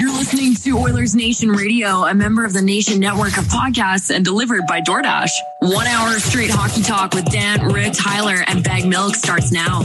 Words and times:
You're 0.00 0.12
listening 0.12 0.54
to 0.54 0.78
Oilers 0.78 1.14
Nation 1.14 1.50
Radio, 1.50 2.04
a 2.06 2.14
member 2.14 2.42
of 2.42 2.54
the 2.54 2.62
Nation 2.62 3.00
Network 3.00 3.36
of 3.36 3.44
podcasts 3.44 4.08
and 4.08 4.24
delivered 4.24 4.62
by 4.66 4.80
DoorDash. 4.80 5.28
One 5.60 5.86
hour 5.86 6.16
of 6.16 6.22
straight 6.22 6.48
hockey 6.50 6.80
talk 6.80 7.12
with 7.12 7.26
Dan, 7.26 7.70
Rick, 7.70 7.92
Tyler, 7.92 8.42
and 8.46 8.64
Bag 8.64 8.88
Milk 8.88 9.14
starts 9.14 9.52
now. 9.52 9.84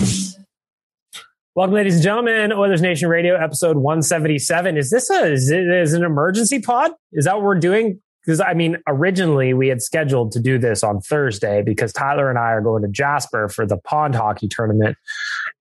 Welcome, 1.53 1.75
ladies 1.75 1.95
and 1.95 2.03
gentlemen. 2.03 2.53
Oilers 2.53 2.81
Nation 2.81 3.09
Radio, 3.09 3.35
episode 3.35 3.75
177. 3.75 4.78
Is 4.78 4.89
this 4.89 5.09
a 5.09 5.34
is 5.34 5.51
it 5.51 5.67
is 5.67 5.91
an 5.91 6.06
emergency 6.06 6.62
pod? 6.62 6.91
Is 7.12 7.25
that 7.25 7.35
what 7.35 7.44
we're 7.44 7.59
doing? 7.59 8.01
Because 8.25 8.39
I 8.39 8.53
mean, 8.53 8.78
originally 8.88 9.53
we 9.53 9.68
had 9.68 9.81
scheduled 9.81 10.31
to 10.31 10.39
do 10.39 10.57
this 10.57 10.81
on 10.81 11.01
Thursday 11.01 11.62
because 11.62 11.91
Tyler 11.91 12.29
and 12.29 12.39
I 12.39 12.51
are 12.53 12.62
going 12.62 12.84
to 12.84 12.88
Jasper 12.88 13.50
for 13.50 13.68
the 13.68 13.75
pond 13.79 14.16
hockey 14.16 14.47
tournament, 14.47 14.95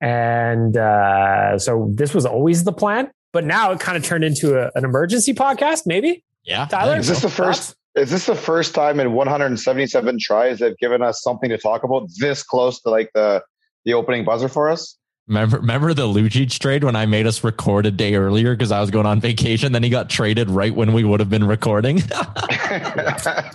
and 0.01 0.77
uh, 0.77 1.59
so 1.59 1.91
this 1.93 2.15
was 2.15 2.25
always 2.25 2.63
the 2.63 2.73
plan. 2.73 3.11
But 3.35 3.45
now 3.45 3.73
it 3.73 3.81
kind 3.81 3.99
of 3.99 4.05
turned 4.05 4.23
into 4.23 4.57
a, 4.57 4.71
an 4.77 4.85
emergency 4.85 5.35
podcast, 5.35 5.83
maybe. 5.87 6.25
Yeah, 6.45 6.67
Tyler, 6.67 6.97
Is 6.97 7.09
this 7.09 7.21
the 7.21 7.29
first? 7.29 7.75
Is 7.97 8.11
this 8.11 8.27
the 8.27 8.37
first 8.37 8.75
time 8.75 9.01
in 9.01 9.13
177 9.13 10.19
tries 10.21 10.61
they've 10.61 10.79
given 10.79 11.03
us 11.03 11.21
something 11.21 11.51
to 11.51 11.59
talk 11.59 11.83
about 11.83 12.09
this 12.19 12.45
close 12.45 12.81
to 12.83 12.91
like 12.91 13.11
the 13.13 13.43
the 13.85 13.95
opening 13.95 14.25
buzzer 14.25 14.49
for 14.49 14.71
us? 14.71 14.97
Remember, 15.27 15.59
remember 15.59 15.95
the 15.95 16.07
Lucic 16.07 16.59
trade 16.59 16.85
when 16.85 16.95
I 16.95 17.07
made 17.07 17.27
us 17.27 17.43
record 17.43 17.87
a 17.87 17.91
day 17.91 18.15
earlier 18.15 18.55
because 18.55 18.71
I 18.71 18.81
was 18.81 18.91
going 18.91 19.07
on 19.07 19.21
vacation. 19.21 19.73
Then 19.73 19.83
he 19.83 19.89
got 19.89 20.11
traded 20.11 20.51
right 20.51 20.75
when 20.75 20.93
we 20.93 21.03
would 21.03 21.19
have 21.19 21.31
been 21.31 21.45
recording. 21.45 22.01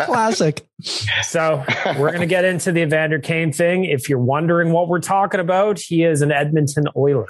Classic. 0.01 0.67
So 1.22 1.63
we're 1.97 2.09
going 2.09 2.22
to 2.22 2.25
get 2.25 2.44
into 2.44 2.72
the 2.72 2.81
Evander 2.81 3.19
Kane 3.19 3.53
thing. 3.53 3.85
If 3.85 4.09
you're 4.09 4.17
wondering 4.17 4.72
what 4.72 4.88
we're 4.88 5.00
talking 5.00 5.40
about, 5.40 5.79
he 5.79 6.03
is 6.03 6.23
an 6.23 6.31
Edmonton 6.31 6.85
Oiler. 6.97 7.28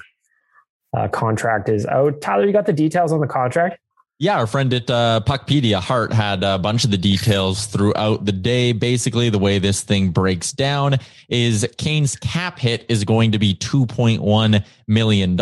Uh, 0.95 1.07
contract 1.07 1.69
is 1.69 1.85
out. 1.85 2.21
Tyler, 2.21 2.45
you 2.45 2.53
got 2.53 2.65
the 2.65 2.73
details 2.73 3.11
on 3.11 3.19
the 3.19 3.27
contract? 3.27 3.79
Yeah, 4.21 4.37
our 4.37 4.47
friend 4.47 4.73
at 4.73 4.89
uh, 4.89 5.21
Puckpedia, 5.25 5.79
Hart, 5.79 6.11
had 6.11 6.43
a 6.43 6.59
bunch 6.59 6.83
of 6.83 6.91
the 6.91 6.97
details 6.97 7.67
throughout 7.67 8.25
the 8.25 8.33
day. 8.33 8.73
Basically, 8.73 9.29
the 9.29 9.39
way 9.39 9.59
this 9.59 9.81
thing 9.81 10.09
breaks 10.09 10.51
down 10.51 10.97
is 11.29 11.65
Kane's 11.77 12.17
cap 12.17 12.59
hit 12.59 12.85
is 12.89 13.05
going 13.05 13.31
to 13.31 13.39
be 13.39 13.55
$2.1 13.55 14.65
million. 14.89 15.37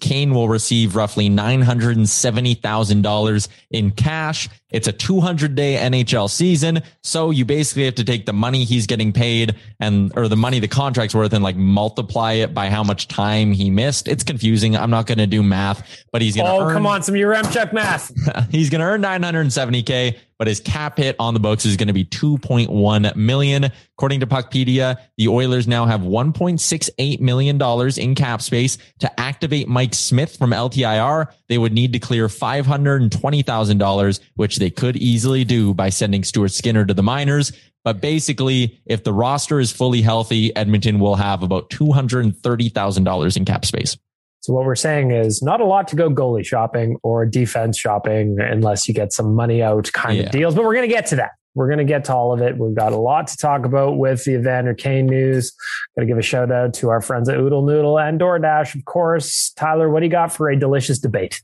Kane 0.00 0.34
will 0.34 0.50
receive 0.50 0.94
roughly 0.94 1.30
$970,000 1.30 3.48
in 3.70 3.90
cash. 3.92 4.50
It's 4.70 4.86
a 4.86 4.92
200 4.92 5.54
day 5.54 5.76
NHL 5.76 6.28
season. 6.28 6.82
So 7.02 7.30
you 7.30 7.44
basically 7.44 7.86
have 7.86 7.94
to 7.96 8.04
take 8.04 8.26
the 8.26 8.32
money 8.32 8.64
he's 8.64 8.86
getting 8.86 9.12
paid 9.12 9.56
and, 9.80 10.12
or 10.16 10.28
the 10.28 10.36
money 10.36 10.58
the 10.60 10.68
contract's 10.68 11.14
worth 11.14 11.32
and 11.32 11.42
like 11.42 11.56
multiply 11.56 12.32
it 12.34 12.52
by 12.52 12.68
how 12.68 12.82
much 12.84 13.08
time 13.08 13.52
he 13.52 13.70
missed. 13.70 14.08
It's 14.08 14.24
confusing. 14.24 14.76
I'm 14.76 14.90
not 14.90 15.06
going 15.06 15.18
to 15.18 15.26
do 15.26 15.42
math, 15.42 15.86
but 16.12 16.20
he's 16.20 16.36
going 16.36 16.46
to 16.46 16.52
Oh, 16.52 16.66
earn, 16.66 16.74
come 16.74 16.86
on, 16.86 17.02
some 17.02 17.14
URM 17.14 17.50
check 17.52 17.72
math. 17.72 18.12
he's 18.50 18.68
going 18.70 18.80
to 18.80 18.86
earn 18.86 19.02
970k, 19.02 20.16
but 20.38 20.46
his 20.46 20.60
cap 20.60 20.96
hit 20.96 21.16
on 21.18 21.34
the 21.34 21.40
books 21.40 21.66
is 21.66 21.76
going 21.76 21.88
to 21.88 21.92
be 21.92 22.04
2.1 22.04 23.16
million. 23.16 23.70
According 23.94 24.20
to 24.20 24.26
Puckpedia, 24.26 24.98
the 25.16 25.28
Oilers 25.28 25.66
now 25.66 25.86
have 25.86 26.00
1.68 26.00 27.20
million 27.20 27.58
dollars 27.58 27.98
in 27.98 28.14
cap 28.14 28.40
space 28.40 28.78
to 29.00 29.20
activate 29.20 29.68
Mike 29.68 29.94
Smith 29.94 30.36
from 30.36 30.50
LTIR. 30.50 31.32
They 31.48 31.58
would 31.58 31.72
need 31.72 31.92
to 31.94 31.98
clear 31.98 32.28
520,000 32.28 33.78
dollars, 33.78 34.20
which 34.36 34.56
they 34.56 34.70
could 34.70 34.96
easily 34.96 35.44
do 35.44 35.74
by 35.74 35.88
sending 35.88 36.24
Stuart 36.24 36.52
Skinner 36.52 36.84
to 36.84 36.94
the 36.94 37.02
minors. 37.02 37.52
But 37.84 38.00
basically, 38.00 38.80
if 38.86 39.04
the 39.04 39.12
roster 39.12 39.60
is 39.60 39.72
fully 39.72 40.02
healthy, 40.02 40.54
Edmonton 40.54 40.98
will 40.98 41.16
have 41.16 41.42
about 41.42 41.70
$230,000 41.70 43.36
in 43.36 43.44
cap 43.44 43.64
space. 43.64 43.96
So 44.40 44.52
what 44.52 44.64
we're 44.64 44.76
saying 44.76 45.10
is 45.10 45.42
not 45.42 45.60
a 45.60 45.64
lot 45.64 45.88
to 45.88 45.96
go 45.96 46.08
goalie 46.10 46.44
shopping 46.46 46.96
or 47.02 47.26
defense 47.26 47.76
shopping 47.78 48.38
unless 48.40 48.86
you 48.88 48.94
get 48.94 49.12
some 49.12 49.34
money 49.34 49.62
out 49.62 49.90
kind 49.92 50.16
Yeah. 50.18 50.24
of 50.24 50.30
deals. 50.30 50.54
But 50.54 50.64
we're 50.64 50.74
going 50.74 50.88
to 50.88 50.94
get 50.94 51.06
to 51.06 51.16
that. 51.16 51.32
We're 51.54 51.66
going 51.66 51.78
to 51.78 51.84
get 51.84 52.04
to 52.04 52.14
all 52.14 52.32
of 52.32 52.40
it. 52.40 52.56
We've 52.56 52.74
got 52.74 52.92
a 52.92 52.96
lot 52.96 53.26
to 53.28 53.36
talk 53.36 53.66
about 53.66 53.98
with 53.98 54.24
the 54.24 54.34
Evander 54.34 54.74
Kane 54.74 55.06
news. 55.06 55.52
Got 55.96 56.02
to 56.02 56.06
give 56.06 56.18
a 56.18 56.22
shout 56.22 56.52
out 56.52 56.72
to 56.74 56.88
our 56.90 57.00
friends 57.00 57.28
at 57.28 57.36
Oodle 57.36 57.62
Noodle 57.66 57.98
and 57.98 58.20
DoorDash, 58.20 58.76
of 58.76 58.84
course. 58.84 59.50
Tyler, 59.56 59.88
what 59.88 60.00
do 60.00 60.06
you 60.06 60.12
got 60.12 60.32
for 60.32 60.48
a 60.50 60.56
delicious 60.56 61.00
debate? 61.00 61.42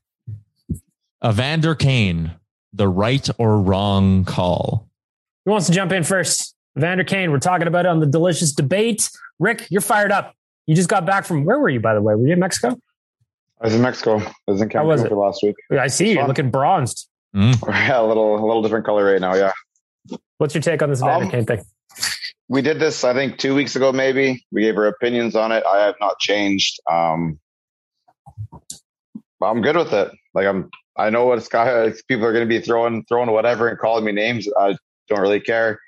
Evander 1.24 1.74
Kane, 1.74 2.32
the 2.72 2.86
right 2.88 3.28
or 3.38 3.60
wrong 3.60 4.24
call? 4.24 4.88
Who 5.46 5.50
wants 5.50 5.66
to 5.66 5.72
jump 5.72 5.90
in 5.90 6.04
first? 6.04 6.54
Evander 6.78 7.04
Kane, 7.04 7.30
we're 7.32 7.38
talking 7.38 7.66
about 7.66 7.86
it 7.86 7.88
on 7.88 8.00
the 8.00 8.06
delicious 8.06 8.52
debate. 8.52 9.10
Rick, 9.38 9.66
you're 9.70 9.80
fired 9.80 10.12
up. 10.12 10.34
You 10.66 10.74
just 10.74 10.88
got 10.88 11.04
back 11.04 11.24
from 11.26 11.44
where 11.44 11.58
were 11.58 11.68
you, 11.68 11.80
by 11.80 11.94
the 11.94 12.00
way? 12.02 12.14
Were 12.14 12.26
you 12.26 12.32
in 12.32 12.40
Mexico? 12.40 12.78
I 13.60 13.66
was 13.66 13.74
in 13.74 13.82
Mexico. 13.82 14.18
I 14.18 14.50
was 14.50 14.60
in 14.62 14.70
How 14.70 14.84
was 14.86 15.02
Cancun 15.02 15.08
for 15.08 15.16
last 15.16 15.42
week. 15.42 15.56
I 15.78 15.86
see 15.88 16.08
you. 16.08 16.14
You're 16.14 16.26
looking 16.26 16.50
bronzed. 16.50 17.08
Yeah, 17.34 18.00
a 18.00 18.06
little 18.06 18.36
a 18.38 18.44
little 18.46 18.62
different 18.62 18.86
color 18.86 19.04
right 19.12 19.20
now. 19.20 19.34
Yeah, 19.34 19.50
What's 20.38 20.54
your 20.54 20.62
take 20.62 20.82
on 20.82 20.90
this 20.90 21.00
Evander 21.02 21.36
Um, 21.38 21.44
thing? 21.44 21.60
we 22.48 22.62
did 22.62 22.78
this. 22.78 23.02
I 23.02 23.12
think 23.12 23.38
two 23.38 23.54
weeks 23.56 23.74
ago. 23.74 23.90
Maybe 23.92 24.44
we 24.52 24.62
gave 24.62 24.76
our 24.76 24.86
opinions 24.86 25.34
on 25.34 25.50
it. 25.50 25.64
I 25.66 25.80
have 25.84 25.96
not 26.00 26.18
changed. 26.20 26.78
Um, 26.90 27.40
I'm 29.42 29.62
good 29.62 29.76
with 29.76 29.92
it. 29.92 30.12
Like 30.34 30.46
I'm. 30.46 30.70
I 30.96 31.10
know 31.10 31.26
what 31.26 31.42
Sky 31.42 31.92
people 32.06 32.24
are 32.24 32.32
going 32.32 32.48
to 32.48 32.48
be 32.48 32.60
throwing 32.60 33.04
throwing 33.08 33.30
whatever 33.32 33.66
and 33.68 33.78
calling 33.78 34.04
me 34.04 34.12
names. 34.12 34.46
I 34.60 34.76
don't 35.08 35.20
really 35.20 35.40
care. 35.40 35.80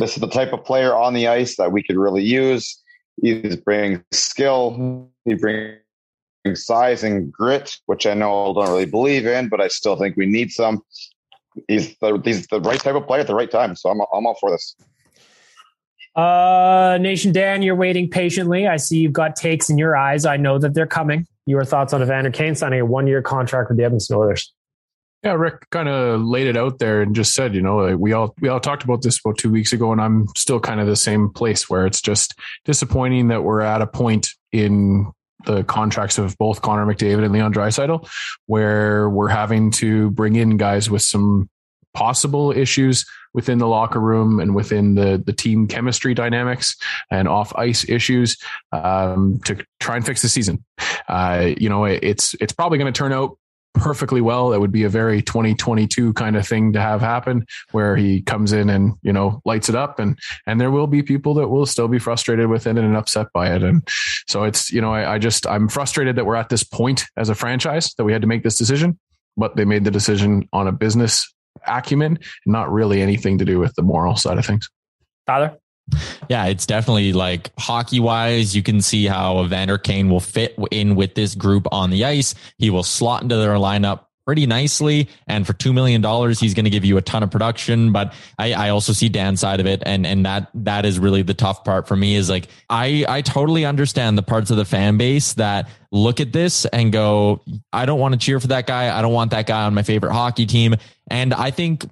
This 0.00 0.14
is 0.16 0.20
the 0.20 0.28
type 0.28 0.52
of 0.52 0.64
player 0.64 0.92
on 0.94 1.14
the 1.14 1.28
ice 1.28 1.56
that 1.56 1.70
we 1.70 1.84
could 1.84 1.96
really 1.96 2.24
use. 2.24 2.82
He's 3.22 3.56
bringing 3.56 4.04
skill. 4.12 5.08
He 5.24 5.34
brings 5.34 5.78
size 6.54 7.04
and 7.04 7.30
grit, 7.30 7.76
which 7.86 8.06
I 8.06 8.14
know 8.14 8.50
I 8.50 8.54
don't 8.54 8.68
really 8.68 8.86
believe 8.86 9.26
in, 9.26 9.48
but 9.48 9.60
I 9.60 9.68
still 9.68 9.96
think 9.96 10.16
we 10.16 10.26
need 10.26 10.50
some. 10.50 10.82
He's 11.68 11.96
the 11.98 12.20
he's 12.24 12.46
the 12.46 12.60
right 12.60 12.80
type 12.80 12.94
of 12.94 13.06
player 13.06 13.20
at 13.20 13.26
the 13.26 13.34
right 13.34 13.50
time, 13.50 13.76
so 13.76 13.90
I'm 13.90 14.00
I'm 14.12 14.26
all 14.26 14.36
for 14.40 14.50
this. 14.50 14.76
Uh, 16.16 16.98
Nation 17.00 17.32
Dan, 17.32 17.62
you're 17.62 17.76
waiting 17.76 18.08
patiently. 18.08 18.66
I 18.66 18.76
see 18.76 18.98
you've 18.98 19.12
got 19.12 19.36
takes 19.36 19.70
in 19.70 19.78
your 19.78 19.96
eyes. 19.96 20.24
I 20.26 20.36
know 20.36 20.58
that 20.58 20.74
they're 20.74 20.86
coming. 20.86 21.26
Your 21.46 21.64
thoughts 21.64 21.92
on 21.92 22.02
Evander 22.02 22.30
Kane 22.30 22.54
signing 22.54 22.80
a 22.80 22.86
one 22.86 23.06
year 23.06 23.22
contract 23.22 23.68
with 23.68 23.78
the 23.78 23.84
Edmonton 23.84 24.16
Oilers? 24.16 24.52
Yeah, 25.22 25.32
Rick 25.32 25.68
kind 25.70 25.88
of 25.88 26.22
laid 26.22 26.46
it 26.46 26.56
out 26.56 26.78
there 26.78 27.02
and 27.02 27.14
just 27.14 27.34
said, 27.34 27.54
you 27.54 27.60
know, 27.60 27.94
we 27.96 28.14
all 28.14 28.34
we 28.40 28.48
all 28.48 28.60
talked 28.60 28.84
about 28.84 29.02
this 29.02 29.20
about 29.22 29.36
two 29.36 29.50
weeks 29.50 29.72
ago, 29.72 29.92
and 29.92 30.00
I'm 30.00 30.28
still 30.34 30.58
kind 30.60 30.80
of 30.80 30.86
the 30.86 30.96
same 30.96 31.28
place 31.28 31.68
where 31.68 31.84
it's 31.86 32.00
just 32.00 32.34
disappointing 32.64 33.28
that 33.28 33.44
we're 33.44 33.60
at 33.60 33.82
a 33.82 33.86
point 33.86 34.28
in 34.50 35.12
the 35.44 35.62
contracts 35.64 36.18
of 36.18 36.36
both 36.38 36.62
Connor 36.62 36.86
McDavid 36.86 37.24
and 37.24 37.32
Leon 37.32 37.52
Draisaitl, 37.52 38.08
where 38.46 39.10
we're 39.10 39.28
having 39.28 39.70
to 39.72 40.10
bring 40.10 40.36
in 40.36 40.56
guys 40.56 40.88
with 40.88 41.02
some 41.02 41.50
possible 41.92 42.52
issues 42.52 43.04
within 43.34 43.58
the 43.58 43.66
locker 43.66 44.00
room 44.00 44.40
and 44.40 44.54
within 44.54 44.94
the 44.94 45.22
the 45.24 45.32
team 45.32 45.66
chemistry 45.66 46.14
dynamics 46.14 46.76
and 47.10 47.28
off 47.28 47.54
ice 47.56 47.88
issues 47.88 48.36
um, 48.72 49.38
to 49.44 49.62
try 49.80 49.96
and 49.96 50.06
fix 50.06 50.22
the 50.22 50.28
season. 50.28 50.64
Uh, 51.08 51.50
you 51.58 51.68
know, 51.68 51.84
it, 51.84 52.00
it's 52.02 52.34
it's 52.40 52.52
probably 52.52 52.78
going 52.78 52.92
to 52.92 52.98
turn 52.98 53.12
out 53.12 53.36
perfectly 53.74 54.20
well. 54.20 54.50
That 54.50 54.60
would 54.60 54.72
be 54.72 54.84
a 54.84 54.88
very 54.88 55.22
2022 55.22 56.12
kind 56.14 56.36
of 56.36 56.46
thing 56.46 56.72
to 56.72 56.80
have 56.80 57.00
happen 57.00 57.46
where 57.72 57.96
he 57.96 58.22
comes 58.22 58.52
in 58.52 58.70
and, 58.70 58.94
you 59.02 59.12
know, 59.12 59.40
lights 59.44 59.68
it 59.68 59.74
up 59.74 59.98
and, 59.98 60.18
and 60.46 60.60
there 60.60 60.70
will 60.70 60.86
be 60.86 61.02
people 61.02 61.34
that 61.34 61.48
will 61.48 61.66
still 61.66 61.88
be 61.88 61.98
frustrated 61.98 62.48
with 62.48 62.66
it 62.66 62.76
and 62.76 62.96
upset 62.96 63.28
by 63.32 63.54
it. 63.54 63.62
And 63.62 63.86
so 64.28 64.44
it's, 64.44 64.70
you 64.70 64.80
know, 64.80 64.92
I, 64.92 65.14
I 65.14 65.18
just, 65.18 65.46
I'm 65.46 65.68
frustrated 65.68 66.16
that 66.16 66.26
we're 66.26 66.36
at 66.36 66.48
this 66.48 66.64
point 66.64 67.04
as 67.16 67.28
a 67.28 67.34
franchise 67.34 67.94
that 67.94 68.04
we 68.04 68.12
had 68.12 68.22
to 68.22 68.28
make 68.28 68.42
this 68.42 68.56
decision, 68.56 68.98
but 69.36 69.56
they 69.56 69.64
made 69.64 69.84
the 69.84 69.90
decision 69.90 70.48
on 70.52 70.66
a 70.66 70.72
business 70.72 71.32
acumen, 71.66 72.18
not 72.46 72.72
really 72.72 73.02
anything 73.02 73.38
to 73.38 73.44
do 73.44 73.58
with 73.58 73.74
the 73.74 73.82
moral 73.82 74.16
side 74.16 74.38
of 74.38 74.46
things. 74.46 74.68
Tyler? 75.26 75.56
Yeah, 76.28 76.46
it's 76.46 76.66
definitely 76.66 77.12
like 77.12 77.50
hockey 77.58 78.00
wise, 78.00 78.54
you 78.54 78.62
can 78.62 78.80
see 78.80 79.06
how 79.06 79.42
Evander 79.44 79.78
Kane 79.78 80.08
will 80.08 80.20
fit 80.20 80.56
in 80.70 80.94
with 80.94 81.14
this 81.14 81.34
group 81.34 81.66
on 81.72 81.90
the 81.90 82.04
ice. 82.04 82.34
He 82.58 82.70
will 82.70 82.84
slot 82.84 83.22
into 83.22 83.36
their 83.36 83.54
lineup 83.54 84.04
pretty 84.30 84.46
nicely. 84.46 85.08
And 85.26 85.44
for 85.44 85.54
$2 85.54 85.74
million, 85.74 86.02
he's 86.34 86.54
going 86.54 86.64
to 86.64 86.70
give 86.70 86.84
you 86.84 86.96
a 86.98 87.02
ton 87.02 87.24
of 87.24 87.32
production. 87.32 87.90
But 87.90 88.14
I, 88.38 88.52
I 88.52 88.68
also 88.68 88.92
see 88.92 89.08
Dan's 89.08 89.40
side 89.40 89.58
of 89.58 89.66
it. 89.66 89.82
And, 89.84 90.06
and 90.06 90.24
that, 90.24 90.50
that 90.54 90.84
is 90.84 91.00
really 91.00 91.22
the 91.22 91.34
tough 91.34 91.64
part 91.64 91.88
for 91.88 91.96
me 91.96 92.14
is 92.14 92.30
like, 92.30 92.46
I, 92.68 93.04
I 93.08 93.22
totally 93.22 93.64
understand 93.64 94.16
the 94.16 94.22
parts 94.22 94.52
of 94.52 94.56
the 94.56 94.64
fan 94.64 94.98
base 94.98 95.32
that 95.34 95.68
look 95.90 96.20
at 96.20 96.32
this 96.32 96.64
and 96.66 96.92
go, 96.92 97.42
I 97.72 97.86
don't 97.86 97.98
want 97.98 98.12
to 98.12 98.18
cheer 98.18 98.38
for 98.38 98.46
that 98.48 98.68
guy. 98.68 98.96
I 98.96 99.02
don't 99.02 99.12
want 99.12 99.32
that 99.32 99.46
guy 99.46 99.64
on 99.64 99.74
my 99.74 99.82
favorite 99.82 100.12
hockey 100.12 100.46
team. 100.46 100.76
And 101.10 101.34
I 101.34 101.50
think 101.50 101.86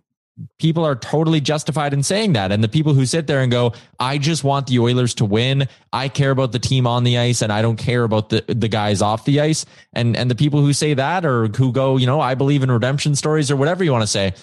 people 0.58 0.84
are 0.84 0.94
totally 0.94 1.40
justified 1.40 1.92
in 1.92 2.02
saying 2.02 2.34
that. 2.34 2.52
And 2.52 2.62
the 2.62 2.68
people 2.68 2.94
who 2.94 3.06
sit 3.06 3.26
there 3.26 3.40
and 3.40 3.50
go, 3.50 3.72
I 3.98 4.18
just 4.18 4.44
want 4.44 4.66
the 4.66 4.78
Oilers 4.78 5.14
to 5.14 5.24
win. 5.24 5.68
I 5.92 6.08
care 6.08 6.30
about 6.30 6.52
the 6.52 6.58
team 6.58 6.86
on 6.86 7.04
the 7.04 7.18
ice 7.18 7.42
and 7.42 7.52
I 7.52 7.62
don't 7.62 7.76
care 7.76 8.04
about 8.04 8.28
the, 8.28 8.44
the 8.46 8.68
guys 8.68 9.02
off 9.02 9.24
the 9.24 9.40
ice. 9.40 9.66
And, 9.92 10.16
and 10.16 10.30
the 10.30 10.34
people 10.34 10.60
who 10.60 10.72
say 10.72 10.94
that 10.94 11.24
or 11.24 11.48
who 11.48 11.72
go, 11.72 11.96
you 11.96 12.06
know, 12.06 12.20
I 12.20 12.34
believe 12.34 12.62
in 12.62 12.70
redemption 12.70 13.14
stories 13.14 13.50
or 13.50 13.56
whatever 13.56 13.82
you 13.82 13.92
want 13.92 14.02
to 14.02 14.08
say, 14.08 14.34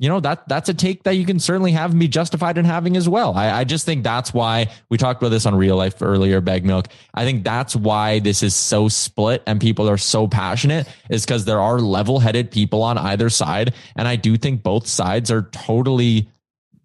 you 0.00 0.08
know 0.08 0.18
that 0.18 0.48
that's 0.48 0.70
a 0.70 0.74
take 0.74 1.02
that 1.02 1.16
you 1.16 1.26
can 1.26 1.38
certainly 1.38 1.72
have 1.72 1.90
and 1.90 2.00
be 2.00 2.08
justified 2.08 2.56
in 2.56 2.64
having 2.64 2.96
as 2.96 3.06
well. 3.06 3.34
I, 3.34 3.50
I, 3.50 3.64
just 3.64 3.84
think 3.84 4.02
that's 4.02 4.32
why 4.32 4.72
we 4.88 4.96
talked 4.96 5.20
about 5.20 5.28
this 5.28 5.44
on 5.44 5.54
real 5.54 5.76
life 5.76 6.00
earlier, 6.00 6.40
bag 6.40 6.64
milk. 6.64 6.88
I 7.12 7.26
think 7.26 7.44
that's 7.44 7.76
why 7.76 8.18
this 8.18 8.42
is 8.42 8.54
so 8.54 8.88
split 8.88 9.42
and 9.46 9.60
people 9.60 9.90
are 9.90 9.98
so 9.98 10.26
passionate 10.26 10.88
is 11.10 11.26
because 11.26 11.44
there 11.44 11.60
are 11.60 11.78
level 11.78 12.18
headed 12.18 12.50
people 12.50 12.82
on 12.82 12.96
either 12.96 13.28
side. 13.28 13.74
And 13.94 14.08
I 14.08 14.16
do 14.16 14.38
think 14.38 14.62
both 14.62 14.86
sides 14.86 15.30
are 15.30 15.42
totally 15.52 16.30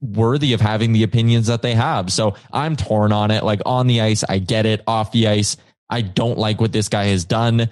worthy 0.02 0.52
of 0.52 0.60
having 0.60 0.92
the 0.92 1.04
opinions 1.04 1.48
that 1.48 1.62
they 1.62 1.74
have. 1.74 2.12
So 2.12 2.36
I'm 2.52 2.76
torn 2.76 3.14
on 3.14 3.32
it. 3.32 3.46
Like 3.46 3.62
on 3.66 3.88
the 3.88 4.02
ice, 4.02 4.26
I 4.28 4.40
get 4.40 4.66
it. 4.66 4.82
Off 4.88 5.14
the 5.14 5.30
ice, 5.30 5.56
I 5.90 6.02
don't 6.02 6.38
like 6.38 6.60
what 6.60 6.74
this 6.74 6.90
guy 6.90 7.06
has 7.06 7.24
done 7.24 7.70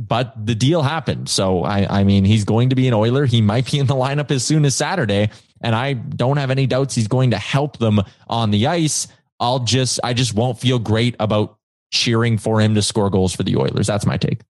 but 0.00 0.34
the 0.46 0.54
deal 0.54 0.82
happened. 0.82 1.28
So 1.28 1.62
I, 1.62 2.00
I 2.00 2.04
mean, 2.04 2.24
he's 2.24 2.44
going 2.44 2.70
to 2.70 2.74
be 2.74 2.88
an 2.88 2.94
Oiler. 2.94 3.26
He 3.26 3.42
might 3.42 3.70
be 3.70 3.78
in 3.78 3.86
the 3.86 3.94
lineup 3.94 4.30
as 4.30 4.42
soon 4.42 4.64
as 4.64 4.74
Saturday, 4.74 5.30
and 5.60 5.74
I 5.74 5.92
don't 5.92 6.38
have 6.38 6.50
any 6.50 6.66
doubts 6.66 6.94
he's 6.94 7.08
going 7.08 7.32
to 7.32 7.38
help 7.38 7.76
them 7.76 8.00
on 8.26 8.50
the 8.50 8.66
ice. 8.66 9.08
I'll 9.38 9.60
just, 9.60 10.00
I 10.02 10.14
just 10.14 10.34
won't 10.34 10.58
feel 10.58 10.78
great 10.78 11.16
about 11.20 11.58
cheering 11.92 12.38
for 12.38 12.60
him 12.60 12.74
to 12.76 12.82
score 12.82 13.10
goals 13.10 13.34
for 13.34 13.42
the 13.42 13.56
Oilers. 13.56 13.86
That's 13.86 14.06
my 14.06 14.16
take. 14.16 14.40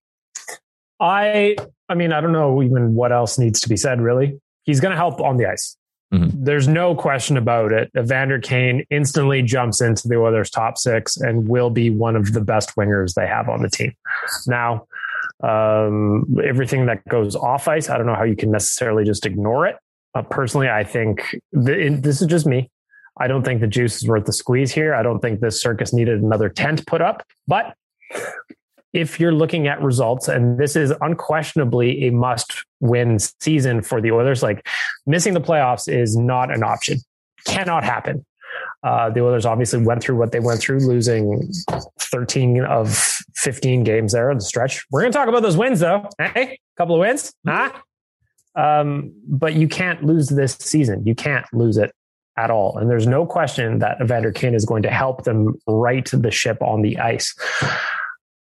I, 1.01 1.57
I 1.89 1.95
mean, 1.95 2.13
I 2.13 2.21
don't 2.21 2.33
know 2.33 2.63
even 2.63 2.95
what 2.95 3.11
else 3.11 3.39
needs 3.39 3.61
to 3.63 3.69
be 3.69 3.77
said. 3.77 4.01
Really, 4.01 4.41
he's 4.63 4.79
going 4.79 4.93
to 4.93 4.97
help 4.97 5.21
on 5.21 5.37
the 5.37 5.47
ice. 5.47 5.77
Mm-hmm. 6.13 6.45
There's 6.45 6.69
no 6.69 6.95
question 6.95 7.37
about 7.37 7.73
it. 7.73 7.91
Evander 7.97 8.39
Kane 8.41 8.85
instantly 8.91 9.43
jumps 9.43 9.81
into 9.81 10.07
the 10.07 10.17
Oilers' 10.17 10.51
top 10.51 10.77
six 10.77 11.17
and 11.17 11.49
will 11.49 11.71
be 11.71 11.91
one 11.91 12.15
of 12.15 12.33
the 12.33 12.41
best 12.41 12.75
wingers 12.77 13.15
they 13.15 13.27
have 13.27 13.49
on 13.49 13.63
the 13.63 13.71
team. 13.71 13.95
Now, 14.47 14.87
um, 15.43 16.37
everything 16.45 16.87
that 16.87 17.07
goes 17.09 17.37
off 17.37 17.69
ice, 17.69 17.89
I 17.89 17.97
don't 17.97 18.07
know 18.07 18.15
how 18.15 18.25
you 18.25 18.37
can 18.37 18.51
necessarily 18.51 19.05
just 19.05 19.27
ignore 19.27 19.67
it. 19.67 19.77
Uh, 20.15 20.23
personally, 20.23 20.69
I 20.69 20.85
think 20.85 21.37
this 21.53 22.21
is 22.21 22.27
just 22.27 22.47
me. 22.47 22.71
I 23.19 23.27
don't 23.27 23.45
think 23.45 23.61
the 23.61 23.67
juice 23.67 23.97
is 23.97 24.09
worth 24.09 24.25
the 24.25 24.33
squeeze 24.33 24.73
here. 24.73 24.95
I 24.95 25.03
don't 25.03 25.21
think 25.21 25.41
this 25.41 25.61
circus 25.61 25.93
needed 25.93 26.23
another 26.23 26.49
tent 26.49 26.87
put 26.87 27.03
up. 27.03 27.23
But 27.47 27.75
if 28.93 29.21
you're 29.21 29.33
looking 29.33 29.69
at 29.69 29.81
results, 29.83 30.27
and 30.27 30.59
this 30.59 30.75
is 30.75 30.93
unquestionably 31.01 32.07
a 32.07 32.13
must 32.13 32.65
win 32.81 33.19
season 33.19 33.83
for 33.83 34.01
the 34.01 34.11
Oilers, 34.11 34.43
like 34.43 34.67
missing 35.07 35.35
the 35.35 35.41
playoffs 35.41 35.93
is 35.93 36.17
not 36.17 36.53
an 36.53 36.63
option, 36.63 36.99
cannot 37.47 37.85
happen. 37.85 38.25
Uh, 38.83 39.11
the 39.11 39.21
Oilers 39.21 39.45
obviously 39.45 39.83
went 39.83 40.03
through 40.03 40.17
what 40.17 40.33
they 40.33 40.41
went 40.41 40.61
through, 40.61 40.79
losing 40.79 41.53
13 41.99 42.65
of 42.65 42.95
15 43.37 43.85
games 43.85 44.13
there 44.13 44.31
on 44.31 44.39
the 44.39 44.45
stretch. 44.45 44.85
We're 44.91 45.03
going 45.03 45.13
to 45.13 45.19
talk 45.19 45.29
about 45.29 45.43
those 45.43 45.57
wins, 45.57 45.81
though. 45.81 46.09
Hey, 46.19 46.53
a 46.53 46.59
couple 46.77 46.95
of 46.95 47.01
wins, 47.01 47.33
huh? 47.47 47.73
Um, 48.55 49.13
but 49.29 49.55
you 49.55 49.69
can't 49.69 50.03
lose 50.03 50.29
this 50.29 50.57
season. 50.61 51.07
You 51.07 51.15
can't 51.15 51.47
lose 51.53 51.77
it 51.77 51.93
at 52.37 52.51
all. 52.51 52.79
And 52.79 52.91
there's 52.91 53.07
no 53.07 53.27
question 53.27 53.81
that 53.81 54.01
Evander 54.01 54.33
Kane 54.33 54.55
is 54.55 54.65
going 54.65 54.83
to 54.83 54.91
help 54.91 55.25
them 55.25 55.55
right 55.67 56.05
the 56.07 56.31
ship 56.31 56.59
on 56.63 56.83
the 56.83 56.99
ice. 56.99 57.35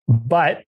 But 0.08 0.64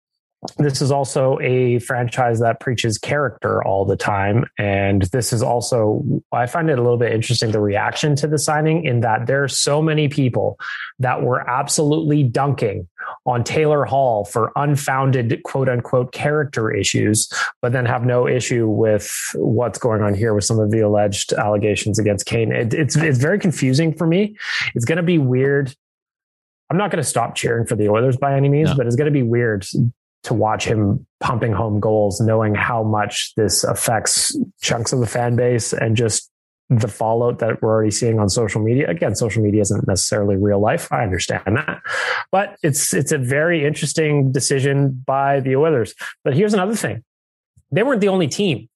this 0.58 0.80
is 0.80 0.90
also 0.90 1.38
a 1.40 1.78
franchise 1.80 2.40
that 2.40 2.60
preaches 2.60 2.98
character 2.98 3.62
all 3.64 3.84
the 3.84 3.96
time. 3.96 4.44
And 4.58 5.02
this 5.02 5.32
is 5.32 5.42
also, 5.42 6.02
I 6.32 6.46
find 6.46 6.70
it 6.70 6.78
a 6.78 6.82
little 6.82 6.98
bit 6.98 7.12
interesting 7.12 7.50
the 7.50 7.60
reaction 7.60 8.16
to 8.16 8.26
the 8.26 8.38
signing 8.38 8.84
in 8.84 9.00
that 9.00 9.26
there 9.26 9.44
are 9.44 9.48
so 9.48 9.82
many 9.82 10.08
people 10.08 10.58
that 10.98 11.22
were 11.22 11.48
absolutely 11.48 12.22
dunking 12.22 12.88
on 13.24 13.44
Taylor 13.44 13.84
Hall 13.84 14.24
for 14.24 14.52
unfounded 14.56 15.42
quote 15.44 15.68
unquote 15.68 16.12
character 16.12 16.74
issues, 16.74 17.28
but 17.62 17.72
then 17.72 17.86
have 17.86 18.04
no 18.04 18.26
issue 18.26 18.68
with 18.68 19.12
what's 19.34 19.78
going 19.78 20.02
on 20.02 20.14
here 20.14 20.34
with 20.34 20.44
some 20.44 20.58
of 20.58 20.70
the 20.70 20.80
alleged 20.80 21.32
allegations 21.32 21.98
against 21.98 22.26
Kane. 22.26 22.52
It, 22.52 22.74
it's, 22.74 22.96
it's 22.96 23.18
very 23.18 23.38
confusing 23.38 23.94
for 23.94 24.06
me. 24.06 24.36
It's 24.74 24.84
going 24.84 24.96
to 24.96 25.02
be 25.02 25.18
weird 25.18 25.74
I'm 26.68 26.76
not 26.76 26.90
going 26.90 27.02
to 27.02 27.08
stop 27.08 27.34
cheering 27.36 27.66
for 27.66 27.76
the 27.76 27.88
Oilers 27.88 28.16
by 28.16 28.36
any 28.36 28.48
means, 28.48 28.70
no. 28.70 28.76
but 28.76 28.86
it's 28.86 28.96
going 28.96 29.06
to 29.06 29.12
be 29.12 29.22
weird 29.22 29.64
to 30.26 30.34
watch 30.34 30.64
him 30.64 31.06
pumping 31.20 31.52
home 31.52 31.78
goals, 31.78 32.20
knowing 32.20 32.54
how 32.54 32.82
much 32.82 33.32
this 33.36 33.62
affects 33.62 34.36
chunks 34.60 34.92
of 34.92 34.98
the 34.98 35.06
fan 35.06 35.36
base 35.36 35.72
and 35.72 35.96
just 35.96 36.30
the 36.68 36.88
fallout 36.88 37.38
that 37.38 37.62
we're 37.62 37.70
already 37.70 37.92
seeing 37.92 38.18
on 38.18 38.28
social 38.28 38.60
media. 38.60 38.90
Again, 38.90 39.14
social 39.14 39.40
media 39.40 39.60
isn't 39.62 39.86
necessarily 39.86 40.36
real 40.36 40.60
life. 40.60 40.92
I 40.92 41.04
understand 41.04 41.44
that, 41.46 41.80
but 42.32 42.56
it's 42.64 42.92
it's 42.92 43.12
a 43.12 43.18
very 43.18 43.64
interesting 43.64 44.32
decision 44.32 45.02
by 45.06 45.38
the 45.38 45.54
Oilers. 45.54 45.94
But 46.24 46.34
here's 46.34 46.54
another 46.54 46.74
thing: 46.74 47.04
they 47.70 47.84
weren't 47.84 48.00
the 48.00 48.08
only 48.08 48.26
team 48.26 48.68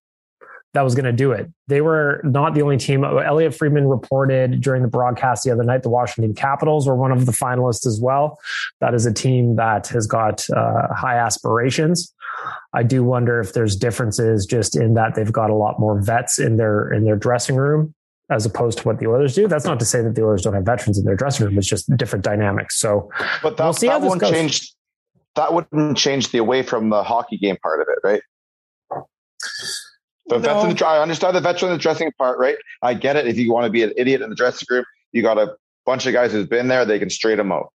that 0.73 0.83
was 0.83 0.95
going 0.95 1.05
to 1.05 1.13
do 1.13 1.33
it. 1.33 1.51
They 1.67 1.81
were 1.81 2.21
not 2.25 2.55
the 2.55 2.63
only 2.63 2.77
team. 2.77 3.05
Elliotte 3.05 3.55
Friedman 3.55 3.89
reported 3.89 4.61
during 4.61 4.83
the 4.83 4.89
broadcast 4.89 5.45
the 5.45 5.51
other 5.51 5.65
night 5.65 5.83
the 5.83 5.91
Washington 5.91 6.35
Capitals 6.35 6.87
were 6.87 6.95
one 6.95 7.11
of 7.11 7.27
the 7.27 7.33
finalists 7.33 7.87
as 7.87 8.01
well. 8.01 8.39
That 8.81 8.95
is 8.95 9.05
a 9.07 9.13
team 9.13 9.57
that 9.57 9.89
has 9.89 10.07
got 10.07 10.49
uh, 10.51 10.95
high 10.95 11.17
aspirations. 11.17 12.15
I 12.73 12.85
do 12.85 13.03
wonder 13.03 13.41
if 13.41 13.53
there's 13.53 13.77
differences 13.77 14.47
just 14.47 14.77
in 14.77 14.95
that 14.95 15.15
they've 15.15 15.33
got 15.33 15.51
a 15.51 15.55
lot 15.55 15.81
more 15.81 16.01
vets 16.01 16.39
in 16.39 16.57
their 16.57 16.93
in 16.93 17.05
their 17.05 17.17
dressing 17.17 17.57
room 17.57 17.95
as 18.31 18.47
opposed 18.47 18.79
to 18.79 18.85
what 18.85 19.01
the 19.01 19.09
Oilers 19.09 19.35
do. 19.35 19.49
That's 19.49 19.65
not 19.65 19.81
to 19.81 19.85
say 19.85 20.03
that 20.03 20.15
the 20.15 20.23
Oilers 20.23 20.43
don't 20.43 20.55
have 20.55 20.65
veterans 20.65 20.99
in 20.99 21.05
their 21.05 21.17
dressing 21.17 21.47
room. 21.47 21.59
It's 21.59 21.67
just 21.67 21.95
different 21.97 22.25
dynamics. 22.25 22.79
So, 22.79 23.11
but 23.43 23.57
that, 23.57 23.65
we'll 23.65 23.73
see 23.73 23.89
that 23.89 24.01
won't 24.01 24.21
goes. 24.21 24.31
change. 24.31 24.73
That 25.35 25.53
wouldn't 25.53 25.97
change 25.99 26.31
the 26.31 26.39
away 26.39 26.63
from 26.63 26.91
the 26.91 27.03
hockey 27.03 27.39
game 27.39 27.57
part 27.63 27.81
of 27.81 27.89
it, 27.89 27.99
right? 28.05 28.23
The 30.31 30.39
no. 30.39 30.43
vets 30.43 30.65
in 30.65 30.77
the, 30.77 30.87
I 30.87 31.03
understand 31.03 31.37
the 31.37 31.41
veteran 31.41 31.73
in 31.73 31.79
the 31.79 31.83
dressing 31.83 32.13
part, 32.13 32.39
right? 32.39 32.57
I 32.83 32.95
get 32.95 33.17
it. 33.17 33.27
If 33.27 33.37
you 33.37 33.53
want 33.53 33.65
to 33.65 33.71
be 33.71 33.83
an 33.83 33.93
idiot 33.97 34.23
in 34.23 34.31
the 34.31 34.37
dressing 34.37 34.67
room, 34.71 34.85
you 35.13 35.23
got 35.23 35.39
a 35.39 35.57
bunch 35.85 36.07
of 36.07 36.13
guys 36.13 36.33
who's 36.33 36.47
been 36.47 36.69
there. 36.69 36.85
They 36.85 36.99
can 36.99 37.11
straight 37.11 37.37
them 37.37 37.53
out. 37.53 37.73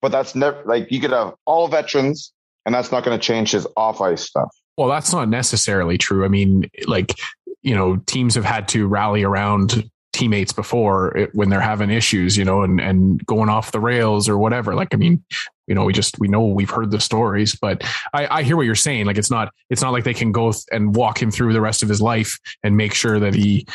but 0.00 0.12
that's 0.12 0.34
never 0.34 0.62
like 0.64 0.92
you 0.92 1.00
could 1.00 1.10
have 1.10 1.34
all 1.46 1.66
veterans, 1.68 2.32
and 2.66 2.74
that's 2.74 2.92
not 2.92 3.04
going 3.04 3.18
to 3.18 3.24
change 3.24 3.52
his 3.52 3.66
off 3.76 4.00
ice 4.00 4.22
stuff. 4.22 4.50
Well, 4.76 4.88
that's 4.88 5.12
not 5.12 5.28
necessarily 5.28 5.98
true. 5.98 6.24
I 6.24 6.28
mean, 6.28 6.70
like 6.86 7.18
you 7.62 7.74
know, 7.74 7.96
teams 8.06 8.34
have 8.34 8.44
had 8.44 8.68
to 8.68 8.86
rally 8.86 9.24
around 9.24 9.90
teammates 10.12 10.52
before 10.52 11.16
eh, 11.16 11.26
when 11.32 11.48
they're 11.48 11.60
having 11.60 11.90
issues, 11.90 12.36
you 12.36 12.44
know, 12.44 12.62
and 12.62 12.80
and 12.80 13.24
going 13.26 13.48
off 13.48 13.72
the 13.72 13.80
rails 13.80 14.28
or 14.28 14.38
whatever. 14.38 14.74
Like, 14.74 14.92
I 14.92 14.96
mean, 14.96 15.24
you 15.68 15.74
know, 15.74 15.84
we 15.84 15.92
just 15.92 16.18
we 16.18 16.28
know 16.28 16.46
we've 16.46 16.70
heard 16.70 16.90
the 16.90 16.98
stories, 16.98 17.54
but 17.54 17.84
I, 18.14 18.38
I 18.38 18.42
hear 18.42 18.56
what 18.56 18.66
you're 18.66 18.74
saying. 18.74 19.04
Like, 19.04 19.18
it's 19.18 19.30
not 19.30 19.52
it's 19.68 19.82
not 19.82 19.92
like 19.92 20.04
they 20.04 20.14
can 20.14 20.32
go 20.32 20.52
and 20.72 20.96
walk 20.96 21.22
him 21.22 21.30
through 21.30 21.52
the 21.52 21.60
rest 21.60 21.82
of 21.82 21.88
his 21.88 22.00
life 22.00 22.38
and 22.62 22.76
make 22.76 22.94
sure 22.94 23.20
that 23.20 23.34
he 23.34 23.66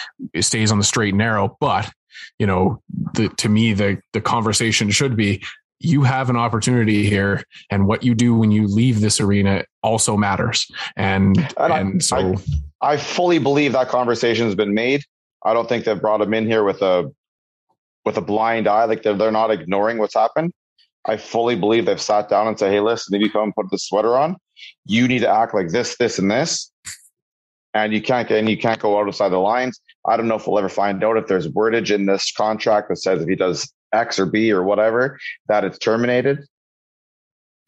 stays 0.41 0.71
on 0.71 0.79
the 0.79 0.83
straight 0.83 1.09
and 1.09 1.19
narrow. 1.19 1.55
But 1.59 1.89
you 2.39 2.47
know, 2.47 2.81
the, 3.13 3.29
to 3.29 3.47
me, 3.47 3.73
the 3.73 4.01
the 4.11 4.21
conversation 4.21 4.89
should 4.89 5.15
be 5.15 5.43
you 5.79 6.03
have 6.03 6.29
an 6.29 6.37
opportunity 6.37 7.07
here 7.07 7.43
and 7.69 7.85
what 7.85 8.03
you 8.03 8.15
do 8.15 8.33
when 8.33 8.51
you 8.51 8.67
leave 8.67 9.01
this 9.01 9.19
arena 9.19 9.65
also 9.83 10.15
matters 10.15 10.71
and 10.95 11.37
and, 11.57 11.73
and 11.73 12.03
so 12.03 12.35
I, 12.81 12.93
I, 12.93 12.97
fully 12.97 13.37
believe 13.37 13.73
that 13.73 13.89
conversation 13.89 14.45
has 14.45 14.55
been 14.55 14.73
made 14.73 15.03
i 15.43 15.53
don't 15.53 15.67
think 15.67 15.83
they've 15.83 15.99
brought 15.99 16.21
him 16.21 16.33
in 16.33 16.45
here 16.45 16.63
with 16.63 16.81
a 16.81 17.11
with 18.05 18.15
a 18.15 18.21
blind 18.21 18.65
eye 18.65 18.85
like 18.85 19.03
they're, 19.03 19.15
they're 19.15 19.31
not 19.31 19.51
ignoring 19.51 19.97
what's 19.97 20.13
happened 20.13 20.53
i 21.05 21.17
fully 21.17 21.55
believe 21.55 21.85
they've 21.85 22.01
sat 22.01 22.29
down 22.29 22.47
and 22.47 22.57
said 22.57 22.71
hey 22.71 22.79
listen 22.79 23.15
if 23.15 23.21
you 23.21 23.29
come 23.29 23.43
and 23.43 23.55
put 23.55 23.69
the 23.71 23.77
sweater 23.77 24.17
on 24.17 24.35
you 24.85 25.07
need 25.07 25.19
to 25.19 25.29
act 25.29 25.53
like 25.53 25.69
this 25.69 25.97
this 25.97 26.19
and 26.19 26.29
this 26.29 26.71
and 27.73 27.93
you 27.93 28.01
can't 28.01 28.27
get 28.27 28.39
and 28.39 28.49
you 28.49 28.57
can't 28.57 28.79
go 28.79 28.99
outside 28.99 29.29
the 29.29 29.37
lines 29.37 29.79
i 30.07 30.17
don't 30.17 30.27
know 30.27 30.35
if 30.35 30.47
we'll 30.47 30.59
ever 30.59 30.69
find 30.69 31.03
out 31.03 31.17
if 31.17 31.27
there's 31.27 31.47
wordage 31.47 31.93
in 31.93 32.05
this 32.05 32.31
contract 32.31 32.89
that 32.89 32.97
says 32.97 33.21
if 33.21 33.27
he 33.27 33.35
does 33.35 33.71
X 33.93 34.19
or 34.19 34.25
B 34.25 34.51
or 34.51 34.63
whatever, 34.63 35.19
that 35.47 35.63
it's 35.63 35.77
terminated. 35.77 36.39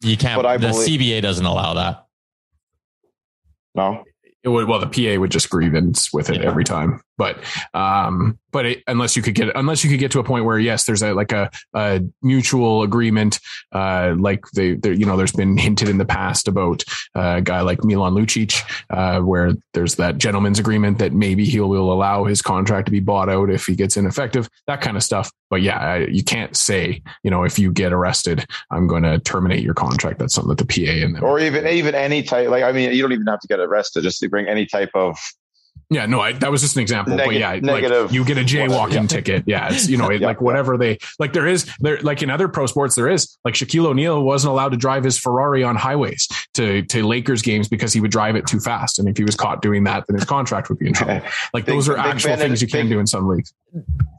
You 0.02 0.16
can't. 0.16 0.36
But 0.36 0.46
I 0.46 0.56
the 0.58 0.68
believe, 0.68 1.00
CBA 1.00 1.22
doesn't 1.22 1.46
allow 1.46 1.74
that. 1.74 2.06
No. 3.74 4.04
It 4.42 4.50
would, 4.50 4.68
well, 4.68 4.78
the 4.78 4.86
PA 4.86 5.18
would 5.18 5.30
just 5.30 5.50
grievance 5.50 6.12
with 6.12 6.30
it 6.30 6.42
yeah. 6.42 6.48
every 6.48 6.64
time. 6.64 7.00
But 7.16 7.38
um, 7.74 8.38
but 8.56 8.64
it, 8.64 8.82
unless 8.86 9.16
you 9.16 9.20
could 9.20 9.34
get 9.34 9.54
unless 9.54 9.84
you 9.84 9.90
could 9.90 9.98
get 9.98 10.10
to 10.10 10.18
a 10.18 10.24
point 10.24 10.46
where 10.46 10.58
yes, 10.58 10.84
there's 10.84 11.02
a 11.02 11.12
like 11.12 11.30
a, 11.30 11.50
a 11.74 12.00
mutual 12.22 12.84
agreement, 12.84 13.38
uh, 13.72 14.14
like 14.18 14.46
they, 14.52 14.78
you 14.82 15.04
know, 15.04 15.18
there's 15.18 15.32
been 15.32 15.58
hinted 15.58 15.90
in 15.90 15.98
the 15.98 16.06
past 16.06 16.48
about 16.48 16.82
a 17.14 17.42
guy 17.42 17.60
like 17.60 17.84
Milan 17.84 18.14
Lucic, 18.14 18.62
uh, 18.88 19.20
where 19.20 19.52
there's 19.74 19.96
that 19.96 20.16
gentleman's 20.16 20.58
agreement 20.58 20.96
that 21.00 21.12
maybe 21.12 21.44
he 21.44 21.60
will 21.60 21.92
allow 21.92 22.24
his 22.24 22.40
contract 22.40 22.86
to 22.86 22.92
be 22.92 22.98
bought 22.98 23.28
out 23.28 23.50
if 23.50 23.66
he 23.66 23.76
gets 23.76 23.98
ineffective, 23.98 24.48
that 24.66 24.80
kind 24.80 24.96
of 24.96 25.02
stuff. 25.02 25.30
But 25.50 25.60
yeah, 25.60 25.98
you 25.98 26.24
can't 26.24 26.56
say, 26.56 27.02
you 27.22 27.30
know, 27.30 27.44
if 27.44 27.58
you 27.58 27.70
get 27.70 27.92
arrested, 27.92 28.46
I'm 28.70 28.86
going 28.86 29.02
to 29.02 29.18
terminate 29.18 29.62
your 29.64 29.74
contract. 29.74 30.18
That's 30.18 30.32
something 30.32 30.56
that 30.56 30.66
the 30.66 30.86
PA 30.86 31.04
and 31.04 31.22
or 31.22 31.40
even 31.40 31.66
even 31.66 31.94
any 31.94 32.22
type 32.22 32.48
like 32.48 32.64
I 32.64 32.72
mean, 32.72 32.94
you 32.94 33.02
don't 33.02 33.12
even 33.12 33.26
have 33.26 33.40
to 33.40 33.48
get 33.48 33.60
arrested 33.60 34.02
just 34.02 34.18
to 34.20 34.30
bring 34.30 34.48
any 34.48 34.64
type 34.64 34.92
of 34.94 35.18
yeah, 35.88 36.06
no, 36.06 36.20
I, 36.20 36.32
that 36.32 36.50
was 36.50 36.62
just 36.62 36.74
an 36.74 36.82
example. 36.82 37.14
Neg- 37.14 37.26
but 37.26 37.34
yeah, 37.34 37.60
negative, 37.60 38.06
like 38.06 38.12
you 38.12 38.24
get 38.24 38.38
a 38.38 38.42
jaywalking 38.42 38.92
yeah. 38.92 39.06
ticket. 39.06 39.44
Yeah, 39.46 39.72
it's 39.72 39.88
you 39.88 39.96
know, 39.96 40.08
it, 40.10 40.20
yeah, 40.20 40.26
like 40.26 40.40
whatever 40.40 40.76
they 40.76 40.98
like. 41.20 41.32
There 41.32 41.46
is 41.46 41.70
there 41.78 42.00
like 42.00 42.22
in 42.22 42.30
other 42.30 42.48
pro 42.48 42.66
sports, 42.66 42.96
there 42.96 43.08
is 43.08 43.38
like 43.44 43.54
Shaquille 43.54 43.86
O'Neal 43.86 44.22
wasn't 44.22 44.50
allowed 44.50 44.70
to 44.70 44.76
drive 44.76 45.04
his 45.04 45.16
Ferrari 45.16 45.62
on 45.62 45.76
highways 45.76 46.26
to 46.54 46.82
to 46.82 47.06
Lakers 47.06 47.40
games 47.40 47.68
because 47.68 47.92
he 47.92 48.00
would 48.00 48.10
drive 48.10 48.34
it 48.34 48.46
too 48.46 48.58
fast, 48.58 48.98
and 48.98 49.08
if 49.08 49.16
he 49.16 49.22
was 49.22 49.36
caught 49.36 49.62
doing 49.62 49.84
that, 49.84 50.06
then 50.08 50.16
his 50.16 50.24
contract 50.24 50.68
would 50.68 50.78
be 50.78 50.88
in 50.88 50.92
trouble. 50.92 51.20
Like 51.54 51.64
big, 51.64 51.74
those 51.74 51.88
are 51.88 51.96
actual 51.96 52.30
ben 52.30 52.38
things 52.38 52.60
you 52.60 52.68
can 52.68 52.82
big, 52.82 52.90
do 52.90 52.98
in 52.98 53.06
some 53.06 53.28
leagues. 53.28 53.52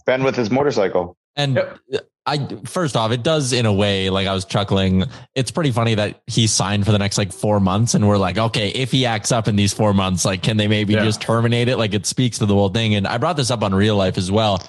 Ben 0.06 0.24
with 0.24 0.36
his 0.36 0.50
motorcycle. 0.50 1.18
And 1.36 1.56
yep. 1.90 2.10
I 2.28 2.46
first 2.66 2.98
off, 2.98 3.12
it 3.12 3.24
does 3.24 3.54
in 3.54 3.66
a 3.66 3.74
way, 3.74 4.10
like 4.10 4.28
I 4.28 4.34
was 4.34 4.44
chuckling. 4.44 5.06
It's 5.34 5.50
pretty 5.50 5.72
funny 5.72 5.96
that 5.96 6.22
he 6.28 6.46
signed 6.46 6.86
for 6.86 6.92
the 6.92 7.00
next 7.00 7.18
like 7.18 7.32
four 7.32 7.62
months, 7.62 7.94
and 7.94 8.06
we're 8.08 8.18
like, 8.18 8.38
okay, 8.38 8.70
if 8.70 8.92
he 8.92 9.06
acts 9.06 9.32
up 9.32 9.48
in 9.48 9.56
these 9.56 9.74
four 9.74 9.94
months, 9.94 10.26
like, 10.26 10.44
can 10.44 10.58
they 10.58 10.68
maybe 10.68 10.94
yeah. 10.94 11.06
just 11.06 11.22
terminate 11.22 11.70
it? 11.70 11.78
Like, 11.78 11.94
it 11.94 12.06
speaks 12.06 12.40
to 12.40 12.46
the 12.46 12.54
whole 12.54 12.70
thing. 12.70 12.96
And 12.96 13.08
I 13.08 13.18
brought 13.18 13.38
this 13.38 13.50
up 13.50 13.64
on 13.64 13.74
real 13.74 13.96
life 13.96 14.18
as 14.18 14.30
well. 14.30 14.62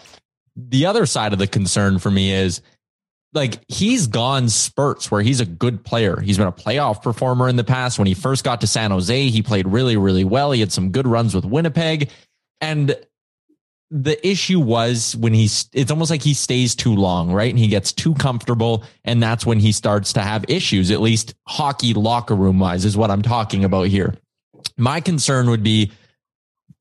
The 0.57 0.87
other 0.87 1.05
side 1.05 1.33
of 1.33 1.41
the 1.41 1.49
concern 1.49 1.99
for 1.99 2.11
me 2.11 2.33
is 2.33 2.63
like 3.33 3.61
he's 3.69 4.07
gone 4.07 4.49
spurts 4.49 5.11
where 5.11 5.21
he's 5.21 5.41
a 5.41 5.47
good 5.47 5.85
player. 5.85 6.21
He's 6.21 6.39
been 6.39 6.47
a 6.47 6.53
playoff 6.53 7.03
performer 7.03 7.49
in 7.49 7.57
the 7.57 7.65
past. 7.65 7.99
When 7.99 8.07
he 8.07 8.15
first 8.15 8.45
got 8.45 8.61
to 8.61 8.67
San 8.67 8.93
Jose, 8.93 9.29
he 9.29 9.43
played 9.43 9.67
really, 9.67 9.97
really 9.97 10.25
well. 10.25 10.53
He 10.53 10.61
had 10.61 10.73
some 10.73 10.91
good 10.91 11.07
runs 11.07 11.35
with 11.35 11.45
Winnipeg. 11.45 12.11
And 12.61 12.97
the 13.91 14.27
issue 14.27 14.61
was 14.61 15.17
when 15.17 15.33
he's 15.33 15.69
it's 15.73 15.91
almost 15.91 16.11
like 16.11 16.23
he 16.23 16.35
stays 16.35 16.75
too 16.75 16.95
long, 16.95 17.33
right? 17.33 17.51
And 17.51 17.59
he 17.59 17.69
gets 17.69 17.93
too 17.93 18.15
comfortable. 18.15 18.85
And 19.05 19.23
that's 19.23 19.47
when 19.47 19.59
he 19.59 19.73
starts 19.73 20.13
to 20.15 20.21
have 20.21 20.45
issues, 20.49 20.91
at 20.91 21.01
least 21.01 21.35
hockey 21.47 21.95
locker 21.95 22.37
room 22.37 22.59
wise, 22.59 22.85
is 22.85 22.97
what 22.97 23.11
I'm 23.11 23.23
talking 23.23 23.65
about 23.65 23.87
here. 23.89 24.15
My 24.77 25.01
concern 25.01 25.49
would 25.51 25.63
be 25.63 25.93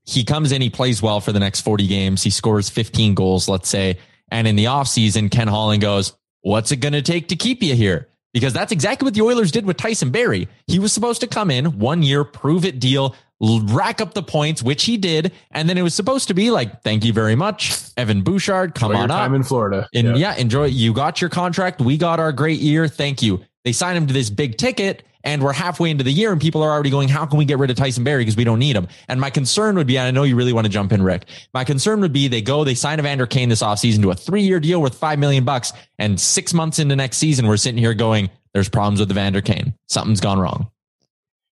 he 0.06 0.24
comes 0.24 0.52
in, 0.52 0.62
he 0.62 0.70
plays 0.70 1.02
well 1.02 1.20
for 1.20 1.32
the 1.32 1.40
next 1.40 1.62
40 1.62 1.88
games, 1.88 2.24
he 2.24 2.30
scores 2.30 2.70
15 2.70 3.14
goals, 3.14 3.48
let's 3.48 3.70
say. 3.70 3.98
And 4.30 4.48
in 4.48 4.56
the 4.56 4.66
offseason, 4.66 5.32
Ken 5.32 5.48
Holland 5.48 5.82
goes, 5.82 6.14
What's 6.42 6.72
it 6.72 6.78
going 6.78 6.94
to 6.94 7.02
take 7.02 7.30
to 7.30 7.36
keep 7.36 7.64
you 7.64 7.76
here? 7.76 8.08
Because 8.34 8.54
that's 8.54 8.72
exactly 8.72 9.06
what 9.06 9.14
the 9.14 9.22
Oilers 9.22 9.52
did 9.52 9.66
with 9.66 9.78
Tyson 9.78 10.12
Barrie. 10.12 10.48
He 10.68 10.80
was 10.80 10.94
supposed 10.94 11.22
to 11.22 11.28
come 11.28 11.50
in 11.50 11.80
one 11.80 12.04
year, 12.04 12.24
prove 12.24 12.66
it 12.66 12.80
deal, 12.80 13.16
rack 13.40 14.02
up 14.02 14.14
the 14.14 14.24
points, 14.24 14.64
which 14.64 14.86
he 14.86 14.98
did. 14.98 15.32
And 15.52 15.70
then 15.70 15.78
it 15.78 15.82
was 15.82 15.94
supposed 15.94 16.28
to 16.30 16.34
be 16.34 16.52
like, 16.52 16.82
thank 16.82 17.06
you 17.06 17.14
very 17.14 17.36
much, 17.36 17.76
Evan 17.96 18.24
Bouchard. 18.24 18.76
Come 18.76 18.92
enjoy 18.92 19.04
on 19.04 19.12
up. 19.12 19.20
Time 19.20 19.36
in 19.36 19.44
Florida. 19.44 19.88
And 19.94 20.08
yeah. 20.18 20.34
yeah, 20.34 20.36
enjoy. 20.36 20.66
You 20.66 20.94
got 20.94 21.22
your 21.22 21.30
contract. 21.30 21.80
We 21.80 21.98
got 21.98 22.20
our 22.20 22.32
great 22.32 22.60
year. 22.60 22.88
Thank 22.88 23.22
you. 23.22 23.42
They 23.64 23.74
signed 23.74 23.98
him 23.98 24.08
to 24.08 24.14
this 24.14 24.30
big 24.30 24.58
ticket 24.58 25.04
and 25.24 25.44
we're 25.44 25.54
halfway 25.54 25.90
into 25.90 26.06
the 26.06 26.12
year 26.12 26.32
and 26.32 26.40
people 26.40 26.64
are 26.64 26.72
already 26.72 26.90
going, 26.90 27.10
how 27.10 27.26
can 27.26 27.38
we 27.38 27.44
get 27.44 27.58
rid 27.60 27.70
of 27.70 27.76
Tyson 27.76 28.04
Barrie? 28.04 28.22
Because 28.22 28.38
we 28.38 28.46
don't 28.46 28.60
need 28.60 28.76
him. 28.76 28.88
And 29.10 29.20
my 29.20 29.30
concern 29.30 29.76
would 29.76 29.86
be, 29.86 29.98
and 29.98 30.08
I 30.08 30.12
know 30.12 30.24
you 30.24 30.38
really 30.38 30.54
want 30.54 30.66
to 30.66 30.72
jump 30.72 30.94
in, 30.94 31.02
Rick. 31.02 31.26
My 31.54 31.66
concern 31.66 32.00
would 32.00 32.14
be 32.14 32.30
they 32.30 32.42
go, 32.42 32.64
they 32.64 32.76
sign 32.76 32.98
Evander 32.98 33.28
Kane 33.28 33.50
this 33.50 33.62
offseason 33.62 34.02
to 34.04 34.12
a 34.12 34.16
three 34.16 34.44
year 34.44 34.62
deal 34.62 34.82
worth 34.82 34.96
five 34.96 35.20
million 35.20 35.44
bucks. 35.44 35.74
And 36.00 36.20
six 36.20 36.54
months 36.54 36.80
into 36.80 36.96
next 36.96 37.18
season, 37.18 37.46
we're 37.46 37.58
sitting 37.58 37.78
here 37.78 37.94
going, 37.94 38.30
there's 38.54 38.70
problems 38.70 39.02
with 39.02 39.12
Evander 39.12 39.42
Kane. 39.42 39.74
Something's 39.88 40.22
gone 40.22 40.40
wrong. 40.40 40.72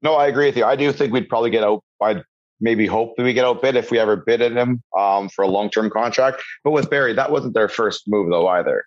No, 0.03 0.15
I 0.15 0.27
agree 0.29 0.47
with 0.47 0.57
you. 0.57 0.65
I 0.65 0.77
do 0.77 0.93
think 0.93 1.13
we'd 1.13 1.29
probably 1.29 1.51
get 1.51 1.65
out. 1.65 1.83
I'd 2.01 2.23
maybe 2.61 2.87
hope 2.87 3.17
that 3.17 3.23
we 3.23 3.33
get 3.33 3.45
outbid 3.45 3.77
if 3.77 3.91
we 3.91 3.99
ever 3.99 4.17
bid 4.17 4.41
at 4.41 4.53
him 4.53 4.83
um, 4.97 5.29
for 5.29 5.43
a 5.43 5.49
long 5.49 5.71
term 5.71 5.91
contract. 5.91 6.43
But 6.65 6.73
with 6.73 6.91
Barrie, 6.91 7.15
that 7.15 7.31
wasn't 7.31 7.55
their 7.55 7.69
first 7.69 8.05
move 8.07 8.31
though 8.31 8.49
either. 8.49 8.85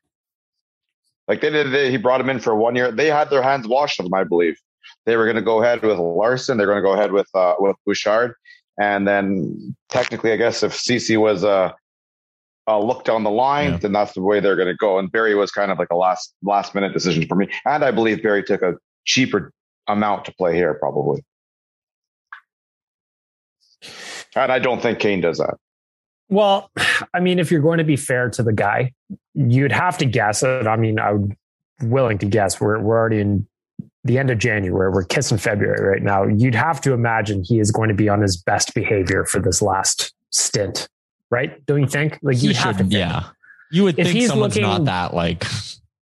Like 1.28 1.42
they 1.42 1.50
did, 1.50 1.72
they, 1.72 1.92
he 1.92 1.98
brought 1.98 2.22
him 2.22 2.30
in 2.30 2.40
for 2.40 2.56
one 2.56 2.76
year. 2.76 2.92
They 2.92 3.08
had 3.08 3.30
their 3.30 3.42
hands 3.42 3.68
washed 3.68 4.00
of 4.00 4.06
him, 4.06 4.14
I 4.14 4.24
believe. 4.24 4.58
They 5.06 5.16
were 5.16 5.26
going 5.26 5.36
to 5.36 5.42
go 5.42 5.62
ahead 5.62 5.82
with 5.82 5.98
Larsson. 5.98 6.58
They're 6.58 6.68
going 6.68 6.78
to 6.78 6.82
go 6.82 6.94
ahead 6.94 7.12
with 7.12 7.28
uh, 7.34 7.56
with 7.60 7.76
Bouchard, 7.86 8.36
and 8.80 9.08
then 9.08 9.76
technically, 9.90 10.32
I 10.32 10.38
guess 10.38 10.64
if 10.64 10.74
CC 10.74 11.18
was 11.18 11.44
a, 11.44 11.74
a 12.68 12.80
look 12.80 13.04
down 13.04 13.24
the 13.24 13.32
line, 13.32 13.72
yeah. 13.72 13.78
then 13.78 13.92
that's 13.92 14.14
the 14.14 14.22
way 14.22 14.40
they're 14.40 14.56
going 14.56 14.68
to 14.68 14.76
go. 14.76 15.00
And 15.00 15.12
Barrie 15.12 15.36
was 15.36 15.52
kind 15.52 15.72
of 15.72 15.80
like 15.80 15.90
a 15.92 15.96
last 15.96 16.34
last 16.44 16.76
minute 16.76 16.94
decision 16.94 17.28
for 17.28 17.36
me. 17.36 17.48
And 17.66 17.84
I 17.84 17.92
believe 17.92 18.22
Barrie 18.22 18.44
took 18.44 18.62
a 18.62 18.76
cheaper 19.06 19.52
amount 19.88 20.26
to 20.26 20.34
play 20.34 20.56
here, 20.56 20.74
probably. 20.74 21.24
And 24.36 24.52
I 24.52 24.60
don't 24.60 24.82
think 24.82 25.00
Kane 25.00 25.22
does 25.22 25.38
that. 25.40 25.56
Well, 26.30 26.72
I 27.14 27.20
mean, 27.20 27.40
if 27.40 27.52
you're 27.52 27.62
going 27.62 27.78
to 27.78 27.84
be 27.84 27.96
fair 27.96 28.30
to 28.32 28.44
the 28.44 28.54
guy, 28.54 28.94
you'd 29.34 29.72
have 29.72 29.98
to 30.00 30.06
guess 30.06 30.44
it. 30.44 30.68
I 30.68 30.76
mean, 30.76 31.00
I'm 31.00 31.38
willing 31.82 32.18
to 32.20 32.26
guess. 32.26 32.60
We're 32.60 32.80
we're 32.80 32.98
already 32.98 33.20
in 33.20 33.48
the 34.04 34.18
end 34.18 34.32
of 34.32 34.40
January. 34.40 34.90
We're 34.90 35.04
kissing 35.04 35.38
February 35.38 35.88
right 35.88 36.02
now. 36.02 36.26
You'd 36.26 36.56
have 36.56 36.82
to 36.82 36.94
imagine 36.94 37.44
he 37.44 37.60
is 37.60 37.72
going 37.72 37.90
to 37.90 37.96
be 37.96 38.10
on 38.10 38.22
his 38.22 38.38
best 38.38 38.74
behavior 38.74 39.26
for 39.26 39.40
this 39.40 39.62
last 39.62 40.14
stint, 40.32 40.90
right? 41.30 41.64
Don't 41.66 41.82
you 41.82 41.88
think? 41.88 42.18
Like 42.22 42.42
you 42.42 42.54
have 42.54 42.78
to. 42.78 42.84
Think. 42.84 42.94
Yeah, 42.94 43.30
you 43.72 43.84
would 43.84 44.00
if 44.00 44.08
think 44.08 44.18
he's 44.18 44.30
someone's 44.30 44.56
looking, 44.56 44.70
not 44.70 44.86
that 44.86 45.14
like. 45.14 45.46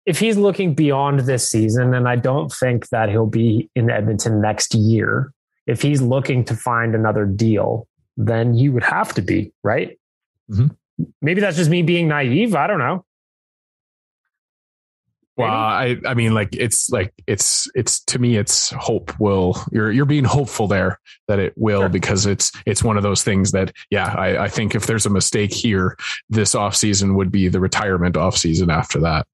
If 0.05 0.19
he's 0.19 0.37
looking 0.37 0.73
beyond 0.73 1.21
this 1.21 1.49
season, 1.49 1.93
and 1.93 2.07
I 2.07 2.15
don't 2.15 2.51
think 2.51 2.89
that 2.89 3.09
he'll 3.09 3.27
be 3.27 3.69
in 3.75 3.89
Edmonton 3.89 4.41
next 4.41 4.73
year. 4.73 5.33
If 5.67 5.81
he's 5.81 6.01
looking 6.01 6.43
to 6.45 6.55
find 6.55 6.95
another 6.95 7.25
deal, 7.25 7.87
then 8.17 8.55
you 8.55 8.71
would 8.71 8.83
have 8.83 9.13
to 9.13 9.21
be, 9.21 9.51
right? 9.63 9.99
Mm-hmm. 10.49 10.67
Maybe 11.21 11.41
that's 11.41 11.57
just 11.57 11.69
me 11.69 11.83
being 11.83 12.07
naive. 12.07 12.55
I 12.55 12.65
don't 12.67 12.79
know. 12.79 13.05
Well, 15.39 15.49
I, 15.49 15.95
I 16.05 16.15
mean, 16.15 16.33
like 16.33 16.49
it's 16.53 16.89
like 16.89 17.13
it's 17.25 17.69
it's 17.73 18.03
to 18.05 18.19
me, 18.19 18.35
it's 18.35 18.71
hope 18.71 19.17
will 19.21 19.55
you're 19.71 19.89
you're 19.89 20.05
being 20.05 20.25
hopeful 20.25 20.67
there 20.67 20.99
that 21.29 21.39
it 21.39 21.53
will 21.55 21.83
sure. 21.83 21.89
because 21.89 22.25
it's 22.25 22.51
it's 22.65 22.83
one 22.83 22.97
of 22.97 23.03
those 23.03 23.23
things 23.23 23.51
that 23.51 23.71
yeah, 23.89 24.13
I, 24.17 24.43
I 24.43 24.47
think 24.49 24.75
if 24.75 24.85
there's 24.85 25.05
a 25.05 25.09
mistake 25.09 25.53
here, 25.53 25.97
this 26.29 26.55
off 26.55 26.75
season 26.75 27.15
would 27.15 27.31
be 27.31 27.47
the 27.47 27.61
retirement 27.61 28.17
off 28.17 28.35
season 28.35 28.69
after 28.69 28.99
that. 28.99 29.27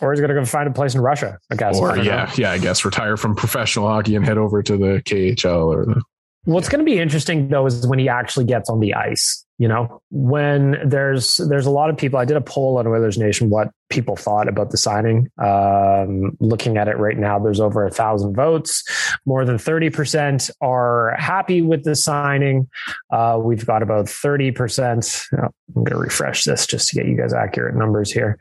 Or 0.00 0.12
he's 0.12 0.20
going 0.20 0.28
to 0.28 0.34
go 0.34 0.44
find 0.44 0.68
a 0.68 0.72
place 0.72 0.94
in 0.94 1.00
Russia, 1.00 1.38
I 1.50 1.56
guess. 1.56 1.78
Or 1.78 1.96
yeah, 1.96 2.24
know. 2.24 2.32
yeah, 2.36 2.52
I 2.52 2.58
guess 2.58 2.84
retire 2.84 3.16
from 3.16 3.34
professional 3.34 3.88
hockey 3.88 4.14
and 4.14 4.24
head 4.24 4.38
over 4.38 4.62
to 4.62 4.76
the 4.76 5.02
KHL 5.04 5.74
or 5.74 5.86
the 5.86 6.02
What's 6.46 6.68
going 6.68 6.78
to 6.78 6.84
be 6.84 6.98
interesting 6.98 7.48
though 7.48 7.66
is 7.66 7.86
when 7.86 7.98
he 7.98 8.08
actually 8.08 8.46
gets 8.46 8.70
on 8.70 8.80
the 8.80 8.94
ice. 8.94 9.42
You 9.58 9.68
know, 9.68 10.02
when 10.10 10.78
there's 10.86 11.38
there's 11.38 11.64
a 11.64 11.70
lot 11.70 11.88
of 11.88 11.96
people. 11.96 12.18
I 12.18 12.26
did 12.26 12.36
a 12.36 12.42
poll 12.42 12.76
on 12.76 12.86
Oilers 12.86 13.16
Nation 13.16 13.48
what 13.48 13.70
people 13.88 14.14
thought 14.14 14.48
about 14.48 14.70
the 14.70 14.76
signing. 14.76 15.30
Um, 15.42 16.36
looking 16.40 16.76
at 16.76 16.88
it 16.88 16.98
right 16.98 17.16
now, 17.16 17.38
there's 17.38 17.58
over 17.58 17.86
a 17.86 17.90
thousand 17.90 18.34
votes. 18.34 18.84
More 19.24 19.46
than 19.46 19.56
thirty 19.56 19.88
percent 19.88 20.50
are 20.60 21.16
happy 21.18 21.62
with 21.62 21.84
the 21.84 21.96
signing. 21.96 22.68
Uh, 23.10 23.40
we've 23.42 23.64
got 23.64 23.82
about 23.82 24.10
thirty 24.10 24.50
percent. 24.52 25.22
Oh, 25.32 25.48
I'm 25.74 25.84
going 25.84 25.92
to 25.92 25.98
refresh 25.98 26.44
this 26.44 26.66
just 26.66 26.90
to 26.90 26.96
get 26.96 27.06
you 27.06 27.16
guys 27.16 27.32
accurate 27.32 27.76
numbers 27.76 28.12
here. 28.12 28.36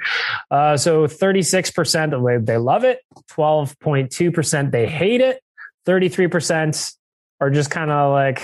Uh, 0.51 0.75
so 0.75 1.07
thirty 1.07 1.43
six 1.43 1.71
percent 1.71 2.13
they 2.45 2.57
love 2.57 2.83
it. 2.83 2.99
Twelve 3.29 3.79
point 3.79 4.11
two 4.11 4.33
percent 4.33 4.73
they 4.73 4.85
hate 4.85 5.21
it. 5.21 5.41
Thirty 5.85 6.09
three 6.09 6.27
percent 6.27 6.91
are 7.39 7.49
just 7.49 7.69
kind 7.69 7.91
of 7.91 8.11
like 8.11 8.41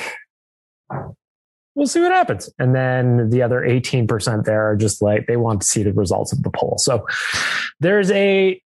we'll 1.76 1.88
see 1.88 2.02
what 2.02 2.12
happens. 2.12 2.50
And 2.60 2.76
then 2.76 3.30
the 3.30 3.42
other 3.42 3.62
18% 3.62 4.44
there 4.44 4.70
are 4.70 4.76
just 4.76 5.02
like 5.02 5.28
they 5.28 5.38
want 5.38 5.62
to 5.62 5.68
see 5.68 5.84
the 5.84 5.94
results 5.94 6.34
of 6.34 6.44
the 6.44 6.50
poll. 6.50 6.76
So 6.78 7.06
there's 7.80 8.12
a 8.12 8.62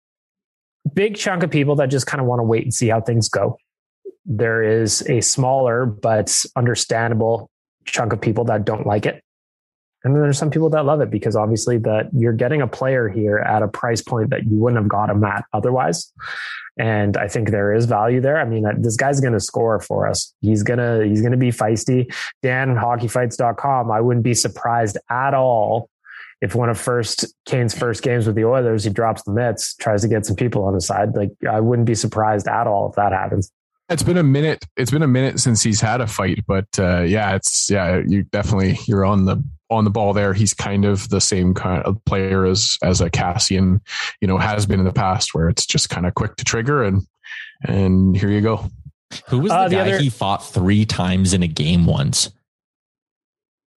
big 0.93 1.15
chunk 1.15 1.43
of 1.43 1.51
people 1.51 1.75
that 1.77 1.87
just 1.87 2.07
kind 2.07 2.21
of 2.21 2.27
want 2.27 2.39
to 2.39 2.43
wait 2.43 2.63
and 2.63 2.73
see 2.73 2.87
how 2.87 3.01
things 3.01 3.29
go. 3.29 3.57
There 4.25 4.61
is 4.63 5.01
a 5.09 5.21
smaller 5.21 5.85
but 5.85 6.35
understandable 6.55 7.49
chunk 7.85 8.13
of 8.13 8.21
people 8.21 8.45
that 8.45 8.65
don't 8.65 8.85
like 8.85 9.05
it. 9.05 9.23
And 10.03 10.15
then 10.15 10.21
there's 10.23 10.37
some 10.37 10.49
people 10.49 10.69
that 10.71 10.85
love 10.85 11.01
it 11.01 11.11
because 11.11 11.35
obviously 11.35 11.77
that 11.79 12.09
you're 12.13 12.33
getting 12.33 12.61
a 12.61 12.67
player 12.67 13.07
here 13.07 13.37
at 13.37 13.61
a 13.61 13.67
price 13.67 14.01
point 14.01 14.31
that 14.31 14.45
you 14.45 14.57
wouldn't 14.57 14.81
have 14.81 14.89
got 14.89 15.09
him 15.09 15.23
at 15.23 15.45
otherwise. 15.53 16.11
And 16.77 17.17
I 17.17 17.27
think 17.27 17.49
there 17.49 17.73
is 17.73 17.85
value 17.85 18.21
there. 18.21 18.37
I 18.37 18.45
mean, 18.45 18.65
this 18.81 18.95
guy's 18.95 19.19
going 19.19 19.33
to 19.33 19.39
score 19.39 19.79
for 19.81 20.07
us. 20.07 20.33
He's 20.41 20.63
to, 20.79 21.05
he's 21.05 21.21
to 21.31 21.37
be 21.37 21.51
feisty. 21.51 22.13
Dan 22.41 22.75
hockeyfights.com. 22.75 23.91
I 23.91 24.01
wouldn't 24.01 24.23
be 24.23 24.33
surprised 24.33 24.97
at 25.09 25.33
all 25.33 25.89
if 26.41 26.55
one 26.55 26.69
of 26.69 26.79
first 26.79 27.25
Kane's 27.45 27.77
first 27.77 28.03
games 28.03 28.25
with 28.25 28.35
the 28.35 28.45
Oilers, 28.45 28.83
he 28.83 28.89
drops 28.89 29.23
the 29.23 29.31
mitts, 29.31 29.75
tries 29.75 30.01
to 30.01 30.07
get 30.07 30.25
some 30.25 30.35
people 30.35 30.63
on 30.63 30.73
his 30.73 30.87
side. 30.87 31.15
Like 31.15 31.31
I 31.49 31.59
wouldn't 31.59 31.85
be 31.85 31.95
surprised 31.95 32.47
at 32.47 32.67
all 32.67 32.89
if 32.89 32.95
that 32.95 33.11
happens. 33.11 33.51
It's 33.89 34.03
been 34.03 34.17
a 34.17 34.23
minute. 34.23 34.65
It's 34.77 34.89
been 34.89 35.03
a 35.03 35.07
minute 35.07 35.39
since 35.39 35.61
he's 35.61 35.81
had 35.81 36.01
a 36.01 36.07
fight, 36.07 36.43
but 36.47 36.67
uh, 36.79 37.01
yeah, 37.01 37.35
it's 37.35 37.69
yeah. 37.69 38.01
You 38.05 38.23
definitely 38.23 38.79
you're 38.85 39.05
on 39.05 39.25
the 39.25 39.43
on 39.71 39.85
the 39.85 39.89
ball 39.89 40.13
there. 40.13 40.33
He's 40.33 40.53
kind 40.53 40.85
of 40.85 41.09
the 41.09 41.21
same 41.21 41.53
kind 41.53 41.81
of 41.83 42.03
player 42.05 42.45
as 42.45 42.77
as 42.83 43.01
a 43.01 43.09
Kassian, 43.09 43.79
you 44.19 44.27
know, 44.27 44.37
has 44.37 44.65
been 44.65 44.79
in 44.79 44.85
the 44.85 44.93
past, 44.93 45.33
where 45.33 45.49
it's 45.49 45.65
just 45.65 45.89
kind 45.89 46.05
of 46.05 46.13
quick 46.13 46.35
to 46.35 46.43
trigger 46.43 46.83
and 46.83 47.07
and 47.63 48.15
here 48.15 48.29
you 48.29 48.41
go. 48.41 48.69
Who 49.27 49.39
was 49.39 49.51
the, 49.51 49.57
uh, 49.57 49.67
the 49.69 49.75
guy 49.75 49.81
other... 49.81 49.97
he 49.99 50.09
fought 50.09 50.45
three 50.45 50.85
times 50.85 51.33
in 51.33 51.43
a 51.43 51.47
game 51.47 51.85
once? 51.85 52.29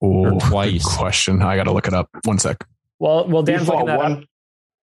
Oh, 0.02 0.34
or 0.34 0.40
twice. 0.40 0.84
question. 0.84 1.42
I 1.42 1.56
got 1.56 1.64
to 1.64 1.72
look 1.72 1.86
it 1.86 1.94
up. 1.94 2.08
One 2.24 2.38
sec. 2.38 2.66
Well, 2.98 3.28
well, 3.28 3.42
Dan's 3.42 3.68
looking 3.68 3.86
that 3.86 3.98
one, 3.98 4.12
up. 4.12 4.24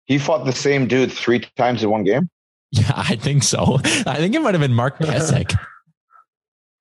He 0.06 0.18
fought 0.18 0.46
the 0.46 0.52
same 0.52 0.88
dude 0.88 1.12
three 1.12 1.40
times 1.58 1.84
in 1.84 1.90
one 1.90 2.04
game. 2.04 2.30
Yeah, 2.76 2.92
I 2.96 3.18
think 3.18 3.44
so. 3.44 3.76
I 4.08 4.16
think 4.16 4.34
it 4.34 4.42
might 4.42 4.56
have 4.56 4.62
been 4.62 4.74
Mark 4.74 4.98
Pysyk. 5.00 5.56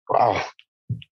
wow. 0.09 0.43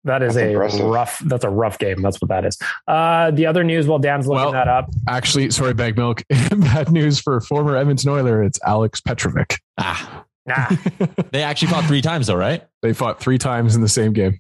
That 0.10 0.24
is 0.24 0.34
that's 0.34 0.44
a 0.44 0.52
impressive. 0.54 0.86
rough. 0.88 1.20
That's 1.20 1.44
a 1.44 1.52
rough 1.52 1.78
game. 1.78 2.02
That's 2.02 2.20
what 2.20 2.30
that 2.30 2.44
is. 2.44 2.58
Uh, 2.88 3.30
the 3.30 3.46
other 3.46 3.64
news 3.64 3.86
while 3.86 4.00
Dan's 4.00 4.26
looking 4.26 4.42
well, 4.42 4.52
that 4.54 4.68
up. 4.68 4.90
Actually, 5.08 5.52
sorry, 5.52 5.76
bag 5.76 5.98
milk. 5.98 6.24
Bad 6.30 6.92
news 6.92 7.20
for 7.20 7.40
former 7.42 7.76
Edmonton 7.76 8.10
Oiler. 8.10 8.42
It's 8.42 8.60
Alex 8.66 9.02
Petrovic. 9.02 9.60
Ah, 9.78 10.26
nah. 10.48 10.68
they 11.32 11.44
actually 11.44 11.68
fought 11.68 11.86
three 11.86 12.02
times, 12.02 12.26
though, 12.26 12.36
right? 12.36 12.68
They 12.82 12.92
fought 12.94 13.20
three 13.20 13.38
times 13.38 13.76
in 13.76 13.82
the 13.82 13.88
same 13.88 14.12
game. 14.12 14.40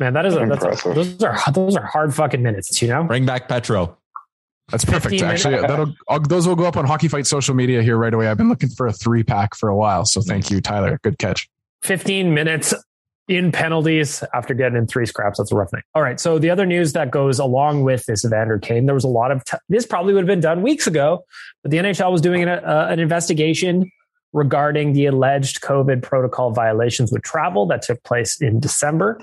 Man, 0.00 0.12
that 0.12 0.26
is 0.26 0.34
a, 0.34 0.44
that's 0.44 0.84
a, 0.84 0.92
those 0.92 1.22
are 1.22 1.38
those 1.52 1.76
are 1.76 1.86
hard 1.86 2.12
fucking 2.12 2.42
minutes. 2.42 2.82
You 2.82 2.88
know, 2.88 3.04
bring 3.04 3.24
back 3.24 3.48
Petro. 3.48 3.96
That's 4.72 4.84
perfect. 4.84 5.22
Actually, 5.22 5.60
that'll 5.60 5.94
I'll, 6.08 6.18
those 6.18 6.48
will 6.48 6.56
go 6.56 6.64
up 6.64 6.76
on 6.76 6.84
Hockey 6.84 7.06
Fight 7.06 7.28
social 7.28 7.54
media 7.54 7.80
here 7.80 7.96
right 7.96 8.12
away. 8.12 8.26
I've 8.26 8.38
been 8.38 8.48
looking 8.48 8.70
for 8.70 8.88
a 8.88 8.92
three 8.92 9.22
pack 9.22 9.54
for 9.54 9.68
a 9.68 9.76
while, 9.76 10.04
so 10.04 10.20
thank 10.20 10.50
you, 10.50 10.60
Tyler. 10.60 10.98
Good 11.04 11.18
catch. 11.18 11.48
15 11.82 12.34
minutes 12.34 12.74
in 13.28 13.50
penalties 13.50 14.22
after 14.34 14.54
getting 14.54 14.78
in 14.78 14.86
three 14.86 15.06
scraps. 15.06 15.38
That's 15.38 15.50
a 15.50 15.56
rough 15.56 15.70
thing. 15.70 15.82
All 15.94 16.02
right. 16.02 16.20
So 16.20 16.38
the 16.38 16.50
other 16.50 16.66
news 16.66 16.92
that 16.92 17.10
goes 17.10 17.38
along 17.38 17.82
with 17.82 18.04
this 18.06 18.24
Evander 18.24 18.58
Kane, 18.58 18.86
there 18.86 18.94
was 18.94 19.04
a 19.04 19.08
lot 19.08 19.30
of 19.30 19.44
t- 19.44 19.56
this 19.68 19.86
probably 19.86 20.14
would 20.14 20.20
have 20.20 20.28
been 20.28 20.40
done 20.40 20.62
weeks 20.62 20.86
ago, 20.86 21.24
but 21.62 21.70
the 21.70 21.78
NHL 21.78 22.12
was 22.12 22.20
doing 22.20 22.42
an, 22.42 22.48
uh, 22.48 22.86
an 22.88 23.00
investigation 23.00 23.90
regarding 24.32 24.92
the 24.92 25.06
alleged 25.06 25.60
COVID 25.62 26.02
protocol 26.02 26.52
violations 26.52 27.10
with 27.10 27.22
travel 27.22 27.66
that 27.66 27.82
took 27.82 28.02
place 28.04 28.40
in 28.40 28.60
December. 28.60 29.18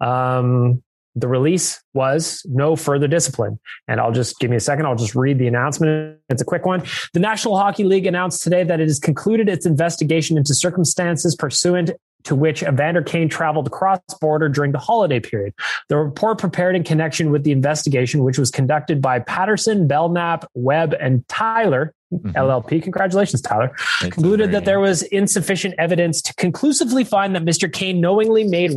Um, 0.00 0.82
the 1.16 1.28
release 1.28 1.82
was 1.94 2.44
no 2.44 2.76
further 2.76 3.08
discipline. 3.08 3.58
And 3.88 4.00
I'll 4.00 4.12
just 4.12 4.38
give 4.38 4.50
me 4.50 4.56
a 4.58 4.60
second. 4.60 4.84
I'll 4.84 4.96
just 4.96 5.14
read 5.14 5.38
the 5.38 5.46
announcement. 5.46 6.18
It's 6.28 6.42
a 6.42 6.44
quick 6.44 6.66
one. 6.66 6.82
The 7.14 7.20
National 7.20 7.56
Hockey 7.56 7.84
League 7.84 8.06
announced 8.06 8.42
today 8.42 8.64
that 8.64 8.80
it 8.80 8.88
has 8.88 8.98
concluded 8.98 9.48
its 9.48 9.64
investigation 9.64 10.36
into 10.36 10.54
circumstances 10.54 11.34
pursuant 11.34 11.90
to 12.26 12.34
which 12.34 12.62
Evander 12.62 13.02
Kane 13.02 13.28
traveled 13.28 13.70
cross 13.70 14.00
border 14.20 14.48
during 14.48 14.72
the 14.72 14.78
holiday 14.78 15.20
period. 15.20 15.54
The 15.88 15.96
report 15.96 16.38
prepared 16.38 16.76
in 16.76 16.84
connection 16.84 17.30
with 17.30 17.44
the 17.44 17.52
investigation, 17.52 18.22
which 18.22 18.38
was 18.38 18.50
conducted 18.50 19.00
by 19.00 19.20
Patterson, 19.20 19.86
Belknap, 19.88 20.48
Webb, 20.54 20.94
and 21.00 21.26
Tyler. 21.28 21.94
LLP. 22.12 22.82
Congratulations, 22.82 23.42
Tyler. 23.42 23.74
Concluded 24.00 24.52
that 24.52 24.64
there 24.64 24.78
was 24.78 25.02
insufficient 25.02 25.74
evidence 25.78 26.22
to 26.22 26.34
conclusively 26.34 27.02
find 27.02 27.34
that 27.34 27.44
Mr. 27.44 27.72
Kane 27.72 28.00
knowingly 28.00 28.44
made 28.44 28.72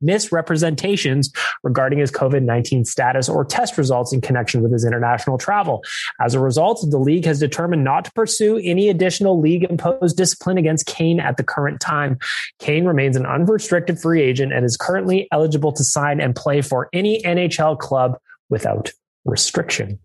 misrepresentations 0.00 1.32
regarding 1.62 1.98
his 1.98 2.10
COVID 2.10 2.42
19 2.42 2.84
status 2.84 3.28
or 3.28 3.44
test 3.44 3.78
results 3.78 4.12
in 4.12 4.20
connection 4.20 4.62
with 4.62 4.72
his 4.72 4.84
international 4.84 5.38
travel. 5.38 5.82
As 6.20 6.34
a 6.34 6.40
result, 6.40 6.84
the 6.90 6.98
league 6.98 7.24
has 7.24 7.38
determined 7.38 7.84
not 7.84 8.04
to 8.04 8.12
pursue 8.12 8.58
any 8.58 8.88
additional 8.88 9.40
league 9.40 9.64
imposed 9.64 10.16
discipline 10.16 10.58
against 10.58 10.86
Kane 10.86 11.20
at 11.20 11.38
the 11.38 11.44
current 11.44 11.80
time. 11.80 12.18
Kane 12.58 12.84
remains 12.84 13.16
an 13.16 13.24
unrestricted 13.24 13.98
free 13.98 14.20
agent 14.20 14.52
and 14.52 14.64
is 14.64 14.76
currently 14.76 15.26
eligible 15.32 15.72
to 15.72 15.84
sign 15.84 16.20
and 16.20 16.36
play 16.36 16.60
for 16.60 16.88
any 16.92 17.22
NHL 17.22 17.78
club 17.78 18.18
without 18.50 18.90
restriction. 19.24 19.98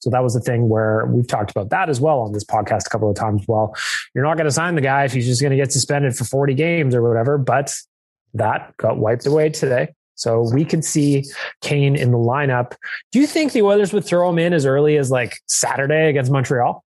So 0.00 0.10
that 0.10 0.22
was 0.22 0.34
the 0.34 0.40
thing 0.40 0.68
where 0.68 1.06
we've 1.06 1.26
talked 1.26 1.50
about 1.50 1.70
that 1.70 1.88
as 1.88 2.00
well 2.00 2.20
on 2.20 2.32
this 2.32 2.44
podcast 2.44 2.86
a 2.86 2.90
couple 2.90 3.10
of 3.10 3.16
times. 3.16 3.44
Well, 3.48 3.74
you're 4.14 4.24
not 4.24 4.36
going 4.36 4.46
to 4.46 4.52
sign 4.52 4.74
the 4.74 4.80
guy 4.80 5.04
if 5.04 5.12
he's 5.12 5.26
just 5.26 5.40
going 5.40 5.50
to 5.50 5.56
get 5.56 5.72
suspended 5.72 6.16
for 6.16 6.24
40 6.24 6.54
games 6.54 6.94
or 6.94 7.06
whatever, 7.06 7.38
but 7.38 7.74
that 8.34 8.76
got 8.76 8.98
wiped 8.98 9.26
away 9.26 9.48
today. 9.50 9.88
So 10.14 10.48
we 10.52 10.64
could 10.64 10.84
see 10.84 11.24
Kane 11.60 11.94
in 11.94 12.10
the 12.10 12.18
lineup. 12.18 12.74
Do 13.12 13.20
you 13.20 13.26
think 13.26 13.52
the 13.52 13.62
Oilers 13.62 13.92
would 13.92 14.04
throw 14.04 14.28
him 14.30 14.38
in 14.38 14.52
as 14.52 14.64
early 14.64 14.96
as 14.96 15.10
like 15.10 15.36
Saturday 15.46 16.08
against 16.08 16.32
Montreal? 16.32 16.82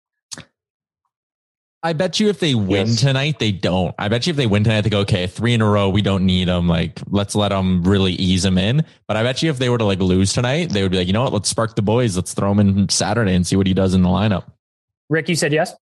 I 1.86 1.94
bet 1.94 2.20
you 2.20 2.30
if 2.30 2.40
they 2.40 2.56
win 2.56 2.88
yes. 2.88 3.00
tonight, 3.00 3.38
they 3.38 3.52
don't. 3.52 3.94
I 4.00 4.08
bet 4.08 4.26
you 4.26 4.32
if 4.32 4.38
they 4.38 4.48
win 4.48 4.64
tonight, 4.64 4.82
they 4.82 4.90
go, 4.90 5.02
okay, 5.02 5.28
three 5.28 5.54
in 5.54 5.62
a 5.62 5.70
row, 5.70 5.88
we 5.88 6.02
don't 6.02 6.26
need 6.26 6.48
them. 6.48 6.68
Like, 6.68 7.00
let's 7.12 7.36
let 7.36 7.50
them 7.50 7.84
really 7.84 8.14
ease 8.14 8.42
them 8.42 8.58
in. 8.58 8.84
But 9.08 9.18
I 9.18 9.22
bet 9.22 9.44
you 9.44 9.52
if 9.52 9.60
they 9.60 9.70
were 9.70 9.78
to 9.78 9.84
like 9.84 10.00
lose 10.00 10.34
tonight, 10.34 10.72
they 10.72 10.82
would 10.82 10.90
be 10.90 10.98
like, 10.98 11.06
you 11.06 11.14
know 11.14 11.22
what? 11.22 11.32
Let's 11.32 11.48
spark 11.48 11.76
the 11.76 11.84
boys. 11.84 12.16
Let's 12.16 12.34
throw 12.34 12.52
him 12.54 12.60
in 12.60 12.90
Saturday 12.90 13.36
and 13.36 13.46
see 13.46 13.56
what 13.56 13.68
he 13.68 13.76
does 13.76 13.94
in 13.94 14.02
the 14.02 14.10
lineup. 14.10 14.46
Rick, 15.12 15.30
you 15.30 15.36
said 15.36 15.54
yes. 15.54 15.76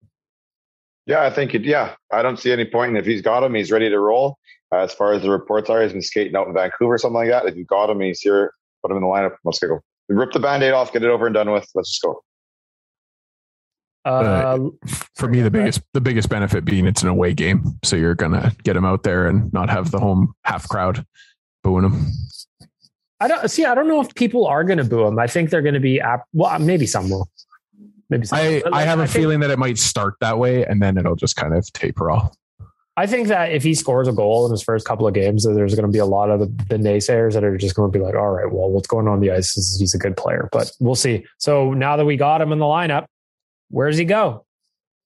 Yeah, 1.06 1.22
I 1.22 1.30
think 1.30 1.54
it. 1.54 1.62
Yeah, 1.62 1.94
I 2.12 2.22
don't 2.22 2.36
see 2.36 2.50
any 2.50 2.64
point. 2.64 2.96
If 2.96 3.06
he's 3.06 3.22
got 3.22 3.44
him, 3.44 3.54
he's 3.54 3.70
ready 3.70 3.88
to 3.88 4.00
roll. 4.00 4.38
Uh, 4.72 4.78
as 4.78 4.92
far 4.92 5.12
as 5.12 5.22
the 5.22 5.30
reports 5.30 5.70
are, 5.70 5.82
he's 5.82 5.92
been 5.92 6.02
skating 6.02 6.34
out 6.34 6.48
in 6.48 6.54
Vancouver, 6.54 6.94
or 6.94 6.98
something 6.98 7.14
like 7.14 7.28
that. 7.28 7.46
If 7.46 7.54
you 7.54 7.64
got 7.64 7.88
him, 7.88 8.00
he's 8.00 8.20
here. 8.20 8.52
Put 8.82 8.90
him 8.90 8.96
in 8.96 9.04
the 9.04 9.08
lineup. 9.08 9.36
Let's 9.44 9.60
go. 9.60 9.80
Rip 10.08 10.32
the 10.32 10.40
band-aid 10.40 10.72
off, 10.72 10.92
get 10.92 11.04
it 11.04 11.10
over 11.10 11.26
and 11.26 11.34
done 11.34 11.52
with. 11.52 11.68
Let's 11.76 11.90
just 11.90 12.02
go. 12.02 12.24
Uh, 14.04 14.58
for 15.14 15.28
me, 15.28 15.42
the 15.42 15.50
biggest 15.50 15.80
the 15.94 16.00
biggest 16.00 16.28
benefit 16.28 16.64
being 16.64 16.86
it's 16.86 17.02
an 17.02 17.08
away 17.08 17.34
game, 17.34 17.78
so 17.84 17.94
you're 17.94 18.16
gonna 18.16 18.52
get 18.64 18.76
him 18.76 18.84
out 18.84 19.04
there 19.04 19.28
and 19.28 19.52
not 19.52 19.70
have 19.70 19.90
the 19.90 20.00
home 20.00 20.34
half 20.44 20.68
crowd 20.68 21.06
booing 21.62 21.84
him. 21.84 22.06
I 23.20 23.28
don't 23.28 23.48
see. 23.48 23.64
I 23.64 23.76
don't 23.76 23.86
know 23.86 24.00
if 24.00 24.12
people 24.16 24.48
are 24.48 24.64
going 24.64 24.78
to 24.78 24.84
boo 24.84 25.06
him. 25.06 25.16
I 25.16 25.28
think 25.28 25.50
they're 25.50 25.62
going 25.62 25.74
to 25.74 25.80
be. 25.80 26.02
Well, 26.32 26.58
maybe 26.58 26.86
some 26.86 27.08
will. 27.08 27.28
Maybe 28.10 28.26
some 28.26 28.36
I, 28.36 28.62
I 28.72 28.82
have 28.82 28.98
I 28.98 29.04
a 29.04 29.06
think, 29.06 29.22
feeling 29.22 29.40
that 29.40 29.50
it 29.50 29.60
might 29.60 29.78
start 29.78 30.14
that 30.20 30.38
way, 30.38 30.64
and 30.66 30.82
then 30.82 30.98
it'll 30.98 31.14
just 31.14 31.36
kind 31.36 31.54
of 31.54 31.72
taper 31.72 32.10
off. 32.10 32.34
I 32.96 33.06
think 33.06 33.28
that 33.28 33.52
if 33.52 33.62
he 33.62 33.74
scores 33.74 34.08
a 34.08 34.12
goal 34.12 34.44
in 34.44 34.50
his 34.50 34.62
first 34.62 34.86
couple 34.86 35.06
of 35.06 35.14
games, 35.14 35.44
there's 35.44 35.74
going 35.76 35.86
to 35.86 35.92
be 35.92 36.00
a 36.00 36.04
lot 36.04 36.30
of 36.30 36.40
the, 36.40 36.46
the 36.68 36.76
naysayers 36.76 37.34
that 37.34 37.44
are 37.44 37.56
just 37.56 37.76
going 37.76 37.92
to 37.92 37.96
be 37.96 38.04
like, 38.04 38.16
"All 38.16 38.30
right, 38.30 38.50
well, 38.52 38.68
what's 38.68 38.88
going 38.88 39.06
on 39.06 39.20
the 39.20 39.30
ice? 39.30 39.54
He's 39.78 39.94
a 39.94 39.98
good 39.98 40.16
player," 40.16 40.48
but 40.50 40.72
we'll 40.80 40.96
see. 40.96 41.24
So 41.38 41.74
now 41.74 41.96
that 41.96 42.04
we 42.04 42.16
got 42.16 42.40
him 42.40 42.50
in 42.50 42.58
the 42.58 42.64
lineup, 42.64 43.06
where 43.72 43.88
does 43.88 43.98
he 43.98 44.04
go? 44.04 44.44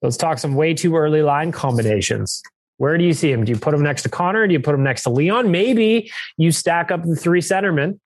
Let's 0.02 0.16
talk 0.16 0.38
some 0.38 0.54
way 0.54 0.74
too 0.74 0.96
early 0.96 1.22
line 1.22 1.52
combinations. 1.52 2.42
Where 2.76 2.98
do 2.98 3.04
you 3.04 3.14
see 3.14 3.32
him? 3.32 3.44
Do 3.44 3.52
you 3.52 3.58
put 3.58 3.72
him 3.72 3.82
next 3.82 4.02
to 4.02 4.08
Connor? 4.08 4.46
Do 4.46 4.52
you 4.52 4.60
put 4.60 4.74
him 4.74 4.82
next 4.82 5.04
to 5.04 5.10
Leon? 5.10 5.50
Maybe 5.50 6.12
you 6.36 6.52
stack 6.52 6.90
up 6.90 7.02
the 7.04 7.16
three 7.16 7.40
centermen 7.40 7.98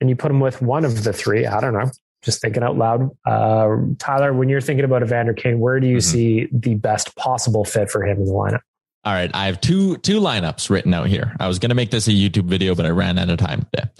and 0.00 0.10
you 0.10 0.16
put 0.16 0.30
him 0.30 0.40
with 0.40 0.60
one 0.60 0.84
of 0.84 1.04
the 1.04 1.12
three. 1.12 1.46
I 1.46 1.60
don't 1.60 1.72
know. 1.72 1.90
Just 2.22 2.42
thinking 2.42 2.62
out 2.62 2.76
loud. 2.76 3.10
Uh, 3.24 3.76
Tyler, 3.98 4.32
when 4.32 4.48
you're 4.48 4.60
thinking 4.60 4.84
about 4.84 5.02
Evander 5.02 5.32
Kane, 5.32 5.60
where 5.60 5.80
do 5.80 5.86
you 5.86 5.98
mm-hmm. 5.98 6.12
see 6.12 6.48
the 6.52 6.74
best 6.74 7.14
possible 7.16 7.64
fit 7.64 7.90
for 7.90 8.04
him 8.04 8.18
in 8.18 8.26
the 8.26 8.32
lineup? 8.32 8.60
All 9.04 9.12
right, 9.12 9.30
I 9.34 9.46
have 9.46 9.60
two 9.60 9.98
two 9.98 10.18
lineups 10.18 10.70
written 10.70 10.94
out 10.94 11.08
here. 11.08 11.36
I 11.38 11.46
was 11.46 11.58
going 11.58 11.68
to 11.68 11.74
make 11.74 11.90
this 11.90 12.08
a 12.08 12.12
YouTube 12.12 12.46
video, 12.46 12.74
but 12.74 12.86
I 12.86 12.88
ran 12.88 13.18
out 13.18 13.28
of 13.28 13.36
time 13.36 13.66
today. 13.74 13.90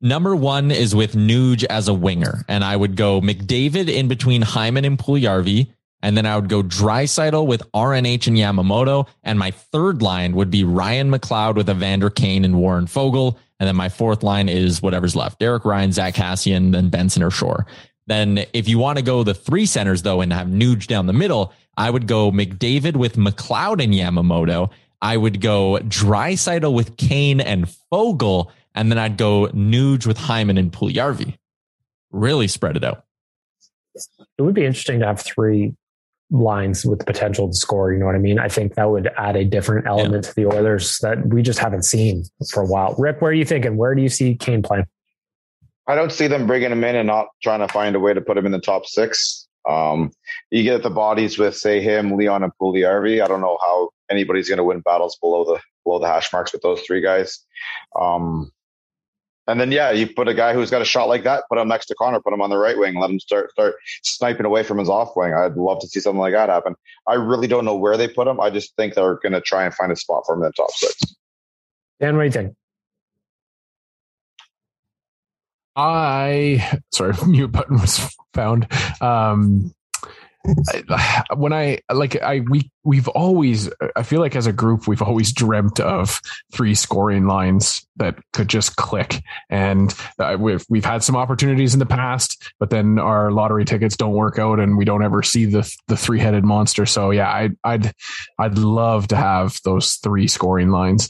Number 0.00 0.36
one 0.36 0.70
is 0.70 0.94
with 0.94 1.14
Nuge 1.14 1.64
as 1.64 1.88
a 1.88 1.94
winger, 1.94 2.44
and 2.46 2.62
I 2.62 2.76
would 2.76 2.94
go 2.94 3.20
McDavid 3.20 3.88
in 3.88 4.06
between 4.06 4.42
Hyman 4.42 4.84
and 4.84 4.96
Puljujarvi, 4.96 5.66
and 6.02 6.16
then 6.16 6.24
I 6.24 6.36
would 6.36 6.48
go 6.48 6.62
Draisaitl 6.62 7.46
with 7.46 7.62
RNH 7.72 8.28
and 8.28 8.36
Yamamoto, 8.36 9.08
and 9.24 9.40
my 9.40 9.50
third 9.50 10.00
line 10.00 10.36
would 10.36 10.50
be 10.50 10.62
Ryan 10.62 11.10
McLeod 11.10 11.56
with 11.56 11.68
Evander 11.68 12.10
Kane 12.10 12.44
and 12.44 12.58
Warren 12.58 12.86
Foegele, 12.86 13.36
and 13.58 13.66
then 13.66 13.74
my 13.74 13.88
fourth 13.88 14.22
line 14.22 14.48
is 14.48 14.80
whatever's 14.80 15.16
left: 15.16 15.40
Derek 15.40 15.64
Ryan, 15.64 15.90
Zack 15.90 16.14
Kassian, 16.14 16.70
then 16.70 16.90
Benson 16.90 17.24
or 17.24 17.32
Shore. 17.32 17.66
Then 18.06 18.44
if 18.52 18.68
you 18.68 18.78
want 18.78 18.98
to 18.98 19.04
go 19.04 19.24
the 19.24 19.34
three 19.34 19.66
centers 19.66 20.02
though 20.02 20.20
and 20.20 20.32
have 20.32 20.46
Nuge 20.46 20.86
down 20.86 21.06
the 21.06 21.12
middle, 21.12 21.52
I 21.76 21.90
would 21.90 22.06
go 22.06 22.30
McDavid 22.30 22.96
with 22.96 23.16
McLeod 23.16 23.82
and 23.82 23.92
Yamamoto. 23.92 24.70
I 25.02 25.16
would 25.16 25.40
go 25.40 25.78
Draisaitl 25.82 26.72
with 26.72 26.96
Kane 26.96 27.40
and 27.40 27.68
Foegele, 27.92 28.50
and 28.78 28.92
then 28.92 28.98
I'd 28.98 29.16
go 29.16 29.48
Nuge 29.48 30.06
with 30.06 30.16
Hyman 30.16 30.56
and 30.56 30.72
Puljujarvi. 30.72 31.36
Really 32.12 32.46
spread 32.46 32.76
it 32.76 32.84
out. 32.84 33.04
It 34.38 34.42
would 34.42 34.54
be 34.54 34.64
interesting 34.64 35.00
to 35.00 35.06
have 35.06 35.20
three 35.20 35.74
lines 36.30 36.84
with 36.84 37.00
the 37.00 37.04
potential 37.04 37.48
to 37.48 37.54
score. 37.54 37.92
You 37.92 37.98
know 37.98 38.06
what 38.06 38.14
I 38.14 38.18
mean? 38.18 38.38
I 38.38 38.48
think 38.48 38.76
that 38.76 38.88
would 38.88 39.10
add 39.18 39.34
a 39.34 39.44
different 39.44 39.88
element 39.88 40.24
yeah. 40.24 40.30
to 40.30 40.34
the 40.36 40.46
Oilers 40.46 41.00
that 41.00 41.26
we 41.26 41.42
just 41.42 41.58
haven't 41.58 41.84
seen 41.84 42.24
for 42.52 42.62
a 42.62 42.66
while. 42.66 42.94
Rick, 42.98 43.20
where 43.20 43.32
are 43.32 43.34
you 43.34 43.44
thinking? 43.44 43.76
Where 43.76 43.96
do 43.96 44.02
you 44.02 44.08
see 44.08 44.36
Kane 44.36 44.62
playing? 44.62 44.86
I 45.88 45.96
don't 45.96 46.12
see 46.12 46.28
them 46.28 46.46
bringing 46.46 46.70
him 46.70 46.84
in 46.84 46.94
and 46.94 47.08
not 47.08 47.28
trying 47.42 47.60
to 47.60 47.68
find 47.68 47.96
a 47.96 48.00
way 48.00 48.14
to 48.14 48.20
put 48.20 48.38
him 48.38 48.46
in 48.46 48.52
the 48.52 48.60
top 48.60 48.86
six. 48.86 49.48
Um, 49.68 50.12
you 50.50 50.62
get 50.62 50.84
the 50.84 50.90
bodies 50.90 51.36
with 51.36 51.56
say 51.56 51.80
him, 51.80 52.16
Leon, 52.16 52.44
and 52.44 52.52
Puljujarvi. 52.62 53.24
I 53.24 53.26
don't 53.26 53.40
know 53.40 53.58
how 53.60 53.88
anybody's 54.08 54.48
going 54.48 54.58
to 54.58 54.64
win 54.64 54.80
battles 54.80 55.18
below 55.20 55.44
the 55.44 55.58
below 55.84 55.98
the 55.98 56.06
hash 56.06 56.32
marks 56.32 56.52
with 56.52 56.62
those 56.62 56.80
three 56.82 57.00
guys. 57.00 57.44
Um, 57.98 58.52
and 59.48 59.58
then 59.58 59.72
yeah, 59.72 59.90
you 59.90 60.06
put 60.06 60.28
a 60.28 60.34
guy 60.34 60.52
who's 60.52 60.70
got 60.70 60.82
a 60.82 60.84
shot 60.84 61.08
like 61.08 61.24
that, 61.24 61.44
put 61.48 61.58
him 61.58 61.68
next 61.68 61.86
to 61.86 61.94
Connor, 61.94 62.20
put 62.20 62.34
him 62.34 62.42
on 62.42 62.50
the 62.50 62.58
right 62.58 62.78
wing, 62.78 62.96
let 62.96 63.10
him 63.10 63.18
start 63.18 63.50
start 63.50 63.76
sniping 64.02 64.44
away 64.44 64.62
from 64.62 64.78
his 64.78 64.90
off 64.90 65.16
wing. 65.16 65.32
I'd 65.32 65.56
love 65.56 65.80
to 65.80 65.88
see 65.88 66.00
something 66.00 66.20
like 66.20 66.34
that 66.34 66.50
happen. 66.50 66.74
I 67.08 67.14
really 67.14 67.48
don't 67.48 67.64
know 67.64 67.74
where 67.74 67.96
they 67.96 68.08
put 68.08 68.28
him. 68.28 68.40
I 68.40 68.50
just 68.50 68.76
think 68.76 68.94
they're 68.94 69.16
going 69.16 69.32
to 69.32 69.40
try 69.40 69.64
and 69.64 69.74
find 69.74 69.90
a 69.90 69.96
spot 69.96 70.24
for 70.26 70.34
him 70.34 70.42
in 70.42 70.48
the 70.48 70.52
top 70.52 70.70
six. 70.72 71.00
Dan, 71.98 72.16
what 72.16 72.22
do 72.22 72.26
you 72.26 72.32
think? 72.32 72.54
I 75.74 76.80
sorry, 76.92 77.14
mute 77.26 77.52
button 77.52 77.80
was 77.80 78.14
found. 78.34 78.66
Um, 79.00 79.72
when 81.36 81.52
I 81.52 81.80
like 81.92 82.20
I 82.20 82.40
we 82.40 82.70
we've 82.84 83.08
always 83.08 83.70
I 83.96 84.02
feel 84.02 84.20
like 84.20 84.36
as 84.36 84.46
a 84.46 84.52
group 84.52 84.86
we've 84.86 85.02
always 85.02 85.32
dreamt 85.32 85.80
of 85.80 86.20
three 86.52 86.74
scoring 86.74 87.26
lines 87.26 87.86
that 87.96 88.16
could 88.32 88.48
just 88.48 88.76
click. 88.76 89.22
And 89.50 89.94
uh, 90.18 90.36
we've 90.38 90.64
we've 90.68 90.84
had 90.84 91.02
some 91.02 91.16
opportunities 91.16 91.74
in 91.74 91.80
the 91.80 91.86
past 91.86 92.52
but 92.58 92.70
then 92.70 92.98
our 92.98 93.30
lottery 93.30 93.64
tickets 93.64 93.96
don't 93.96 94.14
work 94.14 94.38
out 94.38 94.60
and 94.60 94.76
we 94.76 94.84
don't 94.84 95.02
ever 95.02 95.22
see 95.22 95.44
the 95.44 95.70
the 95.88 95.96
three-headed 95.96 96.44
monster. 96.44 96.86
So 96.86 97.10
yeah 97.10 97.28
I 97.28 97.50
I'd 97.64 97.92
I'd 98.38 98.58
love 98.58 99.08
to 99.08 99.16
have 99.16 99.58
those 99.64 99.94
three 99.94 100.28
scoring 100.28 100.70
lines. 100.70 101.08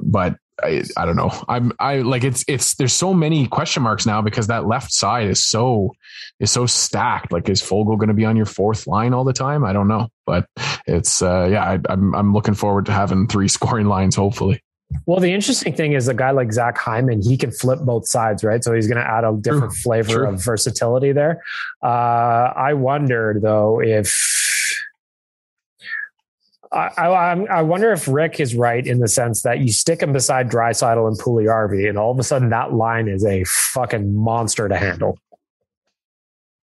But 0.00 0.36
I, 0.62 0.82
I 0.96 1.06
don't 1.06 1.16
know. 1.16 1.30
I'm 1.48 1.72
I 1.78 1.98
like 1.98 2.24
it's 2.24 2.44
it's 2.48 2.74
there's 2.74 2.92
so 2.92 3.14
many 3.14 3.46
question 3.46 3.82
marks 3.82 4.06
now 4.06 4.22
because 4.22 4.48
that 4.48 4.66
left 4.66 4.92
side 4.92 5.28
is 5.28 5.44
so 5.44 5.92
is 6.40 6.50
so 6.50 6.66
stacked. 6.66 7.32
Like 7.32 7.48
is 7.48 7.62
Foegele 7.62 7.96
going 7.96 8.08
to 8.08 8.14
be 8.14 8.24
on 8.24 8.36
your 8.36 8.46
fourth 8.46 8.86
line 8.86 9.14
all 9.14 9.24
the 9.24 9.32
time? 9.32 9.64
I 9.64 9.72
don't 9.72 9.88
know, 9.88 10.08
but 10.26 10.46
it's 10.86 11.22
uh 11.22 11.48
yeah 11.50 11.64
I, 11.64 11.78
I'm 11.88 12.14
I'm 12.14 12.32
looking 12.32 12.54
forward 12.54 12.86
to 12.86 12.92
having 12.92 13.28
three 13.28 13.48
scoring 13.58 13.86
lines 13.86 14.16
hopefully. 14.16 14.62
Well, 15.04 15.20
the 15.20 15.32
interesting 15.32 15.74
thing 15.74 15.92
is 15.92 16.08
a 16.08 16.14
guy 16.14 16.30
like 16.30 16.50
Zach 16.50 16.78
Hyman, 16.78 17.20
he 17.20 17.36
can 17.36 17.50
flip 17.50 17.80
both 17.80 18.08
sides, 18.08 18.42
right? 18.42 18.64
So 18.64 18.72
he's 18.72 18.86
going 18.86 18.96
to 18.96 19.06
add 19.06 19.22
a 19.22 19.36
different 19.38 19.72
True. 19.72 19.82
flavor 19.82 20.12
True. 20.12 20.28
of 20.28 20.42
versatility 20.42 21.12
there. 21.12 21.42
Uh, 21.82 22.52
I 22.56 22.72
wondered 22.72 23.42
though 23.42 23.82
if 23.82 24.67
I, 26.72 26.88
I, 26.98 27.44
I, 27.44 27.62
wonder 27.62 27.92
if 27.92 28.06
Rick 28.06 28.40
is 28.40 28.54
right 28.54 28.86
in 28.86 28.98
the 28.98 29.08
sense 29.08 29.42
that 29.42 29.60
you 29.60 29.72
stick 29.72 30.02
him 30.02 30.12
beside 30.12 30.50
Draisaitl 30.50 31.08
and 31.08 31.18
Puljujarvi, 31.18 31.88
and 31.88 31.96
all 31.96 32.10
of 32.10 32.18
a 32.18 32.22
sudden 32.22 32.50
that 32.50 32.74
line 32.74 33.08
is 33.08 33.24
a 33.24 33.44
fucking 33.44 34.14
monster 34.14 34.68
to 34.68 34.76
handle. 34.76 35.18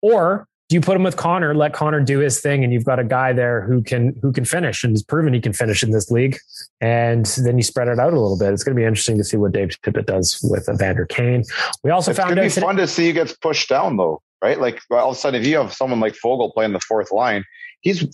Or 0.01 0.47
do 0.69 0.75
you 0.75 0.81
put 0.81 0.97
him 0.97 1.03
with 1.03 1.15
Connor, 1.15 1.55
let 1.55 1.73
Connor 1.73 2.01
do 2.01 2.19
his 2.19 2.41
thing, 2.41 2.63
and 2.63 2.73
you've 2.73 2.83
got 2.83 2.99
a 2.99 3.03
guy 3.03 3.31
there 3.31 3.61
who 3.61 3.81
can 3.81 4.15
who 4.21 4.33
can 4.33 4.43
finish 4.43 4.83
and 4.83 4.93
has 4.93 5.01
proven 5.01 5.33
he 5.33 5.39
can 5.39 5.53
finish 5.53 5.81
in 5.81 5.91
this 5.91 6.11
league, 6.11 6.37
and 6.81 7.25
then 7.37 7.57
you 7.57 7.63
spread 7.63 7.87
it 7.87 7.97
out 7.99 8.13
a 8.13 8.19
little 8.19 8.37
bit. 8.37 8.53
It's 8.53 8.63
going 8.63 8.75
to 8.75 8.79
be 8.79 8.85
interesting 8.85 9.17
to 9.17 9.23
see 9.23 9.37
what 9.37 9.53
Dave 9.53 9.69
Tippett 9.81 10.05
does 10.05 10.39
with 10.43 10.67
Evander 10.67 11.05
Kane. 11.05 11.43
We 11.83 11.91
also 11.91 12.11
it's 12.11 12.19
found 12.19 12.35
going 12.35 12.37
to 12.37 12.41
be 12.43 12.49
today- 12.49 12.65
fun 12.65 12.75
to 12.75 12.87
see 12.87 13.07
who 13.07 13.13
gets 13.13 13.33
pushed 13.33 13.69
down 13.69 13.95
though, 13.97 14.21
right? 14.41 14.59
Like 14.59 14.81
all 14.91 15.09
of 15.09 15.15
a 15.15 15.19
sudden, 15.19 15.41
if 15.41 15.47
you 15.47 15.57
have 15.57 15.73
someone 15.73 16.01
like 16.01 16.13
Foegele 16.13 16.53
playing 16.53 16.73
the 16.73 16.81
fourth 16.81 17.11
line, 17.13 17.45
he's 17.81 18.05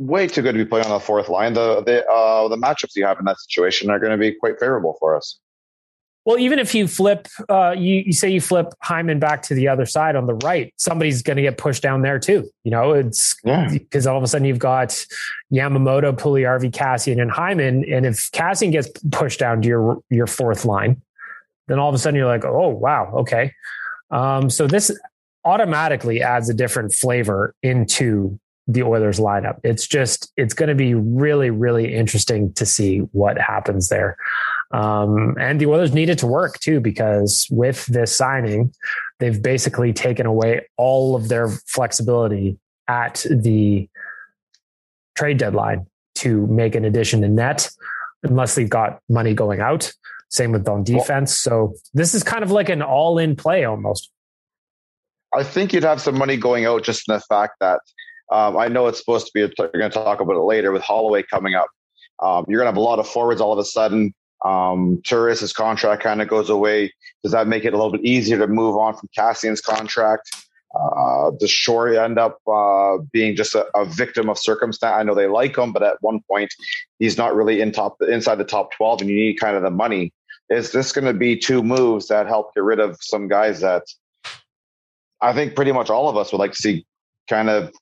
way 0.00 0.26
too 0.26 0.42
good 0.42 0.52
to 0.52 0.58
be 0.58 0.64
playing 0.64 0.86
on 0.86 0.92
the 0.92 1.00
fourth 1.00 1.28
line. 1.28 1.52
The 1.52 1.82
the 1.82 2.04
uh, 2.06 2.48
the 2.48 2.56
matchups 2.56 2.96
you 2.96 3.04
have 3.04 3.18
in 3.20 3.26
that 3.26 3.38
situation 3.38 3.90
are 3.90 4.00
going 4.00 4.12
to 4.12 4.18
be 4.18 4.32
quite 4.32 4.58
favorable 4.58 4.96
for 4.98 5.16
us. 5.16 5.38
Well, 6.26 6.38
even 6.38 6.58
if 6.58 6.74
you 6.74 6.86
flip, 6.86 7.28
uh, 7.48 7.74
you, 7.76 8.02
you 8.06 8.12
say 8.12 8.28
you 8.28 8.42
flip 8.42 8.66
Hyman 8.82 9.20
back 9.20 9.40
to 9.44 9.54
the 9.54 9.68
other 9.68 9.86
side 9.86 10.16
on 10.16 10.26
the 10.26 10.34
right, 10.34 10.72
somebody's 10.76 11.22
going 11.22 11.38
to 11.38 11.42
get 11.42 11.56
pushed 11.56 11.82
down 11.82 12.02
there 12.02 12.18
too. 12.18 12.46
You 12.62 12.70
know, 12.70 12.92
it's 12.92 13.36
because 13.42 14.04
yeah. 14.04 14.12
all 14.12 14.18
of 14.18 14.22
a 14.22 14.26
sudden 14.26 14.46
you've 14.46 14.58
got 14.58 14.90
Yamamoto, 15.50 16.12
Puljujarvi, 16.12 16.72
Kassian, 16.72 17.22
and 17.22 17.30
Hyman, 17.30 17.84
and 17.90 18.04
if 18.04 18.30
Kassian 18.32 18.70
gets 18.70 18.88
pushed 19.12 19.40
down 19.40 19.62
to 19.62 19.68
your 19.68 20.02
your 20.10 20.26
fourth 20.26 20.64
line, 20.64 21.00
then 21.68 21.78
all 21.78 21.88
of 21.88 21.94
a 21.94 21.98
sudden 21.98 22.16
you're 22.16 22.26
like, 22.26 22.44
oh 22.44 22.68
wow, 22.68 23.12
okay. 23.16 23.54
Um, 24.10 24.50
so 24.50 24.66
this 24.66 24.90
automatically 25.44 26.22
adds 26.22 26.50
a 26.50 26.54
different 26.54 26.92
flavor 26.92 27.54
into 27.62 28.38
the 28.66 28.82
Oilers 28.82 29.18
lineup. 29.18 29.58
It's 29.64 29.86
just 29.86 30.32
it's 30.36 30.54
going 30.54 30.68
to 30.68 30.74
be 30.74 30.94
really 30.94 31.50
really 31.50 31.94
interesting 31.94 32.52
to 32.54 32.66
see 32.66 32.98
what 33.12 33.38
happens 33.38 33.88
there. 33.88 34.16
Um, 34.72 35.36
and 35.40 35.60
the 35.60 35.66
Oilers 35.66 35.92
needed 35.92 36.18
to 36.18 36.26
work 36.26 36.58
too 36.60 36.80
because 36.80 37.46
with 37.50 37.86
this 37.86 38.14
signing, 38.14 38.72
they've 39.18 39.42
basically 39.42 39.92
taken 39.92 40.26
away 40.26 40.66
all 40.76 41.16
of 41.16 41.28
their 41.28 41.48
flexibility 41.48 42.58
at 42.86 43.24
the 43.30 43.88
trade 45.16 45.38
deadline 45.38 45.86
to 46.16 46.46
make 46.46 46.74
an 46.74 46.84
addition 46.84 47.22
to 47.22 47.28
net 47.28 47.70
unless 48.22 48.54
they've 48.54 48.70
got 48.70 49.00
money 49.08 49.34
going 49.34 49.60
out. 49.60 49.92
Same 50.28 50.52
with 50.52 50.68
on 50.68 50.84
defense. 50.84 51.44
Well, 51.44 51.72
so 51.72 51.80
this 51.92 52.14
is 52.14 52.22
kind 52.22 52.44
of 52.44 52.50
like 52.50 52.68
an 52.68 52.82
all 52.82 53.18
in 53.18 53.34
play 53.34 53.64
almost. 53.64 54.10
I 55.34 55.42
think 55.42 55.72
you'd 55.72 55.84
have 55.84 56.00
some 56.00 56.16
money 56.16 56.36
going 56.36 56.66
out 56.66 56.84
just 56.84 57.08
in 57.08 57.14
the 57.14 57.20
fact 57.20 57.54
that 57.60 57.80
um, 58.30 58.56
I 58.56 58.68
know 58.68 58.86
it's 58.86 58.98
supposed 58.98 59.26
to 59.26 59.32
be, 59.34 59.40
you're 59.40 59.68
going 59.70 59.90
to 59.90 59.90
talk 59.90 60.20
about 60.20 60.36
it 60.36 60.40
later 60.40 60.72
with 60.72 60.82
Holloway 60.82 61.22
coming 61.22 61.54
up. 61.54 61.68
Um, 62.22 62.44
you're 62.48 62.58
going 62.58 62.66
to 62.66 62.72
have 62.72 62.76
a 62.76 62.80
lot 62.80 62.98
of 62.98 63.08
forwards 63.08 63.40
all 63.40 63.52
of 63.52 63.58
a 63.58 63.64
sudden. 63.64 64.14
Um, 64.44 65.02
contract 65.04 66.02
kind 66.02 66.22
of 66.22 66.28
goes 66.28 66.48
away. 66.48 66.92
Does 67.22 67.32
that 67.32 67.46
make 67.46 67.64
it 67.64 67.74
a 67.74 67.76
little 67.76 67.92
bit 67.92 68.04
easier 68.04 68.38
to 68.38 68.46
move 68.46 68.76
on 68.76 68.96
from 68.96 69.08
Kassian's 69.16 69.60
contract? 69.60 70.30
Uh, 70.78 71.32
does 71.38 71.50
Shore 71.50 71.88
end 71.88 72.18
up 72.18 72.38
uh, 72.46 72.98
being 73.12 73.34
just 73.34 73.54
a, 73.56 73.66
a, 73.76 73.84
victim 73.84 74.28
of 74.28 74.38
circumstance? 74.38 74.94
I 74.96 75.02
know 75.02 75.16
they 75.16 75.26
like 75.26 75.58
him, 75.58 75.72
but 75.72 75.82
at 75.82 75.96
one 76.00 76.20
point 76.30 76.54
he's 77.00 77.18
not 77.18 77.34
really 77.34 77.60
in 77.60 77.72
top 77.72 77.96
inside 78.02 78.36
the 78.36 78.44
top 78.44 78.70
twelve, 78.72 79.00
and 79.00 79.10
you 79.10 79.16
need 79.16 79.40
kind 79.40 79.56
of 79.56 79.64
the 79.64 79.70
money. 79.70 80.12
Is 80.48 80.70
this 80.70 80.92
going 80.92 81.06
to 81.06 81.12
be 81.12 81.36
two 81.36 81.64
moves 81.64 82.06
that 82.06 82.28
help 82.28 82.54
get 82.54 82.62
rid 82.62 82.78
of 82.78 82.96
some 83.00 83.26
guys 83.26 83.60
that 83.60 83.82
I 85.20 85.32
think 85.32 85.56
pretty 85.56 85.72
much 85.72 85.90
all 85.90 86.08
of 86.08 86.16
us 86.16 86.30
would 86.30 86.38
like 86.38 86.52
to 86.52 86.56
see 86.56 86.86
kind 87.28 87.50
of 87.50 87.72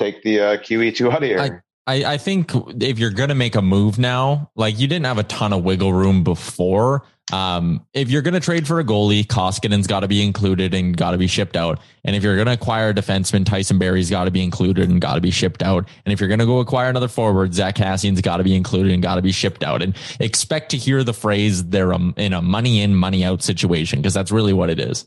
take 0.00 0.22
the 0.22 0.40
uh, 0.40 0.56
QE2 0.56 1.12
out 1.12 1.22
of 1.22 1.28
here. 1.28 1.62
I, 1.86 2.04
I 2.04 2.16
think 2.18 2.52
if 2.80 2.98
you're 2.98 3.10
going 3.10 3.30
to 3.30 3.34
make 3.34 3.54
a 3.56 3.62
move 3.62 3.98
now, 3.98 4.50
like 4.54 4.78
you 4.78 4.86
didn't 4.86 5.06
have 5.06 5.18
a 5.18 5.24
ton 5.24 5.52
of 5.52 5.64
wiggle 5.64 5.92
room 5.92 6.22
before. 6.22 7.04
Um, 7.32 7.86
if 7.94 8.10
you're 8.10 8.22
going 8.22 8.34
to 8.34 8.40
trade 8.40 8.66
for 8.66 8.80
a 8.80 8.84
goalie, 8.84 9.24
Koskinen's 9.24 9.86
got 9.86 10.00
to 10.00 10.08
be 10.08 10.22
included 10.22 10.74
and 10.74 10.96
got 10.96 11.12
to 11.12 11.18
be 11.18 11.28
shipped 11.28 11.56
out. 11.56 11.78
And 12.04 12.16
if 12.16 12.22
you're 12.22 12.34
going 12.34 12.46
to 12.46 12.52
acquire 12.52 12.90
a 12.90 12.94
defenseman, 12.94 13.46
Tyson 13.46 13.78
Barrie's 13.78 14.10
got 14.10 14.24
to 14.24 14.30
be 14.30 14.42
included 14.42 14.88
and 14.88 15.00
got 15.00 15.14
to 15.14 15.20
be 15.20 15.30
shipped 15.30 15.62
out. 15.62 15.88
And 16.04 16.12
if 16.12 16.20
you're 16.20 16.28
going 16.28 16.40
to 16.40 16.46
go 16.46 16.58
acquire 16.58 16.90
another 16.90 17.08
forward, 17.08 17.54
Zack 17.54 17.76
Kassian's 17.76 18.20
got 18.20 18.38
to 18.38 18.44
be 18.44 18.54
included 18.54 18.92
and 18.92 19.02
got 19.02 19.14
to 19.14 19.22
be 19.22 19.32
shipped 19.32 19.62
out. 19.62 19.80
And 19.80 19.96
expect 20.18 20.70
to 20.72 20.76
hear 20.76 21.04
the 21.04 21.14
phrase 21.14 21.64
they're 21.64 21.92
in 21.92 22.32
a 22.32 22.42
money 22.42 22.80
in, 22.80 22.96
money 22.96 23.24
out 23.24 23.42
situation 23.42 24.00
because 24.00 24.14
that's 24.14 24.32
really 24.32 24.52
what 24.52 24.70
it 24.70 24.80
is. 24.80 25.06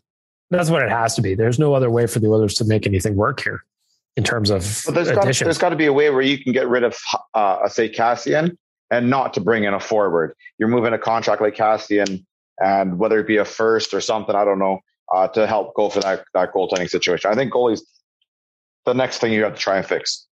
That's 0.50 0.70
what 0.70 0.82
it 0.82 0.90
has 0.90 1.16
to 1.16 1.22
be. 1.22 1.36
There's 1.36 1.60
no 1.60 1.74
other 1.74 1.90
way 1.90 2.08
for 2.08 2.20
the 2.20 2.28
Oilers 2.28 2.56
to 2.56 2.66
make 2.66 2.88
anything 2.88 3.16
work 3.16 3.42
here 3.42 3.64
in 4.16 4.24
terms 4.24 4.50
of 4.50 4.84
but 4.86 4.94
there's 4.94 5.12
got, 5.12 5.26
there's 5.26 5.58
got 5.58 5.70
to 5.70 5.76
be 5.76 5.86
a 5.86 5.94
way 5.94 6.10
where 6.10 6.22
you 6.22 6.42
can 6.42 6.54
get 6.54 6.68
rid 6.68 6.84
of 6.84 6.96
uh, 7.34 7.68
say 7.68 7.90
Kassian 7.90 8.58
and 8.92 9.10
not 9.10 9.34
to 9.34 9.42
bring 9.42 9.64
in 9.64 9.74
a 9.74 9.80
forward. 9.80 10.36
You're 10.60 10.70
moving 10.70 10.94
a 10.94 11.00
contract 11.00 11.42
like 11.42 11.56
Kassian 11.56 12.24
and 12.62 13.00
whether 13.00 13.20
it 13.20 13.28
be 13.28 13.38
a 13.38 13.46
first 13.46 13.94
or 13.94 14.02
something, 14.02 14.36
I 14.36 14.46
don't 14.46 14.60
know, 14.60 14.80
uh, 15.12 15.28
to 15.30 15.48
help 15.48 15.74
go 15.76 15.90
for 15.90 16.00
that 16.02 16.26
that 16.34 16.54
goaltending 16.54 16.90
situation. 16.90 17.32
I 17.32 17.36
think 17.36 17.52
goalies 17.52 17.82
the 18.86 18.94
next 18.94 19.20
thing 19.20 19.34
you 19.34 19.44
have 19.44 19.56
to 19.56 19.60
try 19.60 19.78
and 19.78 19.86
fix. 19.86 20.28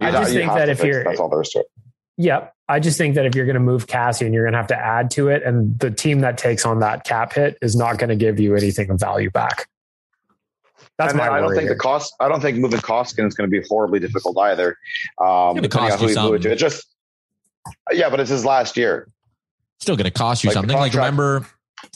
You 0.00 0.08
I 0.08 0.10
just 0.12 0.32
think 0.32 0.52
that 0.52 0.68
if 0.68 0.82
you're 0.82 1.04
that's 1.04 1.20
all 1.20 1.28
there 1.28 1.42
is 1.42 1.50
to 1.50 1.60
it. 1.60 1.66
Yeah, 2.16 2.48
I 2.68 2.78
just 2.78 2.98
think 2.98 3.14
that 3.14 3.26
if 3.26 3.34
you're 3.34 3.46
going 3.46 3.54
to 3.54 3.60
move 3.60 3.86
Kassian, 3.86 4.32
you're 4.32 4.44
going 4.44 4.52
to 4.52 4.58
have 4.58 4.66
to 4.68 4.78
add 4.78 5.10
to 5.12 5.28
it, 5.28 5.42
and 5.42 5.78
the 5.78 5.90
team 5.90 6.20
that 6.20 6.38
takes 6.38 6.64
on 6.64 6.80
that 6.80 7.04
cap 7.04 7.32
hit 7.34 7.58
is 7.62 7.74
not 7.74 7.98
going 7.98 8.10
to 8.10 8.16
give 8.16 8.38
you 8.38 8.54
anything 8.54 8.90
of 8.90 9.00
value 9.00 9.30
back. 9.30 9.68
That's 10.98 11.14
my 11.14 11.28
I 11.28 11.40
don't 11.40 11.50
think 11.50 11.62
here. 11.62 11.70
the 11.70 11.78
cost. 11.78 12.14
I 12.20 12.28
don't 12.28 12.40
think 12.40 12.58
moving 12.58 12.80
Koskinen 12.80 13.26
is 13.26 13.34
going 13.34 13.50
to 13.50 13.60
be 13.60 13.66
horribly 13.68 13.98
difficult 13.98 14.36
either. 14.38 14.76
Um, 15.18 15.56
depending 15.56 15.92
on 15.92 15.98
who 15.98 16.08
you 16.08 16.16
move 16.16 16.34
it 16.34 16.46
it 16.46 16.56
just 16.56 16.86
yeah, 17.92 18.10
but 18.10 18.20
it's 18.20 18.30
his 18.30 18.44
last 18.44 18.76
year. 18.76 19.08
Still 19.80 19.96
going 19.96 20.04
to 20.04 20.10
cost 20.10 20.44
you 20.44 20.48
like 20.48 20.54
something. 20.54 20.76
Like 20.76 20.94
remember 20.94 21.46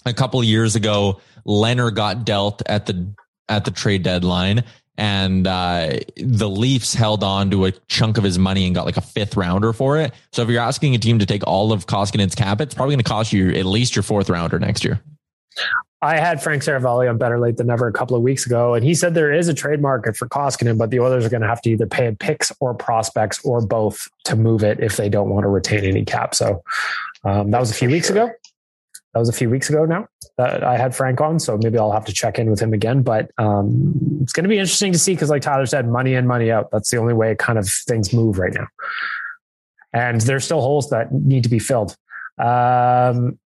a 0.04 0.12
couple 0.12 0.42
years 0.42 0.76
ago, 0.76 1.20
Leonard 1.44 1.94
got 1.94 2.24
dealt 2.24 2.62
at 2.66 2.86
the 2.86 3.14
at 3.48 3.64
the 3.64 3.70
trade 3.70 4.02
deadline, 4.02 4.64
and 4.96 5.46
uh, 5.46 5.98
the 6.16 6.48
Leafs 6.48 6.94
held 6.94 7.22
on 7.22 7.50
to 7.50 7.66
a 7.66 7.72
chunk 7.88 8.18
of 8.18 8.24
his 8.24 8.38
money 8.38 8.66
and 8.66 8.74
got 8.74 8.86
like 8.86 8.96
a 8.96 9.02
fifth 9.02 9.36
rounder 9.36 9.72
for 9.72 9.98
it. 9.98 10.12
So 10.32 10.42
if 10.42 10.48
you're 10.48 10.60
asking 10.60 10.94
a 10.94 10.98
team 10.98 11.18
to 11.18 11.26
take 11.26 11.46
all 11.46 11.72
of 11.72 11.86
Koskinen's 11.86 12.34
cap, 12.34 12.60
it's 12.60 12.74
probably 12.74 12.94
going 12.94 13.04
to 13.04 13.08
cost 13.08 13.32
you 13.32 13.50
at 13.50 13.66
least 13.66 13.94
your 13.94 14.02
fourth 14.02 14.28
rounder 14.30 14.58
next 14.58 14.84
year. 14.84 15.00
I 16.06 16.18
had 16.18 16.40
Frank 16.40 16.62
Seravalli 16.62 17.10
on 17.10 17.18
Better 17.18 17.40
Late 17.40 17.56
Than 17.56 17.66
Never 17.66 17.88
a 17.88 17.92
couple 17.92 18.16
of 18.16 18.22
weeks 18.22 18.46
ago, 18.46 18.74
and 18.74 18.84
he 18.84 18.94
said 18.94 19.14
there 19.14 19.32
is 19.32 19.48
a 19.48 19.54
trade 19.54 19.82
market 19.82 20.16
for 20.16 20.28
Koskinen, 20.28 20.78
but 20.78 20.90
the 20.90 21.00
Oilers 21.00 21.26
are 21.26 21.28
going 21.28 21.42
to 21.42 21.48
have 21.48 21.60
to 21.62 21.70
either 21.70 21.86
pay 21.86 22.14
picks 22.18 22.52
or 22.60 22.74
prospects 22.74 23.44
or 23.44 23.60
both 23.60 24.08
to 24.24 24.36
move 24.36 24.62
it 24.62 24.78
if 24.78 24.96
they 24.96 25.08
don't 25.08 25.30
want 25.30 25.42
to 25.42 25.48
retain 25.48 25.84
any 25.84 26.04
cap. 26.04 26.32
So 26.32 26.62
um, 27.24 27.50
that 27.50 27.58
was 27.58 27.72
a 27.72 27.74
few 27.74 27.90
weeks 27.90 28.08
ago. 28.08 28.30
That 29.14 29.18
was 29.18 29.28
a 29.28 29.32
few 29.32 29.50
weeks 29.50 29.68
ago 29.68 29.84
now 29.84 30.06
that 30.38 30.62
I 30.62 30.76
had 30.76 30.94
Frank 30.94 31.20
on, 31.20 31.40
so 31.40 31.58
maybe 31.60 31.76
I'll 31.76 31.90
have 31.90 32.04
to 32.04 32.12
check 32.12 32.38
in 32.38 32.50
with 32.50 32.60
him 32.60 32.72
again. 32.72 33.02
But 33.02 33.32
um, 33.38 34.20
it's 34.22 34.32
going 34.32 34.44
to 34.44 34.48
be 34.48 34.58
interesting 34.58 34.92
to 34.92 34.98
see 35.00 35.14
because, 35.14 35.30
like 35.30 35.42
Tyler 35.42 35.66
said, 35.66 35.88
money 35.88 36.14
in, 36.14 36.24
money 36.24 36.52
out. 36.52 36.70
That's 36.70 36.88
the 36.90 36.98
only 36.98 37.14
way 37.14 37.34
kind 37.34 37.58
of 37.58 37.68
things 37.68 38.12
move 38.12 38.38
right 38.38 38.54
now, 38.54 38.68
and 39.92 40.20
there's 40.20 40.44
still 40.44 40.60
holes 40.60 40.90
that 40.90 41.12
need 41.12 41.42
to 41.42 41.48
be 41.48 41.58
filled. 41.58 41.96
Um, 42.38 43.40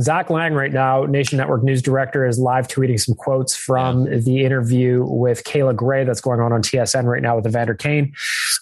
Zach 0.00 0.30
Laing, 0.30 0.54
right 0.54 0.72
now, 0.72 1.04
Nation 1.04 1.38
Network 1.38 1.62
news 1.62 1.82
director, 1.82 2.26
is 2.26 2.38
live 2.38 2.68
tweeting 2.68 3.00
some 3.00 3.14
quotes 3.14 3.56
from 3.56 4.06
yeah. 4.06 4.18
the 4.18 4.44
interview 4.44 5.04
with 5.06 5.44
Kayla 5.44 5.74
Grey 5.74 6.04
that's 6.04 6.20
going 6.20 6.40
on 6.40 6.52
on 6.52 6.62
TSN 6.62 7.04
right 7.04 7.22
now 7.22 7.36
with 7.36 7.46
Evander 7.46 7.74
Kane. 7.74 8.12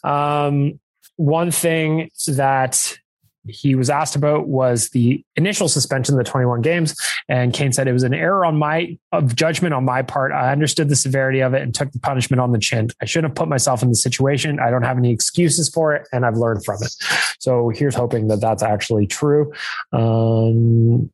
Um, 0.05 0.79
one 1.17 1.51
thing 1.51 2.11
that 2.29 2.99
he 3.47 3.75
was 3.75 3.91
asked 3.91 4.17
about 4.17 4.49
was 4.49 4.91
the 4.91 5.23
initial 5.37 5.69
suspension 5.69 6.15
of 6.15 6.25
the 6.25 6.31
21 6.31 6.63
games. 6.63 6.99
And 7.29 7.53
Kane 7.53 7.73
said 7.73 7.87
it 7.87 7.93
was 7.93 8.03
an 8.03 8.15
error 8.15 8.45
on 8.45 8.57
my 8.57 8.99
of 9.13 9.37
judgment 9.37 9.75
on 9.75 9.85
my 9.85 10.03
part. 10.03 10.33
I 10.33 10.51
understood 10.51 10.89
the 10.89 10.97
severity 10.97 11.41
of 11.41 11.55
it 11.55 11.63
and 11.63 11.75
took 11.75 11.93
the 11.93 11.99
punishment 11.99 12.41
on 12.41 12.53
the 12.53 12.59
chin. 12.59 12.89
I 13.03 13.05
shouldn't 13.05 13.31
have 13.31 13.37
put 13.37 13.49
myself 13.49 13.83
in 13.83 13.91
the 13.91 13.95
situation. 13.95 14.59
I 14.61 14.71
don't 14.71 14.83
have 14.83 14.99
any 14.99 15.13
excuses 15.13 15.69
for 15.69 15.95
it, 15.95 16.09
and 16.13 16.25
I've 16.25 16.37
learned 16.37 16.65
from 16.65 16.83
it. 16.83 16.95
So 17.39 17.69
here's 17.69 17.95
hoping 17.95 18.29
that 18.29 18.41
that's 18.41 18.63
actually 18.63 19.07
true. 19.07 19.53
Um, 19.93 21.11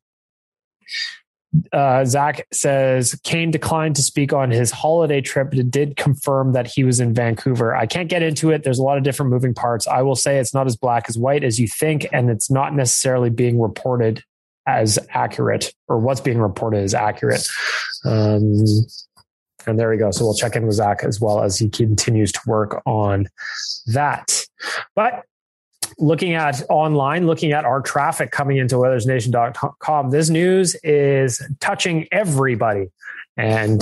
uh, 1.73 2.05
Zach 2.05 2.47
says 2.53 3.19
Kane 3.23 3.51
declined 3.51 3.97
to 3.97 4.01
speak 4.01 4.31
on 4.31 4.51
his 4.51 4.71
holiday 4.71 5.19
trip, 5.19 5.51
but 5.51 5.69
did 5.69 5.97
confirm 5.97 6.53
that 6.53 6.67
he 6.67 6.83
was 6.83 6.99
in 6.99 7.13
Vancouver. 7.13 7.75
I 7.75 7.85
can't 7.85 8.09
get 8.09 8.23
into 8.23 8.51
it. 8.51 8.63
There's 8.63 8.79
a 8.79 8.83
lot 8.83 8.97
of 8.97 9.03
different 9.03 9.31
moving 9.31 9.53
parts. 9.53 9.85
I 9.87 10.01
will 10.01 10.15
say 10.15 10.37
it's 10.37 10.53
not 10.53 10.67
as 10.67 10.77
black 10.77 11.09
as 11.09 11.17
white 11.17 11.43
as 11.43 11.59
you 11.59 11.67
think, 11.67 12.07
and 12.13 12.29
it's 12.29 12.49
not 12.49 12.73
necessarily 12.73 13.29
being 13.29 13.59
reported 13.59 14.23
as 14.65 14.97
accurate, 15.09 15.73
or 15.87 15.97
what's 15.97 16.21
being 16.21 16.37
reported 16.37 16.83
is 16.83 16.93
accurate. 16.93 17.45
Um, 18.05 18.63
and 19.67 19.77
there 19.77 19.89
we 19.89 19.97
go. 19.97 20.11
So 20.11 20.23
we'll 20.23 20.35
check 20.35 20.55
in 20.55 20.65
with 20.65 20.75
Zach 20.75 21.03
as 21.03 21.19
well 21.19 21.43
as 21.43 21.57
he 21.57 21.69
continues 21.69 22.31
to 22.31 22.39
work 22.47 22.81
on 22.85 23.27
that. 23.87 24.45
But 24.95 25.25
looking 25.97 26.33
at 26.33 26.63
online, 26.69 27.27
looking 27.27 27.51
at 27.51 27.65
our 27.65 27.81
traffic 27.81 28.31
coming 28.31 28.57
into 28.57 28.75
oilersnation.com, 28.75 30.09
this 30.09 30.29
news 30.29 30.75
is 30.83 31.41
touching 31.59 32.07
everybody. 32.11 32.87
And 33.37 33.81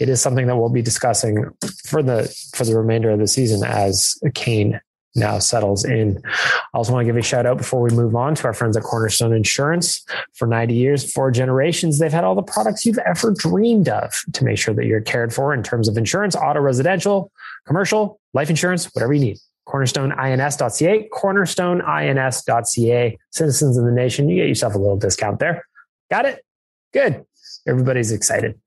it 0.00 0.08
is 0.08 0.20
something 0.20 0.46
that 0.46 0.56
we'll 0.56 0.68
be 0.68 0.82
discussing 0.82 1.44
for 1.84 2.02
the 2.02 2.24
for 2.54 2.64
the 2.64 2.76
remainder 2.76 3.10
of 3.10 3.18
the 3.18 3.28
season 3.28 3.64
as 3.64 4.18
Kane 4.34 4.80
now 5.16 5.38
settles 5.38 5.84
in. 5.84 6.20
I 6.24 6.76
also 6.76 6.92
want 6.92 7.04
to 7.04 7.06
give 7.06 7.16
a 7.16 7.22
shout 7.22 7.46
out 7.46 7.56
before 7.56 7.80
we 7.80 7.90
move 7.90 8.16
on 8.16 8.34
to 8.34 8.44
our 8.44 8.52
friends 8.52 8.76
at 8.76 8.82
Cornerstone 8.82 9.32
Insurance. 9.32 10.04
For 10.32 10.48
90 10.48 10.74
years, 10.74 11.10
four 11.10 11.30
generations, 11.30 12.00
they've 12.00 12.12
had 12.12 12.24
all 12.24 12.34
the 12.34 12.42
products 12.42 12.84
you've 12.84 12.98
ever 12.98 13.32
dreamed 13.32 13.88
of 13.88 14.12
to 14.32 14.44
make 14.44 14.58
sure 14.58 14.74
that 14.74 14.86
you're 14.86 15.00
cared 15.00 15.32
for 15.32 15.54
in 15.54 15.62
terms 15.62 15.88
of 15.88 15.96
insurance, 15.96 16.34
auto, 16.34 16.60
residential, 16.60 17.30
commercial, 17.64 18.18
life 18.32 18.50
insurance, 18.50 18.86
whatever 18.86 19.12
you 19.12 19.20
need 19.20 19.38
cornerstoneins.ca, 19.66 21.08
cornerstoneins.ca. 21.12 23.18
Citizens 23.30 23.78
of 23.78 23.84
the 23.84 23.92
nation, 23.92 24.28
you 24.28 24.36
get 24.36 24.48
yourself 24.48 24.74
a 24.74 24.78
little 24.78 24.96
discount 24.96 25.38
there. 25.38 25.64
Got 26.10 26.26
it? 26.26 26.44
Good. 26.92 27.24
Everybody's 27.66 28.12
excited. 28.12 28.60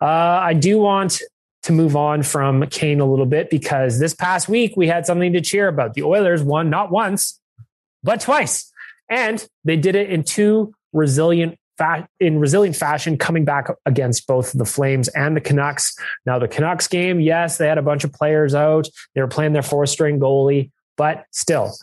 Uh, 0.00 0.06
I 0.06 0.54
do 0.54 0.78
want 0.78 1.20
to 1.64 1.72
move 1.72 1.96
on 1.96 2.22
from 2.22 2.66
Kane 2.68 3.00
a 3.00 3.04
little 3.04 3.26
bit 3.26 3.50
because 3.50 3.98
this 3.98 4.14
past 4.14 4.48
week 4.48 4.74
we 4.76 4.86
had 4.86 5.06
something 5.06 5.32
to 5.32 5.40
cheer 5.40 5.68
about. 5.68 5.94
The 5.94 6.02
Oilers 6.02 6.42
won 6.42 6.70
not 6.70 6.90
once, 6.90 7.40
but 8.02 8.20
twice. 8.20 8.70
And 9.08 9.46
they 9.64 9.76
did 9.76 9.96
it 9.96 10.10
in 10.10 10.22
two 10.22 10.74
resilient 10.92 11.58
in 12.20 12.38
resilient 12.38 12.76
fashion 12.76 13.18
coming 13.18 13.44
back 13.44 13.68
against 13.86 14.26
both 14.26 14.52
the 14.52 14.64
Flames 14.64 15.08
and 15.08 15.36
the 15.36 15.40
Canucks. 15.40 15.96
Now, 16.26 16.38
the 16.38 16.48
Canucks 16.48 16.86
game, 16.86 17.20
yes, 17.20 17.58
they 17.58 17.66
had 17.66 17.78
a 17.78 17.82
bunch 17.82 18.04
of 18.04 18.12
players 18.12 18.54
out. 18.54 18.88
They 19.14 19.20
were 19.20 19.28
playing 19.28 19.52
their 19.52 19.62
four 19.62 19.86
string 19.86 20.20
goalie, 20.20 20.70
but 20.96 21.24
still, 21.32 21.74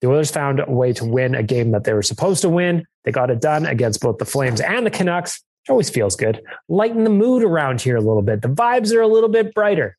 the 0.00 0.08
Oilers 0.08 0.30
found 0.30 0.60
a 0.60 0.70
way 0.70 0.92
to 0.92 1.04
win 1.04 1.34
a 1.34 1.42
game 1.42 1.72
that 1.72 1.84
they 1.84 1.92
were 1.92 2.02
supposed 2.02 2.42
to 2.42 2.48
win. 2.48 2.84
They 3.04 3.12
got 3.12 3.30
it 3.30 3.40
done 3.40 3.66
against 3.66 4.00
both 4.00 4.18
the 4.18 4.24
Flames 4.24 4.60
and 4.60 4.86
the 4.86 4.90
Canucks. 4.90 5.42
It 5.66 5.70
always 5.70 5.90
feels 5.90 6.16
good. 6.16 6.42
Lighten 6.68 7.04
the 7.04 7.10
mood 7.10 7.42
around 7.42 7.80
here 7.80 7.96
a 7.96 8.00
little 8.00 8.22
bit. 8.22 8.42
The 8.42 8.48
vibes 8.48 8.94
are 8.94 9.00
a 9.00 9.08
little 9.08 9.28
bit 9.28 9.54
brighter. 9.54 9.96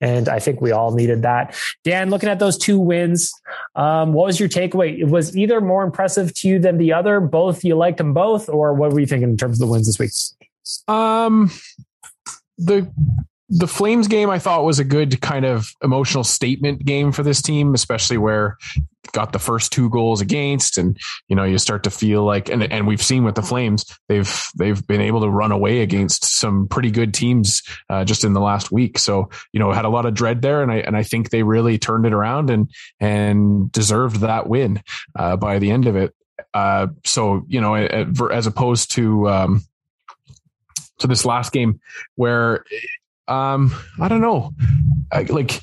And 0.00 0.28
I 0.28 0.38
think 0.38 0.60
we 0.60 0.72
all 0.72 0.92
needed 0.94 1.22
that. 1.22 1.54
Dan, 1.84 2.10
looking 2.10 2.28
at 2.28 2.38
those 2.38 2.56
two 2.56 2.78
wins, 2.78 3.32
um, 3.74 4.12
what 4.12 4.26
was 4.26 4.40
your 4.40 4.48
takeaway? 4.48 4.98
It 4.98 5.04
Was 5.08 5.36
either 5.36 5.60
more 5.60 5.84
impressive 5.84 6.32
to 6.34 6.48
you 6.48 6.58
than 6.58 6.78
the 6.78 6.92
other? 6.92 7.20
Both 7.20 7.64
you 7.64 7.76
liked 7.76 7.98
them 7.98 8.14
both, 8.14 8.48
or 8.48 8.74
what 8.74 8.92
were 8.92 9.00
you 9.00 9.06
thinking 9.06 9.30
in 9.30 9.36
terms 9.36 9.60
of 9.60 9.66
the 9.66 9.72
wins 9.72 9.86
this 9.86 9.98
week? 9.98 10.12
Um, 10.88 11.50
the 12.56 12.90
the 13.50 13.66
Flames 13.66 14.06
game 14.06 14.30
I 14.30 14.38
thought 14.38 14.64
was 14.64 14.78
a 14.78 14.84
good 14.84 15.20
kind 15.20 15.44
of 15.44 15.74
emotional 15.82 16.22
statement 16.22 16.84
game 16.84 17.10
for 17.10 17.24
this 17.24 17.42
team, 17.42 17.74
especially 17.74 18.16
where 18.16 18.56
got 19.12 19.32
the 19.32 19.40
first 19.40 19.72
two 19.72 19.90
goals 19.90 20.20
against 20.20 20.78
and 20.78 20.96
you 21.26 21.34
know 21.34 21.42
you 21.42 21.58
start 21.58 21.82
to 21.82 21.90
feel 21.90 22.22
like 22.22 22.48
and 22.48 22.62
and 22.72 22.86
we've 22.86 23.02
seen 23.02 23.24
with 23.24 23.34
the 23.34 23.42
flames 23.42 23.84
they've 24.08 24.44
they've 24.56 24.86
been 24.86 25.00
able 25.00 25.20
to 25.20 25.28
run 25.28 25.50
away 25.50 25.80
against 25.80 26.24
some 26.38 26.68
pretty 26.68 26.92
good 26.92 27.12
teams 27.12 27.62
uh, 27.88 28.04
just 28.04 28.22
in 28.22 28.34
the 28.34 28.40
last 28.40 28.70
week. 28.70 28.98
So 28.98 29.28
you 29.52 29.58
know 29.58 29.72
had 29.72 29.84
a 29.84 29.88
lot 29.88 30.06
of 30.06 30.14
dread 30.14 30.42
there 30.42 30.62
and 30.62 30.70
i 30.70 30.76
and 30.76 30.96
i 30.96 31.02
think 31.02 31.30
they 31.30 31.42
really 31.42 31.76
turned 31.76 32.06
it 32.06 32.12
around 32.12 32.50
and 32.50 32.70
and 33.00 33.72
deserved 33.72 34.20
that 34.20 34.48
win 34.48 34.80
uh, 35.18 35.36
by 35.36 35.58
the 35.58 35.72
end 35.72 35.86
of 35.86 35.96
it. 35.96 36.14
Uh, 36.54 36.88
so 37.04 37.44
you 37.48 37.60
know 37.60 37.74
as 37.74 38.46
opposed 38.46 38.92
to 38.92 39.28
um 39.28 39.64
to 40.98 41.06
this 41.06 41.24
last 41.24 41.52
game 41.52 41.80
where 42.14 42.64
um, 43.30 43.74
I 44.00 44.08
don't 44.08 44.20
know. 44.20 44.52
I, 45.12 45.22
like, 45.22 45.60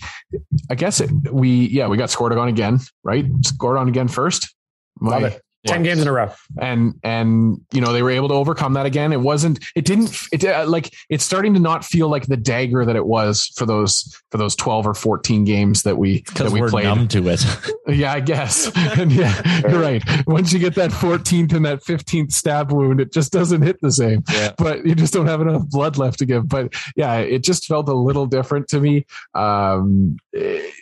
I 0.69 0.75
guess 0.75 0.99
it, 0.99 1.11
we, 1.31 1.67
yeah, 1.67 1.87
we 1.87 1.97
got 1.97 2.09
scored 2.09 2.31
on 2.33 2.47
again, 2.47 2.79
right? 3.03 3.25
Scored 3.43 3.77
on 3.77 3.87
again 3.87 4.07
first. 4.07 4.53
My, 4.99 5.37
Love 5.67 5.75
10 5.75 5.83
games 5.83 6.01
in 6.01 6.07
a 6.07 6.11
row. 6.11 6.31
And, 6.59 6.95
and, 7.03 7.61
you 7.71 7.81
know, 7.81 7.93
they 7.93 8.01
were 8.01 8.11
able 8.11 8.29
to 8.29 8.33
overcome 8.33 8.73
that 8.73 8.85
again. 8.85 9.13
It 9.13 9.21
wasn't, 9.21 9.63
it 9.75 9.85
didn't, 9.85 10.15
it 10.31 10.43
uh, 10.43 10.65
like, 10.67 10.93
it's 11.09 11.23
starting 11.23 11.53
to 11.53 11.59
not 11.59 11.85
feel 11.85 12.09
like 12.09 12.25
the 12.27 12.37
dagger 12.37 12.85
that 12.85 12.95
it 12.95 13.05
was 13.05 13.51
for 13.55 13.65
those, 13.65 14.15
for 14.31 14.37
those 14.37 14.55
12 14.55 14.87
or 14.87 14.93
14 14.93 15.43
games 15.43 15.83
that 15.83 15.97
we, 15.97 16.23
that 16.35 16.51
we 16.51 16.61
we're 16.61 16.69
played. 16.69 16.85
numb 16.85 17.07
to 17.09 17.27
it. 17.29 17.43
yeah, 17.87 18.13
I 18.13 18.19
guess. 18.19 18.71
and 18.97 19.11
yeah, 19.11 19.61
you're 19.67 19.79
right. 19.81 20.03
Once 20.27 20.53
you 20.53 20.59
get 20.59 20.75
that 20.75 20.91
14th 20.91 21.53
and 21.53 21.65
that 21.65 21.83
15th 21.83 22.31
stab 22.31 22.71
wound, 22.71 22.99
it 22.99 23.11
just 23.11 23.31
doesn't 23.31 23.61
hit 23.61 23.79
the 23.81 23.91
same, 23.91 24.23
yeah. 24.31 24.53
but 24.57 24.85
you 24.85 24.95
just 24.95 25.13
don't 25.13 25.27
have 25.27 25.41
enough 25.41 25.69
blood 25.69 25.97
left 25.97 26.19
to 26.19 26.25
give. 26.25 26.47
But 26.47 26.73
yeah, 26.95 27.17
it 27.17 27.43
just 27.43 27.65
felt 27.65 27.89
a 27.89 27.93
little 27.93 28.25
different 28.25 28.67
to 28.69 28.79
me. 28.79 29.05
Um, 29.33 30.17
it, 30.33 30.73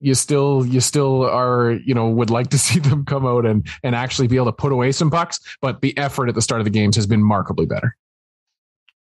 you 0.00 0.14
still 0.14 0.64
you 0.66 0.80
still 0.80 1.24
are 1.24 1.72
you 1.72 1.94
know 1.94 2.08
would 2.08 2.30
like 2.30 2.48
to 2.50 2.58
see 2.66 2.80
them 2.80 3.04
come 3.04 3.26
out 3.26 3.46
and 3.46 3.66
and 3.82 3.94
actually 3.94 4.28
be 4.28 4.36
able 4.36 4.46
to 4.46 4.52
put 4.52 4.72
away 4.72 4.92
some 4.92 5.10
pucks 5.10 5.40
but 5.60 5.80
the 5.80 5.96
effort 5.96 6.28
at 6.28 6.34
the 6.34 6.42
start 6.42 6.60
of 6.60 6.64
the 6.64 6.70
games 6.70 6.96
has 6.96 7.06
been 7.06 7.22
markedly 7.22 7.66
better. 7.66 7.96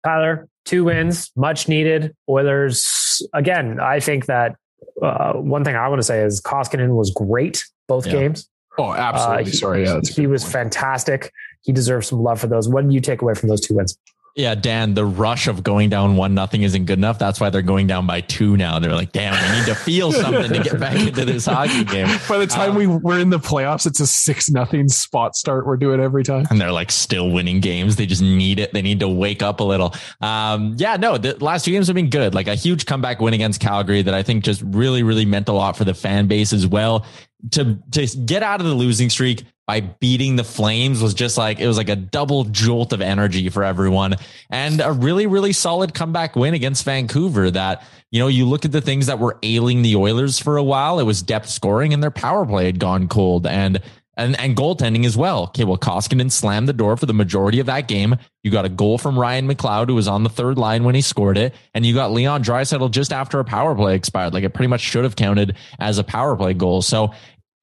Tyler 0.04 0.48
two 0.64 0.84
wins 0.84 1.30
much 1.37 1.68
needed. 1.68 2.14
Oilers 2.28 3.26
again 3.32 3.80
i 3.80 3.98
think 3.98 4.26
that 4.26 4.56
uh, 5.02 5.32
one 5.32 5.64
thing 5.64 5.74
i 5.74 5.88
want 5.88 5.98
to 5.98 6.04
say 6.04 6.20
is 6.20 6.40
koskinen 6.40 6.90
was 6.90 7.11
great 7.11 7.64
both 7.88 8.06
yeah. 8.06 8.12
games. 8.12 8.48
Oh 8.76 8.92
absolutely. 8.92 9.42
Uh, 9.42 9.46
he, 9.46 9.52
sorry. 9.52 9.84
Yeah, 9.84 10.00
he 10.14 10.28
was 10.28 10.44
point. 10.44 10.52
fantastic. 10.52 11.32
He 11.62 11.72
deserves 11.72 12.06
some 12.06 12.22
love 12.22 12.38
for 12.38 12.46
those. 12.46 12.68
What 12.68 12.87
do 12.87 12.94
you 12.94 13.00
take 13.00 13.22
away 13.22 13.34
from 13.34 13.48
those 13.48 13.61
two 13.61 13.74
wins 13.74 13.98
Yeah, 14.38 14.55
Dan, 14.55 14.94
the 14.94 15.05
rush 15.05 15.48
of 15.48 15.64
going 15.64 15.90
down 15.90 16.14
one 16.14 16.33
nothing 16.33 16.62
isn't 16.62 16.85
good 16.85 16.96
enough. 16.96 17.18
That's 17.18 17.40
why 17.40 17.51
they're 17.51 17.61
going 17.61 17.88
down 17.88 18.07
by 18.07 18.20
two 18.20 18.57
now. 18.57 18.79
They're 18.79 18.94
like, 18.94 19.11
damn, 19.11 19.35
we 19.35 19.59
need 19.59 19.66
to 19.66 19.74
feel 19.74 20.12
something 20.12 20.53
to 20.53 20.62
get 20.62 20.79
back 20.79 20.94
into 20.94 21.24
this 21.24 21.44
hockey 21.44 21.83
game. 21.83 22.07
By 22.29 22.38
the 22.38 22.46
time 22.46 22.70
um, 22.70 22.77
we 22.77 22.87
were 22.87 23.18
in 23.18 23.31
the 23.31 23.40
playoffs, 23.40 23.85
it's 23.85 23.98
a 23.98 24.07
six 24.07 24.48
nothing 24.48 24.87
spot 24.87 25.35
start. 25.35 25.66
We're 25.66 25.77
doing 25.77 25.98
every 25.98 26.22
time. 26.22 26.46
And 26.51 26.61
they're 26.61 26.70
like 26.70 26.92
still 26.92 27.33
winning 27.33 27.59
games. 27.59 27.96
They 27.96 28.07
just 28.07 28.22
need 28.22 28.61
it. 28.61 28.72
They 28.72 28.81
need 28.81 29.01
to 29.01 29.09
wake 29.09 29.42
up 29.42 29.59
a 29.59 29.64
little. 29.64 29.92
Um, 30.20 30.77
yeah, 30.79 30.96
no, 30.96 31.18
the 31.18 31.37
last 31.42 31.64
two 31.64 31.72
games 31.72 31.88
have 31.88 31.96
been 31.96 32.09
good. 32.09 32.33
Like 32.33 32.46
a 32.46 32.55
huge 32.55 32.87
comeback 32.87 33.20
win 33.20 33.35
against 33.35 33.61
Calgary 33.61 34.03
that 34.03 34.14
I 34.14 34.22
think 34.22 34.44
just 34.44 34.62
really, 34.62 35.03
really 35.03 35.24
meant 35.24 35.48
a 35.48 35.53
lot 35.53 35.77
for 35.77 35.83
the 35.83 35.94
fan 35.94 36.29
base 36.29 36.53
as 36.53 36.64
well. 36.64 37.05
To 37.53 37.77
to 37.90 38.07
get 38.24 38.44
out 38.44 38.61
of 38.61 38.68
the 38.68 38.74
losing 38.74 39.11
streak, 39.11 39.46
by 39.68 39.81
beating 39.81 40.37
the 40.37 40.44
Flames 40.44 41.02
was 41.02 41.12
just 41.12 41.37
like, 41.37 41.61
it 41.61 41.66
was 41.66 41.76
like 41.76 41.90
a 41.90 41.94
double 41.94 42.44
jolt 42.44 42.94
of 42.94 43.02
energy 43.02 43.50
for 43.50 43.62
everyone 43.62 44.16
and 44.48 44.81
a 44.81 44.90
really, 44.90 45.26
really 45.26 45.52
solid 45.52 45.92
comeback 45.92 46.35
win 46.35 46.54
against 46.54 46.87
Vancouver 46.87 47.50
that, 47.50 47.87
you 48.11 48.18
know, 48.18 48.28
you 48.28 48.46
look 48.46 48.64
at 48.64 48.72
the 48.72 48.81
things 48.81 49.09
that 49.09 49.18
were 49.18 49.37
ailing 49.42 49.83
the 49.83 49.94
Oilers 49.94 50.38
for 50.38 50.57
a 50.57 50.62
while. 50.62 50.98
It 50.98 51.02
was 51.02 51.20
depth 51.20 51.50
scoring 51.50 51.92
and 51.92 52.02
their 52.02 52.11
power 52.11 52.46
play 52.46 52.64
had 52.64 52.78
gone 52.78 53.09
cold 53.09 53.46
and, 53.46 53.83
and, 54.16 54.40
and 54.40 54.57
goaltending 54.57 55.04
as 55.04 55.18
well. 55.18 55.44
Okay. 55.48 55.64
Well, 55.64 55.76
Koskinen 55.76 56.33
slammed 56.33 56.66
the 56.66 56.72
door 56.72 56.96
for 56.96 57.04
the 57.04 57.12
majority 57.12 57.61
of 57.61 57.66
that 57.66 57.88
game. 57.88 58.16
You 58.42 58.50
got 58.50 58.64
a 58.64 58.70
goal 58.70 58.96
from 58.96 59.18
Ryan 59.18 59.46
McLeod, 59.46 59.88
who 59.88 59.94
was 59.94 60.09
on 60.09 60.22
the 60.22 60.31
third 60.31 60.57
line 60.57 60.85
when 60.85 60.94
he 60.94 61.02
scored 61.02 61.37
it. 61.37 61.54
And 61.74 61.85
you 61.85 61.92
got 61.92 62.11
Leon 62.11 62.42
Draisaitl 62.42 62.90
just 62.90 63.12
after 63.12 63.38
a 63.38 63.44
power 63.44 63.74
play 63.74 63.96
expired. 63.96 64.33
Like 64.33 64.44
it 64.44 64.54
pretty 64.54 64.68
much 64.68 64.81
should 64.81 65.04
have 65.04 65.14
counted 65.14 65.59
as 65.78 65.98
a 65.98 66.04
power 66.04 66.37
play 66.37 66.54
goal. 66.54 66.81
So 66.81 67.12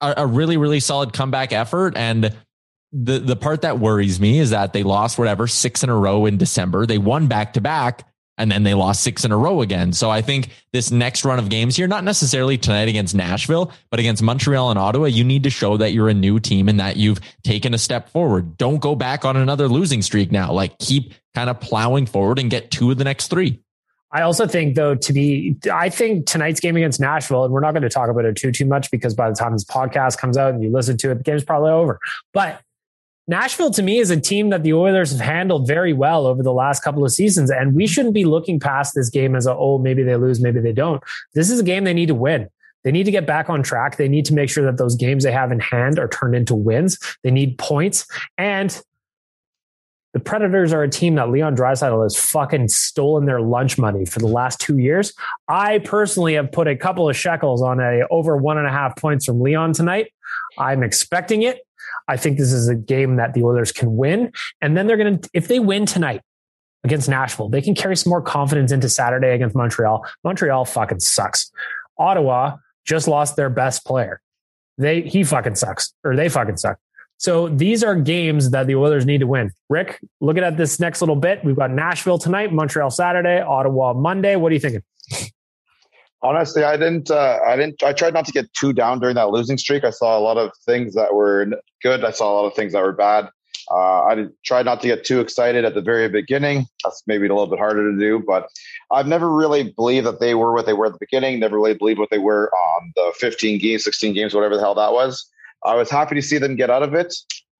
a, 0.00 0.14
a 0.18 0.26
really, 0.26 0.56
really 0.56 0.80
solid 0.80 1.12
comeback 1.12 1.52
effort. 1.52 1.96
And 1.96 2.36
the, 2.92 3.18
the 3.18 3.36
part 3.36 3.62
that 3.62 3.78
worries 3.78 4.20
me 4.20 4.38
is 4.38 4.50
that 4.50 4.72
they 4.72 4.82
lost 4.82 5.18
whatever 5.18 5.46
six 5.46 5.82
in 5.82 5.90
a 5.90 5.96
row 5.96 6.26
in 6.26 6.38
December. 6.38 6.86
They 6.86 6.98
won 6.98 7.26
back 7.26 7.54
to 7.54 7.60
back 7.60 8.04
and 8.38 8.50
then 8.50 8.62
they 8.62 8.74
lost 8.74 9.02
six 9.02 9.24
in 9.24 9.32
a 9.32 9.36
row 9.36 9.62
again. 9.62 9.92
So 9.92 10.10
I 10.10 10.20
think 10.20 10.50
this 10.72 10.90
next 10.90 11.24
run 11.24 11.38
of 11.38 11.48
games 11.48 11.76
here, 11.76 11.88
not 11.88 12.04
necessarily 12.04 12.58
tonight 12.58 12.88
against 12.88 13.14
Nashville, 13.14 13.72
but 13.90 13.98
against 13.98 14.22
Montreal 14.22 14.70
and 14.70 14.78
Ottawa, 14.78 15.06
you 15.06 15.24
need 15.24 15.44
to 15.44 15.50
show 15.50 15.76
that 15.78 15.92
you're 15.92 16.08
a 16.08 16.14
new 16.14 16.38
team 16.38 16.68
and 16.68 16.78
that 16.80 16.96
you've 16.96 17.20
taken 17.44 17.72
a 17.72 17.78
step 17.78 18.10
forward. 18.10 18.56
Don't 18.56 18.78
go 18.78 18.94
back 18.94 19.24
on 19.24 19.36
another 19.36 19.68
losing 19.68 20.02
streak 20.02 20.30
now. 20.30 20.52
Like 20.52 20.78
keep 20.78 21.14
kind 21.34 21.48
of 21.48 21.60
plowing 21.60 22.06
forward 22.06 22.38
and 22.38 22.50
get 22.50 22.70
two 22.70 22.90
of 22.90 22.98
the 22.98 23.04
next 23.04 23.28
three. 23.28 23.62
I 24.12 24.22
also 24.22 24.46
think, 24.46 24.76
though, 24.76 24.94
to 24.94 25.12
be, 25.12 25.56
I 25.72 25.88
think 25.88 26.26
tonight's 26.26 26.60
game 26.60 26.76
against 26.76 27.00
Nashville, 27.00 27.44
and 27.44 27.52
we're 27.52 27.60
not 27.60 27.72
going 27.72 27.82
to 27.82 27.88
talk 27.88 28.08
about 28.08 28.24
it 28.24 28.36
too 28.36 28.52
too 28.52 28.64
much 28.64 28.90
because 28.90 29.14
by 29.14 29.28
the 29.28 29.34
time 29.34 29.52
this 29.52 29.64
podcast 29.64 30.18
comes 30.18 30.36
out 30.36 30.54
and 30.54 30.62
you 30.62 30.70
listen 30.70 30.96
to 30.98 31.10
it, 31.10 31.16
the 31.16 31.24
game's 31.24 31.44
probably 31.44 31.70
over. 31.70 31.98
But 32.32 32.60
Nashville, 33.28 33.72
to 33.72 33.82
me, 33.82 33.98
is 33.98 34.10
a 34.10 34.20
team 34.20 34.50
that 34.50 34.62
the 34.62 34.72
Oilers 34.72 35.10
have 35.10 35.20
handled 35.20 35.66
very 35.66 35.92
well 35.92 36.26
over 36.26 36.42
the 36.42 36.52
last 36.52 36.84
couple 36.84 37.04
of 37.04 37.10
seasons, 37.10 37.50
and 37.50 37.74
we 37.74 37.86
shouldn't 37.86 38.14
be 38.14 38.24
looking 38.24 38.60
past 38.60 38.94
this 38.94 39.10
game 39.10 39.34
as 39.34 39.46
a 39.46 39.54
oh 39.54 39.78
maybe 39.78 40.04
they 40.04 40.16
lose, 40.16 40.40
maybe 40.40 40.60
they 40.60 40.72
don't. 40.72 41.02
This 41.34 41.50
is 41.50 41.58
a 41.58 41.64
game 41.64 41.84
they 41.84 41.94
need 41.94 42.06
to 42.06 42.14
win. 42.14 42.48
They 42.84 42.92
need 42.92 43.04
to 43.04 43.10
get 43.10 43.26
back 43.26 43.50
on 43.50 43.64
track. 43.64 43.96
They 43.96 44.06
need 44.06 44.26
to 44.26 44.34
make 44.34 44.48
sure 44.48 44.64
that 44.64 44.78
those 44.78 44.94
games 44.94 45.24
they 45.24 45.32
have 45.32 45.50
in 45.50 45.58
hand 45.58 45.98
are 45.98 46.06
turned 46.06 46.36
into 46.36 46.54
wins. 46.54 46.98
They 47.24 47.32
need 47.32 47.58
points, 47.58 48.06
and 48.38 48.80
the 50.16 50.20
Predators 50.20 50.72
are 50.72 50.82
a 50.82 50.88
team 50.88 51.16
that 51.16 51.28
Leon 51.28 51.54
Draisaitl 51.56 52.02
has 52.02 52.16
fucking 52.16 52.68
stolen 52.68 53.26
their 53.26 53.42
lunch 53.42 53.76
money 53.76 54.06
for 54.06 54.18
the 54.18 54.26
last 54.26 54.58
two 54.58 54.78
years. 54.78 55.12
I 55.46 55.80
personally 55.80 56.32
have 56.36 56.50
put 56.50 56.66
a 56.66 56.74
couple 56.74 57.06
of 57.06 57.14
shekels 57.14 57.60
on 57.60 57.80
a 57.80 58.00
over 58.10 58.34
one 58.34 58.56
and 58.56 58.66
a 58.66 58.70
half 58.70 58.96
points 58.96 59.26
from 59.26 59.42
Leon 59.42 59.74
tonight. 59.74 60.14
I'm 60.56 60.82
expecting 60.82 61.42
it. 61.42 61.58
I 62.08 62.16
think 62.16 62.38
this 62.38 62.50
is 62.50 62.66
a 62.66 62.74
game 62.74 63.16
that 63.16 63.34
the 63.34 63.42
Oilers 63.42 63.72
can 63.72 63.94
win. 63.94 64.32
And 64.62 64.74
then 64.74 64.86
they're 64.86 64.96
going 64.96 65.18
to, 65.18 65.30
if 65.34 65.48
they 65.48 65.58
win 65.58 65.84
tonight 65.84 66.22
against 66.82 67.10
Nashville, 67.10 67.50
they 67.50 67.60
can 67.60 67.74
carry 67.74 67.94
some 67.94 68.08
more 68.08 68.22
confidence 68.22 68.72
into 68.72 68.88
Saturday 68.88 69.34
against 69.34 69.54
Montreal. 69.54 70.02
Montreal 70.24 70.64
fucking 70.64 71.00
sucks. 71.00 71.52
Ottawa 71.98 72.56
just 72.86 73.06
lost 73.06 73.36
their 73.36 73.50
best 73.50 73.84
player. 73.84 74.22
They, 74.78 75.02
he 75.02 75.24
fucking 75.24 75.56
sucks 75.56 75.92
or 76.04 76.16
they 76.16 76.30
fucking 76.30 76.56
suck. 76.56 76.78
So 77.18 77.48
these 77.48 77.82
are 77.82 77.94
games 77.94 78.50
that 78.50 78.66
the 78.66 78.76
Oilers 78.76 79.06
need 79.06 79.18
to 79.18 79.26
win. 79.26 79.50
Rick, 79.70 80.00
looking 80.20 80.44
at 80.44 80.56
this 80.56 80.78
next 80.78 81.00
little 81.00 81.16
bit, 81.16 81.42
we've 81.44 81.56
got 81.56 81.70
Nashville 81.70 82.18
tonight, 82.18 82.52
Montreal 82.52 82.90
Saturday, 82.90 83.40
Ottawa 83.40 83.94
Monday. 83.94 84.36
What 84.36 84.52
are 84.52 84.54
you 84.54 84.60
thinking? 84.60 84.82
Honestly, 86.22 86.64
I 86.64 86.76
didn't. 86.76 87.10
Uh, 87.10 87.38
I 87.46 87.56
didn't. 87.56 87.82
I 87.82 87.92
tried 87.92 88.14
not 88.14 88.26
to 88.26 88.32
get 88.32 88.52
too 88.54 88.72
down 88.72 89.00
during 89.00 89.14
that 89.14 89.30
losing 89.30 89.56
streak. 89.58 89.84
I 89.84 89.90
saw 89.90 90.18
a 90.18 90.20
lot 90.20 90.36
of 90.36 90.50
things 90.64 90.94
that 90.94 91.14
were 91.14 91.46
good. 91.82 92.04
I 92.04 92.10
saw 92.10 92.32
a 92.32 92.34
lot 92.34 92.46
of 92.46 92.54
things 92.54 92.72
that 92.72 92.82
were 92.82 92.92
bad. 92.92 93.28
Uh, 93.70 94.04
I 94.04 94.26
tried 94.44 94.64
not 94.64 94.80
to 94.82 94.88
get 94.88 95.04
too 95.04 95.20
excited 95.20 95.64
at 95.64 95.74
the 95.74 95.82
very 95.82 96.08
beginning. 96.08 96.66
That's 96.84 97.02
maybe 97.06 97.26
a 97.26 97.30
little 97.30 97.48
bit 97.48 97.58
harder 97.58 97.90
to 97.90 97.98
do, 97.98 98.22
but 98.24 98.48
I've 98.92 99.08
never 99.08 99.30
really 99.30 99.72
believed 99.72 100.06
that 100.06 100.20
they 100.20 100.34
were 100.34 100.52
what 100.52 100.66
they 100.66 100.72
were 100.72 100.86
at 100.86 100.92
the 100.92 100.98
beginning. 101.00 101.40
Never 101.40 101.56
really 101.56 101.74
believed 101.74 101.98
what 101.98 102.10
they 102.10 102.18
were 102.18 102.50
on 102.50 102.92
the 102.94 103.12
15 103.18 103.58
games, 103.58 103.84
16 103.84 104.14
games, 104.14 104.34
whatever 104.34 104.54
the 104.54 104.62
hell 104.62 104.74
that 104.76 104.92
was. 104.92 105.28
I 105.66 105.74
was 105.74 105.90
happy 105.90 106.14
to 106.14 106.22
see 106.22 106.38
them 106.38 106.56
get 106.56 106.70
out 106.70 106.82
of 106.82 106.94
it, 106.94 107.14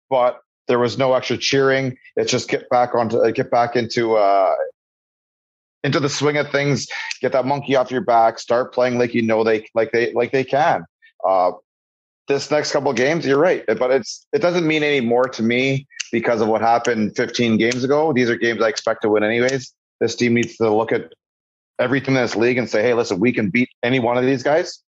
but 0.09 0.41
there 0.69 0.79
was 0.79 0.99
no 0.99 1.15
extra 1.15 1.37
cheering. 1.37 1.97
It's 2.17 2.31
just 2.31 2.49
get 2.49 2.69
back 2.71 2.95
onto 2.95 3.19
uh, 3.19 3.31
get 3.31 3.51
back 3.51 3.77
into 3.77 4.17
uh, 4.17 4.55
into 5.85 6.01
the 6.01 6.09
swing 6.09 6.37
of 6.37 6.51
things. 6.51 6.87
Get 7.21 7.33
that 7.33 7.45
monkey 7.45 7.77
off 7.77 7.91
your 7.91 8.01
back. 8.01 8.39
Start 8.39 8.73
playing 8.73 8.99
like 8.99 9.15
you 9.15 9.23
know 9.23 9.45
they 9.45 9.67
like 9.75 9.93
they 9.93 10.13
like 10.13 10.33
they 10.33 10.45
can. 10.45 10.85
Uh, 11.27 11.53
this 12.29 12.51
next 12.51 12.73
couple 12.73 12.93
games, 12.93 13.25
you're 13.25 13.39
right, 13.39 13.65
but 13.67 13.91
it's 13.91 14.27
it 14.33 14.41
doesn't 14.41 14.67
mean 14.67 14.83
any 14.83 15.01
more 15.01 15.29
to 15.29 15.43
me 15.43 15.87
because 16.13 16.41
of 16.41 16.49
what 16.49 16.61
happened 16.61 17.15
15 17.17 17.57
games 17.57 17.85
ago. 17.85 18.13
These 18.13 18.31
are 18.31 18.37
games 18.37 18.63
I 18.63 18.69
expect 18.69 19.03
to 19.03 19.09
win 19.09 19.23
anyways. 19.23 19.73
This 20.01 20.17
team 20.17 20.35
needs 20.35 20.57
to 20.57 20.75
look 20.75 20.93
at 20.93 21.13
everything 21.79 22.17
in 22.17 22.23
this 22.23 22.37
league 22.37 22.59
and 22.59 22.69
say, 22.69 22.83
hey, 22.83 22.95
listen, 22.95 23.21
we 23.21 23.33
can 23.33 23.51
beat 23.51 23.69
any 23.83 24.01
one 24.01 24.17
of 24.17 24.25
these 24.25 24.43
guys. 24.43 24.83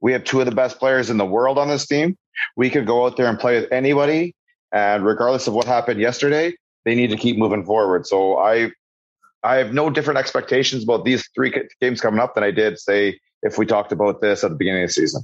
We 0.00 0.12
have 0.12 0.24
two 0.24 0.40
of 0.40 0.46
the 0.46 0.54
best 0.54 0.78
players 0.78 1.10
in 1.10 1.18
the 1.18 1.26
world 1.26 1.58
on 1.58 1.68
this 1.68 1.86
team. 1.86 2.16
We 2.56 2.70
could 2.70 2.86
go 2.86 3.04
out 3.06 3.16
there 3.16 3.26
and 3.26 3.38
play 3.38 3.60
with 3.60 3.70
anybody. 3.72 4.34
And 4.72 5.04
regardless 5.04 5.46
of 5.46 5.54
what 5.54 5.66
happened 5.66 6.00
yesterday, 6.00 6.54
they 6.84 6.94
need 6.94 7.10
to 7.10 7.16
keep 7.16 7.36
moving 7.36 7.64
forward. 7.64 8.06
So 8.06 8.38
I, 8.38 8.70
I 9.42 9.56
have 9.56 9.72
no 9.74 9.90
different 9.90 10.18
expectations 10.18 10.84
about 10.84 11.04
these 11.04 11.28
three 11.34 11.52
games 11.80 12.00
coming 12.00 12.20
up 12.20 12.34
than 12.34 12.44
I 12.44 12.50
did 12.50 12.78
say 12.78 13.18
if 13.42 13.58
we 13.58 13.66
talked 13.66 13.92
about 13.92 14.20
this 14.20 14.44
at 14.44 14.50
the 14.50 14.56
beginning 14.56 14.84
of 14.84 14.88
the 14.88 14.94
season. 14.94 15.22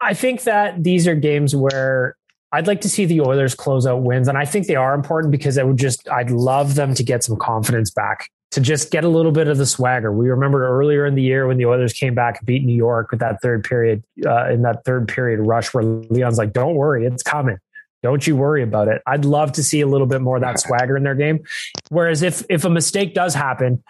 I 0.00 0.14
think 0.14 0.42
that 0.42 0.82
these 0.82 1.06
are 1.06 1.14
games 1.14 1.56
where 1.56 2.16
I'd 2.52 2.66
like 2.66 2.82
to 2.82 2.88
see 2.88 3.04
the 3.04 3.20
Oilers 3.20 3.54
close 3.54 3.86
out 3.86 4.02
wins, 4.02 4.28
and 4.28 4.36
I 4.36 4.44
think 4.44 4.66
they 4.66 4.76
are 4.76 4.94
important 4.94 5.32
because 5.32 5.56
I 5.56 5.62
would 5.62 5.78
just 5.78 6.08
I'd 6.08 6.30
love 6.30 6.74
them 6.74 6.94
to 6.94 7.02
get 7.02 7.24
some 7.24 7.36
confidence 7.36 7.90
back 7.90 8.28
to 8.54 8.60
just 8.60 8.92
get 8.92 9.02
a 9.02 9.08
little 9.08 9.32
bit 9.32 9.48
of 9.48 9.58
the 9.58 9.66
swagger. 9.66 10.12
We 10.12 10.28
remember 10.28 10.68
earlier 10.68 11.04
in 11.06 11.16
the 11.16 11.22
year 11.22 11.48
when 11.48 11.58
the 11.58 11.66
Oilers 11.66 11.92
came 11.92 12.14
back 12.14 12.38
and 12.38 12.46
beat 12.46 12.64
New 12.64 12.74
York 12.74 13.10
with 13.10 13.18
that 13.18 13.42
third 13.42 13.64
period, 13.64 14.04
uh, 14.24 14.48
in 14.48 14.62
that 14.62 14.84
third 14.84 15.08
period 15.08 15.40
rush 15.40 15.74
where 15.74 15.82
Leon's 15.82 16.38
like, 16.38 16.52
don't 16.52 16.76
worry, 16.76 17.04
it's 17.04 17.24
coming. 17.24 17.58
Don't 18.04 18.24
you 18.28 18.36
worry 18.36 18.62
about 18.62 18.86
it. 18.86 19.02
I'd 19.08 19.24
love 19.24 19.50
to 19.52 19.64
see 19.64 19.80
a 19.80 19.88
little 19.88 20.06
bit 20.06 20.20
more 20.20 20.36
of 20.36 20.42
that 20.42 20.60
swagger 20.60 20.96
in 20.96 21.02
their 21.02 21.16
game. 21.16 21.42
Whereas 21.88 22.22
if, 22.22 22.44
if 22.48 22.64
a 22.64 22.70
mistake 22.70 23.12
does 23.12 23.34
happen, 23.34 23.82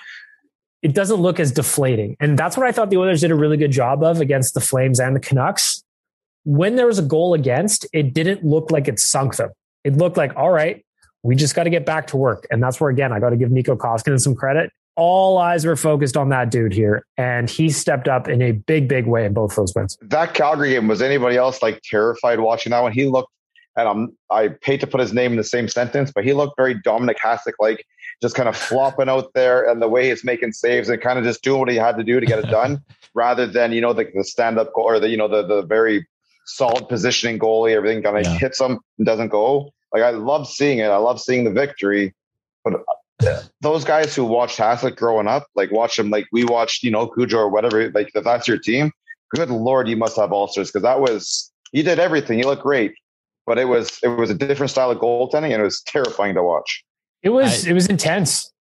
it 0.80 0.94
doesn't 0.94 1.20
look 1.20 1.38
as 1.38 1.52
deflating. 1.52 2.16
And 2.18 2.38
that's 2.38 2.56
what 2.56 2.66
I 2.66 2.72
thought 2.72 2.88
the 2.88 2.96
Oilers 2.96 3.20
did 3.20 3.32
a 3.32 3.34
really 3.34 3.58
good 3.58 3.70
job 3.70 4.02
of 4.02 4.22
against 4.22 4.54
the 4.54 4.60
Flames 4.60 4.98
and 4.98 5.14
the 5.14 5.20
Canucks. 5.20 5.84
When 6.44 6.76
there 6.76 6.86
was 6.86 6.98
a 6.98 7.02
goal 7.02 7.34
against, 7.34 7.86
it 7.92 8.14
didn't 8.14 8.44
look 8.44 8.70
like 8.70 8.88
it 8.88 8.98
sunk 8.98 9.36
them. 9.36 9.50
It 9.82 9.98
looked 9.98 10.16
like, 10.16 10.34
all 10.36 10.50
right, 10.50 10.84
we 11.24 11.34
just 11.34 11.54
got 11.54 11.64
to 11.64 11.70
get 11.70 11.86
back 11.86 12.06
to 12.08 12.16
work. 12.16 12.46
And 12.50 12.62
that's 12.62 12.80
where, 12.80 12.90
again, 12.90 13.12
I 13.12 13.18
got 13.18 13.30
to 13.30 13.36
give 13.36 13.50
Mikko 13.50 13.76
Koskinen 13.76 14.20
some 14.20 14.34
credit. 14.34 14.70
All 14.94 15.38
eyes 15.38 15.64
were 15.64 15.74
focused 15.74 16.16
on 16.16 16.28
that 16.28 16.52
dude 16.52 16.72
here, 16.72 17.04
and 17.16 17.50
he 17.50 17.70
stepped 17.70 18.06
up 18.06 18.28
in 18.28 18.40
a 18.40 18.52
big, 18.52 18.86
big 18.86 19.06
way 19.06 19.24
in 19.24 19.32
both 19.32 19.56
those 19.56 19.74
wins. 19.74 19.98
That 20.02 20.34
Calgary 20.34 20.70
game 20.70 20.86
was 20.86 21.02
anybody 21.02 21.36
else 21.36 21.62
like 21.62 21.80
terrified 21.82 22.38
watching 22.38 22.70
that 22.70 22.80
one? 22.80 22.92
He 22.92 23.06
looked, 23.06 23.32
and 23.76 23.88
I'm 23.88 24.16
I 24.30 24.50
hate 24.62 24.80
to 24.82 24.86
put 24.86 25.00
his 25.00 25.12
name 25.12 25.32
in 25.32 25.36
the 25.36 25.42
same 25.42 25.66
sentence, 25.66 26.12
but 26.14 26.24
he 26.24 26.32
looked 26.32 26.54
very 26.56 26.76
Dominik 26.76 27.16
Hasek 27.16 27.54
like, 27.58 27.84
just 28.22 28.36
kind 28.36 28.48
of 28.48 28.56
flopping 28.56 29.08
out 29.08 29.32
there, 29.34 29.68
and 29.68 29.82
the 29.82 29.88
way 29.88 30.10
he's 30.10 30.22
making 30.22 30.52
saves 30.52 30.88
and 30.88 31.02
kind 31.02 31.18
of 31.18 31.24
just 31.24 31.42
doing 31.42 31.58
what 31.58 31.70
he 31.70 31.76
had 31.76 31.96
to 31.96 32.04
do 32.04 32.20
to 32.20 32.26
get 32.26 32.38
it 32.38 32.46
done, 32.46 32.80
rather 33.14 33.48
than 33.48 33.72
you 33.72 33.80
know 33.80 33.94
the, 33.94 34.08
the 34.14 34.22
stand 34.22 34.60
up 34.60 34.72
goal 34.74 34.84
or 34.84 35.00
the 35.00 35.08
you 35.08 35.16
know 35.16 35.26
the 35.26 35.44
the 35.44 35.62
very 35.62 36.06
solid 36.46 36.88
positioning 36.88 37.40
goalie, 37.40 37.74
everything 37.74 38.00
kind 38.00 38.16
of 38.16 38.24
yeah. 38.24 38.38
hits 38.38 38.60
him 38.60 38.78
and 38.98 39.06
doesn't 39.06 39.28
go. 39.28 39.72
Like 39.94 40.02
I 40.02 40.10
love 40.10 40.48
seeing 40.48 40.80
it. 40.80 40.86
I 40.86 40.96
love 40.96 41.20
seeing 41.20 41.44
the 41.44 41.52
victory. 41.52 42.12
But 42.64 42.80
uh, 43.24 43.42
those 43.60 43.84
guys 43.84 44.14
who 44.14 44.24
watched 44.24 44.58
Hasek 44.58 44.96
growing 44.96 45.28
up, 45.28 45.46
like 45.54 45.70
watch 45.70 45.96
them, 45.96 46.10
like 46.10 46.26
we 46.32 46.44
watched, 46.44 46.82
you 46.82 46.90
know, 46.90 47.06
Cujo 47.06 47.38
or 47.38 47.48
whatever. 47.48 47.90
Like 47.92 48.10
if 48.12 48.24
that's 48.24 48.48
your 48.48 48.58
team, 48.58 48.90
good 49.30 49.50
lord, 49.50 49.88
you 49.88 49.96
must 49.96 50.16
have 50.16 50.32
ulcers 50.32 50.70
because 50.70 50.82
that 50.82 51.00
was 51.00 51.52
he 51.70 51.82
did 51.82 52.00
everything. 52.00 52.38
He 52.38 52.44
looked 52.44 52.62
great, 52.62 52.92
but 53.46 53.56
it 53.56 53.66
was 53.66 53.98
it 54.02 54.08
was 54.08 54.30
a 54.30 54.34
different 54.34 54.70
style 54.70 54.90
of 54.90 54.98
goaltending, 54.98 55.52
and 55.52 55.60
it 55.60 55.64
was 55.64 55.80
terrifying 55.82 56.34
to 56.34 56.42
watch. 56.42 56.84
It 57.22 57.30
was 57.30 57.64
I, 57.64 57.70
it 57.70 57.72
was 57.72 57.86
intense. 57.86 58.52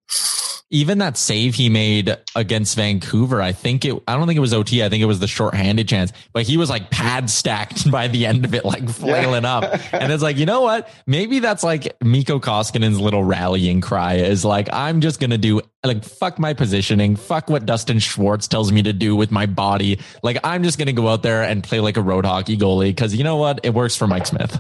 Even 0.74 0.98
that 0.98 1.18
save 1.18 1.54
he 1.54 1.70
made 1.70 2.18
against 2.36 2.76
Vancouver, 2.76 3.42
I 3.42 3.52
think 3.52 3.86
it, 3.86 3.94
I 4.08 4.18
don't 4.18 4.26
think 4.26 4.38
it 4.38 4.42
was 4.42 4.54
OT. 4.54 4.84
I 4.84 4.90
think 4.90 5.04
it 5.04 5.06
was 5.06 5.20
the 5.20 5.28
shorthanded 5.28 5.88
chance, 5.88 6.12
but 6.34 6.44
he 6.44 6.58
was 6.58 6.68
like 6.68 6.90
pad 6.90 7.30
stacked 7.30 7.90
by 7.92 8.08
the 8.08 8.26
end 8.26 8.44
of 8.44 8.56
it, 8.56 8.66
like 8.66 8.90
flailing 8.90 9.44
yeah. 9.44 9.58
up. 9.58 9.94
And 9.94 10.12
it's 10.12 10.24
like, 10.24 10.38
you 10.38 10.48
know 10.48 10.62
what? 10.62 10.90
Maybe 11.06 11.38
that's 11.38 11.64
like 11.64 11.96
Mikko 12.02 12.40
Koskinen's 12.40 13.00
little 13.00 13.24
rallying 13.24 13.82
cry 13.82 14.16
is 14.16 14.44
like, 14.44 14.68
I'm 14.74 15.00
just 15.00 15.20
going 15.20 15.30
to 15.30 15.38
do 15.38 15.62
like, 15.84 16.04
fuck 16.04 16.40
my 16.40 16.54
positioning. 16.54 17.18
Fuck 17.18 17.52
what 17.52 17.68
Dustin 17.68 18.00
Schwartz 18.00 18.48
tells 18.48 18.72
me 18.72 18.82
to 18.82 18.94
do 18.94 19.16
with 19.16 19.30
my 19.32 19.46
body. 19.46 20.00
Like, 20.24 20.40
I'm 20.44 20.64
just 20.64 20.80
going 20.80 20.88
to 20.88 20.94
go 20.94 21.08
out 21.08 21.22
there 21.22 21.44
and 21.44 21.64
play 21.64 21.82
like 21.82 21.98
a 21.98 22.02
road 22.02 22.26
hockey 22.26 22.58
goalie. 22.58 22.98
Cause 22.98 23.14
you 23.14 23.24
know 23.24 23.38
what? 23.38 23.60
It 23.64 23.76
works 23.76 23.96
for 23.96 24.08
Mike 24.08 24.26
Smith. 24.26 24.60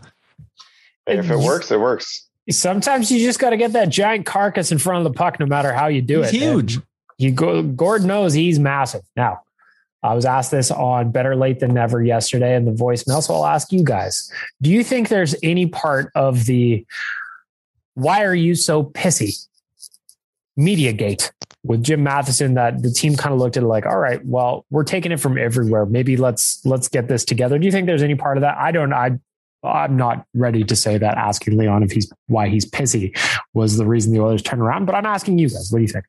If 1.07 1.29
it 1.29 1.37
works, 1.37 1.71
it 1.71 1.79
works. 1.79 2.29
Sometimes 2.49 3.11
you 3.11 3.19
just 3.19 3.39
got 3.39 3.51
to 3.51 3.57
get 3.57 3.73
that 3.73 3.89
giant 3.89 4.25
carcass 4.25 4.71
in 4.71 4.77
front 4.77 5.05
of 5.05 5.11
the 5.11 5.17
puck, 5.17 5.39
no 5.39 5.45
matter 5.45 5.71
how 5.71 5.87
you 5.87 6.01
do 6.01 6.21
he's 6.21 6.33
it. 6.33 6.37
Huge. 6.37 6.79
you 7.17 7.31
go. 7.31 7.63
Gord 7.63 8.03
knows 8.03 8.33
he's 8.33 8.59
massive. 8.59 9.01
Now, 9.15 9.41
I 10.01 10.13
was 10.13 10.25
asked 10.25 10.51
this 10.51 10.69
on 10.69 11.11
Better 11.11 11.35
Late 11.35 11.59
Than 11.59 11.73
Never 11.73 12.03
yesterday 12.03 12.55
in 12.55 12.65
the 12.65 12.71
voicemail, 12.71 13.23
so 13.23 13.33
I'll 13.33 13.45
ask 13.45 13.71
you 13.71 13.83
guys: 13.83 14.29
Do 14.61 14.69
you 14.69 14.83
think 14.83 15.07
there's 15.07 15.35
any 15.41 15.67
part 15.67 16.11
of 16.15 16.45
the 16.45 16.85
"Why 17.93 18.25
are 18.25 18.35
you 18.35 18.55
so 18.55 18.83
pissy?" 18.83 19.47
media 20.55 20.93
gate 20.93 21.31
with 21.63 21.83
Jim 21.83 22.03
Matheson 22.03 22.55
that 22.55 22.81
the 22.81 22.91
team 22.91 23.15
kind 23.15 23.33
of 23.33 23.39
looked 23.39 23.57
at 23.57 23.63
it 23.63 23.67
like, 23.67 23.85
all 23.85 23.97
right, 23.97 24.23
well, 24.25 24.65
we're 24.69 24.83
taking 24.83 25.11
it 25.11 25.19
from 25.19 25.37
everywhere. 25.37 25.85
Maybe 25.85 26.17
let's 26.17 26.63
let's 26.65 26.89
get 26.89 27.07
this 27.07 27.23
together. 27.25 27.57
Do 27.57 27.65
you 27.65 27.71
think 27.71 27.87
there's 27.87 28.03
any 28.03 28.15
part 28.15 28.37
of 28.37 28.41
that? 28.41 28.57
I 28.57 28.71
don't. 28.71 28.93
I 28.93 29.19
I'm 29.63 29.95
not 29.95 30.25
ready 30.33 30.63
to 30.63 30.75
say 30.75 30.97
that 30.97 31.17
asking 31.17 31.57
Leon 31.57 31.83
if 31.83 31.91
he's 31.91 32.11
why 32.27 32.49
he's 32.49 32.69
pissy 32.69 33.17
was 33.53 33.77
the 33.77 33.85
reason 33.85 34.13
the 34.13 34.21
Oilers 34.21 34.41
turned 34.41 34.61
around, 34.61 34.85
but 34.85 34.95
I'm 34.95 35.05
asking 35.05 35.37
you 35.39 35.49
guys, 35.49 35.69
what 35.71 35.79
do 35.79 35.83
you 35.83 35.87
think? 35.87 36.05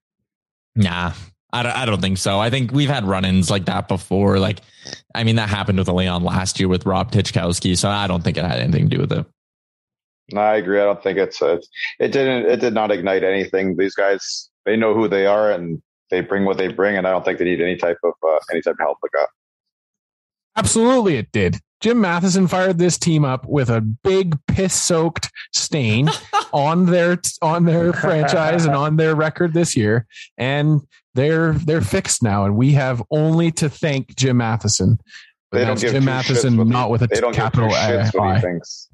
Nah, 0.74 1.12
I 1.52 1.62
don't, 1.62 1.76
I 1.76 1.86
don't 1.86 2.00
think 2.00 2.18
so. 2.18 2.40
I 2.40 2.50
think 2.50 2.72
we've 2.72 2.88
had 2.88 3.04
run-ins 3.04 3.50
like 3.50 3.66
that 3.66 3.86
before. 3.86 4.38
Like, 4.40 4.60
I 5.14 5.22
mean, 5.22 5.36
that 5.36 5.48
happened 5.48 5.78
with 5.78 5.88
Leon 5.88 6.24
last 6.24 6.58
year 6.58 6.68
with 6.68 6.84
Rob 6.84 7.12
Tychkowski. 7.12 7.76
So 7.76 7.88
I 7.88 8.08
don't 8.08 8.24
think 8.24 8.36
it 8.36 8.44
had 8.44 8.58
anything 8.58 8.88
to 8.88 8.96
do 8.96 9.00
with 9.00 9.12
it. 9.12 9.24
No, 10.32 10.40
I 10.40 10.56
agree. 10.56 10.80
I 10.80 10.84
don't 10.84 11.02
think 11.02 11.18
it's, 11.18 11.40
it's 11.42 11.68
it 12.00 12.10
didn't 12.12 12.50
it 12.50 12.58
did 12.58 12.72
not 12.72 12.90
ignite 12.90 13.22
anything. 13.22 13.76
These 13.76 13.94
guys 13.94 14.50
they 14.64 14.76
know 14.76 14.94
who 14.94 15.06
they 15.06 15.26
are 15.26 15.50
and 15.52 15.82
they 16.10 16.22
bring 16.22 16.44
what 16.44 16.56
they 16.56 16.68
bring, 16.68 16.96
and 16.96 17.06
I 17.06 17.10
don't 17.10 17.24
think 17.24 17.38
they 17.38 17.44
need 17.44 17.60
any 17.60 17.76
type 17.76 17.98
of 18.02 18.14
uh, 18.26 18.38
any 18.50 18.62
type 18.62 18.72
of 18.72 18.78
help 18.80 18.98
like 19.02 19.12
that. 19.12 19.28
Absolutely, 20.56 21.16
it 21.16 21.32
did. 21.32 21.58
Jim 21.80 22.00
Matheson 22.00 22.46
fired 22.46 22.78
this 22.78 22.96
team 22.96 23.24
up 23.24 23.46
with 23.46 23.68
a 23.68 23.80
big 23.80 24.38
piss 24.46 24.72
soaked 24.72 25.30
stain 25.52 26.08
on 26.52 26.86
their 26.86 27.18
on 27.42 27.64
their 27.64 27.92
franchise 27.92 28.64
and 28.64 28.74
on 28.74 28.96
their 28.96 29.14
record 29.14 29.52
this 29.52 29.76
year, 29.76 30.06
and 30.38 30.80
they're 31.14 31.52
they're 31.52 31.82
fixed 31.82 32.22
now, 32.22 32.44
and 32.44 32.56
we 32.56 32.72
have 32.72 33.02
only 33.10 33.50
to 33.52 33.68
thank 33.68 34.16
Jim 34.16 34.38
Matheson. 34.38 34.98
They 35.52 35.64
don't 35.64 35.78
give 35.78 35.92
Jim 35.92 36.04
Matheson, 36.04 36.56
not 36.68 36.90
with 36.90 37.02
a 37.02 37.06
they 37.06 37.20
don't 37.20 37.34
capital 37.34 37.68
give 37.68 38.20
I. 38.20 38.40
Things. 38.40 38.88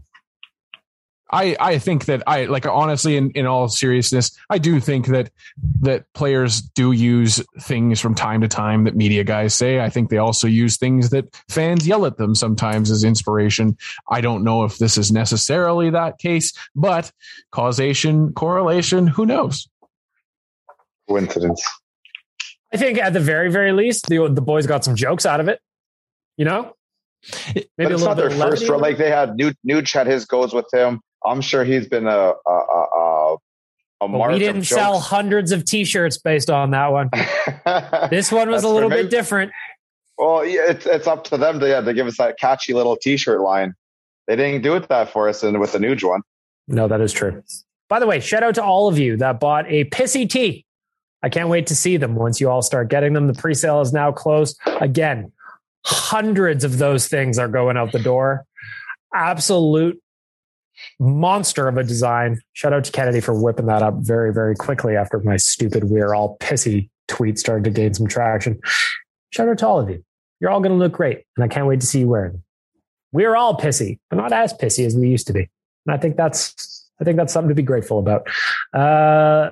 I, 1.33 1.57
I 1.61 1.79
think 1.79 2.07
that 2.07 2.23
I 2.27 2.47
like 2.47 2.67
honestly 2.67 3.17
in, 3.17 3.31
in 3.33 3.47
all 3.47 3.69
seriousness, 3.69 4.37
I 4.49 4.59
do 4.59 4.81
think 4.81 5.07
that 5.09 5.31
that 5.83 6.05
players 6.13 6.61
do 6.61 6.93
use 6.93 7.43
things 7.61 8.01
from 8.01 8.15
time 8.15 8.41
to 8.41 8.49
time 8.49 8.85
that 8.85 8.97
media 8.97 9.23
guys 9.23 9.55
say. 9.55 9.81
I 9.81 9.91
think 9.91 10.11
they 10.11 10.19
also 10.19 10.47
use 10.47 10.77
things 10.77 11.11
that 11.11 11.35
fans 11.49 11.87
yell 11.87 12.05
at 12.07 12.17
them 12.17 12.35
sometimes 12.35 12.91
as 12.91 13.05
inspiration. 13.05 13.77
I 14.09 14.21
don't 14.21 14.43
know 14.43 14.65
if 14.65 14.79
this 14.79 14.99
is 14.99 15.13
necessarily 15.13 15.91
that 15.91 16.19
case, 16.19 16.53
but 16.75 17.13
causation, 17.53 18.33
correlation, 18.33 19.07
who 19.07 19.25
knows? 19.25 19.69
Coincidence. 21.09 21.65
I 22.73 22.77
think 22.77 22.99
at 22.99 23.13
the 23.13 23.21
very, 23.21 23.51
very 23.51 23.73
least, 23.73 24.07
the 24.07 24.29
the 24.29 24.41
boys 24.41 24.67
got 24.67 24.85
some 24.85 24.97
jokes 24.97 25.27
out 25.27 25.41
of 25.41 25.49
it. 25.49 25.61
You 26.37 26.45
know, 26.45 26.75
maybe 27.55 27.69
but 27.77 27.93
it's 27.93 28.03
not 28.03 28.17
their 28.17 28.31
first 28.31 28.69
run. 28.69 28.81
Like 28.81 28.97
they 28.97 29.11
had 29.11 29.37
Nuge 29.37 29.93
had 29.93 30.07
his 30.07 30.25
goes 30.25 30.55
with 30.55 30.67
him. 30.73 31.01
I'm 31.25 31.41
sure 31.41 31.65
he's 31.65 31.89
been 31.89 32.07
a 32.07 32.33
a 32.47 32.51
a, 32.51 33.37
a 34.03 34.07
We 34.33 34.39
didn't 34.39 34.65
sell 34.65 34.99
hundreds 34.99 35.53
of 35.53 35.65
T-shirts 35.65 36.19
based 36.19 36.51
on 36.51 36.71
that 36.71 36.89
one. 36.89 37.11
this 38.11 38.33
one 38.33 38.51
was 38.51 38.65
a 38.65 38.69
little 38.69 38.91
bit 38.91 39.11
different. 39.11 39.53
Well, 40.19 40.45
yeah, 40.45 40.71
it's 40.71 40.87
it's 40.87 41.07
up 41.07 41.25
to 41.25 41.37
them 41.37 41.61
to 41.61 41.69
yeah, 41.69 41.81
to 41.81 41.95
give 41.95 42.07
us 42.07 42.19
that 42.19 42.39
catchy 42.39 42.75
little 42.75 42.97
T-shirt 42.97 43.41
line. 43.41 43.75
They 44.27 44.37
didn't 44.37 44.63
do 44.63 44.77
it 44.77 44.89
that 44.89 45.13
for 45.13 45.29
us, 45.29 45.43
and 45.43 45.59
with 45.59 45.73
the 45.73 45.79
Nuge 45.79 46.07
one. 46.07 46.23
No, 46.69 46.87
that 46.89 47.01
is 47.01 47.13
true. 47.13 47.43
By 47.89 47.99
the 47.99 48.07
way, 48.07 48.21
shout 48.21 48.43
out 48.43 48.55
to 48.55 48.63
all 48.63 48.87
of 48.89 48.99
you 48.99 49.17
that 49.17 49.41
bought 49.41 49.67
a 49.69 49.85
pissy 49.87 50.29
tee. 50.29 50.65
I 51.23 51.29
can't 51.29 51.49
wait 51.49 51.67
to 51.67 51.75
see 51.75 51.97
them 51.97 52.15
once 52.15 52.41
you 52.41 52.49
all 52.49 52.63
start 52.63 52.89
getting 52.89 53.13
them. 53.13 53.27
The 53.27 53.35
pre-sale 53.35 53.81
is 53.81 53.93
now 53.93 54.13
closed. 54.13 54.59
Again, 54.81 55.33
hundreds 55.85 56.65
of 56.65 56.79
those 56.79 57.09
things 57.09 57.39
are 57.39 57.49
going 57.49 57.77
out 57.77 57.93
the 57.93 57.99
door. 57.99 58.45
Absolute 59.13 60.01
monster 60.99 61.69
of 61.69 61.77
a 61.77 61.85
design. 61.85 62.41
Shout 62.53 62.73
out 62.73 62.85
to 62.85 62.93
Kennedy 62.93 63.21
for 63.21 63.35
whipping 63.35 63.67
that 63.67 63.83
up 63.83 63.95
very, 63.99 64.33
very 64.33 64.55
quickly 64.55 64.97
after 64.97 65.19
my 65.21 65.37
stupid 65.37 65.85
we're 65.85 66.15
all 66.15 66.37
pissy 66.39 66.91
tweet 67.09 67.39
started 67.39 67.65
to 67.65 67.71
gain 67.71 67.95
some 67.95 68.07
traction. 68.07 68.61
Shout 69.31 69.49
out 69.49 69.59
to 69.59 69.67
all 69.67 69.81
of 69.81 69.91
you. 69.91 70.05
You're 70.41 70.51
all 70.51 70.61
going 70.61 70.73
to 70.73 70.79
look 70.79 70.93
great, 70.93 71.25
and 71.37 71.45
I 71.45 71.49
can't 71.49 71.67
wait 71.67 71.81
to 71.81 71.87
see 71.87 72.01
you 72.01 72.09
wearing 72.09 72.33
them. 72.33 72.45
We're 73.13 73.37
all 73.37 73.57
pissy, 73.57 73.99
but 74.09 74.17
not 74.17 74.33
as 74.33 74.55
pissy 74.55 74.87
as 74.87 74.95
we 74.95 75.09
used 75.09 75.27
to 75.27 75.33
be. 75.33 75.51
And 75.87 75.95
I 75.95 75.99
think 75.99 76.17
that's 76.17 76.80
I 77.01 77.05
think 77.05 77.17
that's 77.17 77.33
something 77.33 77.49
to 77.49 77.55
be 77.55 77.63
grateful 77.63 77.99
about. 77.99 78.29
Uh, 78.75 79.51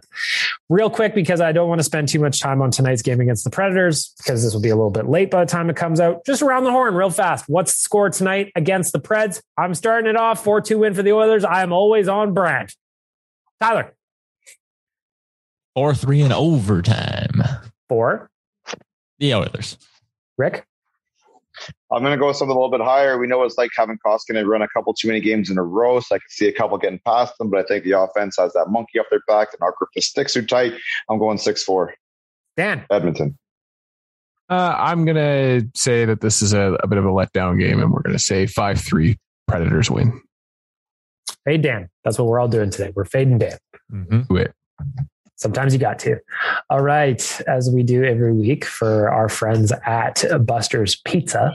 real 0.68 0.90
quick, 0.90 1.14
because 1.14 1.40
I 1.40 1.52
don't 1.52 1.68
want 1.68 1.78
to 1.78 1.84
spend 1.84 2.08
too 2.08 2.20
much 2.20 2.40
time 2.40 2.60
on 2.60 2.70
tonight's 2.70 3.00
game 3.02 3.20
against 3.20 3.44
the 3.44 3.50
Predators, 3.50 4.12
because 4.18 4.42
this 4.42 4.52
will 4.52 4.60
be 4.60 4.68
a 4.68 4.76
little 4.76 4.90
bit 4.90 5.08
late 5.08 5.30
by 5.30 5.44
the 5.44 5.50
time 5.50 5.70
it 5.70 5.76
comes 5.76 5.98
out. 5.98 6.24
Just 6.26 6.42
around 6.42 6.64
the 6.64 6.70
horn, 6.70 6.94
real 6.94 7.10
fast. 7.10 7.46
What's 7.48 7.72
the 7.72 7.80
score 7.80 8.10
tonight 8.10 8.52
against 8.54 8.92
the 8.92 9.00
Preds? 9.00 9.40
I'm 9.56 9.74
starting 9.74 10.10
it 10.10 10.16
off 10.16 10.44
4 10.44 10.60
2 10.60 10.78
win 10.78 10.94
for 10.94 11.02
the 11.02 11.12
Oilers. 11.12 11.44
I 11.44 11.62
am 11.62 11.72
always 11.72 12.06
on 12.06 12.34
brand. 12.34 12.74
Tyler. 13.60 13.94
4 15.74 15.94
3 15.94 16.22
in 16.22 16.32
overtime. 16.32 17.42
Four. 17.88 18.30
The 19.18 19.34
Oilers. 19.34 19.78
Rick. 20.36 20.67
I'm 21.92 22.02
going 22.02 22.12
to 22.12 22.18
go 22.18 22.32
something 22.32 22.54
a 22.54 22.58
little 22.58 22.70
bit 22.70 22.80
higher. 22.80 23.18
We 23.18 23.26
know 23.26 23.42
it's 23.42 23.58
like 23.58 23.70
having 23.76 23.98
Koskinen 24.04 24.46
run 24.46 24.62
a 24.62 24.68
couple 24.68 24.94
too 24.94 25.08
many 25.08 25.20
games 25.20 25.50
in 25.50 25.58
a 25.58 25.62
row, 25.62 26.00
so 26.00 26.14
I 26.14 26.18
can 26.18 26.28
see 26.28 26.48
a 26.48 26.52
couple 26.52 26.76
getting 26.78 27.00
past 27.04 27.36
them. 27.38 27.50
But 27.50 27.60
I 27.60 27.62
think 27.64 27.84
the 27.84 27.92
offense 27.92 28.36
has 28.38 28.52
that 28.52 28.66
monkey 28.68 28.98
off 28.98 29.06
their 29.10 29.22
back. 29.26 29.48
and 29.52 29.60
our 29.62 29.74
grip 29.76 29.90
the 29.94 30.02
sticks 30.02 30.36
are 30.36 30.44
tight. 30.44 30.74
I'm 31.08 31.18
going 31.18 31.38
six 31.38 31.62
four. 31.62 31.94
Dan 32.56 32.84
Edmonton. 32.90 33.38
Uh, 34.50 34.74
I'm 34.78 35.04
going 35.04 35.16
to 35.16 35.68
say 35.74 36.06
that 36.06 36.22
this 36.22 36.40
is 36.40 36.54
a, 36.54 36.78
a, 36.82 36.86
bit 36.86 36.96
of 36.96 37.04
a 37.04 37.08
letdown 37.08 37.60
game, 37.60 37.80
and 37.80 37.92
we're 37.92 38.00
going 38.00 38.16
to 38.16 38.22
say 38.22 38.46
five 38.46 38.80
three 38.80 39.18
Predators 39.46 39.90
win. 39.90 40.22
Fade 41.44 41.62
Dan. 41.62 41.88
That's 42.04 42.18
what 42.18 42.28
we're 42.28 42.40
all 42.40 42.48
doing 42.48 42.70
today. 42.70 42.92
We're 42.94 43.04
fading 43.04 43.38
Dan. 43.38 43.58
Mm-hmm. 43.92 44.36
it. 44.36 44.54
Sometimes 45.38 45.72
you 45.72 45.78
got 45.78 45.98
to. 46.00 46.18
All 46.68 46.80
right. 46.80 47.40
As 47.46 47.70
we 47.70 47.82
do 47.82 48.04
every 48.04 48.32
week 48.32 48.64
for 48.64 49.08
our 49.08 49.28
friends 49.28 49.72
at 49.86 50.24
Buster's 50.44 50.96
Pizza, 50.96 51.54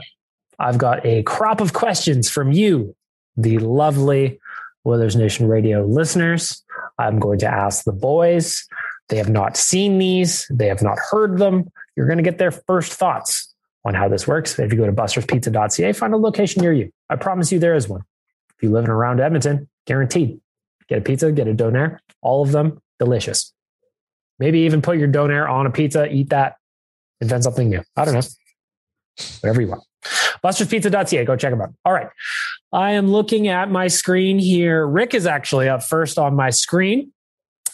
I've 0.58 0.78
got 0.78 1.04
a 1.04 1.22
crop 1.24 1.60
of 1.60 1.74
questions 1.74 2.30
from 2.30 2.50
you, 2.50 2.96
the 3.36 3.58
lovely 3.58 4.40
Oilers 4.86 5.16
Nation 5.16 5.48
Radio 5.48 5.84
listeners. 5.84 6.62
I'm 6.98 7.18
going 7.18 7.38
to 7.40 7.46
ask 7.46 7.84
the 7.84 7.92
boys. 7.92 8.66
They 9.08 9.18
have 9.18 9.28
not 9.28 9.56
seen 9.56 9.98
these, 9.98 10.46
they 10.50 10.68
have 10.68 10.82
not 10.82 10.98
heard 11.10 11.38
them. 11.38 11.70
You're 11.94 12.06
going 12.06 12.18
to 12.18 12.24
get 12.24 12.38
their 12.38 12.50
first 12.50 12.92
thoughts 12.92 13.54
on 13.84 13.94
how 13.94 14.08
this 14.08 14.26
works. 14.26 14.58
If 14.58 14.72
you 14.72 14.78
go 14.78 14.86
to 14.86 14.92
busterspizza.ca, 14.92 15.92
find 15.92 16.14
a 16.14 16.16
location 16.16 16.62
near 16.62 16.72
you. 16.72 16.90
I 17.10 17.16
promise 17.16 17.52
you 17.52 17.58
there 17.58 17.74
is 17.74 17.88
one. 17.88 18.02
If 18.56 18.62
you 18.62 18.70
live 18.70 18.84
in 18.84 18.90
around 18.90 19.20
Edmonton, 19.20 19.68
guaranteed. 19.86 20.40
Get 20.88 20.98
a 20.98 21.00
pizza, 21.02 21.32
get 21.32 21.48
a 21.48 21.54
donair, 21.54 21.98
all 22.22 22.42
of 22.42 22.52
them 22.52 22.80
delicious. 22.98 23.53
Maybe 24.38 24.60
even 24.60 24.82
put 24.82 24.98
your 24.98 25.08
donair 25.08 25.48
on 25.48 25.66
a 25.66 25.70
pizza, 25.70 26.06
eat 26.06 26.30
that, 26.30 26.56
invent 27.20 27.44
something 27.44 27.68
new. 27.68 27.82
I 27.96 28.04
don't 28.04 28.14
know. 28.14 28.22
Whatever 29.40 29.60
you 29.60 29.68
want. 29.68 29.82
Buster'sPizza.ca. 30.42 31.24
Go 31.24 31.36
check 31.36 31.52
them 31.52 31.62
out. 31.62 31.72
All 31.84 31.92
right. 31.92 32.08
I 32.72 32.92
am 32.92 33.08
looking 33.08 33.48
at 33.48 33.70
my 33.70 33.86
screen 33.86 34.38
here. 34.38 34.86
Rick 34.86 35.14
is 35.14 35.26
actually 35.26 35.68
up 35.68 35.82
first 35.82 36.18
on 36.18 36.34
my 36.34 36.50
screen. 36.50 37.12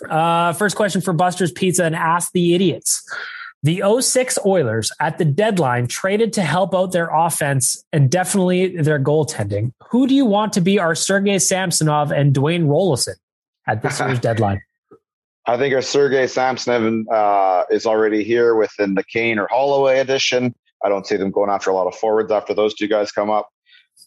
Uh, 0.08 0.52
first 0.52 0.76
question 0.76 1.00
for 1.00 1.12
Buster's 1.12 1.52
Pizza 1.52 1.84
and 1.84 1.96
Ask 1.96 2.32
the 2.32 2.54
Idiots. 2.54 3.02
The 3.62 3.82
06 4.00 4.38
Oilers 4.46 4.90
at 5.00 5.18
the 5.18 5.24
deadline 5.24 5.86
traded 5.86 6.32
to 6.34 6.42
help 6.42 6.74
out 6.74 6.92
their 6.92 7.08
offense 7.08 7.84
and 7.92 8.10
definitely 8.10 8.80
their 8.80 8.98
goaltending. 8.98 9.72
Who 9.90 10.06
do 10.06 10.14
you 10.14 10.24
want 10.24 10.54
to 10.54 10.62
be 10.62 10.78
our 10.78 10.94
Sergei 10.94 11.38
Samsonov 11.38 12.10
and 12.10 12.34
Dwayne 12.34 12.66
Roloson 12.66 13.16
at 13.66 13.82
this 13.82 14.00
year's 14.00 14.20
deadline? 14.28 14.62
I 15.50 15.58
think 15.58 15.74
our 15.74 15.82
Sergei 15.82 16.28
Samsonov 16.28 17.08
uh, 17.12 17.64
is 17.70 17.84
already 17.84 18.22
here 18.22 18.54
within 18.54 18.94
the 18.94 19.02
Kane 19.02 19.36
or 19.36 19.48
Holloway 19.50 19.98
edition. 19.98 20.54
I 20.84 20.88
don't 20.88 21.04
see 21.04 21.16
them 21.16 21.32
going 21.32 21.50
after 21.50 21.70
a 21.70 21.74
lot 21.74 21.88
of 21.88 21.96
forwards 21.96 22.30
after 22.30 22.54
those 22.54 22.72
two 22.72 22.86
guys 22.86 23.10
come 23.10 23.30
up. 23.30 23.48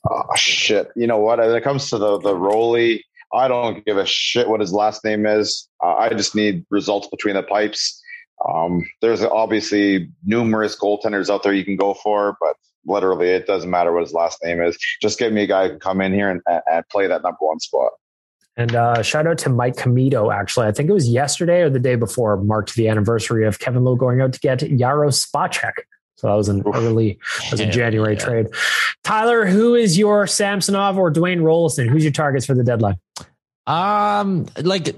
Oh, 0.10 0.24
shit. 0.38 0.88
You 0.96 1.06
know 1.06 1.18
what? 1.18 1.40
When 1.40 1.54
it 1.54 1.62
comes 1.62 1.90
to 1.90 1.98
the 1.98 2.18
the 2.20 2.34
Rolly, 2.34 3.04
I 3.34 3.50
don't 3.50 3.86
give 3.86 3.98
a 3.98 4.06
shit 4.06 4.48
what 4.48 4.62
his 4.62 4.72
last 4.72 5.04
name 5.04 5.26
is. 5.26 5.68
Uh, 5.84 5.96
I 5.96 6.10
just 6.14 6.34
need 6.34 6.66
results 6.70 7.10
between 7.10 7.36
the 7.36 7.44
pipes. 7.44 8.02
Um, 8.48 8.90
there's 9.02 9.22
obviously 9.22 10.10
numerous 10.24 10.80
goaltenders 10.80 11.30
out 11.30 11.44
there 11.44 11.54
you 11.54 11.66
can 11.66 11.76
go 11.76 11.94
for, 11.94 12.38
but 12.40 12.56
literally 12.86 13.28
it 13.28 13.48
doesn't 13.48 13.70
matter 13.70 13.92
what 13.92 14.04
his 14.04 14.14
last 14.14 14.40
name 14.46 14.62
is. 14.62 14.78
Just 15.02 15.20
give 15.20 15.34
me 15.34 15.44
a 15.44 15.48
guy 15.48 15.64
who 15.64 15.72
can 15.72 15.80
come 15.82 16.00
in 16.00 16.14
here 16.14 16.30
and, 16.30 16.42
and 16.48 16.88
play 16.88 17.08
that 17.08 17.22
number 17.22 17.38
one 17.42 17.60
spot. 17.60 17.92
And 18.56 18.76
uh, 18.76 19.02
shout 19.02 19.26
out 19.26 19.40
to 19.40 19.50
Mike 19.50 19.76
Commito, 19.76 20.34
actually. 20.34 20.68
I 20.68 20.72
think 20.72 20.90
it 20.90 20.94
was 20.94 21.10
yesterday 21.10 21.62
or 21.62 21.70
the 21.70 21.80
day 21.80 21.96
before 21.96 22.38
marked 22.38 22.76
the 22.76 22.88
anniversary 22.88 23.48
of 23.48 23.60
Kevin 23.60 23.84
Lowe 23.84 23.96
going 23.96 24.22
out 24.22 24.34
to 24.34 24.40
get 24.40 24.60
Yaro 24.60 25.10
Spacek. 25.12 25.74
So 26.18 26.28
that 26.28 26.36
was 26.36 26.50
an 26.50 26.64
early, 26.74 27.20
that 27.42 27.52
was 27.52 27.60
a 27.60 27.66
January 27.66 28.14
yeah. 28.14 28.24
trade. 28.24 28.48
Tyler, 29.04 29.46
who 29.46 29.76
is 29.76 29.98
your 29.98 30.28
Samsonov 30.28 30.98
or 30.98 31.12
Dwayne 31.12 31.42
Roloson? 31.42 31.90
Who's 31.90 32.04
your 32.04 32.14
targets 32.14 32.46
for 32.46 32.54
the 32.54 32.64
deadline? 32.64 33.00
Um, 33.66 34.46
like 34.62 34.96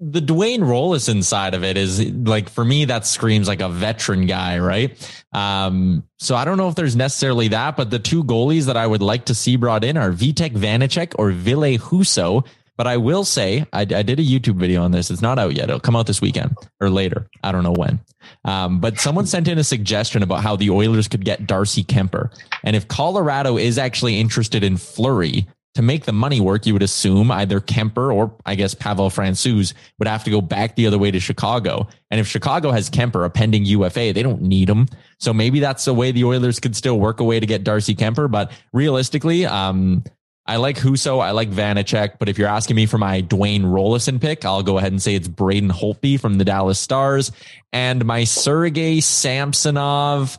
the 0.00 0.20
Dwayne 0.20 0.60
Roloson 0.60 1.22
side 1.24 1.54
of 1.54 1.64
it 1.64 1.76
is 1.76 2.04
like 2.12 2.48
for 2.48 2.64
me 2.64 2.84
that 2.84 3.06
screams 3.06 3.48
like 3.48 3.60
a 3.60 3.68
veteran 3.68 4.26
guy, 4.26 4.58
right? 4.58 4.96
Um, 5.32 6.04
so 6.18 6.36
I 6.36 6.44
don't 6.44 6.58
know 6.58 6.68
if 6.68 6.74
there's 6.74 6.96
necessarily 6.96 7.48
that, 7.48 7.76
but 7.76 7.90
the 7.90 7.98
two 7.98 8.24
goalies 8.24 8.66
that 8.66 8.76
I 8.76 8.86
would 8.86 9.02
like 9.02 9.26
to 9.26 9.34
see 9.34 9.56
brought 9.56 9.84
in 9.84 9.96
are 9.96 10.12
Vitek 10.12 10.52
Vanacek 10.52 11.14
or 11.18 11.30
Ville 11.30 11.78
Husso. 11.78 12.46
But 12.76 12.86
I 12.86 12.96
will 12.96 13.24
say 13.24 13.66
I, 13.72 13.82
I, 13.82 14.02
did 14.02 14.18
a 14.18 14.24
YouTube 14.24 14.56
video 14.56 14.82
on 14.82 14.90
this. 14.90 15.10
It's 15.10 15.22
not 15.22 15.38
out 15.38 15.54
yet. 15.54 15.68
It'll 15.68 15.80
come 15.80 15.94
out 15.96 16.06
this 16.06 16.20
weekend 16.20 16.56
or 16.80 16.90
later. 16.90 17.28
I 17.42 17.52
don't 17.52 17.62
know 17.62 17.72
when. 17.72 18.00
Um, 18.44 18.80
but 18.80 18.98
someone 18.98 19.26
sent 19.26 19.48
in 19.48 19.58
a 19.58 19.64
suggestion 19.64 20.22
about 20.22 20.42
how 20.42 20.56
the 20.56 20.70
Oilers 20.70 21.08
could 21.08 21.24
get 21.24 21.46
Darcy 21.46 21.84
Kuemper. 21.84 22.30
and 22.64 22.74
if 22.74 22.88
Colorado 22.88 23.56
is 23.56 23.78
actually 23.78 24.18
interested 24.18 24.64
in 24.64 24.76
Fleury 24.76 25.46
to 25.74 25.82
make 25.82 26.04
the 26.04 26.12
money 26.12 26.40
work, 26.40 26.66
you 26.66 26.72
would 26.72 26.82
assume 26.82 27.30
either 27.30 27.60
Kuemper 27.60 28.14
or 28.14 28.34
I 28.46 28.54
guess 28.54 28.74
Pavel 28.74 29.10
Francouz 29.10 29.74
would 29.98 30.08
have 30.08 30.24
to 30.24 30.30
go 30.30 30.40
back 30.40 30.76
the 30.76 30.86
other 30.86 30.98
way 30.98 31.10
to 31.10 31.20
Chicago. 31.20 31.88
And 32.10 32.20
if 32.20 32.28
Chicago 32.28 32.70
has 32.70 32.88
Kuemper, 32.88 33.24
a 33.24 33.30
pending 33.30 33.64
UFA, 33.64 34.12
they 34.12 34.22
don't 34.22 34.42
need 34.42 34.68
him. 34.68 34.86
So 35.18 35.32
maybe 35.32 35.60
that's 35.60 35.84
the 35.84 35.94
way 35.94 36.12
the 36.12 36.24
Oilers 36.24 36.60
could 36.60 36.76
still 36.76 36.98
work 36.98 37.20
a 37.20 37.24
way 37.24 37.40
to 37.40 37.46
get 37.46 37.64
Darcy 37.64 37.94
Kuemper. 37.94 38.30
But 38.30 38.52
realistically, 38.72 39.46
um, 39.46 40.04
I 40.46 40.56
like 40.56 40.76
Husso. 40.76 41.20
I 41.22 41.30
like 41.30 41.50
Vanacek. 41.50 42.18
But 42.18 42.28
if 42.28 42.38
you're 42.38 42.48
asking 42.48 42.76
me 42.76 42.86
for 42.86 42.98
my 42.98 43.22
Dwayne 43.22 43.62
Roloson 43.62 44.20
pick, 44.20 44.44
I'll 44.44 44.62
go 44.62 44.78
ahead 44.78 44.92
and 44.92 45.00
say 45.00 45.14
it's 45.14 45.28
Braden 45.28 45.70
Holtby 45.70 46.20
from 46.20 46.34
the 46.34 46.44
Dallas 46.44 46.78
Stars. 46.78 47.32
And 47.72 48.04
my 48.04 48.24
Sergei 48.24 49.00
Samsonov. 49.00 50.38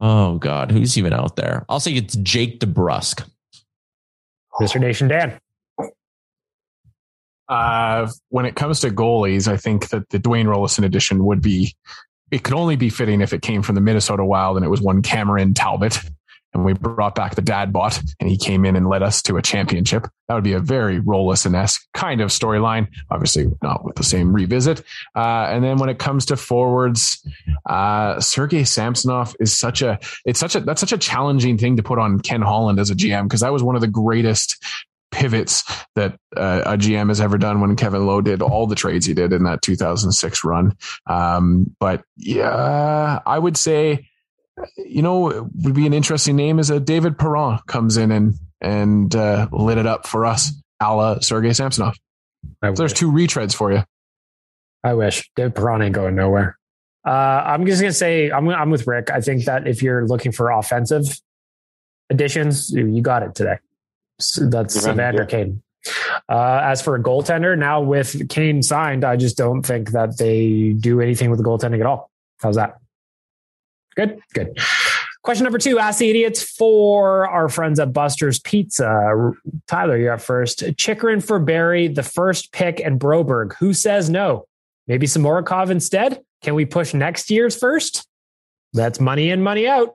Oh 0.00 0.38
God, 0.38 0.72
who's 0.72 0.98
even 0.98 1.12
out 1.12 1.36
there? 1.36 1.64
I'll 1.68 1.78
say 1.78 1.92
it's 1.92 2.16
Jake 2.16 2.58
DeBrusk. 2.58 3.24
Mr. 4.60 4.80
Nation 4.80 5.08
Dan. 5.08 5.38
Uh, 7.48 8.10
when 8.30 8.44
it 8.44 8.56
comes 8.56 8.80
to 8.80 8.90
goalies, 8.90 9.46
I 9.46 9.56
think 9.56 9.90
that 9.90 10.08
the 10.08 10.18
Dwayne 10.18 10.46
Roloson 10.46 10.84
edition 10.84 11.24
would 11.24 11.42
be, 11.42 11.74
it 12.30 12.42
could 12.42 12.54
only 12.54 12.76
be 12.76 12.88
fitting 12.88 13.20
if 13.20 13.32
it 13.32 13.42
came 13.42 13.62
from 13.62 13.74
the 13.74 13.80
Minnesota 13.80 14.24
Wild 14.24 14.56
and 14.56 14.64
it 14.64 14.68
was 14.68 14.80
one 14.80 15.02
Cameron 15.02 15.54
Talbot. 15.54 15.98
And 16.54 16.64
we 16.64 16.74
brought 16.74 17.14
back 17.14 17.34
the 17.34 17.42
dad 17.42 17.72
bot 17.72 18.00
and 18.20 18.28
he 18.28 18.36
came 18.36 18.64
in 18.64 18.76
and 18.76 18.88
led 18.88 19.02
us 19.02 19.22
to 19.22 19.36
a 19.36 19.42
championship. 19.42 20.06
That 20.28 20.34
would 20.34 20.44
be 20.44 20.52
a 20.52 20.60
very 20.60 21.00
Roloson 21.00 21.54
esque 21.54 21.86
kind 21.94 22.20
of 22.20 22.30
storyline. 22.30 22.88
Obviously, 23.10 23.46
not 23.62 23.84
with 23.84 23.96
the 23.96 24.04
same 24.04 24.34
revisit. 24.34 24.82
Uh, 25.16 25.46
and 25.50 25.64
then 25.64 25.78
when 25.78 25.88
it 25.88 25.98
comes 25.98 26.26
to 26.26 26.36
forwards, 26.36 27.26
uh, 27.66 28.20
Sergei 28.20 28.64
Samsonov 28.64 29.34
is 29.40 29.56
such 29.56 29.82
a, 29.82 29.98
it's 30.24 30.38
such 30.40 30.54
a, 30.54 30.60
that's 30.60 30.80
such 30.80 30.92
a 30.92 30.98
challenging 30.98 31.58
thing 31.58 31.76
to 31.76 31.82
put 31.82 31.98
on 31.98 32.20
Ken 32.20 32.42
Holland 32.42 32.78
as 32.78 32.90
a 32.90 32.94
GM 32.94 33.24
because 33.24 33.40
that 33.40 33.52
was 33.52 33.62
one 33.62 33.74
of 33.74 33.80
the 33.80 33.88
greatest 33.88 34.62
pivots 35.12 35.62
that 35.94 36.18
uh, 36.36 36.62
a 36.66 36.76
GM 36.76 37.08
has 37.08 37.20
ever 37.20 37.38
done 37.38 37.60
when 37.60 37.76
Kevin 37.76 38.06
Lowe 38.06 38.20
did 38.20 38.42
all 38.42 38.66
the 38.66 38.74
trades 38.74 39.06
he 39.06 39.14
did 39.14 39.32
in 39.32 39.44
that 39.44 39.62
2006 39.62 40.42
run. 40.44 40.76
Um, 41.06 41.76
but 41.78 42.02
yeah, 42.16 43.20
I 43.24 43.38
would 43.38 43.56
say, 43.56 44.08
you 44.76 45.02
know, 45.02 45.50
would 45.62 45.74
be 45.74 45.86
an 45.86 45.92
interesting 45.92 46.36
name 46.36 46.58
is 46.58 46.70
a 46.70 46.80
David 46.80 47.18
Perron 47.18 47.58
comes 47.66 47.96
in 47.96 48.10
and 48.10 48.34
and 48.60 49.14
uh, 49.14 49.48
lit 49.50 49.78
it 49.78 49.86
up 49.86 50.06
for 50.06 50.24
us, 50.24 50.52
a 50.80 50.94
la 50.94 51.20
Sergei 51.20 51.52
Samsonov. 51.52 51.96
So 52.64 52.72
there's 52.72 52.92
two 52.92 53.10
retreads 53.10 53.54
for 53.54 53.72
you. 53.72 53.82
I 54.84 54.94
wish 54.94 55.30
David 55.36 55.54
Perron 55.54 55.82
ain't 55.82 55.94
going 55.94 56.14
nowhere. 56.14 56.58
Uh, 57.04 57.10
I'm 57.10 57.66
just 57.66 57.80
gonna 57.80 57.92
say 57.92 58.30
I'm 58.30 58.48
I'm 58.48 58.70
with 58.70 58.86
Rick. 58.86 59.10
I 59.10 59.20
think 59.20 59.44
that 59.44 59.66
if 59.66 59.82
you're 59.82 60.06
looking 60.06 60.32
for 60.32 60.50
offensive 60.50 61.04
additions, 62.10 62.70
you 62.70 63.00
got 63.00 63.22
it 63.22 63.34
today. 63.34 63.58
So 64.20 64.48
that's 64.48 64.86
Evander 64.86 65.24
Kane. 65.24 65.62
Uh, 66.28 66.60
as 66.62 66.80
for 66.80 66.94
a 66.94 67.02
goaltender, 67.02 67.58
now 67.58 67.80
with 67.80 68.28
Kane 68.28 68.62
signed, 68.62 69.04
I 69.04 69.16
just 69.16 69.36
don't 69.36 69.62
think 69.62 69.90
that 69.90 70.16
they 70.16 70.74
do 70.78 71.00
anything 71.00 71.30
with 71.30 71.38
the 71.38 71.44
goaltending 71.44 71.80
at 71.80 71.86
all. 71.86 72.10
How's 72.40 72.56
that? 72.56 72.76
Good, 73.96 74.20
good. 74.34 74.58
Question 75.22 75.44
number 75.44 75.58
two, 75.58 75.78
ask 75.78 76.00
the 76.00 76.10
idiots 76.10 76.42
for 76.42 77.28
our 77.28 77.48
friends 77.48 77.78
at 77.78 77.92
Buster's 77.92 78.40
Pizza. 78.40 79.32
Tyler, 79.68 79.96
you're 79.96 80.14
up 80.14 80.20
first. 80.20 80.64
Chychrun 80.76 81.20
for 81.20 81.38
Barrie, 81.38 81.86
the 81.86 82.02
first 82.02 82.52
pick, 82.52 82.80
and 82.80 82.98
Broberg. 82.98 83.54
Who 83.54 83.72
says 83.72 84.10
no? 84.10 84.46
Maybe 84.88 85.06
Samorukov 85.06 85.70
instead? 85.70 86.22
Can 86.42 86.56
we 86.56 86.64
push 86.64 86.92
next 86.92 87.30
year's 87.30 87.56
first? 87.56 88.04
That's 88.72 88.98
money 88.98 89.30
in, 89.30 89.42
money 89.44 89.68
out. 89.68 89.94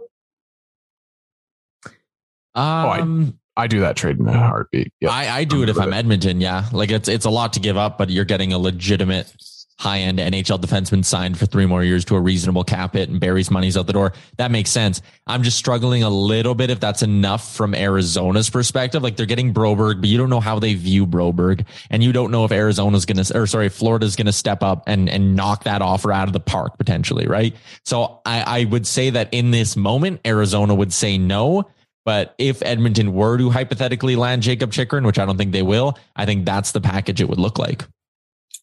Um, 2.56 3.36
oh, 3.36 3.39
I, 3.58 3.64
I, 3.64 3.68
do 3.68 3.82
that 3.82 3.98
trade 3.98 4.20
in 4.20 4.28
a 4.28 4.32
heartbeat. 4.32 4.93
Yep. 5.02 5.12
I, 5.12 5.39
I 5.39 5.43
do 5.43 5.62
it 5.62 5.70
if 5.70 5.78
I'm. 5.78 5.93
Edmonton. 5.93 6.39
Yeah, 6.39 6.66
like 6.72 6.89
it's 6.89 7.08
it's 7.08 7.26
a 7.26 7.30
lot 7.30 7.54
to 7.54 7.60
give 7.60 7.78
up, 7.78 7.98
but 7.98 8.10
you're 8.10 8.26
getting 8.26 8.54
a 8.54 8.58
legitimate 8.58 9.32
high 9.80 9.99
end 9.99 10.17
NHL 10.17 10.59
defenseman 10.59 11.05
signed 11.05 11.38
for 11.38 11.45
three 11.45 11.67
more 11.67 11.84
years 11.84 12.03
to 12.05 12.15
a 12.15 12.19
reasonable 12.19 12.63
cap 12.63 12.93
hit 12.93 13.09
and 13.09 13.19
Barrie's 13.19 13.51
money's 13.51 13.78
out 13.78 13.86
the 13.86 13.93
door. 13.93 14.13
That 14.38 14.49
makes 14.49 14.71
sense. 14.71 15.01
I'm 15.28 15.43
just 15.43 15.57
struggling 15.57 16.01
a 16.03 16.09
little 16.09 16.55
bit 16.55 16.71
if 16.71 16.80
that's 16.80 17.03
enough 17.03 17.55
from 17.55 17.75
Arizona's 17.75 18.49
perspective. 18.49 19.03
Like 19.03 19.17
they're 19.17 19.28
getting 19.28 19.53
Broberg, 19.53 20.01
but 20.01 20.09
you 20.09 20.17
don't 20.17 20.32
know 20.32 20.39
how 20.39 20.57
they 20.57 20.73
view 20.73 21.05
Broberg 21.05 21.65
and 21.91 22.03
you 22.03 22.11
don't 22.11 22.32
know 22.32 22.43
if 22.43 22.51
Arizona's 22.51 23.05
going 23.05 23.23
to, 23.23 23.38
or 23.38 23.45
sorry, 23.45 23.69
Florida's 23.69 24.15
going 24.15 24.25
to 24.25 24.34
step 24.34 24.63
up 24.63 24.84
and, 24.88 25.09
and 25.09 25.36
knock 25.36 25.65
that 25.65 25.84
offer 25.84 26.11
out 26.11 26.28
of 26.28 26.34
the 26.34 26.39
park 26.39 26.78
potentially. 26.80 27.28
Right. 27.28 27.55
So 27.86 28.21
I, 28.25 28.61
I 28.61 28.63
would 28.65 28.88
say 28.88 29.11
that 29.11 29.30
in 29.32 29.51
this 29.51 29.75
moment, 29.75 30.21
Arizona 30.25 30.73
would 30.73 30.91
say 30.91 31.17
no. 31.17 31.69
But 32.03 32.34
if 32.38 32.63
Edmonton 32.63 33.11
were 33.11 33.38
to 33.38 33.49
hypothetically 33.49 34.15
land 34.15 34.41
Jacob 34.41 34.71
Chychrun, 34.71 35.05
which 35.05 35.19
I 35.19 35.25
don't 35.25 35.38
think 35.38 35.51
they 35.51 35.61
will, 35.61 35.99
I 36.15 36.25
think 36.25 36.45
that's 36.45 36.71
the 36.71 36.80
package 36.80 37.19
it 37.19 37.28
would 37.28 37.38
look 37.38 37.59
like. 37.59 37.84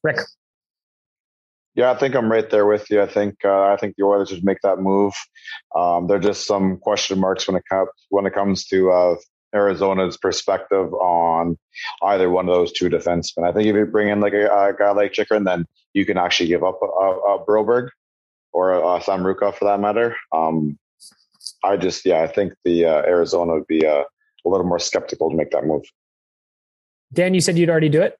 Rick. 0.02 0.16
Yeah, 1.74 1.90
I 1.90 1.96
think 1.96 2.14
I'm 2.14 2.30
right 2.30 2.48
there 2.48 2.66
with 2.66 2.88
you. 2.90 3.02
I 3.02 3.06
think 3.06 3.44
uh, 3.44 3.64
I 3.64 3.76
think 3.76 3.96
the 3.96 4.04
Oilers 4.04 4.30
just 4.30 4.44
make 4.44 4.60
that 4.62 4.78
move. 4.78 5.12
Um, 5.74 6.06
there 6.06 6.18
are 6.18 6.20
just 6.20 6.46
some 6.46 6.78
question 6.78 7.18
marks 7.18 7.48
when 7.48 7.56
it 7.56 7.64
comes 7.68 7.88
when 8.10 8.26
it 8.26 8.34
comes 8.34 8.64
to 8.66 8.92
uh, 8.92 9.16
Arizona's 9.54 10.16
perspective 10.16 10.92
on 10.94 11.58
either 12.02 12.30
one 12.30 12.48
of 12.48 12.54
those 12.54 12.72
two 12.72 12.88
defensemen. 12.88 13.48
I 13.48 13.52
think 13.52 13.66
if 13.66 13.74
you 13.74 13.86
bring 13.86 14.08
in 14.08 14.20
like 14.20 14.34
a, 14.34 14.46
a 14.46 14.72
guy 14.72 14.92
like 14.92 15.12
Chychrun, 15.12 15.44
then 15.44 15.64
you 15.94 16.06
can 16.06 16.16
actually 16.16 16.48
give 16.48 16.62
up 16.62 16.78
a, 16.80 16.86
a 16.86 17.44
Broberg 17.44 17.88
or 18.52 18.72
a, 18.72 18.78
a 18.78 19.00
Samorukov 19.00 19.56
for 19.56 19.64
that 19.64 19.80
matter. 19.80 20.16
Um, 20.32 20.78
I 21.64 21.76
just 21.76 22.04
yeah, 22.04 22.22
I 22.22 22.28
think 22.28 22.54
the 22.64 22.84
uh, 22.86 23.02
Arizona 23.02 23.54
would 23.54 23.66
be 23.66 23.84
uh, 23.84 24.04
a 24.46 24.48
little 24.48 24.66
more 24.66 24.78
skeptical 24.78 25.30
to 25.30 25.36
make 25.36 25.50
that 25.50 25.64
move. 25.64 25.84
Dan, 27.12 27.34
you 27.34 27.40
said 27.40 27.58
you'd 27.58 27.70
already 27.70 27.88
do 27.88 28.02
it. 28.02 28.18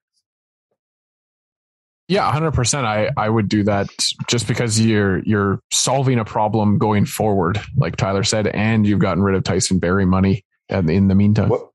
Yeah, 2.09 2.31
hundred 2.31 2.53
percent. 2.53 2.87
I 2.87 3.11
I 3.17 3.29
would 3.31 3.49
do 3.49 3.63
that 3.65 3.89
just 4.29 4.47
because 4.47 4.79
you're 4.79 5.21
you're 5.21 5.61
solving 5.73 6.19
a 6.19 6.25
problem 6.25 6.77
going 6.77 7.07
forward, 7.07 7.59
like 7.77 7.97
Tyler 7.97 8.25
said, 8.25 8.47
and 8.49 8.87
you've 8.87 8.99
gotten 8.99 9.23
rid 9.23 9.35
of 9.35 9.45
Tyson 9.45 9.79
Barrie 9.79 10.05
money 10.05 10.45
in 10.69 11.09
the 11.09 11.15
meantime. 11.15 11.49
What, 11.49 11.71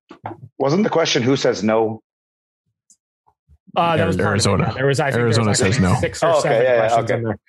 wasn't 0.60 0.84
the 0.84 0.90
question 0.90 1.24
who 1.24 1.36
says 1.36 1.64
no? 1.64 2.02
Uh, 3.76 3.98
that 3.98 4.06
was 4.06 4.20
Arizona. 4.20 4.66
Yeah, 4.68 4.74
there 4.74 4.86
was 4.86 5.00
I 5.00 5.12
think 5.12 5.22
Arizona 5.22 5.50
was, 5.50 5.60
says 5.60 5.80
no. 5.80 5.96
Six 5.96 6.22
or 6.22 6.28
oh, 6.28 6.40
okay, 6.40 6.42
seven 6.42 6.64
yeah, 6.64 6.78
questions 6.78 7.04
okay. 7.06 7.18
in 7.18 7.24
there. 7.24 7.40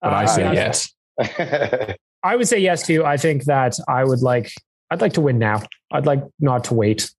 But 0.00 0.12
uh, 0.12 0.16
I 0.16 0.24
say 0.26 0.54
yes. 0.54 1.96
I 2.22 2.36
would 2.36 2.48
say 2.48 2.58
yes 2.58 2.84
too. 2.84 3.04
I 3.04 3.16
think 3.16 3.44
that 3.44 3.78
I 3.86 4.04
would 4.04 4.22
like. 4.22 4.50
I'd 4.90 5.00
like 5.00 5.14
to 5.14 5.20
win 5.20 5.38
now. 5.38 5.62
I'd 5.92 6.06
like 6.06 6.22
not 6.40 6.64
to 6.64 6.74
wait 6.74 7.10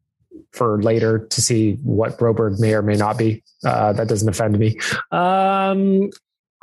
for 0.56 0.82
later 0.82 1.28
to 1.28 1.42
see 1.42 1.74
what 1.84 2.18
Broberg 2.18 2.60
may 2.60 2.74
or 2.74 2.82
may 2.82 2.96
not 2.96 3.18
be. 3.18 3.44
Uh, 3.64 3.94
that 3.94 4.08
doesn't 4.08 4.28
offend 4.28 4.58
me. 4.58 4.80
Um, 5.12 6.10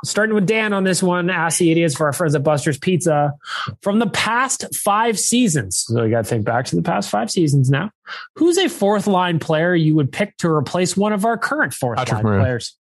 starting 0.03 0.35
with 0.35 0.45
Dan 0.45 0.73
on 0.73 0.83
this 0.83 1.01
one, 1.01 1.29
ask 1.29 1.59
the 1.59 1.71
idiots 1.71 1.95
for 1.95 2.05
our 2.05 2.13
friends 2.13 2.35
at 2.35 2.43
Buster's 2.43 2.77
Pizza. 2.77 3.33
From 3.81 3.99
the 3.99 4.09
past 4.09 4.75
five 4.75 5.19
seasons, 5.19 5.85
so 5.87 6.03
you 6.03 6.11
got 6.11 6.23
to 6.25 6.29
think 6.29 6.45
back 6.45 6.65
to 6.65 6.75
the 6.75 6.81
past 6.81 7.09
five 7.09 7.31
seasons 7.31 7.69
now. 7.69 7.91
Who's 8.35 8.57
a 8.57 8.69
fourth 8.69 9.07
line 9.07 9.39
player 9.39 9.75
you 9.75 9.95
would 9.95 10.11
pick 10.11 10.37
to 10.37 10.49
replace 10.49 10.97
one 10.97 11.13
of 11.13 11.25
our 11.25 11.37
current 11.37 11.73
fourth 11.73 11.97
Patrick 11.97 12.23
line 12.23 12.39
players? 12.41 12.77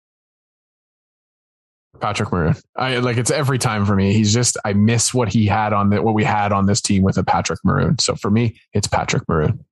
Patrick 2.00 2.32
Maroon. 2.32 2.56
I 2.78 3.00
like 3.00 3.18
it's 3.18 3.32
every 3.32 3.58
time 3.58 3.86
for 3.86 3.96
me. 3.96 4.14
He's 4.14 4.34
just 4.34 4.58
I 4.64 4.74
miss 4.74 5.14
what 5.14 5.28
he 5.28 5.46
had 5.46 5.74
on 5.74 5.90
the 5.90 6.02
what 6.02 6.14
we 6.14 6.24
had 6.24 6.52
on 6.52 6.66
this 6.66 6.82
team 6.82 7.04
with 7.04 7.18
a 7.18 7.24
Patrick 7.24 7.60
Maroon. 7.64 8.00
So 8.00 8.16
for 8.16 8.32
me, 8.32 8.60
it's 8.74 8.88
Patrick 8.88 9.24
Maroon. 9.28 9.66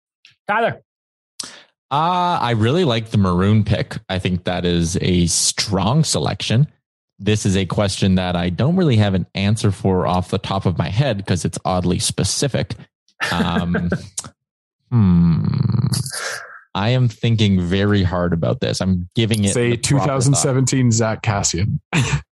Tyler. 0.48 0.82
Uh, 1.90 2.38
I 2.42 2.52
really 2.52 2.84
like 2.84 3.10
the 3.12 3.18
maroon 3.18 3.64
pick. 3.64 3.98
I 4.10 4.20
think 4.20 4.44
that 4.44 4.66
is 4.66 4.98
a 5.02 5.28
strong 5.28 6.04
selection. 6.04 6.68
this 7.20 7.46
is 7.46 7.58
a 7.58 7.66
question 7.66 8.16
that 8.16 8.36
I 8.36 8.50
don't 8.50 8.76
really 8.76 8.98
have 8.98 9.16
an 9.16 9.26
answer 9.34 9.72
for 9.72 10.06
off 10.06 10.30
the 10.30 10.38
top 10.38 10.66
of 10.66 10.78
my 10.78 10.90
head 10.90 11.18
because 11.18 11.46
it's 11.46 11.58
oddly 11.66 11.98
specific. 12.00 12.74
Um, 13.32 13.90
hmm. 14.92 15.46
I 16.76 16.90
am 16.90 17.08
thinking 17.08 17.60
very 17.60 18.04
hard 18.04 18.34
about 18.34 18.60
this. 18.60 18.82
I'm 18.82 19.10
giving 19.16 19.44
it 19.44 19.54
Say 19.54 19.72
the 19.72 19.78
proper 19.78 20.06
thought. 20.06 20.22
2017 20.22 20.92
Zack 20.92 21.24
Kassian. 21.24 21.80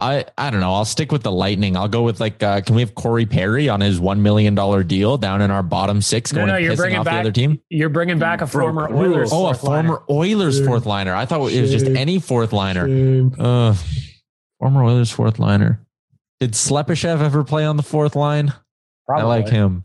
I 0.00 0.24
I 0.38 0.50
don't 0.50 0.60
know. 0.60 0.72
I'll 0.72 0.84
stick 0.84 1.10
with 1.10 1.22
the 1.24 1.32
Lightning. 1.32 1.76
I'll 1.76 1.88
go 1.88 2.02
with 2.02 2.20
like. 2.20 2.40
Uh, 2.42 2.60
can 2.60 2.76
we 2.76 2.82
have 2.82 2.94
Corey 2.94 3.26
Perry 3.26 3.68
on 3.68 3.80
his 3.80 3.98
one 3.98 4.22
million 4.22 4.54
dollar 4.54 4.84
deal 4.84 5.18
down 5.18 5.42
in 5.42 5.50
our 5.50 5.62
bottom 5.64 6.00
six, 6.00 6.32
No, 6.32 6.38
going 6.40 6.48
no, 6.48 6.56
you're 6.56 6.76
bringing 6.76 6.98
off 6.98 7.06
the 7.06 7.10
other 7.12 7.32
team? 7.32 7.60
You're 7.68 7.88
bringing 7.88 8.18
back 8.20 8.40
a 8.40 8.46
former 8.46 8.86
Broke 8.86 9.00
rules. 9.00 9.32
Oilers. 9.32 9.32
Oh, 9.32 9.46
a 9.48 9.54
fourth 9.54 9.64
liner. 9.64 9.88
former 9.88 10.02
Oilers 10.10 10.64
fourth 10.64 10.86
liner. 10.86 11.14
I 11.14 11.24
thought 11.26 11.50
it 11.50 11.60
was 11.60 11.70
just 11.72 11.86
any 11.86 12.20
fourth 12.20 12.52
liner. 12.52 13.30
Uh, 13.38 13.74
former 14.60 14.84
Oilers 14.84 15.10
fourth 15.10 15.40
liner. 15.40 15.84
Did 16.38 16.52
Slepyshev 16.52 17.20
ever 17.20 17.42
play 17.42 17.64
on 17.64 17.76
the 17.76 17.82
fourth 17.82 18.14
line? 18.14 18.52
Probably. 19.06 19.22
I 19.24 19.26
like 19.26 19.48
him. 19.48 19.84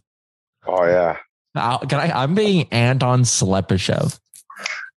Oh 0.67 0.85
yeah, 0.85 1.17
Uh, 1.55 1.79
can 1.79 1.99
I? 1.99 2.11
I'm 2.23 2.35
being 2.35 2.67
Anton 2.71 3.23
Slepyshev. 3.23 4.19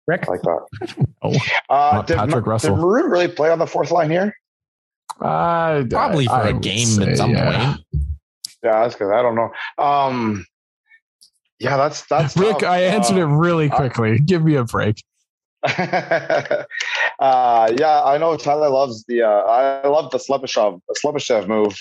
Rick. 0.08 0.24
I 0.28 0.32
like 0.32 0.42
that. 0.42 1.06
Oh, 1.22 1.30
Uh, 1.70 1.90
Not 1.94 2.06
did, 2.06 2.16
Patrick 2.18 2.44
Russell. 2.46 2.76
did 2.76 2.82
Maroon 2.82 3.10
really 3.10 3.28
play 3.28 3.48
on 3.50 3.58
the 3.58 3.66
fourth 3.66 3.90
line 3.90 4.10
here? 4.10 4.34
Uh, 5.20 5.84
probably 5.88 6.26
for 6.26 6.32
I 6.32 6.48
a 6.48 6.52
game 6.52 6.86
say, 6.86 7.10
at 7.12 7.16
some 7.16 7.30
yeah. 7.30 7.74
point. 7.74 7.86
Yeah, 8.62 8.82
that's 8.82 8.94
because 8.94 9.10
I 9.10 9.22
don't 9.22 9.34
know. 9.34 9.50
Um, 9.78 10.46
yeah, 11.58 11.76
that's 11.76 12.04
that's 12.06 12.36
Rick, 12.36 12.58
tough. 12.58 12.70
I 12.70 12.82
answered 12.82 13.16
it 13.16 13.26
really 13.26 13.68
quickly. 13.68 14.18
Give 14.24 14.44
me 14.44 14.54
a 14.56 14.64
break. 14.64 15.02
uh, 15.64 16.64
yeah, 17.18 18.02
I 18.04 18.18
know 18.18 18.36
Tyler 18.36 18.68
loves 18.68 19.04
the. 19.04 19.22
Uh, 19.22 19.28
I 19.28 19.86
love 19.88 20.10
the 20.10 20.18
Slepyshev, 20.18 20.80
the 20.88 20.96
Slepyshev 21.02 21.48
move, 21.48 21.74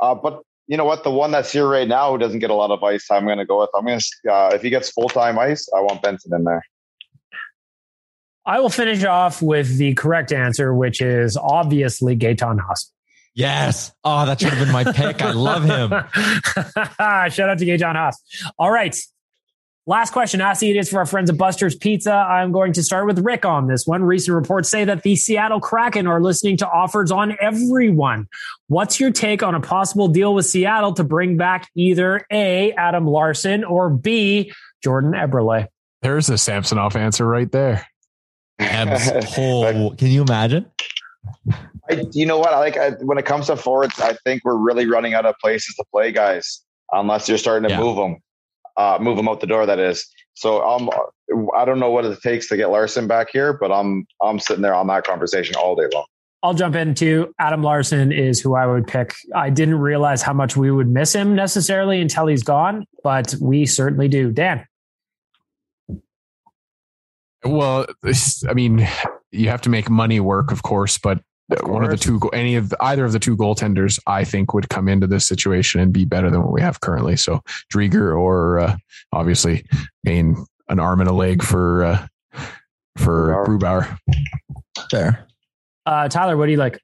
uh, 0.00 0.14
but 0.14 0.42
you 0.66 0.76
know 0.76 0.84
what? 0.84 1.04
The 1.04 1.10
one 1.10 1.30
that's 1.30 1.52
here 1.52 1.68
right 1.68 1.88
now 1.88 2.12
who 2.12 2.18
doesn't 2.18 2.40
get 2.40 2.50
a 2.50 2.54
lot 2.54 2.70
of 2.70 2.82
ice, 2.82 3.10
I'm 3.10 3.24
going 3.24 3.38
to 3.38 3.46
go 3.46 3.60
with. 3.60 3.70
I'm 3.74 3.86
going 3.86 4.00
to. 4.00 4.32
Uh, 4.32 4.50
if 4.52 4.62
he 4.62 4.70
gets 4.70 4.90
full 4.90 5.08
time 5.08 5.38
ice, 5.38 5.68
I 5.74 5.80
want 5.80 6.02
Benson 6.02 6.34
in 6.34 6.44
there. 6.44 6.62
I 8.44 8.60
will 8.60 8.70
finish 8.70 9.04
off 9.04 9.40
with 9.40 9.76
the 9.78 9.94
correct 9.94 10.32
answer, 10.32 10.74
which 10.74 11.00
is 11.00 11.36
obviously 11.36 12.16
Gaetan 12.16 12.58
Haas. 12.60 12.90
Yes. 13.34 13.92
Oh, 14.04 14.26
that 14.26 14.40
should 14.40 14.52
have 14.52 14.64
been 14.64 14.72
my 14.72 14.84
pick. 14.92 15.22
I 15.22 15.32
love 15.32 15.64
him. 15.64 15.90
Shout 17.30 17.48
out 17.48 17.58
to 17.58 17.64
Gaetan 17.64 17.94
Haas. 17.94 18.20
All 18.58 18.70
right. 18.70 18.96
Last 19.84 20.12
question. 20.12 20.40
Ask 20.40 20.62
it 20.62 20.76
is 20.76 20.88
for 20.90 20.98
our 20.98 21.06
friends 21.06 21.28
at 21.28 21.36
Buster's 21.36 21.74
Pizza. 21.74 22.12
I'm 22.12 22.52
going 22.52 22.72
to 22.74 22.84
start 22.84 23.06
with 23.06 23.18
Rick 23.18 23.44
on 23.44 23.66
this 23.66 23.84
one. 23.84 24.04
Recent 24.04 24.34
reports 24.34 24.68
say 24.68 24.84
that 24.84 25.02
the 25.02 25.16
Seattle 25.16 25.58
Kraken 25.58 26.06
are 26.06 26.20
listening 26.20 26.56
to 26.58 26.68
offers 26.68 27.10
on 27.10 27.36
everyone. 27.40 28.28
What's 28.68 29.00
your 29.00 29.10
take 29.10 29.42
on 29.42 29.56
a 29.56 29.60
possible 29.60 30.06
deal 30.06 30.34
with 30.34 30.46
Seattle 30.46 30.92
to 30.94 31.04
bring 31.04 31.36
back 31.36 31.68
either 31.74 32.24
A, 32.30 32.72
Adam 32.72 33.08
Larsson, 33.08 33.64
or 33.64 33.90
B, 33.90 34.52
Jordan 34.84 35.12
Eberle? 35.12 35.66
There's 36.00 36.30
a 36.30 36.38
Samsonov 36.38 36.94
answer 36.94 37.26
right 37.26 37.50
there. 37.50 37.84
Abs- 38.58 39.10
oh, 39.38 39.94
can 39.98 40.08
you 40.08 40.22
imagine? 40.22 40.66
I, 41.90 42.04
you 42.12 42.26
know 42.26 42.38
what? 42.38 42.52
I 42.52 42.58
like 42.58 42.76
I, 42.76 42.90
when 43.00 43.18
it 43.18 43.24
comes 43.24 43.46
to 43.46 43.56
forwards. 43.56 44.00
I 44.00 44.14
think 44.24 44.42
we're 44.44 44.56
really 44.56 44.86
running 44.86 45.14
out 45.14 45.26
of 45.26 45.34
places 45.40 45.74
to 45.76 45.84
play, 45.92 46.12
guys. 46.12 46.62
Unless 46.92 47.28
you're 47.28 47.38
starting 47.38 47.68
to 47.68 47.74
Yeah. 47.74 47.80
move 47.80 47.96
them, 47.96 48.16
uh, 48.76 48.98
move 49.00 49.16
them 49.16 49.28
out 49.28 49.40
the 49.40 49.46
door. 49.46 49.66
That 49.66 49.78
is. 49.78 50.06
So 50.34 50.62
um, 50.66 50.90
I 51.56 51.64
don't 51.64 51.78
know 51.78 51.90
what 51.90 52.04
it 52.04 52.20
takes 52.22 52.48
to 52.48 52.56
get 52.56 52.70
Larsson 52.70 53.06
back 53.06 53.28
here, 53.32 53.52
but 53.52 53.72
I'm 53.72 54.06
I'm 54.20 54.38
sitting 54.38 54.62
there 54.62 54.74
on 54.74 54.86
that 54.88 55.04
conversation 55.04 55.56
all 55.56 55.74
day 55.74 55.88
long. 55.92 56.04
I'll 56.44 56.54
jump 56.54 56.74
into 56.74 57.32
Adam 57.38 57.62
Larsson 57.62 58.10
is 58.10 58.40
who 58.40 58.56
I 58.56 58.66
would 58.66 58.86
pick. 58.86 59.14
I 59.34 59.48
didn't 59.48 59.76
realize 59.78 60.22
how 60.22 60.32
much 60.32 60.56
we 60.56 60.72
would 60.72 60.88
miss 60.88 61.12
him 61.14 61.36
necessarily 61.36 62.00
until 62.00 62.26
he's 62.26 62.42
gone, 62.42 62.84
but 63.04 63.34
we 63.40 63.64
certainly 63.64 64.08
do. 64.08 64.32
Dan. 64.32 64.66
Well, 67.44 67.86
I 68.48 68.54
mean, 68.54 68.86
you 69.30 69.48
have 69.48 69.62
to 69.62 69.70
make 69.70 69.90
money 69.90 70.20
work, 70.20 70.52
of 70.52 70.62
course, 70.62 70.98
but 70.98 71.20
one 71.64 71.84
of 71.84 71.90
the 71.90 71.96
two, 71.96 72.18
go- 72.18 72.28
any 72.28 72.54
of 72.54 72.70
the, 72.70 72.76
either 72.82 73.04
of 73.04 73.12
the 73.12 73.18
two 73.18 73.36
goaltenders, 73.36 73.98
I 74.06 74.24
think 74.24 74.54
would 74.54 74.68
come 74.68 74.88
into 74.88 75.06
this 75.06 75.26
situation 75.26 75.80
and 75.80 75.92
be 75.92 76.04
better 76.04 76.30
than 76.30 76.42
what 76.42 76.52
we 76.52 76.60
have 76.62 76.80
currently. 76.80 77.16
So 77.16 77.40
Driedger 77.72 78.16
or 78.18 78.60
uh, 78.60 78.76
obviously 79.12 79.66
paying 80.06 80.46
an 80.68 80.78
arm 80.78 81.00
and 81.00 81.10
a 81.10 81.12
leg 81.12 81.42
for 81.42 81.84
uh, 81.84 82.06
for 82.96 83.44
Grubauer. 83.46 83.98
There, 84.90 85.26
Uh, 85.84 86.08
Tyler, 86.08 86.36
what 86.36 86.46
do 86.46 86.52
you 86.52 86.58
like? 86.58 86.78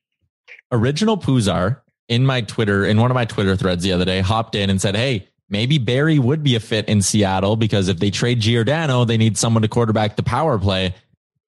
Original 0.72 1.16
Puzar 1.16 1.80
in 2.09 2.26
my 2.26 2.40
Twitter, 2.42 2.84
in 2.84 3.00
one 3.00 3.11
of 3.11 3.14
my 3.14 3.24
Twitter 3.24 3.56
threads 3.56 3.82
the 3.82 3.92
other 3.92 4.04
day, 4.04 4.20
hopped 4.20 4.54
in 4.54 4.70
and 4.70 4.80
said, 4.80 4.96
Hey, 4.96 5.28
maybe 5.49 5.78
Barrie 5.78 6.18
would 6.18 6.42
be 6.42 6.55
a 6.55 6.61
fit 6.61 6.88
in 6.88 7.03
Seattle 7.03 7.57
because 7.57 7.88
if 7.88 7.99
they 7.99 8.11
trade 8.11 8.40
Giordano, 8.40 9.05
they 9.05 9.16
need 9.16 9.36
someone 9.38 9.62
to 9.62 9.68
quarterback 9.68 10.16
the 10.16 10.22
power 10.22 10.59
play. 10.59 10.94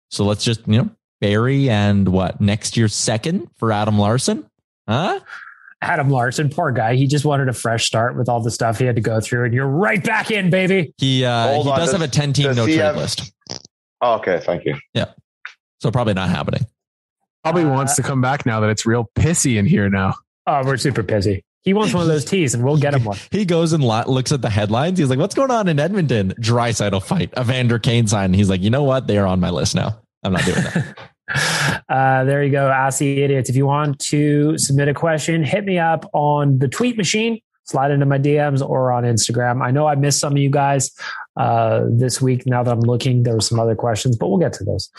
So 0.09 0.23
let's 0.25 0.43
just, 0.43 0.67
you 0.67 0.77
know, 0.77 0.89
Barrie 1.21 1.69
and 1.69 2.07
what 2.09 2.41
next 2.41 2.75
year's 2.77 2.93
second 2.95 3.47
for 3.57 3.71
Adam 3.71 3.97
Larsson? 3.99 4.49
Huh? 4.87 5.19
Adam 5.83 6.09
Larsson, 6.09 6.49
poor 6.49 6.71
guy. 6.71 6.95
He 6.95 7.07
just 7.07 7.25
wanted 7.25 7.47
a 7.49 7.53
fresh 7.53 7.85
start 7.85 8.15
with 8.15 8.29
all 8.29 8.41
the 8.41 8.51
stuff 8.51 8.77
he 8.77 8.85
had 8.85 8.95
to 8.97 9.01
go 9.01 9.19
through, 9.19 9.45
and 9.45 9.53
you're 9.53 9.65
right 9.67 10.03
back 10.03 10.29
in, 10.29 10.49
baby. 10.51 10.93
He 10.97 11.25
uh, 11.25 11.47
Hold 11.53 11.65
he 11.65 11.71
on, 11.71 11.79
does 11.79 11.91
does- 11.91 12.01
have 12.01 12.07
a 12.07 12.11
10 12.11 12.33
team 12.33 12.55
no 12.55 12.65
trade 12.65 12.77
have- 12.77 12.95
list. 12.97 13.31
Oh, 14.01 14.15
okay, 14.15 14.39
thank 14.43 14.65
you. 14.65 14.75
Yeah, 14.93 15.05
so 15.79 15.89
probably 15.91 16.13
not 16.15 16.29
happening. 16.29 16.65
Probably 17.43 17.63
Uh, 17.63 17.69
wants 17.69 17.95
to 17.95 18.03
come 18.03 18.21
back 18.21 18.45
now 18.45 18.59
that 18.59 18.69
it's 18.69 18.85
real 18.85 19.09
pissy 19.15 19.57
in 19.57 19.65
here 19.65 19.89
now. 19.89 20.13
Oh, 20.45 20.61
we're 20.65 20.77
super 20.77 21.01
busy. 21.03 21.43
He 21.63 21.73
wants 21.73 21.93
one 21.93 22.01
of 22.01 22.07
those 22.07 22.25
tees, 22.25 22.55
and 22.55 22.63
we'll 22.63 22.77
get 22.77 22.95
him 22.95 23.03
one. 23.03 23.17
He 23.31 23.45
goes 23.45 23.71
and 23.73 23.83
looks 23.83 24.31
at 24.31 24.41
the 24.41 24.49
headlines. 24.49 24.97
He's 24.97 25.09
like, 25.09 25.19
"What's 25.19 25.35
going 25.35 25.51
on 25.51 25.67
in 25.67 25.79
Edmonton? 25.79 26.33
Draisaitl 26.39 27.03
fight, 27.03 27.31
Evander 27.37 27.79
Kane 27.79 28.07
sign." 28.07 28.33
He's 28.33 28.49
like, 28.49 28.61
"You 28.61 28.69
know 28.69 28.83
what? 28.83 29.07
They 29.07 29.17
are 29.17 29.27
on 29.27 29.39
my 29.39 29.51
list 29.51 29.75
now. 29.75 30.01
I'm 30.23 30.33
not 30.33 30.43
doing 30.43 30.63
that." 30.63 30.97
Uh, 31.87 32.25
there 32.25 32.43
you 32.43 32.51
go. 32.51 32.69
Ask 32.69 32.99
the 32.99 33.21
idiots. 33.21 33.49
If 33.49 33.55
you 33.55 33.65
want 33.65 33.99
to 33.99 34.57
submit 34.57 34.89
a 34.89 34.93
question, 34.93 35.43
hit 35.43 35.63
me 35.63 35.79
up 35.79 36.05
on 36.13 36.59
the 36.59 36.67
tweet 36.67 36.97
machine, 36.97 37.39
slide 37.63 37.91
into 37.91 38.05
my 38.05 38.19
DMs 38.19 38.67
or 38.67 38.91
on 38.91 39.03
Instagram. 39.03 39.61
I 39.63 39.71
know 39.71 39.87
I 39.87 39.95
missed 39.95 40.19
some 40.19 40.33
of 40.33 40.37
you 40.37 40.49
guys 40.49 40.91
uh, 41.37 41.85
this 41.89 42.21
week. 42.21 42.45
Now 42.45 42.63
that 42.63 42.71
I'm 42.71 42.81
looking, 42.81 43.23
there 43.23 43.33
were 43.33 43.41
some 43.41 43.59
other 43.59 43.75
questions, 43.75 44.17
but 44.17 44.27
we'll 44.27 44.39
get 44.39 44.53
to 44.53 44.63
those. 44.63 44.89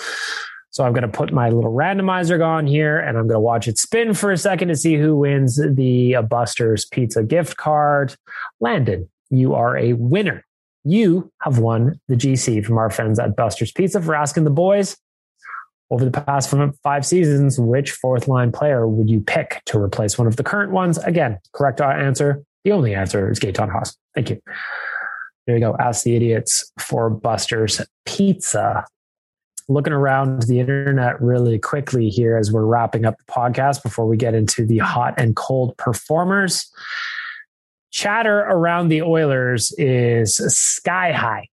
So 0.73 0.85
I'm 0.85 0.93
going 0.93 1.03
to 1.03 1.09
put 1.09 1.33
my 1.33 1.51
little 1.51 1.73
randomizer 1.73 2.45
on 2.45 2.67
here 2.67 2.99
and 2.99 3.19
I'm 3.19 3.29
going 3.29 3.37
to 3.37 3.41
watch 3.41 3.69
it 3.69 3.79
spin 3.79 4.15
for 4.15 4.33
a 4.33 4.39
second 4.39 4.69
to 4.69 4.77
see 4.77 4.97
who 4.97 5.17
wins 5.17 5.61
the 5.63 6.17
uh, 6.17 6.23
Buster's 6.23 6.87
Pizza 6.87 7.23
gift 7.23 7.59
card. 7.59 8.17
Landon, 8.59 9.09
you 9.29 9.55
are 9.55 9.77
a 9.77 9.93
winner. 9.93 10.45
You 10.85 11.31
have 11.43 11.59
won 11.59 12.01
the 12.09 12.17
GC 12.17 12.65
from 12.65 12.79
our 12.79 12.89
friends 12.89 13.19
at 13.19 13.37
Buster's 13.37 13.71
Pizza 13.71 14.01
for 14.01 14.15
asking 14.15 14.45
the 14.45 14.51
boys 14.51 14.97
over 15.91 16.07
the 16.07 16.11
past 16.11 16.53
five 16.83 17.05
seasons, 17.05 17.61
which 17.61 17.93
fourth 17.93 18.27
line 18.27 18.51
player 18.51 18.89
would 18.89 19.11
you 19.11 19.21
pick 19.21 19.61
to 19.67 19.79
replace 19.79 20.17
one 20.17 20.27
of 20.27 20.37
the 20.37 20.43
current 20.43 20.73
ones? 20.73 20.97
Again, 20.97 21.39
correct 21.53 21.83
answer. 21.83 22.43
The 22.65 22.73
only 22.73 22.95
answer 22.95 23.31
is 23.31 23.39
Gaetan 23.39 23.71
Haas. 23.71 23.95
Thank 24.15 24.31
you. 24.31 24.41
There 25.47 25.57
you 25.57 25.61
go. 25.61 25.77
Ask 25.79 26.05
the 26.05 26.17
idiots 26.17 26.73
for 26.79 27.11
Buster's 27.11 27.83
Pizza. 28.07 28.87
Looking 29.69 29.93
around 29.93 30.43
the 30.43 30.61
internet 30.61 31.21
really 31.21 31.59
quickly 31.59 32.09
here 32.09 32.37
as 32.37 32.53
we're 32.53 32.65
wrapping 32.65 33.05
up 33.05 33.17
the 33.19 33.33
podcast 33.33 33.83
before 33.83 34.07
we 34.07 34.17
get 34.17 34.35
into 34.35 34.67
the 34.67 34.79
hot 34.79 35.15
and 35.17 35.37
cold 35.37 35.77
performers. 35.77 36.71
Chatter 37.91 38.41
around 38.41 38.89
the 38.89 39.03
Oilers 39.03 39.73
is 39.79 40.37
sky 40.37 41.13
high 41.13 41.49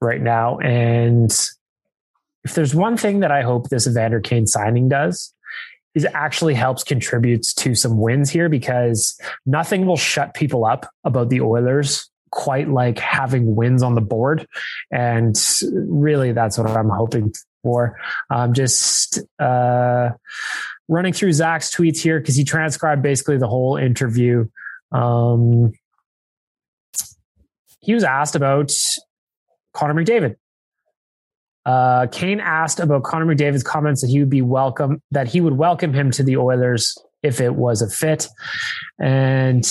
right 0.00 0.20
now. 0.20 0.58
And 0.58 1.30
if 2.44 2.54
there's 2.54 2.74
one 2.74 2.96
thing 2.96 3.20
that 3.20 3.30
I 3.30 3.42
hope 3.42 3.68
this 3.68 3.86
Evander 3.86 4.20
Kane 4.20 4.46
signing 4.46 4.88
does, 4.88 5.34
is 5.94 6.06
actually 6.14 6.54
helps 6.54 6.84
contributes 6.84 7.52
to 7.54 7.74
some 7.74 7.98
wins 7.98 8.30
here 8.30 8.48
because 8.48 9.18
nothing 9.46 9.86
will 9.86 9.96
shut 9.96 10.34
people 10.34 10.64
up 10.64 10.86
about 11.04 11.28
the 11.28 11.40
Oilers 11.40 12.08
quite 12.30 12.68
like 12.68 12.98
having 12.98 13.56
wins 13.56 13.82
on 13.82 13.94
the 13.94 14.00
board. 14.00 14.46
And 14.90 15.36
really, 15.72 16.32
that's 16.32 16.58
what 16.58 16.70
I'm 16.70 16.90
hoping 16.90 17.32
for. 17.62 17.98
Um, 18.30 18.54
just 18.54 19.20
uh, 19.38 20.10
running 20.88 21.12
through 21.12 21.32
Zach's 21.32 21.74
tweets 21.74 22.00
here 22.00 22.20
because 22.20 22.36
he 22.36 22.44
transcribed 22.44 23.02
basically 23.02 23.38
the 23.38 23.48
whole 23.48 23.76
interview. 23.76 24.48
Um, 24.92 25.72
he 27.80 27.94
was 27.94 28.04
asked 28.04 28.34
about 28.34 28.72
Connor 29.72 29.94
McDavid. 29.94 30.36
Uh, 31.64 32.06
Kane 32.06 32.40
asked 32.40 32.80
about 32.80 33.02
Connor 33.02 33.26
McDavid's 33.26 33.62
comments 33.62 34.00
that 34.00 34.08
he 34.08 34.20
would 34.20 34.30
be 34.30 34.42
welcome, 34.42 35.02
that 35.10 35.28
he 35.28 35.40
would 35.40 35.52
welcome 35.52 35.92
him 35.92 36.10
to 36.12 36.22
the 36.22 36.36
Oilers 36.38 36.96
if 37.22 37.40
it 37.40 37.54
was 37.54 37.82
a 37.82 37.88
fit. 37.88 38.28
And 38.98 39.68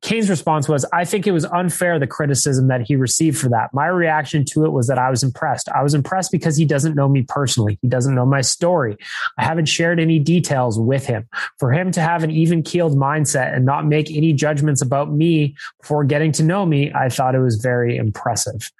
Kane's 0.00 0.30
response 0.30 0.68
was, 0.68 0.84
I 0.92 1.04
think 1.04 1.26
it 1.26 1.32
was 1.32 1.44
unfair 1.46 1.98
the 1.98 2.06
criticism 2.06 2.68
that 2.68 2.82
he 2.82 2.94
received 2.94 3.38
for 3.38 3.48
that. 3.48 3.74
My 3.74 3.86
reaction 3.86 4.44
to 4.46 4.64
it 4.64 4.70
was 4.70 4.86
that 4.86 4.98
I 4.98 5.10
was 5.10 5.22
impressed. 5.22 5.68
I 5.70 5.82
was 5.82 5.92
impressed 5.94 6.30
because 6.30 6.56
he 6.56 6.64
doesn't 6.64 6.94
know 6.94 7.08
me 7.08 7.22
personally. 7.22 7.78
He 7.82 7.88
doesn't 7.88 8.14
know 8.14 8.24
my 8.26 8.40
story. 8.40 8.96
I 9.38 9.44
haven't 9.44 9.66
shared 9.66 9.98
any 9.98 10.18
details 10.18 10.78
with 10.78 11.06
him. 11.06 11.28
For 11.58 11.72
him 11.72 11.90
to 11.92 12.00
have 12.00 12.22
an 12.22 12.30
even 12.30 12.62
keeled 12.62 12.96
mindset 12.96 13.54
and 13.54 13.64
not 13.64 13.86
make 13.86 14.10
any 14.10 14.32
judgments 14.32 14.82
about 14.82 15.12
me 15.12 15.56
before 15.80 16.04
getting 16.04 16.30
to 16.32 16.44
know 16.44 16.64
me, 16.64 16.92
I 16.92 17.08
thought 17.08 17.34
it 17.34 17.40
was 17.40 17.56
very 17.56 17.96
impressive. 17.96 18.70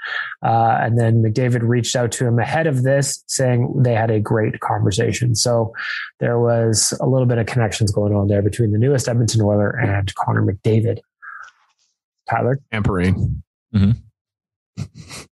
Uh, 0.43 0.79
and 0.81 0.99
then 0.99 1.23
McDavid 1.23 1.63
reached 1.63 1.97
out 1.97 2.13
to 2.13 2.27
him 2.27 2.39
ahead 2.39 2.67
of 2.67 2.85
this 2.85 3.25
saying 3.27 3.83
they 3.83 3.95
had 3.95 4.11
a 4.11 4.21
great 4.21 4.61
conversation. 4.61 5.35
So 5.35 5.75
there 6.21 6.39
was 6.39 6.95
a 7.01 7.07
little 7.07 7.27
bit 7.27 7.39
of 7.39 7.47
connections 7.47 7.91
going 7.91 8.15
on 8.15 8.29
there 8.29 8.43
between 8.43 8.71
the 8.71 8.79
newest 8.79 9.09
Edmonton 9.09 9.43
Oiler 9.43 9.71
and 9.71 10.15
Connor 10.15 10.43
McDavid. 10.43 11.01
Tyler? 12.31 12.61
Tampering. 12.73 13.43
Mm-hmm. 13.75 13.93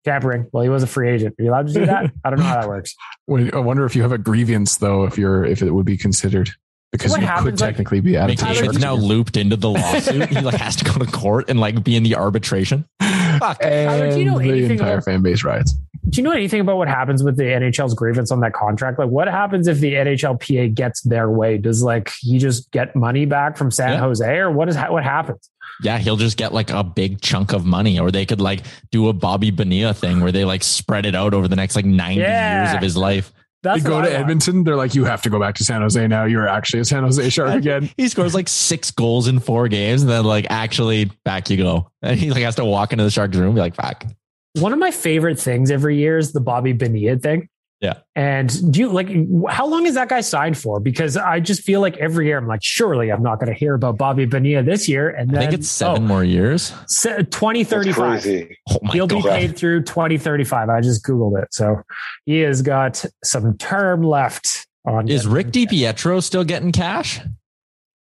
Tampering. 0.05 0.49
Well, 0.53 0.63
he 0.63 0.69
was 0.69 0.83
a 0.83 0.87
free 0.87 1.11
agent. 1.11 1.35
Are 1.39 1.43
you 1.43 1.51
allowed 1.51 1.69
to 1.69 1.73
do 1.73 1.87
that? 1.87 2.11
I 2.25 2.31
don't 2.31 2.39
know 2.39 2.47
how 2.47 2.61
that 2.61 2.69
works. 2.69 2.95
I 3.31 3.59
wonder 3.59 3.85
if 3.85 3.95
you 3.95 4.03
have 4.03 4.13
a 4.13 4.19
grievance 4.19 4.77
though, 4.77 5.05
if 5.05 5.19
you're 5.19 5.45
if 5.45 5.63
it 5.63 5.71
would 5.71 5.87
be 5.87 5.97
considered 5.97 6.51
because 6.95 7.11
what 7.11 7.21
you 7.21 7.27
happens, 7.27 7.61
could 7.61 7.67
technically 7.67 7.99
like, 7.99 8.05
be 8.05 8.17
out 8.17 8.31
of 8.31 8.37
McDavid's 8.37 8.79
now 8.79 8.95
looped 8.95 9.37
into 9.37 9.57
the 9.57 9.69
lawsuit. 9.69 10.29
he 10.29 10.41
like 10.41 10.55
has 10.55 10.77
to 10.77 10.85
go 10.85 10.93
to 10.93 11.07
court 11.07 11.51
and 11.51 11.59
like 11.59 11.83
be 11.83 11.97
in 11.97 12.05
the 12.05 12.15
arbitration. 12.15 12.87
Fuck. 13.01 13.59
And 13.61 13.89
Tyler, 13.89 14.13
do 14.13 14.19
you 14.21 14.25
know 14.27 14.39
the 14.39 14.65
entire 14.65 14.93
about, 14.95 15.05
fan 15.05 15.23
base 15.23 15.43
riots. 15.43 15.75
Do 16.09 16.21
you 16.21 16.23
know 16.23 16.31
anything 16.31 16.61
about 16.61 16.77
what 16.77 16.87
happens 16.87 17.25
with 17.25 17.37
the 17.37 17.45
NHL's 17.45 17.95
grievance 17.95 18.31
on 18.31 18.39
that 18.41 18.53
contract? 18.53 19.01
Like, 19.01 19.09
what 19.09 19.27
happens 19.27 19.67
if 19.67 19.81
the 19.81 19.95
NHLPA 19.95 20.75
gets 20.75 21.01
their 21.03 21.29
way? 21.29 21.59
Does 21.59 21.83
like 21.83 22.13
he 22.21 22.39
just 22.39 22.71
get 22.71 22.95
money 22.95 23.25
back 23.25 23.57
from 23.57 23.73
San 23.73 23.93
yeah. 23.93 23.99
Jose, 23.99 24.37
or 24.37 24.53
what 24.53 24.69
is 24.69 24.77
what 24.77 25.03
happens? 25.03 25.51
Yeah, 25.83 25.99
he'll 25.99 26.17
just 26.17 26.37
get 26.37 26.53
like 26.53 26.71
a 26.71 26.85
big 26.85 27.21
chunk 27.21 27.53
of 27.53 27.65
money, 27.67 27.99
or 27.99 28.11
they 28.11 28.27
could 28.27 28.41
like 28.41 28.63
do 28.91 29.09
a 29.09 29.13
Bobby 29.13 29.51
Bonilla 29.51 29.93
thing 29.95 30.21
where 30.21 30.33
they 30.33 30.45
like 30.45 30.63
spread 30.63 31.07
it 31.07 31.15
out 31.15 31.35
over 31.35 31.49
the 31.49 31.57
next 31.57 31.77
like 31.77 31.85
90 31.85 32.21
yeah. 32.21 32.65
years 32.65 32.75
of 32.77 32.83
his 32.83 32.97
life. 32.97 33.33
That's 33.65 33.83
they 33.83 33.89
go 33.89 34.03
to 34.03 34.13
Edmonton. 34.13 34.63
They're 34.63 34.77
like, 34.77 34.95
you 34.95 35.07
have 35.07 35.23
to 35.23 35.31
go 35.31 35.41
back 35.41 35.55
to 35.55 35.65
San 35.65 35.81
Jose 35.81 36.07
now. 36.07 36.25
You're 36.27 36.47
actually 36.47 36.81
a 36.81 36.85
San 36.85 37.03
Jose 37.03 37.29
Shark 37.31 37.55
again. 37.55 37.89
he 37.97 38.09
scores 38.09 38.35
like 38.35 38.49
six 38.49 38.91
goals 38.91 39.27
in 39.27 39.41
four 39.41 39.69
games, 39.69 40.03
and 40.03 40.11
then 40.11 40.25
like 40.25 40.47
actually 40.51 41.07
back 41.25 41.49
you 41.49 41.57
go. 41.57 41.91
And 42.03 42.19
he 42.21 42.31
like 42.31 42.43
has 42.43 42.57
to 42.57 42.65
walk 42.65 42.93
into 42.93 43.05
the 43.05 43.11
Sharks 43.11 43.37
room, 43.37 43.47
and 43.47 43.55
be 43.55 43.61
like, 43.61 43.75
fuck. 43.75 44.05
One 44.53 44.73
of 44.73 44.79
my 44.79 44.91
favorite 44.91 45.41
things 45.41 45.71
every 45.71 45.97
year 45.97 46.19
is 46.19 46.33
the 46.33 46.41
Bobby 46.41 46.73
Bonilla 46.73 47.19
thing. 47.19 47.49
Yeah. 47.85 47.99
And 48.17 48.73
do 48.73 48.81
you 48.81 48.89
like 48.89 49.11
how 49.51 49.67
long 49.67 49.85
is 49.85 49.93
that 49.93 50.09
guy 50.09 50.23
signed 50.23 50.57
for? 50.57 50.81
Because 50.81 51.19
I 51.19 51.39
just 51.39 51.61
feel 51.61 51.83
like 51.83 51.99
every 51.99 52.29
year 52.29 52.39
I'm 52.39 52.47
like, 52.47 52.63
surely 52.63 53.13
I'm 53.13 53.23
not 53.23 53.39
going 53.39 53.53
to 53.53 53.59
hear 53.59 53.75
about 53.75 53.99
Bobby 53.99 54.25
Bonilla 54.25 54.63
this 54.63 54.89
year. 54.89 55.11
And 55.11 55.29
then, 55.29 55.37
I 55.37 55.41
think 55.43 55.53
it's 55.53 55.69
seven 55.69 56.05
oh, 56.05 56.07
more 56.07 56.25
years. 56.25 56.71
2035. 56.89 58.49
Oh 58.71 58.79
He'll 58.91 59.07
God. 59.07 59.23
be 59.23 59.29
paid 59.29 59.59
through 59.59 59.83
2035. 59.83 60.71
I 60.71 60.81
just 60.81 61.05
Googled 61.05 61.43
it. 61.43 61.53
So 61.53 61.83
he 62.25 62.39
has 62.41 62.63
got 62.63 63.05
some 63.23 63.59
term 63.59 64.03
left 64.03 64.67
on. 64.87 65.07
Is 65.07 65.27
Rick 65.27 65.49
DiPietro 65.49 66.23
still 66.23 66.45
getting 66.45 66.73
cash? 66.73 67.21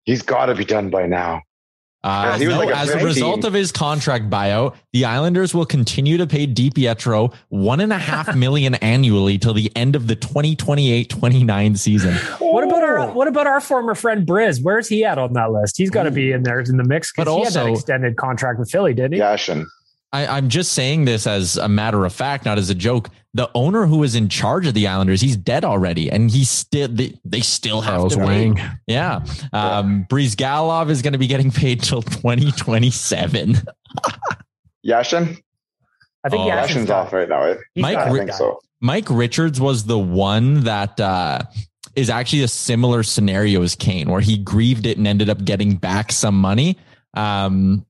He's 0.04 0.20
got 0.20 0.46
to 0.46 0.54
be 0.54 0.66
done 0.66 0.90
by 0.90 1.06
now. 1.06 1.40
Uh, 2.04 2.36
no, 2.40 2.58
like 2.58 2.70
a 2.70 2.76
as 2.76 2.90
a 2.90 3.04
result 3.04 3.44
of 3.44 3.52
his 3.52 3.70
contract 3.70 4.28
buyout, 4.28 4.74
the 4.92 5.04
Islanders 5.04 5.54
will 5.54 5.66
continue 5.66 6.16
to 6.16 6.26
pay 6.26 6.46
DiPietro 6.46 7.32
one 7.48 7.80
and 7.80 7.92
a 7.92 7.98
half 7.98 8.34
million 8.36 8.74
annually 8.76 9.38
till 9.38 9.54
the 9.54 9.70
end 9.76 9.94
of 9.94 10.08
the 10.08 10.16
2028-29 10.16 11.78
season. 11.78 12.14
What 12.40 12.64
about 12.64 12.82
our 12.82 13.10
what 13.12 13.28
about 13.28 13.46
our 13.46 13.60
former 13.60 13.94
friend 13.94 14.26
Briz? 14.26 14.62
Where's 14.62 14.88
he 14.88 15.04
at 15.04 15.18
on 15.18 15.32
that 15.34 15.52
list? 15.52 15.76
He's 15.76 15.90
got 15.90 16.04
to 16.04 16.10
be 16.10 16.32
in 16.32 16.42
there 16.42 16.60
in 16.60 16.76
the 16.76 16.84
mix 16.84 17.12
because 17.12 17.26
he 17.26 17.30
also, 17.30 17.60
had 17.60 17.68
that 17.68 17.72
extended 17.72 18.16
contract 18.16 18.58
with 18.58 18.70
Philly, 18.70 18.94
didn't 18.94 19.12
he? 19.12 19.20
Yashin. 19.20 19.66
I, 20.12 20.38
am 20.38 20.48
just 20.48 20.72
saying 20.72 21.06
this 21.06 21.26
as 21.26 21.56
a 21.56 21.68
matter 21.68 22.04
of 22.04 22.12
fact, 22.12 22.44
not 22.44 22.58
as 22.58 22.68
a 22.68 22.74
joke. 22.74 23.08
The 23.34 23.50
owner 23.54 23.86
who 23.86 24.02
is 24.02 24.14
in 24.14 24.28
charge 24.28 24.66
of 24.66 24.74
the 24.74 24.86
Islanders, 24.86 25.22
he's 25.22 25.38
dead 25.38 25.64
already, 25.64 26.10
and 26.10 26.30
he 26.30 26.44
still 26.44 26.88
they, 26.88 27.18
they 27.24 27.40
still 27.40 27.80
have 27.80 27.94
Charles 27.94 28.16
to 28.16 28.22
Wang. 28.22 28.56
Pay. 28.56 28.68
Yeah, 28.88 29.24
um, 29.54 30.04
Bryzgalov 30.10 30.90
is 30.90 31.00
going 31.00 31.14
to 31.14 31.18
be 31.18 31.28
getting 31.28 31.50
paid 31.50 31.82
till 31.82 32.02
2027. 32.02 33.54
Yashin, 34.86 35.40
I 36.24 36.28
think 36.28 36.42
oh, 36.42 36.48
Yashin's 36.48 36.90
off 36.90 37.12
right 37.12 37.28
now. 37.28 37.54
Mike, 37.76 37.96
I 37.96 38.12
think 38.12 38.32
so. 38.32 38.60
Mike 38.80 39.06
Richards 39.08 39.60
was 39.60 39.84
the 39.84 39.98
one 39.98 40.64
that 40.64 41.00
uh, 41.00 41.40
is 41.96 42.10
actually 42.10 42.42
a 42.42 42.48
similar 42.48 43.02
scenario 43.02 43.62
as 43.62 43.74
Kane, 43.74 44.10
where 44.10 44.20
he 44.20 44.36
grieved 44.36 44.84
it 44.84 44.98
and 44.98 45.06
ended 45.06 45.30
up 45.30 45.42
getting 45.42 45.76
back 45.76 46.12
some 46.12 46.38
money. 46.38 46.76
Um, 47.14 47.86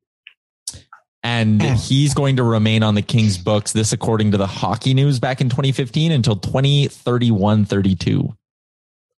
and 1.23 1.63
hmm. 1.63 1.75
he's 1.75 2.15
going 2.15 2.37
to 2.37 2.43
remain 2.43 2.83
on 2.83 2.95
the 2.95 3.03
Kings 3.03 3.39
books. 3.39 3.73
This, 3.73 3.93
according 3.93 4.33
to 4.33 4.37
the 4.37 4.47
Hockey 4.47 4.95
News 4.95 5.21
back 5.21 5.41
in 5.41 5.49
2015, 5.49 6.13
until 6.13 6.37
2031 6.37 7.65
32. 7.65 8.35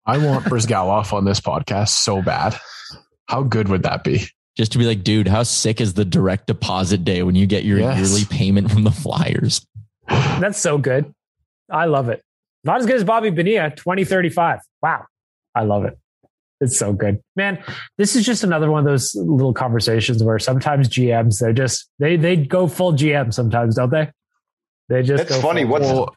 I 0.05 0.19
want 0.19 0.45
Bryzgalov 0.45 1.13
on 1.13 1.25
this 1.25 1.39
podcast 1.39 1.89
so 1.89 2.21
bad. 2.21 2.55
How 3.27 3.41
good 3.41 3.69
would 3.69 3.83
that 3.83 4.03
be? 4.03 4.27
Just 4.55 4.71
to 4.73 4.77
be 4.77 4.85
like, 4.85 5.03
dude, 5.03 5.27
how 5.27 5.43
sick 5.43 5.81
is 5.81 5.95
the 5.95 6.05
direct 6.05 6.47
deposit 6.47 7.03
day 7.03 7.23
when 7.23 7.35
you 7.35 7.47
get 7.47 7.65
your 7.65 7.79
yes. 7.79 7.97
yearly 7.97 8.25
payment 8.25 8.71
from 8.71 8.83
the 8.83 8.91
Flyers? 8.91 9.65
That's 10.07 10.59
so 10.59 10.77
good. 10.77 11.13
I 11.69 11.85
love 11.85 12.09
it. 12.09 12.21
Not 12.63 12.79
as 12.79 12.85
good 12.85 12.95
as 12.95 13.03
Bobby 13.03 13.31
Bonilla, 13.31 13.71
2035. 13.71 14.59
Wow. 14.81 15.05
I 15.55 15.63
love 15.63 15.85
it. 15.85 15.97
It's 16.61 16.79
so 16.79 16.93
good, 16.93 17.21
man. 17.35 17.61
This 17.97 18.15
is 18.15 18.25
just 18.25 18.43
another 18.43 18.71
one 18.71 18.79
of 18.79 18.85
those 18.85 19.13
little 19.15 19.53
conversations 19.53 20.23
where 20.23 20.39
sometimes 20.39 20.87
GMs 20.87 21.39
they're 21.39 21.51
just 21.51 21.89
they 21.99 22.15
they 22.15 22.37
go 22.37 22.67
full 22.67 22.93
GM 22.93 23.33
sometimes, 23.33 23.75
don't 23.75 23.89
they? 23.91 24.09
They 24.87 25.03
just. 25.03 25.23
It's 25.29 25.41
funny. 25.41 25.65
What's 25.65 25.89
full. 25.89 26.15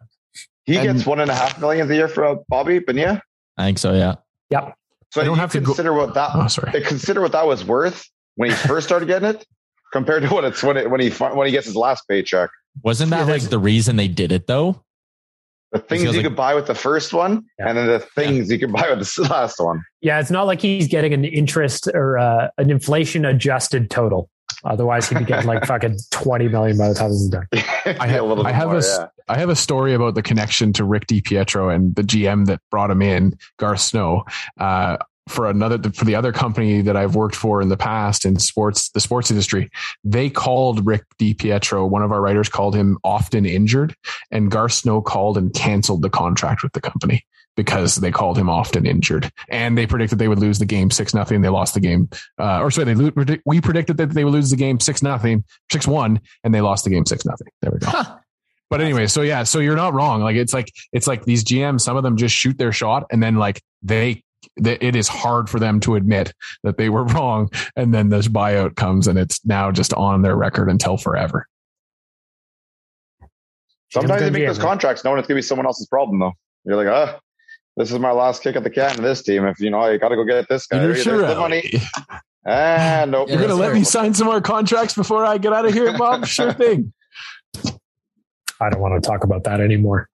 he 0.65 0.75
gets 0.75 1.05
one 1.05 1.21
and 1.21 1.31
a 1.31 1.35
half 1.35 1.61
million 1.61 1.91
a 1.91 1.95
year 1.95 2.09
for 2.09 2.25
uh, 2.25 2.37
Bobby 2.49 2.79
Bonilla? 2.79 3.21
I 3.57 3.65
think 3.67 3.79
so. 3.79 3.95
Yeah. 3.95 4.17
Yep. 4.51 4.75
So 5.11 5.21
I 5.23 5.25
don't 5.25 5.39
have 5.39 5.53
to 5.53 5.61
consider 5.61 5.91
go- 5.91 6.07
what 6.07 6.15
that. 6.15 6.31
Oh, 6.35 6.47
sorry. 6.47 6.71
They 6.73 6.83
consider 6.83 7.21
what 7.21 7.33
that 7.33 7.47
was 7.47 7.65
worth 7.65 8.09
when 8.37 8.51
he 8.51 8.57
first 8.57 8.87
started 8.87 9.07
getting 9.07 9.31
it, 9.31 9.45
compared 9.93 10.23
to 10.23 10.29
what 10.29 10.45
it's 10.45 10.63
when 10.63 10.77
it 10.77 10.89
when 10.91 11.01
he 11.01 11.11
when 11.11 11.47
he 11.47 11.53
gets 11.53 11.67
his 11.67 11.77
last 11.77 12.05
paycheck. 12.09 12.51
Wasn't 12.83 13.11
that 13.11 13.27
like 13.27 13.43
the 13.43 13.59
reason 13.59 13.97
they 13.97 14.09
did 14.09 14.31
it 14.31 14.47
though? 14.47 14.85
The 15.73 15.81
things 15.81 16.03
you 16.05 16.13
like, 16.13 16.23
could 16.23 16.37
buy 16.37 16.55
with 16.55 16.67
the 16.67 16.75
first 16.75 17.13
one, 17.13 17.45
yeah. 17.59 17.69
and 17.69 17.77
then 17.77 17.87
the 17.87 18.01
things 18.01 18.49
yeah. 18.49 18.55
you 18.55 18.59
could 18.59 18.73
buy 18.73 18.89
with 18.91 19.01
the 19.01 19.23
last 19.31 19.59
one. 19.59 19.83
Yeah, 20.01 20.19
it's 20.19 20.31
not 20.31 20.47
like 20.47 20.63
he's 20.63 20.89
getting 20.89 21.13
an 21.13 21.25
interest 21.25 21.89
or 21.93 22.17
uh, 22.19 22.49
an 22.57 22.71
inflation 22.71 23.25
adjusted 23.25 23.91
total. 23.91 24.31
Otherwise, 24.65 25.09
he'd 25.09 25.19
be 25.19 25.25
getting 25.25 25.47
like 25.47 25.65
fucking 25.67 25.99
twenty 26.11 26.49
million 26.49 26.79
by 26.79 26.89
the 26.89 26.95
time 26.95 27.11
this 27.11 27.21
is 27.21 27.29
done. 27.29 27.47
I 27.53 28.07
have, 28.07 28.25
a, 28.25 28.35
I 28.43 28.53
have 28.53 28.69
more, 28.69 28.79
a, 28.79 28.83
yeah. 28.83 29.07
I 29.29 29.39
have 29.39 29.51
a 29.51 29.57
story 29.57 29.93
about 29.93 30.15
the 30.15 30.23
connection 30.23 30.73
to 30.75 30.85
Rick 30.85 31.07
DiPietro 31.07 31.75
and 31.75 31.95
the 31.95 32.03
GM 32.03 32.47
that 32.47 32.61
brought 32.71 32.91
him 32.91 33.03
in, 33.03 33.39
Garth 33.59 33.81
Snow. 33.81 34.25
Uh, 34.59 34.97
for 35.29 35.49
another 35.49 35.79
for 35.93 36.05
the 36.05 36.15
other 36.15 36.33
company 36.33 36.83
that 36.83 36.97
I've 36.97 37.15
worked 37.15 37.37
for 37.37 37.61
in 37.63 37.69
the 37.69 37.77
past 37.77 38.25
in 38.25 38.39
sports 38.39 38.91
the 38.91 39.01
sports 39.01 39.31
industry, 39.31 39.71
they 40.05 40.31
called 40.31 40.87
Rick 40.87 41.05
DiPietro. 41.21 41.89
One 41.89 42.03
of 42.03 42.13
our 42.13 42.21
writers 42.21 42.49
called 42.49 42.75
him 42.75 42.99
often 43.05 43.47
injured, 43.47 43.95
and 44.31 44.51
Garth 44.51 44.73
Snow 44.73 45.01
called 45.01 45.39
and 45.39 45.53
canceled 45.55 46.03
the 46.03 46.11
contract 46.11 46.63
with 46.63 46.73
the 46.73 46.81
company 46.81 47.25
because 47.57 47.97
they 47.97 48.13
called 48.13 48.39
him 48.39 48.49
often 48.49 48.87
injured, 48.87 49.31
and 49.49 49.77
they 49.77 49.87
predicted 49.87 50.19
they 50.19 50.29
would 50.29 50.39
lose 50.39 50.59
the 50.59 50.67
game 50.67 50.91
six 50.91 51.13
nothing. 51.13 51.41
They 51.41 51.49
lost 51.49 51.75
the 51.75 51.81
game, 51.81 52.09
uh, 52.39 52.61
or 52.61 52.71
sorry, 52.71 52.95
they 52.95 53.41
we 53.45 53.61
predicted 53.61 53.97
that 53.97 54.11
they 54.11 54.25
would 54.25 54.33
lose 54.33 54.51
the 54.51 54.57
game 54.57 54.81
six 54.81 55.03
nothing, 55.03 55.45
six 55.71 55.87
one, 55.87 56.21
and 56.45 56.55
they 56.55 56.61
lost 56.61 56.85
the 56.85 56.91
game 56.91 57.05
six 57.05 57.25
nothing. 57.25 57.49
There 57.63 57.73
we 57.73 57.79
go. 57.79 57.89
Huh. 57.89 58.19
But 58.71 58.81
anyway, 58.81 59.07
so 59.07 59.23
yeah, 59.23 59.45
so 59.45 59.61
you're 59.61 59.77
not 59.77 59.95
wrong. 59.95 60.21
Like 60.21 60.37
it's 60.37 60.53
like 60.53 60.73
it's 60.93 61.07
like 61.07 61.25
these 61.25 61.43
GMs, 61.43 61.81
some 61.81 61.97
of 61.97 62.03
them 62.03 62.17
just 62.17 62.35
shoot 62.35 62.59
their 62.59 62.73
shot 62.73 63.07
and 63.11 63.23
then 63.23 63.37
like 63.37 63.63
they 63.83 64.23
that 64.59 64.85
it 64.85 64.97
is 64.97 65.09
hard 65.09 65.49
for 65.49 65.59
them 65.59 65.81
to 65.81 65.95
admit 65.97 66.33
that 66.63 66.77
they 66.77 66.89
were 66.89 67.05
wrong. 67.15 67.51
And 67.77 67.93
then 67.93 68.09
this 68.09 68.29
buyout 68.29 68.77
comes 68.77 69.07
and 69.07 69.19
it's 69.19 69.45
now 69.45 69.71
just 69.71 69.93
on 69.95 70.23
their 70.23 70.37
record 70.37 70.69
until 70.71 70.97
forever. 70.97 71.47
Sometimes 73.91 74.21
they 74.21 74.31
make 74.31 74.47
those 74.47 74.59
contracts 74.59 75.03
knowing 75.03 75.19
it's 75.19 75.27
going 75.27 75.37
to 75.37 75.39
be 75.39 75.47
someone 75.47 75.67
else's 75.67 75.87
problem, 75.87 76.19
though. 76.19 76.35
You're 76.65 76.77
like, 76.77 76.89
ah, 76.89 77.19
this 77.77 77.91
is 77.91 77.99
my 77.99 78.11
last 78.11 78.43
kick 78.43 78.55
at 78.57 78.65
the 78.65 78.71
can 78.71 78.91
of 78.91 79.03
this 79.03 79.23
team. 79.23 79.47
If 79.47 79.61
you 79.61 79.71
know, 79.71 79.81
I 79.81 79.97
got 79.97 80.11
to 80.11 80.17
go 80.17 80.25
get 80.25 80.49
this 80.49 80.67
guy. 80.67 80.83
You're 80.83 80.95
sure 80.95 81.27
the 81.27 81.35
money. 81.35 81.73
Ah, 82.47 83.05
nope. 83.07 83.29
You're 83.29 83.37
going 83.37 83.51
to 83.51 83.57
let 83.57 83.75
me 83.75 83.85
sign 83.85 84.15
some 84.15 84.27
more 84.27 84.41
contracts 84.41 84.95
before 84.95 85.23
I 85.23 85.37
get 85.37 85.53
out 85.53 85.67
of 85.67 85.75
here, 85.75 85.99
Bob? 85.99 86.25
sure 86.27 86.51
thing. 86.55 86.95
I 88.59 88.71
don't 88.71 88.81
want 88.81 89.03
to 89.03 89.07
talk 89.07 89.23
about 89.23 89.45
that 89.45 89.61
anymore. 89.61 90.09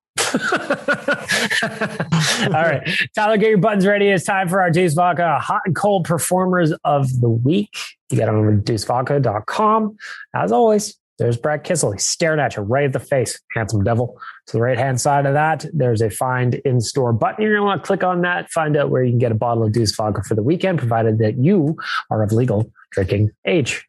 All 2.45 2.63
right. 2.63 2.89
Tyler, 3.15 3.37
get 3.37 3.49
your 3.49 3.59
buttons 3.59 3.87
ready. 3.87 4.09
It's 4.09 4.25
time 4.25 4.49
for 4.49 4.61
our 4.61 4.71
Deuce 4.71 4.95
Vodka 4.95 5.39
hot 5.39 5.63
and 5.67 5.75
cold 5.75 6.05
performers 6.05 6.73
of 6.85 7.21
the 7.21 7.29
week. 7.29 7.77
You 8.11 8.19
got 8.19 8.27
them 8.27 8.37
over 8.37 8.57
deucevodka.com. 8.57 9.97
As 10.35 10.53
always, 10.53 10.97
there's 11.19 11.37
Brad 11.37 11.63
Kissel. 11.65 11.93
He's 11.93 12.05
staring 12.05 12.41
at 12.41 12.57
you 12.57 12.63
right 12.63 12.85
at 12.85 12.93
the 12.93 13.01
face. 13.01 13.41
Handsome 13.55 13.85
devil. 13.85 14.19
To 14.49 14.57
the 14.57 14.61
right 14.61 14.79
hand 14.79 15.01
side 15.01 15.27
of 15.27 15.35
that, 15.35 15.65
there's 15.73 16.01
a 16.01 16.11
find 16.11 16.55
in 16.57 16.81
store 16.81 17.13
button. 17.13 17.43
You're 17.43 17.55
going 17.55 17.63
to 17.63 17.67
want 17.67 17.83
to 17.83 17.87
click 17.87 18.03
on 18.03 18.23
that, 18.23 18.51
find 18.51 18.77
out 18.77 18.91
where 18.91 19.05
you 19.05 19.13
can 19.13 19.19
get 19.19 19.33
a 19.33 19.37
bottle 19.37 19.65
of 19.65 19.73
Deuce 19.73 19.95
Vodka 19.95 20.23
for 20.25 20.35
the 20.35 20.43
weekend, 20.43 20.79
provided 20.79 21.19
that 21.19 21.39
you 21.39 21.77
are 22.11 22.23
of 22.23 22.33
legal 22.33 22.71
drinking 22.91 23.31
age. 23.47 23.87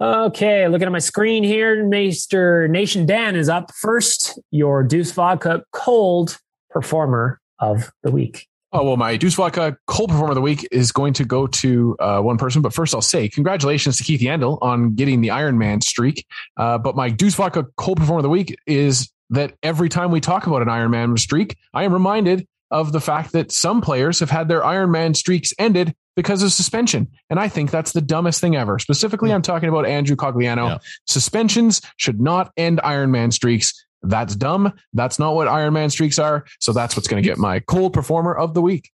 Okay, 0.00 0.66
looking 0.68 0.86
at 0.86 0.92
my 0.92 0.98
screen 0.98 1.44
here, 1.44 1.84
Mr. 1.84 2.68
Nation 2.68 3.06
Dan 3.06 3.36
is 3.36 3.48
up 3.48 3.72
first. 3.74 4.38
Your 4.50 4.82
Deuce 4.82 5.12
Vodka 5.12 5.62
cold 5.72 6.38
performer 6.70 7.40
of 7.58 7.92
the 8.02 8.10
week. 8.10 8.48
Oh, 8.74 8.84
well, 8.84 8.96
my 8.96 9.16
Deuce 9.16 9.34
Vodka 9.34 9.76
cold 9.86 10.08
performer 10.08 10.30
of 10.30 10.34
the 10.34 10.40
week 10.40 10.66
is 10.72 10.92
going 10.92 11.12
to 11.14 11.24
go 11.24 11.46
to 11.46 11.94
uh, 12.00 12.20
one 12.20 12.38
person. 12.38 12.62
But 12.62 12.72
first, 12.72 12.94
I'll 12.94 13.02
say 13.02 13.28
congratulations 13.28 13.98
to 13.98 14.04
Keith 14.04 14.22
Yandle 14.22 14.58
on 14.62 14.94
getting 14.94 15.20
the 15.20 15.30
Iron 15.30 15.58
Man 15.58 15.82
streak. 15.82 16.26
Uh, 16.56 16.78
but 16.78 16.96
my 16.96 17.10
Deuce 17.10 17.34
Vodka 17.34 17.66
cold 17.76 17.98
performer 17.98 18.20
of 18.20 18.24
the 18.24 18.30
week 18.30 18.56
is 18.66 19.12
that 19.30 19.54
every 19.62 19.90
time 19.90 20.10
we 20.10 20.20
talk 20.20 20.46
about 20.46 20.62
an 20.62 20.68
Iron 20.70 20.90
Man 20.90 21.16
streak, 21.18 21.56
I 21.74 21.84
am 21.84 21.92
reminded 21.92 22.46
of 22.70 22.92
the 22.92 23.00
fact 23.00 23.32
that 23.32 23.52
some 23.52 23.82
players 23.82 24.20
have 24.20 24.30
had 24.30 24.48
their 24.48 24.64
Iron 24.64 24.90
Man 24.90 25.12
streaks 25.12 25.52
ended 25.58 25.94
because 26.16 26.42
of 26.42 26.52
suspension. 26.52 27.08
And 27.30 27.38
I 27.40 27.48
think 27.48 27.70
that's 27.70 27.92
the 27.92 28.00
dumbest 28.00 28.40
thing 28.40 28.56
ever. 28.56 28.78
Specifically, 28.78 29.32
I'm 29.32 29.42
talking 29.42 29.68
about 29.68 29.86
Andrew 29.86 30.16
Cogliano. 30.16 30.68
Yeah. 30.68 30.78
Suspensions 31.06 31.80
should 31.96 32.20
not 32.20 32.52
end 32.56 32.80
Iron 32.84 33.10
Man 33.10 33.30
streaks. 33.30 33.86
That's 34.02 34.34
dumb. 34.34 34.72
That's 34.92 35.18
not 35.18 35.34
what 35.34 35.48
Iron 35.48 35.74
Man 35.74 35.88
streaks 35.90 36.18
are. 36.18 36.44
So 36.60 36.72
that's 36.72 36.96
what's 36.96 37.08
going 37.08 37.22
to 37.22 37.28
get 37.28 37.38
my 37.38 37.60
cold 37.60 37.92
performer 37.92 38.34
of 38.34 38.52
the 38.54 38.60
week. 38.62 38.90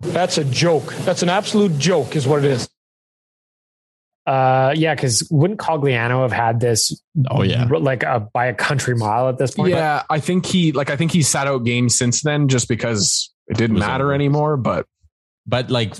That's 0.00 0.38
a 0.38 0.44
joke. 0.44 0.94
That's 1.00 1.22
an 1.22 1.28
absolute 1.28 1.78
joke, 1.78 2.16
is 2.16 2.26
what 2.26 2.44
it 2.44 2.50
is. 2.50 2.68
Uh, 4.26 4.72
yeah, 4.76 4.94
because 4.94 5.26
wouldn't 5.30 5.58
Cogliano 5.58 6.22
have 6.22 6.32
had 6.32 6.60
this? 6.60 7.02
Oh, 7.30 7.42
yeah. 7.42 7.64
like 7.64 8.02
a, 8.02 8.20
by 8.32 8.46
a 8.46 8.54
country 8.54 8.94
mile 8.94 9.28
at 9.28 9.38
this 9.38 9.52
point. 9.52 9.70
Yeah, 9.70 10.04
I 10.08 10.20
think 10.20 10.46
he 10.46 10.72
like 10.72 10.88
I 10.88 10.96
think 10.96 11.10
he 11.10 11.22
sat 11.22 11.46
out 11.46 11.64
games 11.64 11.96
since 11.96 12.22
then 12.22 12.46
just 12.48 12.68
because 12.68 13.32
it 13.48 13.56
didn't 13.56 13.76
It 13.76 13.80
matter 13.80 14.04
over. 14.06 14.14
anymore. 14.14 14.56
But 14.56 14.86
But 15.50 15.70
like, 15.70 15.94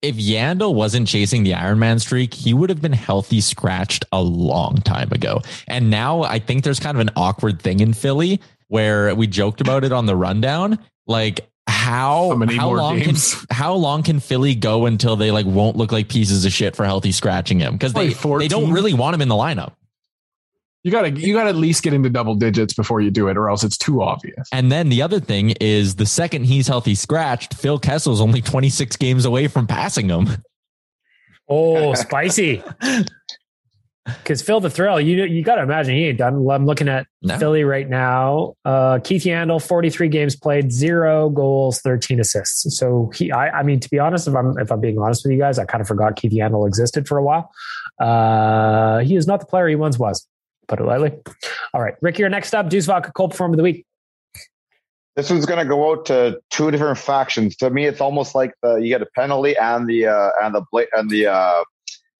if 0.00 0.16
Yandle 0.16 0.74
wasn't 0.74 1.08
chasing 1.08 1.42
the 1.42 1.54
Iron 1.54 1.80
Man 1.80 1.98
streak, 1.98 2.32
he 2.32 2.54
would 2.54 2.70
have 2.70 2.80
been 2.80 2.92
healthy 2.92 3.40
scratched 3.40 4.04
a 4.12 4.22
long 4.22 4.76
time 4.76 5.10
ago. 5.10 5.42
And 5.66 5.90
now 5.90 6.22
I 6.22 6.38
think 6.38 6.62
there's 6.62 6.78
kind 6.78 6.96
of 6.96 7.00
an 7.00 7.10
awkward 7.16 7.60
thing 7.60 7.80
in 7.80 7.92
Philly 7.92 8.40
where 8.68 9.12
we 9.14 9.26
joked 9.26 9.60
about 9.60 9.82
it 9.82 9.92
on 9.92 10.06
the 10.06 10.14
rundown. 10.14 10.78
Like, 11.06 11.48
how 11.66 12.30
How 12.30 12.36
many 12.36 12.56
how 12.56 12.66
more 12.66 12.76
long 12.76 12.98
games? 12.98 13.34
can 13.34 13.46
how 13.50 13.74
long 13.74 14.02
can 14.02 14.20
Philly 14.20 14.54
go 14.54 14.86
until 14.86 15.16
they 15.16 15.30
like 15.30 15.46
won't 15.46 15.76
look 15.76 15.92
like 15.92 16.08
pieces 16.08 16.44
of 16.44 16.52
shit 16.52 16.76
for 16.76 16.84
healthy 16.84 17.12
scratching 17.12 17.58
him 17.58 17.74
because 17.74 17.92
they 17.92 18.08
they 18.10 18.48
don't 18.48 18.72
really 18.72 18.94
want 18.94 19.14
him 19.14 19.20
in 19.20 19.28
the 19.28 19.34
lineup. 19.34 19.72
You 20.84 20.92
gotta 20.92 21.10
you 21.10 21.34
gotta 21.34 21.50
at 21.50 21.56
least 21.56 21.82
get 21.82 21.92
into 21.92 22.08
double 22.08 22.34
digits 22.34 22.72
before 22.72 23.00
you 23.00 23.10
do 23.10 23.28
it, 23.28 23.36
or 23.36 23.50
else 23.50 23.64
it's 23.64 23.76
too 23.76 24.00
obvious. 24.02 24.48
And 24.52 24.70
then 24.70 24.88
the 24.88 25.02
other 25.02 25.18
thing 25.20 25.50
is 25.60 25.96
the 25.96 26.06
second 26.06 26.44
he's 26.44 26.68
healthy 26.68 26.94
scratched, 26.94 27.54
Phil 27.54 27.78
Kessel's 27.80 28.20
only 28.20 28.40
26 28.40 28.96
games 28.96 29.24
away 29.24 29.48
from 29.48 29.66
passing 29.66 30.08
him. 30.08 30.28
Oh, 31.48 31.94
spicy. 31.94 32.62
Because 34.06 34.40
Phil 34.40 34.60
the 34.60 34.70
Thrill, 34.70 35.00
you 35.00 35.24
you 35.24 35.42
got 35.44 35.56
to 35.56 35.62
imagine 35.62 35.94
he 35.94 36.06
ain't 36.06 36.16
done. 36.16 36.46
I'm 36.50 36.64
looking 36.64 36.88
at 36.88 37.06
No. 37.20 37.38
Philly 37.38 37.64
right 37.64 37.86
now. 37.86 38.54
Uh, 38.64 39.00
Keith 39.04 39.24
Yandle, 39.24 39.62
43 39.62 40.08
games 40.08 40.34
played, 40.36 40.72
zero 40.72 41.28
goals, 41.28 41.80
13 41.80 42.18
assists. 42.18 42.78
So 42.78 43.10
he, 43.14 43.30
I, 43.32 43.58
I 43.58 43.62
mean, 43.64 43.80
to 43.80 43.90
be 43.90 43.98
honest, 43.98 44.26
if 44.26 44.34
I'm 44.34 44.56
if 44.58 44.72
I'm 44.72 44.80
being 44.80 44.98
honest 44.98 45.24
with 45.24 45.32
you 45.32 45.38
guys, 45.38 45.58
I 45.58 45.66
kind 45.66 45.82
of 45.82 45.88
forgot 45.88 46.16
Keith 46.16 46.32
Yandle 46.32 46.66
existed 46.66 47.06
for 47.06 47.18
a 47.18 47.22
while. 47.22 47.50
Uh, 48.00 49.00
he 49.00 49.14
is 49.16 49.26
not 49.26 49.40
the 49.40 49.46
player 49.46 49.68
he 49.68 49.74
once 49.74 49.98
was. 49.98 50.26
Put 50.68 50.80
it 50.80 50.84
lightly. 50.84 51.12
All 51.72 51.80
right, 51.80 51.94
Rick, 52.02 52.18
you're 52.18 52.28
next 52.28 52.54
up. 52.54 52.68
Deuce 52.68 52.86
Vodka, 52.86 53.10
Cold 53.12 53.30
Performer 53.30 53.54
of 53.54 53.56
the 53.56 53.62
Week. 53.62 53.86
This 55.16 55.30
one's 55.30 55.46
going 55.46 55.58
to 55.58 55.68
go 55.68 55.90
out 55.90 56.06
to 56.06 56.38
two 56.50 56.70
different 56.70 56.98
factions. 56.98 57.56
To 57.56 57.70
me, 57.70 57.86
it's 57.86 58.00
almost 58.00 58.34
like 58.34 58.52
the, 58.62 58.76
you 58.76 58.88
get 58.88 59.02
a 59.02 59.08
penalty 59.16 59.56
and 59.56 59.88
the 59.88 60.06
uh, 60.06 60.30
and 60.42 60.54
the 60.54 60.62
bla- 60.70 60.86
and 60.92 61.10
the 61.10 61.26
uh, 61.26 61.64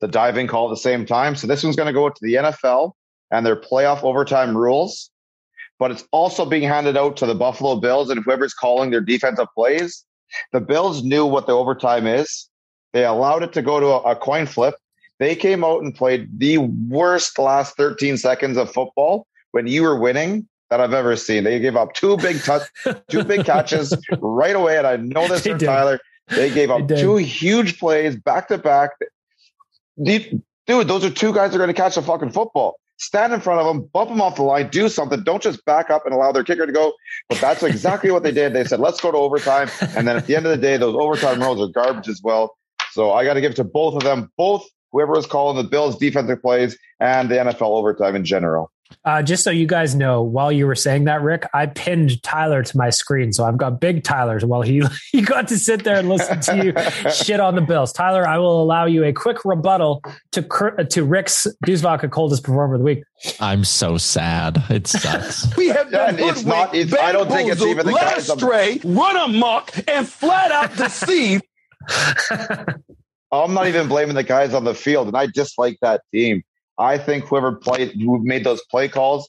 the 0.00 0.08
diving 0.08 0.46
call 0.46 0.68
at 0.68 0.70
the 0.70 0.80
same 0.80 1.06
time. 1.06 1.36
So 1.36 1.46
this 1.46 1.62
one's 1.62 1.76
going 1.76 1.86
to 1.86 1.92
go 1.92 2.08
to 2.08 2.20
the 2.20 2.34
NFL 2.34 2.92
and 3.30 3.44
their 3.44 3.56
playoff 3.56 4.02
overtime 4.02 4.56
rules. 4.56 5.10
But 5.78 5.92
it's 5.92 6.04
also 6.10 6.44
being 6.44 6.68
handed 6.68 6.96
out 6.96 7.16
to 7.18 7.26
the 7.26 7.36
Buffalo 7.36 7.76
Bills 7.76 8.10
and 8.10 8.24
whoever's 8.24 8.54
calling 8.54 8.90
their 8.90 9.00
defensive 9.00 9.46
plays. 9.54 10.04
The 10.52 10.60
Bills 10.60 11.04
knew 11.04 11.24
what 11.24 11.46
the 11.46 11.52
overtime 11.52 12.06
is. 12.06 12.48
They 12.92 13.04
allowed 13.04 13.42
it 13.42 13.52
to 13.52 13.62
go 13.62 13.78
to 13.78 13.86
a, 13.86 14.12
a 14.12 14.16
coin 14.16 14.46
flip. 14.46 14.74
They 15.18 15.34
came 15.34 15.64
out 15.64 15.82
and 15.82 15.94
played 15.94 16.38
the 16.38 16.58
worst 16.58 17.38
last 17.38 17.76
13 17.76 18.16
seconds 18.16 18.56
of 18.56 18.72
football 18.72 19.26
when 19.50 19.66
you 19.66 19.82
were 19.82 19.98
winning 19.98 20.48
that 20.70 20.80
I've 20.80 20.92
ever 20.92 21.16
seen. 21.16 21.44
They 21.44 21.58
gave 21.58 21.76
up 21.76 21.94
two 21.94 22.16
big 22.18 22.40
touch, 22.42 22.68
two 23.08 23.24
big 23.24 23.44
catches 23.46 23.96
right 24.20 24.54
away, 24.54 24.78
and 24.78 24.86
I 24.86 24.96
know 24.96 25.26
this 25.26 25.42
They 25.42 25.50
from 25.50 25.58
did. 25.58 25.66
Tyler. 25.66 26.00
They 26.28 26.50
gave 26.52 26.70
up 26.70 26.86
They 26.88 27.00
two 27.00 27.16
huge 27.16 27.78
plays 27.78 28.14
back 28.16 28.48
to 28.48 28.58
back. 28.58 28.90
Dude, 30.02 30.42
those 30.66 31.04
are 31.04 31.10
two 31.10 31.32
guys 31.32 31.50
that 31.50 31.56
are 31.56 31.58
going 31.58 31.68
to 31.68 31.74
catch 31.74 31.94
the 31.94 32.02
fucking 32.02 32.30
football. 32.30 32.78
Stand 32.98 33.32
in 33.32 33.40
front 33.40 33.60
of 33.60 33.66
them, 33.66 33.88
bump 33.92 34.10
them 34.10 34.20
off 34.20 34.36
the 34.36 34.42
line, 34.42 34.68
do 34.70 34.88
something. 34.88 35.22
Don't 35.22 35.42
just 35.42 35.64
back 35.64 35.88
up 35.88 36.04
and 36.04 36.12
allow 36.14 36.32
their 36.32 36.42
kicker 36.44 36.66
to 36.66 36.72
go. 36.72 36.92
But 37.28 37.40
that's 37.40 37.62
exactly 37.62 38.10
what 38.10 38.24
they 38.24 38.32
did. 38.32 38.52
They 38.52 38.64
said, 38.64 38.80
let's 38.80 39.00
go 39.00 39.12
to 39.12 39.16
overtime. 39.16 39.70
And 39.96 40.06
then 40.06 40.16
at 40.16 40.26
the 40.26 40.34
end 40.36 40.46
of 40.46 40.50
the 40.50 40.58
day, 40.58 40.76
those 40.76 40.96
overtime 40.96 41.40
rules 41.40 41.60
are 41.60 41.72
garbage 41.72 42.08
as 42.08 42.20
well. 42.22 42.56
So 42.90 43.12
I 43.12 43.24
got 43.24 43.34
to 43.34 43.40
give 43.40 43.52
it 43.52 43.56
to 43.56 43.64
both 43.64 43.94
of 43.94 44.02
them, 44.02 44.30
both 44.36 44.68
whoever 44.92 45.12
was 45.12 45.26
calling 45.26 45.56
the 45.56 45.68
Bills 45.68 45.98
defensive 45.98 46.40
plays 46.42 46.78
and 47.00 47.28
the 47.28 47.36
NFL 47.36 47.62
overtime 47.70 48.16
in 48.16 48.24
general. 48.24 48.70
Uh, 49.04 49.22
just 49.22 49.44
so 49.44 49.50
you 49.50 49.66
guys 49.66 49.94
know, 49.94 50.22
while 50.22 50.50
you 50.50 50.66
were 50.66 50.74
saying 50.74 51.04
that, 51.04 51.20
Rick, 51.20 51.46
I 51.52 51.66
pinned 51.66 52.22
Tyler 52.22 52.62
to 52.62 52.76
my 52.78 52.88
screen, 52.88 53.34
so 53.34 53.44
I've 53.44 53.58
got 53.58 53.80
big 53.82 54.02
Tyler's. 54.02 54.46
While 54.46 54.62
he 54.62 54.82
he 55.12 55.20
got 55.20 55.46
to 55.48 55.58
sit 55.58 55.84
there 55.84 55.96
and 55.98 56.08
listen 56.08 56.40
to 56.40 56.64
you 56.64 57.10
shit 57.12 57.38
on 57.38 57.54
the 57.54 57.60
Bills. 57.60 57.92
Tyler, 57.92 58.26
I 58.26 58.38
will 58.38 58.62
allow 58.62 58.86
you 58.86 59.04
a 59.04 59.12
quick 59.12 59.44
rebuttal 59.44 60.02
to 60.32 60.86
to 60.88 61.04
Rick's 61.04 61.46
Deuce 61.66 61.82
Vodka 61.82 62.08
coldest 62.08 62.44
performer 62.44 62.76
of 62.76 62.80
the 62.80 62.84
week. 62.86 63.02
I'm 63.40 63.62
so 63.62 63.98
sad. 63.98 64.62
It 64.70 64.86
sucks. 64.86 65.46
We 65.58 65.68
have 65.68 65.92
Yeah, 65.92 66.12
been 66.12 66.26
it's 66.26 66.44
not- 66.46 66.70
hoodwinked, 66.70 66.94
it's- 66.94 67.04
I 67.04 67.12
don't 67.12 67.28
think 67.28 67.52
it's 67.52 67.60
even 67.62 67.84
the 67.84 67.92
led 67.92 68.00
guys 68.00 68.30
of- 68.30 68.38
astray, 68.38 68.80
run 68.84 69.16
amok, 69.18 69.70
and 69.86 70.08
flat 70.08 70.50
out 70.50 70.74
deceived. 70.78 71.44
I'm 73.32 73.54
not 73.54 73.66
even 73.66 73.88
blaming 73.88 74.14
the 74.14 74.22
guys 74.22 74.54
on 74.54 74.64
the 74.64 74.74
field, 74.74 75.08
and 75.08 75.16
I 75.16 75.26
dislike 75.26 75.78
that 75.82 76.02
team. 76.12 76.42
I 76.78 76.96
think 76.98 77.24
whoever 77.24 77.52
played, 77.52 77.92
who 77.92 78.22
made 78.22 78.44
those 78.44 78.62
play 78.70 78.88
calls, 78.88 79.28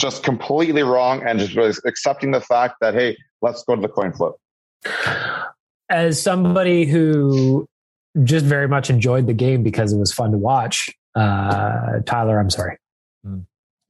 just 0.00 0.22
completely 0.22 0.82
wrong, 0.82 1.22
and 1.26 1.38
just 1.38 1.54
really 1.54 1.74
accepting 1.84 2.30
the 2.30 2.40
fact 2.40 2.76
that 2.80 2.94
hey, 2.94 3.16
let's 3.42 3.62
go 3.64 3.74
to 3.74 3.82
the 3.82 3.88
coin 3.88 4.12
flip. 4.12 4.34
As 5.90 6.20
somebody 6.20 6.84
who 6.86 7.68
just 8.24 8.46
very 8.46 8.68
much 8.68 8.88
enjoyed 8.88 9.26
the 9.26 9.34
game 9.34 9.62
because 9.62 9.92
it 9.92 9.98
was 9.98 10.12
fun 10.12 10.32
to 10.32 10.38
watch, 10.38 10.90
uh, 11.14 12.00
Tyler, 12.06 12.38
I'm 12.38 12.50
sorry. 12.50 12.78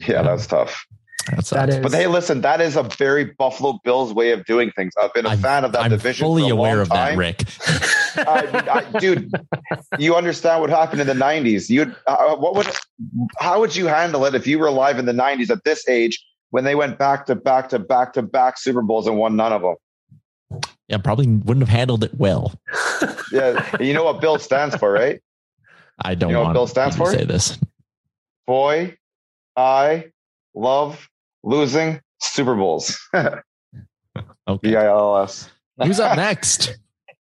Yeah, 0.00 0.22
that's 0.22 0.46
tough. 0.46 0.86
That's 1.30 1.50
That 1.50 1.68
is, 1.68 1.78
But 1.78 1.92
hey, 1.92 2.06
listen, 2.06 2.40
that 2.42 2.60
is 2.60 2.76
a 2.76 2.82
very 2.84 3.24
Buffalo 3.24 3.78
Bills 3.84 4.12
way 4.12 4.30
of 4.32 4.44
doing 4.44 4.70
things. 4.72 4.92
I've 5.00 5.12
been 5.14 5.26
a 5.26 5.30
I'm, 5.30 5.38
fan 5.38 5.64
of 5.64 5.72
that 5.72 5.82
I'm 5.82 5.90
division. 5.90 6.24
fully 6.24 6.42
for 6.44 6.48
a 6.50 6.52
aware 6.52 6.72
long 6.76 6.82
of 6.82 6.88
that. 6.90 7.16
Rick. 7.16 7.42
I, 8.18 8.84
I, 8.94 8.98
dude, 9.00 9.32
you 9.98 10.14
understand 10.14 10.60
what 10.60 10.70
happened 10.70 11.00
in 11.00 11.06
the 11.06 11.12
'90s? 11.14 11.68
You, 11.68 11.94
uh, 12.06 12.36
what 12.36 12.54
would, 12.54 12.66
how 13.38 13.60
would 13.60 13.74
you 13.76 13.86
handle 13.86 14.24
it 14.24 14.34
if 14.34 14.46
you 14.46 14.58
were 14.58 14.66
alive 14.68 14.98
in 14.98 15.04
the 15.06 15.12
'90s 15.12 15.50
at 15.50 15.64
this 15.64 15.86
age 15.88 16.24
when 16.50 16.64
they 16.64 16.74
went 16.74 16.98
back 16.98 17.26
to 17.26 17.34
back 17.34 17.68
to 17.70 17.78
back 17.78 18.12
to 18.14 18.22
back 18.22 18.58
Super 18.58 18.80
Bowls 18.82 19.06
and 19.06 19.18
won 19.18 19.36
none 19.36 19.52
of 19.52 19.62
them? 19.62 20.62
Yeah, 20.88 20.98
probably 20.98 21.26
wouldn't 21.26 21.66
have 21.66 21.76
handled 21.76 22.04
it 22.04 22.14
well. 22.14 22.52
Yeah, 23.32 23.76
you 23.80 23.92
know 23.92 24.04
what 24.04 24.20
Bill 24.20 24.38
stands 24.38 24.76
for, 24.76 24.92
right? 24.92 25.20
I 26.04 26.14
don't 26.14 26.30
You 26.30 26.34
know 26.34 26.40
what 26.42 26.44
want 26.46 26.54
Bill 26.54 26.66
stands 26.68 26.94
to 26.94 26.98
for? 27.02 27.10
say 27.12 27.24
this. 27.24 27.58
Boy, 28.46 28.96
I 29.56 30.12
love 30.54 31.08
losing 31.46 32.00
Super 32.20 32.54
Bowls. 32.54 32.98
Okay. 34.48 34.70
B 34.70 34.76
I 34.76 34.86
L 34.86 35.18
S. 35.24 35.50
Who's 35.82 35.98
up 36.00 36.16
next? 36.16 36.78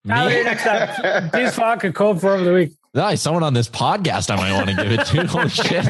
Tyler, 0.07 0.30
Me? 0.30 0.36
you're 0.36 0.43
next 0.45 0.65
up. 0.65 1.32
Deuce 1.34 1.55
Vodka 1.55 1.91
cold 1.91 2.17
performer 2.17 2.38
of 2.39 2.45
the 2.45 2.53
week. 2.53 2.71
Nice. 2.93 3.21
Someone 3.21 3.43
on 3.43 3.53
this 3.53 3.67
podcast 3.67 4.30
I 4.32 4.38
might 4.38 4.53
want 4.53 4.69
to 4.69 4.76
give 4.76 4.91
it 4.93 5.05
to. 5.07 5.28
Holy 5.28 5.49
shit. 5.49 5.86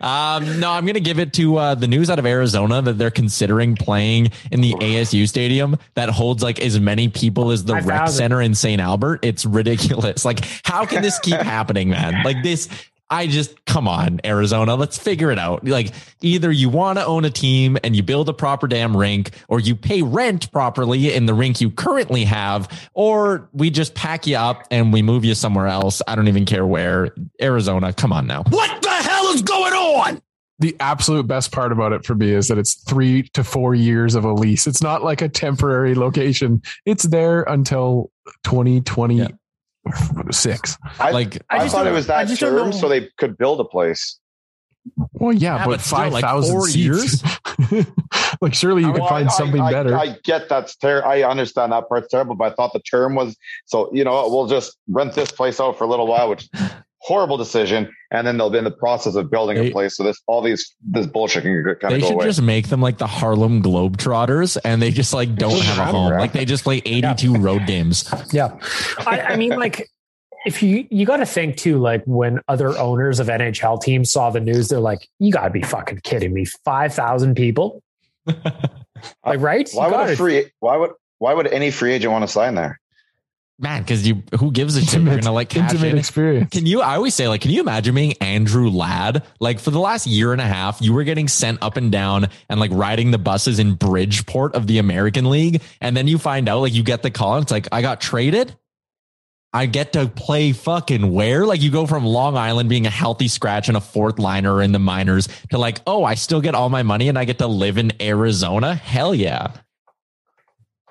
Um, 0.00 0.58
no, 0.60 0.70
I'm 0.70 0.84
going 0.84 0.94
to 0.94 1.00
give 1.00 1.18
it 1.18 1.34
to 1.34 1.56
uh, 1.58 1.74
the 1.74 1.86
news 1.88 2.08
out 2.08 2.18
of 2.18 2.24
Arizona 2.24 2.80
that 2.80 2.94
they're 2.94 3.10
considering 3.10 3.76
playing 3.76 4.30
in 4.50 4.62
the 4.62 4.72
ASU 4.74 5.28
stadium 5.28 5.76
that 5.94 6.08
holds 6.08 6.42
like 6.42 6.60
as 6.60 6.80
many 6.80 7.08
people 7.08 7.50
as 7.50 7.64
the 7.64 7.74
rec 7.74 7.84
5,000. 7.84 8.16
center 8.16 8.40
in 8.40 8.54
St. 8.54 8.80
Albert. 8.80 9.20
It's 9.22 9.44
ridiculous. 9.44 10.24
Like, 10.24 10.40
how 10.64 10.86
can 10.86 11.02
this 11.02 11.18
keep 11.18 11.36
happening, 11.36 11.90
man? 11.90 12.24
Like 12.24 12.42
this. 12.42 12.68
I 13.10 13.26
just 13.26 13.64
come 13.64 13.88
on, 13.88 14.20
Arizona. 14.24 14.74
Let's 14.74 14.98
figure 14.98 15.30
it 15.30 15.38
out. 15.38 15.64
Like 15.66 15.94
either 16.20 16.50
you 16.50 16.68
want 16.68 16.98
to 16.98 17.06
own 17.06 17.24
a 17.24 17.30
team 17.30 17.78
and 17.82 17.96
you 17.96 18.02
build 18.02 18.28
a 18.28 18.34
proper 18.34 18.66
damn 18.66 18.96
rink, 18.96 19.30
or 19.48 19.60
you 19.60 19.74
pay 19.74 20.02
rent 20.02 20.52
properly 20.52 21.14
in 21.14 21.26
the 21.26 21.34
rink 21.34 21.60
you 21.60 21.70
currently 21.70 22.24
have, 22.24 22.90
or 22.92 23.48
we 23.52 23.70
just 23.70 23.94
pack 23.94 24.26
you 24.26 24.36
up 24.36 24.66
and 24.70 24.92
we 24.92 25.00
move 25.00 25.24
you 25.24 25.34
somewhere 25.34 25.68
else. 25.68 26.02
I 26.06 26.16
don't 26.16 26.28
even 26.28 26.44
care 26.44 26.66
where. 26.66 27.14
Arizona, 27.40 27.92
come 27.92 28.12
on 28.12 28.26
now. 28.26 28.42
What 28.50 28.82
the 28.82 28.90
hell 28.90 29.26
is 29.28 29.42
going 29.42 29.72
on? 29.72 30.20
The 30.60 30.76
absolute 30.80 31.28
best 31.28 31.52
part 31.52 31.70
about 31.70 31.92
it 31.92 32.04
for 32.04 32.16
me 32.16 32.32
is 32.32 32.48
that 32.48 32.58
it's 32.58 32.74
three 32.74 33.22
to 33.34 33.44
four 33.44 33.76
years 33.76 34.16
of 34.16 34.24
a 34.24 34.32
lease. 34.32 34.66
It's 34.66 34.82
not 34.82 35.04
like 35.04 35.22
a 35.22 35.28
temporary 35.28 35.94
location. 35.94 36.62
It's 36.84 37.04
there 37.04 37.42
until 37.44 38.10
2020. 38.42 39.28
Yeah. 39.88 40.22
six. 40.30 40.76
I, 40.98 41.10
Like, 41.10 41.38
I, 41.50 41.58
just 41.60 41.74
thought 41.74 41.86
it 41.86 41.92
was 41.92 42.06
that 42.06 42.28
term 42.38 42.72
so 42.72 42.88
they 42.88 43.08
could 43.18 43.36
build 43.38 43.60
a 43.60 43.64
place. 43.64 44.18
Well, 45.12 45.32
yeah, 45.32 45.56
Yeah, 45.56 45.64
but, 45.66 45.70
but 45.72 45.80
still, 45.80 45.98
five 45.98 46.12
like, 46.12 46.74
years. 46.74 47.22
like, 48.40 48.54
surely 48.54 48.82
you 48.82 48.92
could 48.92 49.00
Well, 49.00 49.08
find 49.08 49.28
I- 49.28 49.32
something 49.32 49.60
I, 49.60 49.72
better. 49.72 49.96
I, 49.96 50.00
I 50.02 50.16
get 50.24 50.48
that's 50.48 50.76
terrible. 50.76 51.08
I 51.08 51.22
understand 51.22 51.72
that 51.72 51.88
part's 51.88 52.08
terrible, 52.08 52.34
but 52.36 52.52
I 52.52 52.54
thought 52.54 52.72
the 52.72 52.80
term 52.80 53.14
was 53.14 53.36
so. 53.66 53.90
You 53.92 54.04
know, 54.04 54.28
we'll 54.28 54.46
just 54.46 54.76
rent 54.88 55.12
this 55.14 55.30
place 55.30 55.60
out 55.60 55.76
for 55.76 55.84
a 55.84 55.86
little 55.86 56.06
while, 56.06 56.30
which 56.30 56.48
horrible 57.08 57.36
decision, 57.38 57.90
and 58.10 58.26
then 58.26 58.36
they'll 58.36 58.50
be 58.50 58.58
in 58.58 58.64
the 58.64 58.70
process 58.70 59.14
of 59.14 59.30
building 59.30 59.56
They- 59.56 59.68
a 59.68 59.72
place. 59.72 59.96
So 59.96 60.04
this 60.04 60.20
all 60.26 60.42
these 60.42 60.74
this 60.86 61.06
bullshit 61.06 61.42
can 61.44 61.64
kind 61.80 61.92
They 61.92 61.96
of 61.96 62.00
go 62.02 62.06
should 62.08 62.14
away. 62.14 62.24
just 62.26 62.42
make 62.42 62.68
them 62.68 62.80
like 62.82 62.98
the 62.98 63.06
Harlem 63.06 63.62
Globetrotters 63.62 64.58
and 64.64 64.80
they 64.82 64.90
just 64.90 65.12
like 65.14 65.34
don't 65.34 65.50
Just 65.52 65.64
have 65.64 65.78
a 65.88 65.90
home. 65.90 66.12
around. 66.12 66.20
Like 66.20 66.32
they 66.32 66.44
just 66.44 66.64
play 66.64 66.82
82 66.84 67.36
road 67.36 67.66
games. 67.66 68.08
Yeah. 68.32 68.58
I, 69.06 69.20
I 69.20 69.36
mean, 69.36 69.50
like, 69.58 69.88
if 70.46 70.62
you 70.62 70.86
you 70.90 71.04
got 71.06 71.16
to 71.16 71.26
think 71.26 71.56
too, 71.56 71.78
like 71.78 72.02
when 72.04 72.40
other 72.46 72.78
owners 72.78 73.18
of 73.20 73.26
NHL 73.26 73.82
teams 73.82 74.10
saw 74.12 74.30
the 74.30 74.38
news, 74.40 74.68
they're 74.68 74.78
like, 74.78 75.08
"You 75.18 75.32
got 75.32 75.44
to 75.44 75.50
be 75.50 75.62
fucking 75.62 76.00
kidding 76.04 76.32
me! 76.32 76.44
Five 76.64 76.94
thousand 76.94 77.34
people, 77.34 77.82
like, 78.26 79.40
right? 79.40 79.68
why 79.72 79.86
You 79.86 79.90
would 79.90 79.96
gotta- 79.96 80.12
a 80.12 80.16
free? 80.16 80.44
Why 80.60 80.76
would 80.76 80.90
why 81.18 81.34
would 81.34 81.48
any 81.48 81.70
free 81.70 81.92
agent 81.92 82.12
want 82.12 82.22
to 82.22 82.28
sign 82.28 82.54
there? 82.54 82.80
Man, 83.60 83.82
because 83.82 84.06
you 84.06 84.22
who 84.38 84.52
gives 84.52 84.76
a 84.76 84.84
shit? 84.84 85.02
You're 85.02 85.18
gonna 85.18 85.32
like 85.32 85.48
cash 85.48 85.72
intimate 85.72 85.92
in. 85.92 85.98
experience. 85.98 86.50
Can 86.52 86.64
you? 86.64 86.80
I 86.80 86.94
always 86.94 87.14
say, 87.14 87.26
like, 87.26 87.40
can 87.40 87.50
you 87.50 87.60
imagine 87.60 87.92
being 87.92 88.12
Andrew 88.20 88.70
Ladd? 88.70 89.24
Like 89.40 89.58
for 89.58 89.72
the 89.72 89.80
last 89.80 90.06
year 90.06 90.32
and 90.32 90.40
a 90.40 90.46
half, 90.46 90.80
you 90.80 90.92
were 90.92 91.02
getting 91.02 91.26
sent 91.26 91.60
up 91.60 91.76
and 91.76 91.90
down 91.90 92.28
and 92.48 92.60
like 92.60 92.70
riding 92.72 93.10
the 93.10 93.18
buses 93.18 93.58
in 93.58 93.74
Bridgeport 93.74 94.54
of 94.54 94.68
the 94.68 94.78
American 94.78 95.28
League, 95.28 95.60
and 95.80 95.96
then 95.96 96.06
you 96.06 96.18
find 96.18 96.48
out, 96.48 96.60
like, 96.60 96.72
you 96.72 96.84
get 96.84 97.02
the 97.02 97.10
call, 97.10 97.34
and 97.34 97.42
it's 97.42 97.50
like, 97.50 97.66
I 97.72 97.82
got 97.82 98.00
traded. 98.00 98.54
I 99.52 99.66
get 99.66 99.94
to 99.94 100.06
play 100.06 100.52
fucking 100.52 101.10
where? 101.10 101.46
Like 101.46 101.62
you 101.62 101.70
go 101.70 101.86
from 101.86 102.04
Long 102.04 102.36
Island 102.36 102.68
being 102.68 102.86
a 102.86 102.90
healthy 102.90 103.28
scratch 103.28 103.68
and 103.68 103.78
a 103.78 103.80
fourth 103.80 104.18
liner 104.18 104.60
in 104.60 104.72
the 104.72 104.78
minors 104.78 105.26
to 105.50 105.58
like, 105.58 105.80
oh, 105.86 106.04
I 106.04 106.16
still 106.16 106.42
get 106.42 106.54
all 106.54 106.68
my 106.68 106.82
money 106.82 107.08
and 107.08 107.18
I 107.18 107.24
get 107.24 107.38
to 107.38 107.46
live 107.46 107.78
in 107.78 107.92
Arizona. 108.00 108.74
Hell 108.74 109.14
yeah. 109.14 109.52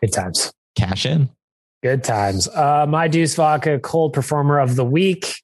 Good 0.02 0.12
times. 0.12 0.52
Cash 0.76 1.06
in. 1.06 1.30
Good 1.84 2.04
times. 2.04 2.48
Uh, 2.48 2.86
my 2.88 3.08
Deuce 3.08 3.36
Vodka 3.36 3.80
cold 3.80 4.14
performer 4.14 4.60
of 4.60 4.76
the 4.76 4.86
week. 4.86 5.44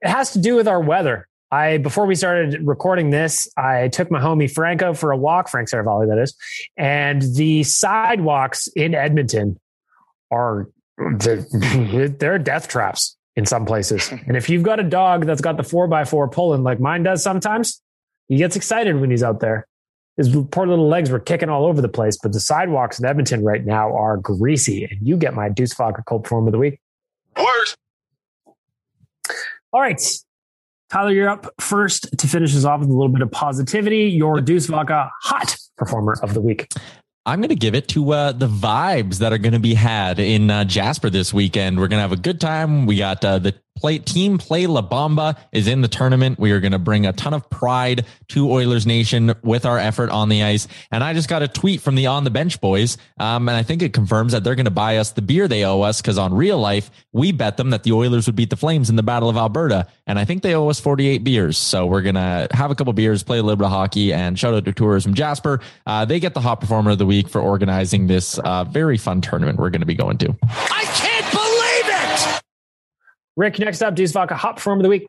It 0.00 0.08
has 0.08 0.32
to 0.32 0.38
do 0.38 0.54
with 0.54 0.66
our 0.66 0.80
weather. 0.80 1.28
I 1.50 1.78
before 1.78 2.06
we 2.06 2.14
started 2.14 2.66
recording 2.66 3.10
this, 3.10 3.48
I 3.56 3.88
took 3.88 4.10
my 4.10 4.20
homie 4.20 4.50
Franco 4.50 4.94
for 4.94 5.12
a 5.12 5.16
walk, 5.16 5.48
Frank 5.48 5.68
Saravalli, 5.68 6.08
that 6.08 6.18
is, 6.18 6.34
and 6.76 7.22
the 7.22 7.62
sidewalks 7.62 8.66
in 8.68 8.94
Edmonton 8.94 9.60
are 10.30 10.68
they're, 11.18 11.44
they're 12.08 12.38
death 12.38 12.68
traps 12.68 13.16
in 13.36 13.46
some 13.46 13.66
places. 13.66 14.10
And 14.26 14.36
if 14.36 14.48
you've 14.48 14.62
got 14.62 14.80
a 14.80 14.84
dog 14.84 15.26
that's 15.26 15.40
got 15.40 15.56
the 15.56 15.62
four 15.62 15.86
by 15.86 16.04
four 16.04 16.28
pulling 16.28 16.62
like 16.62 16.80
mine 16.80 17.02
does 17.02 17.22
sometimes, 17.22 17.82
he 18.28 18.36
gets 18.38 18.56
excited 18.56 18.98
when 18.98 19.10
he's 19.10 19.22
out 19.22 19.40
there. 19.40 19.66
His 20.16 20.28
poor 20.50 20.66
little 20.66 20.88
legs 20.88 21.10
were 21.10 21.18
kicking 21.18 21.48
all 21.48 21.66
over 21.66 21.80
the 21.80 21.88
place, 21.88 22.16
but 22.22 22.32
the 22.32 22.40
sidewalks 22.40 22.98
in 23.00 23.04
Edmonton 23.04 23.42
right 23.42 23.64
now 23.64 23.92
are 23.96 24.16
greasy. 24.16 24.84
And 24.84 25.06
you 25.06 25.16
get 25.16 25.34
my 25.34 25.48
Deuce 25.48 25.74
Vodka 25.74 26.02
cold 26.06 26.24
performer 26.24 26.48
of 26.48 26.52
the 26.52 26.58
week. 26.58 26.80
Worst. 27.36 27.76
All 29.72 29.80
right. 29.80 30.00
Tyler, 30.88 31.10
you're 31.10 31.28
up 31.28 31.52
first 31.60 32.16
to 32.16 32.28
finish 32.28 32.54
us 32.54 32.64
off 32.64 32.80
with 32.80 32.88
a 32.88 32.92
little 32.92 33.08
bit 33.08 33.22
of 33.22 33.30
positivity. 33.32 34.04
Your 34.04 34.40
Deuce 34.40 34.66
Vodka 34.66 35.10
hot 35.22 35.56
performer 35.76 36.16
of 36.22 36.34
the 36.34 36.40
week. 36.40 36.70
I'm 37.26 37.40
going 37.40 37.48
to 37.48 37.56
give 37.56 37.74
it 37.74 37.88
to 37.88 38.12
uh, 38.12 38.32
the 38.32 38.46
vibes 38.46 39.18
that 39.18 39.32
are 39.32 39.38
going 39.38 39.54
to 39.54 39.58
be 39.58 39.74
had 39.74 40.18
in 40.18 40.50
uh, 40.50 40.64
Jasper 40.64 41.08
this 41.08 41.32
weekend. 41.32 41.78
We're 41.78 41.88
going 41.88 41.98
to 41.98 42.02
have 42.02 42.12
a 42.12 42.16
good 42.16 42.40
time. 42.40 42.84
We 42.84 42.98
got 42.98 43.24
uh, 43.24 43.38
the 43.38 43.54
play 43.84 43.98
team 43.98 44.38
play 44.38 44.66
La 44.66 44.80
Bamba 44.80 45.36
is 45.52 45.68
in 45.68 45.82
the 45.82 45.88
tournament. 45.88 46.38
We 46.38 46.52
are 46.52 46.60
going 46.60 46.72
to 46.72 46.78
bring 46.78 47.04
a 47.04 47.12
ton 47.12 47.34
of 47.34 47.50
pride 47.50 48.06
to 48.28 48.50
Oilers 48.50 48.86
Nation 48.86 49.34
with 49.42 49.66
our 49.66 49.78
effort 49.78 50.08
on 50.08 50.30
the 50.30 50.42
ice. 50.42 50.66
And 50.90 51.04
I 51.04 51.12
just 51.12 51.28
got 51.28 51.42
a 51.42 51.48
tweet 51.48 51.82
from 51.82 51.94
the 51.94 52.06
on 52.06 52.24
the 52.24 52.30
bench 52.30 52.62
boys. 52.62 52.96
Um, 53.18 53.46
and 53.46 53.54
I 53.54 53.62
think 53.62 53.82
it 53.82 53.92
confirms 53.92 54.32
that 54.32 54.42
they're 54.42 54.54
going 54.54 54.64
to 54.64 54.70
buy 54.70 54.96
us 54.96 55.10
the 55.10 55.20
beer 55.20 55.48
they 55.48 55.66
owe 55.66 55.82
us 55.82 56.00
because 56.00 56.16
on 56.16 56.32
real 56.32 56.56
life, 56.56 56.90
we 57.12 57.30
bet 57.30 57.58
them 57.58 57.68
that 57.70 57.82
the 57.82 57.92
Oilers 57.92 58.24
would 58.24 58.36
beat 58.36 58.48
the 58.48 58.56
Flames 58.56 58.88
in 58.88 58.96
the 58.96 59.02
Battle 59.02 59.28
of 59.28 59.36
Alberta. 59.36 59.86
And 60.06 60.18
I 60.18 60.24
think 60.24 60.42
they 60.42 60.54
owe 60.54 60.70
us 60.70 60.80
48 60.80 61.22
beers. 61.22 61.58
So 61.58 61.84
we're 61.84 62.00
going 62.00 62.14
to 62.14 62.48
have 62.52 62.70
a 62.70 62.74
couple 62.74 62.94
beers, 62.94 63.22
play 63.22 63.36
a 63.36 63.42
little 63.42 63.56
bit 63.56 63.66
of 63.66 63.70
hockey 63.70 64.14
and 64.14 64.38
shout 64.38 64.54
out 64.54 64.64
to 64.64 64.72
Tourism 64.72 65.12
Jasper. 65.12 65.60
Uh, 65.86 66.06
they 66.06 66.20
get 66.20 66.32
the 66.32 66.40
hot 66.40 66.62
performer 66.62 66.92
of 66.92 66.96
the 66.96 67.04
week 67.04 67.28
for 67.28 67.42
organizing 67.42 68.06
this 68.06 68.38
uh, 68.38 68.64
very 68.64 68.96
fun 68.96 69.20
tournament 69.20 69.58
we're 69.58 69.68
going 69.68 69.82
to 69.82 69.86
be 69.86 69.94
going 69.94 70.16
to. 70.16 70.34
I 70.42 70.84
can't! 70.94 71.13
Rick, 73.36 73.58
next 73.58 73.82
up, 73.82 73.94
Deuce 73.94 74.12
Vodka 74.12 74.36
hot 74.36 74.56
performer 74.56 74.80
of 74.80 74.82
the 74.84 74.88
week. 74.88 75.06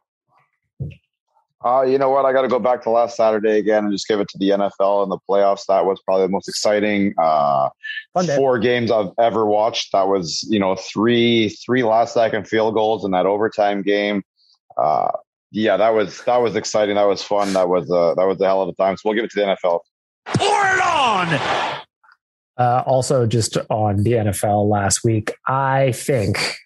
Uh, 1.66 1.82
you 1.82 1.98
know 1.98 2.12
what? 2.12 2.26
I 2.26 2.34
got 2.34 2.44
to 2.44 2.48
go 2.48 2.60
back 2.60 2.84
to 2.84 2.92
last 2.92 3.18
Saturday 3.18 3.58
again 3.58 3.86
and 3.86 3.92
just 3.92 4.08
give 4.08 4.20
it 4.20 4.28
to 4.30 4.38
the 4.38 4.50
NFL 4.50 5.02
and 5.02 5.12
the 5.12 5.18
playoffs. 5.28 5.66
That 5.68 5.86
was 5.86 6.00
probably 6.06 6.28
the 6.28 6.32
most 6.32 6.48
exciting 6.48 7.16
uh, 7.18 7.70
four 8.36 8.60
games 8.60 8.92
I've 8.92 9.10
ever 9.20 9.48
watched. 9.48 9.92
That 9.92 10.08
was, 10.08 10.46
you 10.48 10.60
know, 10.60 10.76
three 10.76 11.50
three 11.50 11.84
last 11.84 12.14
second 12.14 12.48
field 12.48 12.76
goals 12.76 13.04
in 13.04 13.12
that 13.12 13.26
overtime 13.26 13.82
game. 13.82 14.22
Uh, 14.78 15.10
yeah, 15.50 15.76
that 15.78 15.90
was 15.90 16.22
that 16.26 16.38
was 16.38 16.56
exciting. 16.56 16.96
That 16.96 17.08
was 17.08 17.24
fun. 17.24 17.54
That 17.54 17.68
was 17.68 17.90
uh, 17.90 18.14
that 18.14 18.26
was 18.26 18.40
a 18.42 18.46
hell 18.46 18.62
of 18.62 18.70
a 18.70 18.74
time. 18.74 18.96
So 18.98 19.10
we'll 19.10 19.16
give 19.16 19.24
it 19.24 19.32
to 19.32 19.40
the 19.40 19.58
NFL. 19.64 19.80
Pour 20.26 20.66
it 20.68 20.82
on! 20.82 21.82
Uh, 22.58 22.84
also, 22.86 23.26
just 23.26 23.58
on 23.72 24.04
the 24.04 24.12
NFL 24.12 24.70
last 24.70 25.04
week, 25.04 25.34
I 25.48 25.94
think 25.94 26.58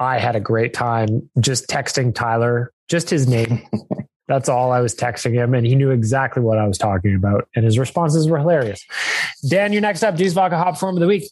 I 0.00 0.18
had 0.18 0.34
a 0.34 0.40
great 0.40 0.72
time 0.72 1.28
just 1.38 1.68
texting 1.68 2.14
Tyler, 2.14 2.72
just 2.88 3.10
his 3.10 3.28
name. 3.28 3.62
That's 4.28 4.48
all 4.48 4.72
I 4.72 4.80
was 4.80 4.94
texting 4.94 5.34
him, 5.34 5.54
and 5.54 5.66
he 5.66 5.74
knew 5.74 5.90
exactly 5.90 6.42
what 6.42 6.56
I 6.56 6.66
was 6.66 6.78
talking 6.78 7.14
about, 7.14 7.48
and 7.54 7.64
his 7.64 7.78
responses 7.78 8.28
were 8.28 8.38
hilarious. 8.38 8.84
Dan, 9.48 9.72
you're 9.72 9.82
next 9.82 10.02
up. 10.02 10.16
Deuce 10.16 10.32
Vodka 10.32 10.56
hot 10.56 10.72
performer 10.72 10.96
of 10.96 11.00
the 11.00 11.06
week. 11.06 11.24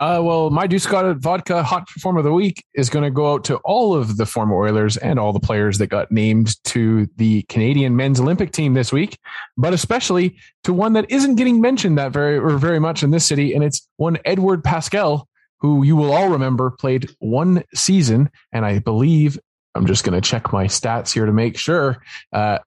Uh, 0.00 0.20
well, 0.20 0.50
my 0.50 0.66
Deuce 0.66 0.86
Got 0.86 1.16
Vodka 1.18 1.62
Hot 1.62 1.86
Performer 1.86 2.18
of 2.18 2.24
the 2.24 2.32
Week 2.32 2.64
is 2.74 2.90
going 2.90 3.04
to 3.04 3.12
go 3.12 3.32
out 3.32 3.44
to 3.44 3.58
all 3.58 3.94
of 3.94 4.16
the 4.16 4.26
former 4.26 4.56
Oilers 4.56 4.96
and 4.96 5.20
all 5.20 5.32
the 5.32 5.38
players 5.38 5.78
that 5.78 5.86
got 5.86 6.10
named 6.10 6.62
to 6.64 7.08
the 7.16 7.42
Canadian 7.48 7.94
men's 7.94 8.18
Olympic 8.18 8.50
team 8.50 8.74
this 8.74 8.92
week, 8.92 9.16
but 9.56 9.72
especially 9.72 10.36
to 10.64 10.72
one 10.72 10.94
that 10.94 11.08
isn't 11.10 11.36
getting 11.36 11.60
mentioned 11.60 11.96
that 11.96 12.10
very 12.10 12.36
or 12.36 12.58
very 12.58 12.80
much 12.80 13.04
in 13.04 13.12
this 13.12 13.24
city, 13.24 13.54
and 13.54 13.62
it's 13.62 13.86
one 13.96 14.18
Edward 14.24 14.64
Pasquale, 14.64 15.22
who 15.64 15.82
you 15.82 15.96
will 15.96 16.12
all 16.12 16.28
remember 16.28 16.70
played 16.70 17.08
one 17.20 17.64
season, 17.74 18.28
and 18.52 18.66
I 18.66 18.80
believe 18.80 19.38
I'm 19.74 19.86
just 19.86 20.04
going 20.04 20.12
to 20.12 20.20
check 20.20 20.52
my 20.52 20.66
stats 20.66 21.14
here 21.14 21.24
to 21.24 21.32
make 21.32 21.56
sure. 21.56 22.02
Uh, 22.34 22.58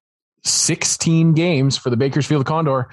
16 0.43 1.33
games 1.33 1.77
for 1.77 1.91
the 1.91 1.95
Bakersfield 1.95 2.47
Condor, 2.47 2.89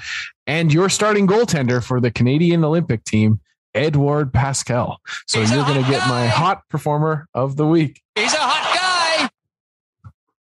and 0.46 0.70
your 0.70 0.90
starting 0.90 1.26
goaltender 1.26 1.82
for 1.82 2.02
the 2.02 2.10
Canadian 2.10 2.66
Olympic 2.66 3.02
team, 3.04 3.40
Edward 3.74 4.30
Pasquale. 4.30 4.96
So 5.26 5.40
He's 5.40 5.50
you're 5.50 5.64
going 5.64 5.82
to 5.82 5.90
get 5.90 6.00
guy. 6.00 6.08
my 6.10 6.26
hot 6.26 6.68
performer 6.68 7.26
of 7.32 7.56
the 7.56 7.66
week. 7.66 8.02
He's 8.14 8.34
a 8.34 8.36
hot 8.36 9.30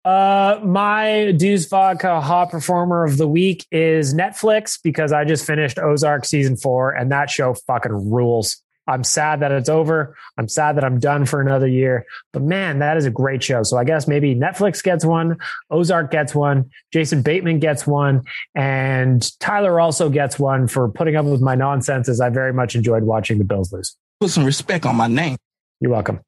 guy! 0.04 0.08
Uh, 0.08 0.60
my 0.64 1.32
Deuce 1.32 1.66
Vodka 1.66 2.20
hot 2.20 2.52
performer 2.52 3.04
of 3.04 3.16
the 3.16 3.26
week 3.26 3.66
is 3.72 4.14
Netflix 4.14 4.78
because 4.80 5.12
I 5.12 5.24
just 5.24 5.44
finished 5.44 5.80
Ozark 5.80 6.26
season 6.26 6.56
four, 6.56 6.92
and 6.92 7.10
that 7.10 7.28
show 7.28 7.54
fucking 7.66 8.08
rules. 8.08 8.62
I'm 8.88 9.04
sad 9.04 9.40
that 9.40 9.52
it's 9.52 9.68
over. 9.68 10.16
I'm 10.38 10.48
sad 10.48 10.76
that 10.76 10.84
I'm 10.84 10.98
done 10.98 11.26
for 11.26 11.40
another 11.40 11.68
year. 11.68 12.06
But 12.32 12.42
man, 12.42 12.78
that 12.80 12.96
is 12.96 13.04
a 13.04 13.10
great 13.10 13.42
show. 13.44 13.62
So 13.62 13.76
I 13.76 13.84
guess 13.84 14.08
maybe 14.08 14.34
Netflix 14.34 14.82
gets 14.82 15.04
one, 15.04 15.36
Ozark 15.70 16.10
gets 16.10 16.34
one, 16.34 16.70
Jason 16.92 17.22
Bateman 17.22 17.60
gets 17.60 17.86
one, 17.86 18.24
and 18.54 19.30
Tyler 19.38 19.78
also 19.78 20.08
gets 20.08 20.38
one 20.38 20.66
for 20.66 20.88
putting 20.88 21.14
up 21.16 21.26
with 21.26 21.42
my 21.42 21.54
nonsense 21.54 22.08
as 22.08 22.20
I 22.20 22.30
very 22.30 22.52
much 22.52 22.74
enjoyed 22.74 23.04
watching 23.04 23.38
the 23.38 23.44
Bills 23.44 23.72
lose. 23.72 23.94
Put 24.20 24.30
some 24.30 24.44
respect 24.44 24.86
on 24.86 24.96
my 24.96 25.06
name. 25.06 25.36
You're 25.80 25.92
welcome. 25.92 26.20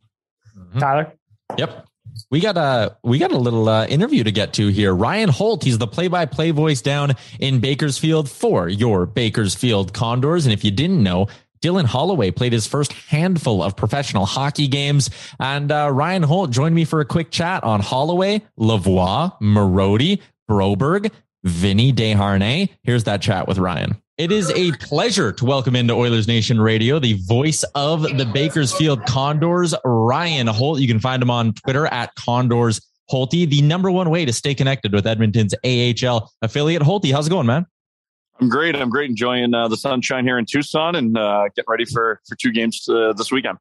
Tyler? 0.79 1.13
Yep. 1.59 1.87
We 2.31 2.41
got 2.41 2.57
a 2.57 2.97
we 3.03 3.19
got 3.19 3.33
a 3.33 3.39
little 3.39 3.69
uh, 3.69 3.87
interview 3.87 4.23
to 4.25 4.31
get 4.31 4.53
to 4.55 4.69
here. 4.69 4.95
Ryan 4.95 5.31
Holt, 5.31 5.65
he's 5.65 5.79
the 5.79 5.87
play-by-play 5.87 6.51
voice 6.51 6.83
down 6.83 7.15
in 7.39 7.61
Bakersfield 7.61 8.31
for 8.31 8.69
your 8.69 9.07
Bakersfield 9.07 9.93
Condors. 9.93 10.45
And 10.45 10.53
if 10.53 10.63
you 10.63 10.71
didn't 10.71 11.03
know, 11.03 11.29
Dylan 11.63 11.85
Holloway 11.85 12.31
played 12.31 12.53
his 12.53 12.67
first 12.67 12.93
handful 12.93 13.63
of 13.63 13.77
professional 13.77 14.25
hockey 14.25 14.67
games, 14.67 15.11
and 15.39 15.71
uh, 15.71 15.91
Ryan 15.93 16.23
Holt 16.23 16.51
joined 16.51 16.75
me 16.75 16.85
for 16.85 17.01
a 17.01 17.05
quick 17.05 17.31
chat 17.31 17.63
on 17.65 17.81
Holloway, 17.81 18.43
Lavoie, 18.59 19.39
Marody, 19.41 20.21
Broberg, 20.51 21.11
Vinny 21.45 21.93
Desharnais. 21.93 22.71
Here's 22.83 23.05
that 23.05 23.21
chat 23.21 23.47
with 23.47 23.59
Ryan. 23.59 24.01
It 24.17 24.33
is 24.33 24.51
a 24.51 24.73
pleasure 24.73 25.33
to 25.33 25.45
welcome 25.47 25.75
into 25.75 25.95
Oilers 25.95 26.29
Nation 26.29 26.61
Radio 26.61 26.99
the 26.99 27.15
voice 27.27 27.63
of 27.75 28.03
the 28.03 28.27
Bakersfield 28.27 29.07
Condors, 29.07 29.75
Ryan 29.85 30.47
Holt. 30.47 30.81
You 30.81 30.89
can 30.89 31.01
find 31.01 31.23
him 31.23 31.31
on 31.31 31.55
Twitter 31.55 31.87
at 31.87 32.15
Condors 32.17 32.81
Holty, 33.11 33.49
the 33.49 33.63
number 33.63 33.91
one 33.91 34.11
way 34.11 34.25
to 34.25 34.33
stay 34.33 34.55
connected 34.55 34.93
with 34.93 35.07
Edmonton's 35.07 35.55
AHL 35.65 36.31
affiliate. 36.43 36.83
Holty, 36.83 37.13
how's 37.13 37.27
it 37.27 37.31
going, 37.31 37.47
man? 37.47 37.67
I'm 38.41 38.49
great. 38.49 38.75
I'm 38.75 38.89
great. 38.89 39.11
Enjoying 39.11 39.53
uh, 39.53 39.69
the 39.69 39.77
sunshine 39.77 40.25
here 40.25 40.39
in 40.39 40.47
Tucson 40.47 40.95
and 40.95 41.17
uh, 41.17 41.45
getting 41.55 41.69
ready 41.69 41.85
for 41.85 42.21
for 42.27 42.37
two 42.37 42.51
games 42.51 42.89
uh, 42.89 43.13
this 43.13 43.31
weekend. 43.31 43.59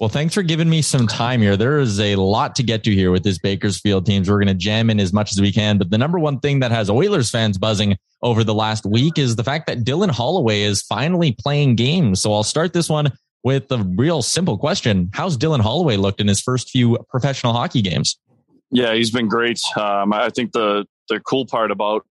Well, 0.00 0.10
thanks 0.10 0.34
for 0.34 0.42
giving 0.42 0.68
me 0.68 0.82
some 0.82 1.06
time 1.06 1.40
here. 1.40 1.56
There 1.56 1.78
is 1.78 1.98
a 1.98 2.16
lot 2.16 2.54
to 2.56 2.62
get 2.62 2.84
to 2.84 2.94
here 2.94 3.10
with 3.10 3.24
this 3.24 3.38
Bakersfield 3.38 4.04
teams. 4.04 4.28
We're 4.28 4.36
going 4.36 4.48
to 4.48 4.54
jam 4.54 4.90
in 4.90 5.00
as 5.00 5.14
much 5.14 5.32
as 5.32 5.40
we 5.40 5.50
can. 5.50 5.78
But 5.78 5.90
the 5.90 5.96
number 5.96 6.18
one 6.18 6.40
thing 6.40 6.60
that 6.60 6.70
has 6.72 6.90
Oilers 6.90 7.30
fans 7.30 7.56
buzzing 7.56 7.96
over 8.22 8.44
the 8.44 8.52
last 8.52 8.84
week 8.84 9.16
is 9.16 9.36
the 9.36 9.44
fact 9.44 9.66
that 9.66 9.78
Dylan 9.78 10.10
Holloway 10.10 10.60
is 10.60 10.82
finally 10.82 11.32
playing 11.32 11.76
games. 11.76 12.20
So 12.20 12.34
I'll 12.34 12.44
start 12.44 12.74
this 12.74 12.90
one 12.90 13.10
with 13.44 13.72
a 13.72 13.78
real 13.78 14.20
simple 14.20 14.58
question: 14.58 15.10
How's 15.14 15.38
Dylan 15.38 15.60
Holloway 15.60 15.96
looked 15.96 16.20
in 16.20 16.28
his 16.28 16.40
first 16.40 16.68
few 16.68 16.98
professional 17.08 17.54
hockey 17.54 17.80
games? 17.80 18.18
Yeah, 18.70 18.92
he's 18.92 19.10
been 19.10 19.28
great. 19.28 19.62
Um, 19.74 20.12
I 20.12 20.28
think 20.28 20.52
the 20.52 20.84
the 21.08 21.18
cool 21.20 21.46
part 21.46 21.70
about 21.70 22.04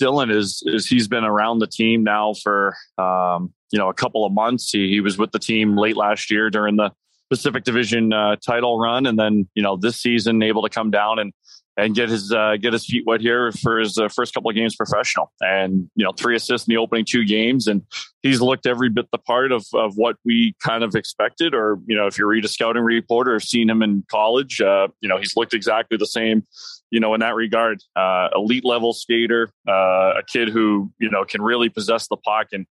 Dylan 0.00 0.34
is 0.34 0.62
is 0.66 0.86
he's 0.86 1.08
been 1.08 1.24
around 1.24 1.58
the 1.58 1.66
team 1.66 2.04
now 2.04 2.34
for 2.34 2.76
um, 2.98 3.52
you 3.70 3.78
know 3.78 3.88
a 3.88 3.94
couple 3.94 4.24
of 4.24 4.32
months. 4.32 4.70
He, 4.70 4.88
he 4.88 5.00
was 5.00 5.18
with 5.18 5.32
the 5.32 5.38
team 5.38 5.76
late 5.76 5.96
last 5.96 6.30
year 6.30 6.50
during 6.50 6.76
the 6.76 6.92
Pacific 7.30 7.64
Division 7.64 8.12
uh, 8.12 8.36
title 8.36 8.78
run, 8.78 9.06
and 9.06 9.18
then 9.18 9.48
you 9.54 9.62
know 9.62 9.76
this 9.76 9.96
season 9.96 10.42
able 10.42 10.62
to 10.62 10.68
come 10.68 10.90
down 10.90 11.18
and 11.18 11.32
and 11.78 11.94
get 11.94 12.08
his 12.08 12.32
uh, 12.32 12.56
get 12.60 12.72
his 12.72 12.86
feet 12.86 13.04
wet 13.06 13.20
here 13.20 13.52
for 13.52 13.78
his 13.78 13.98
uh, 13.98 14.08
first 14.08 14.32
couple 14.32 14.48
of 14.48 14.56
games 14.56 14.74
professional. 14.74 15.30
And 15.40 15.90
you 15.94 16.04
know, 16.04 16.12
three 16.12 16.36
assists 16.36 16.66
in 16.66 16.72
the 16.72 16.78
opening 16.78 17.04
two 17.04 17.24
games, 17.24 17.66
and 17.66 17.82
he's 18.22 18.40
looked 18.40 18.66
every 18.66 18.88
bit 18.88 19.06
the 19.12 19.18
part 19.18 19.52
of 19.52 19.66
of 19.74 19.96
what 19.96 20.16
we 20.24 20.54
kind 20.62 20.82
of 20.82 20.94
expected. 20.94 21.54
Or 21.54 21.78
you 21.86 21.96
know, 21.96 22.06
if 22.06 22.18
you 22.18 22.26
read 22.26 22.44
a 22.44 22.48
scouting 22.48 22.82
report 22.82 23.28
or 23.28 23.38
seen 23.40 23.68
him 23.68 23.82
in 23.82 24.04
college, 24.10 24.60
uh, 24.60 24.88
you 25.00 25.08
know, 25.08 25.18
he's 25.18 25.36
looked 25.36 25.54
exactly 25.54 25.98
the 25.98 26.06
same. 26.06 26.46
You 26.90 27.00
know, 27.00 27.14
in 27.14 27.20
that 27.20 27.34
regard, 27.34 27.82
uh, 27.96 28.28
elite 28.34 28.64
level 28.64 28.92
skater, 28.92 29.50
uh, 29.68 30.14
a 30.18 30.22
kid 30.26 30.48
who 30.48 30.90
you 30.98 31.10
know 31.10 31.24
can 31.24 31.42
really 31.42 31.68
possess 31.68 32.08
the 32.08 32.16
puck 32.16 32.48
and 32.52 32.66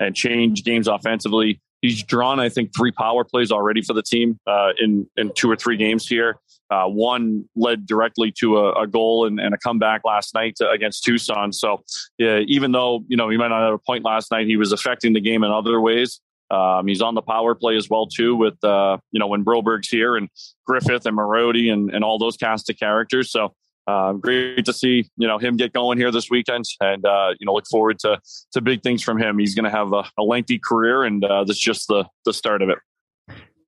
and 0.00 0.14
change 0.14 0.64
games 0.64 0.88
offensively. 0.88 1.60
He's 1.82 2.02
drawn, 2.02 2.40
I 2.40 2.48
think, 2.48 2.74
three 2.76 2.90
power 2.90 3.22
plays 3.22 3.52
already 3.52 3.82
for 3.82 3.92
the 3.92 4.02
team 4.02 4.38
uh, 4.46 4.70
in 4.78 5.06
in 5.16 5.32
two 5.34 5.50
or 5.50 5.56
three 5.56 5.76
games 5.76 6.06
here. 6.06 6.36
Uh, 6.70 6.84
one 6.84 7.44
led 7.56 7.86
directly 7.86 8.30
to 8.38 8.58
a, 8.58 8.82
a 8.82 8.86
goal 8.86 9.26
and, 9.26 9.40
and, 9.40 9.54
a 9.54 9.58
comeback 9.58 10.02
last 10.04 10.34
night 10.34 10.54
against 10.70 11.02
Tucson. 11.02 11.50
So 11.50 11.82
yeah, 12.18 12.40
even 12.46 12.72
though 12.72 13.04
you 13.08 13.16
know 13.16 13.30
he 13.30 13.38
might 13.38 13.48
not 13.48 13.62
have 13.62 13.74
a 13.74 13.78
point 13.78 14.04
last 14.04 14.30
night, 14.30 14.46
he 14.46 14.56
was 14.56 14.72
affecting 14.72 15.14
the 15.14 15.20
game 15.20 15.44
in 15.44 15.50
other 15.50 15.80
ways. 15.80 16.20
Um, 16.50 16.86
he's 16.86 17.02
on 17.02 17.14
the 17.14 17.22
power 17.22 17.54
play 17.54 17.76
as 17.76 17.88
well 17.90 18.06
too, 18.06 18.34
with 18.34 18.62
uh, 18.64 18.98
you 19.12 19.20
know 19.20 19.26
when 19.26 19.44
Broberg's 19.44 19.88
here 19.88 20.16
and 20.16 20.28
Griffith 20.66 21.06
and 21.06 21.16
Marody 21.16 21.72
and, 21.72 21.90
and 21.90 22.02
all 22.02 22.18
those 22.18 22.36
cast 22.36 22.70
of 22.70 22.78
characters. 22.78 23.30
So 23.30 23.54
uh, 23.88 24.12
great 24.12 24.64
to 24.66 24.72
see 24.72 25.08
you 25.16 25.26
know 25.26 25.38
him 25.38 25.56
get 25.56 25.72
going 25.72 25.98
here 25.98 26.10
this 26.10 26.28
weekend, 26.30 26.64
and 26.80 27.04
uh, 27.04 27.30
you 27.38 27.46
know 27.46 27.54
look 27.54 27.66
forward 27.70 27.98
to 28.00 28.20
to 28.52 28.60
big 28.60 28.82
things 28.82 29.02
from 29.02 29.18
him. 29.18 29.38
He's 29.38 29.54
going 29.54 29.64
to 29.64 29.70
have 29.70 29.92
a, 29.92 30.04
a, 30.18 30.22
lengthy 30.22 30.58
career, 30.58 31.04
and 31.04 31.24
uh, 31.24 31.44
this 31.44 31.56
is 31.56 31.62
just 31.62 31.88
the 31.88 32.04
the 32.24 32.32
start 32.32 32.62
of 32.62 32.68
it. 32.68 32.78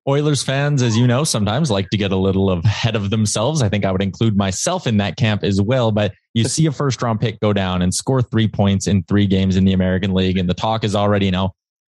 Oilers 0.09 0.43
fans, 0.43 0.83
as 0.83 0.97
you 0.97 1.07
know, 1.07 1.25
sometimes 1.25 1.71
like 1.71 1.91
to 1.91 1.97
get 1.97 2.11
a 2.11 2.17
little 2.17 2.51
of 2.51 2.65
ahead 2.65 2.97
of 2.97 3.11
themselves. 3.11 3.63
I 3.63 3.69
think 3.69 3.85
I 3.85 3.93
would 3.93 4.03
include 4.03 4.37
myself 4.37 4.87
in 4.87 4.97
that 4.97 5.17
camp 5.17 5.45
as 5.45 5.61
well. 5.61 5.93
But 5.93 6.13
you 6.35 6.45
see 6.45 6.67
a 6.67 6.73
first 6.73 7.01
round 7.03 7.21
pick 7.21 7.39
go 7.41 7.53
down 7.53 7.83
and 7.83 7.95
score 7.95 8.23
three 8.23 8.49
points 8.49 8.87
in 8.87 9.03
three 9.05 9.27
games 9.27 9.57
in 9.57 9.65
the 9.65 9.73
American 9.73 10.13
League, 10.13 10.39
and 10.39 10.49
the 10.49 10.55
talk 10.55 10.85
is 10.85 10.95
already, 10.95 11.27
you 11.27 11.33
know, 11.33 11.53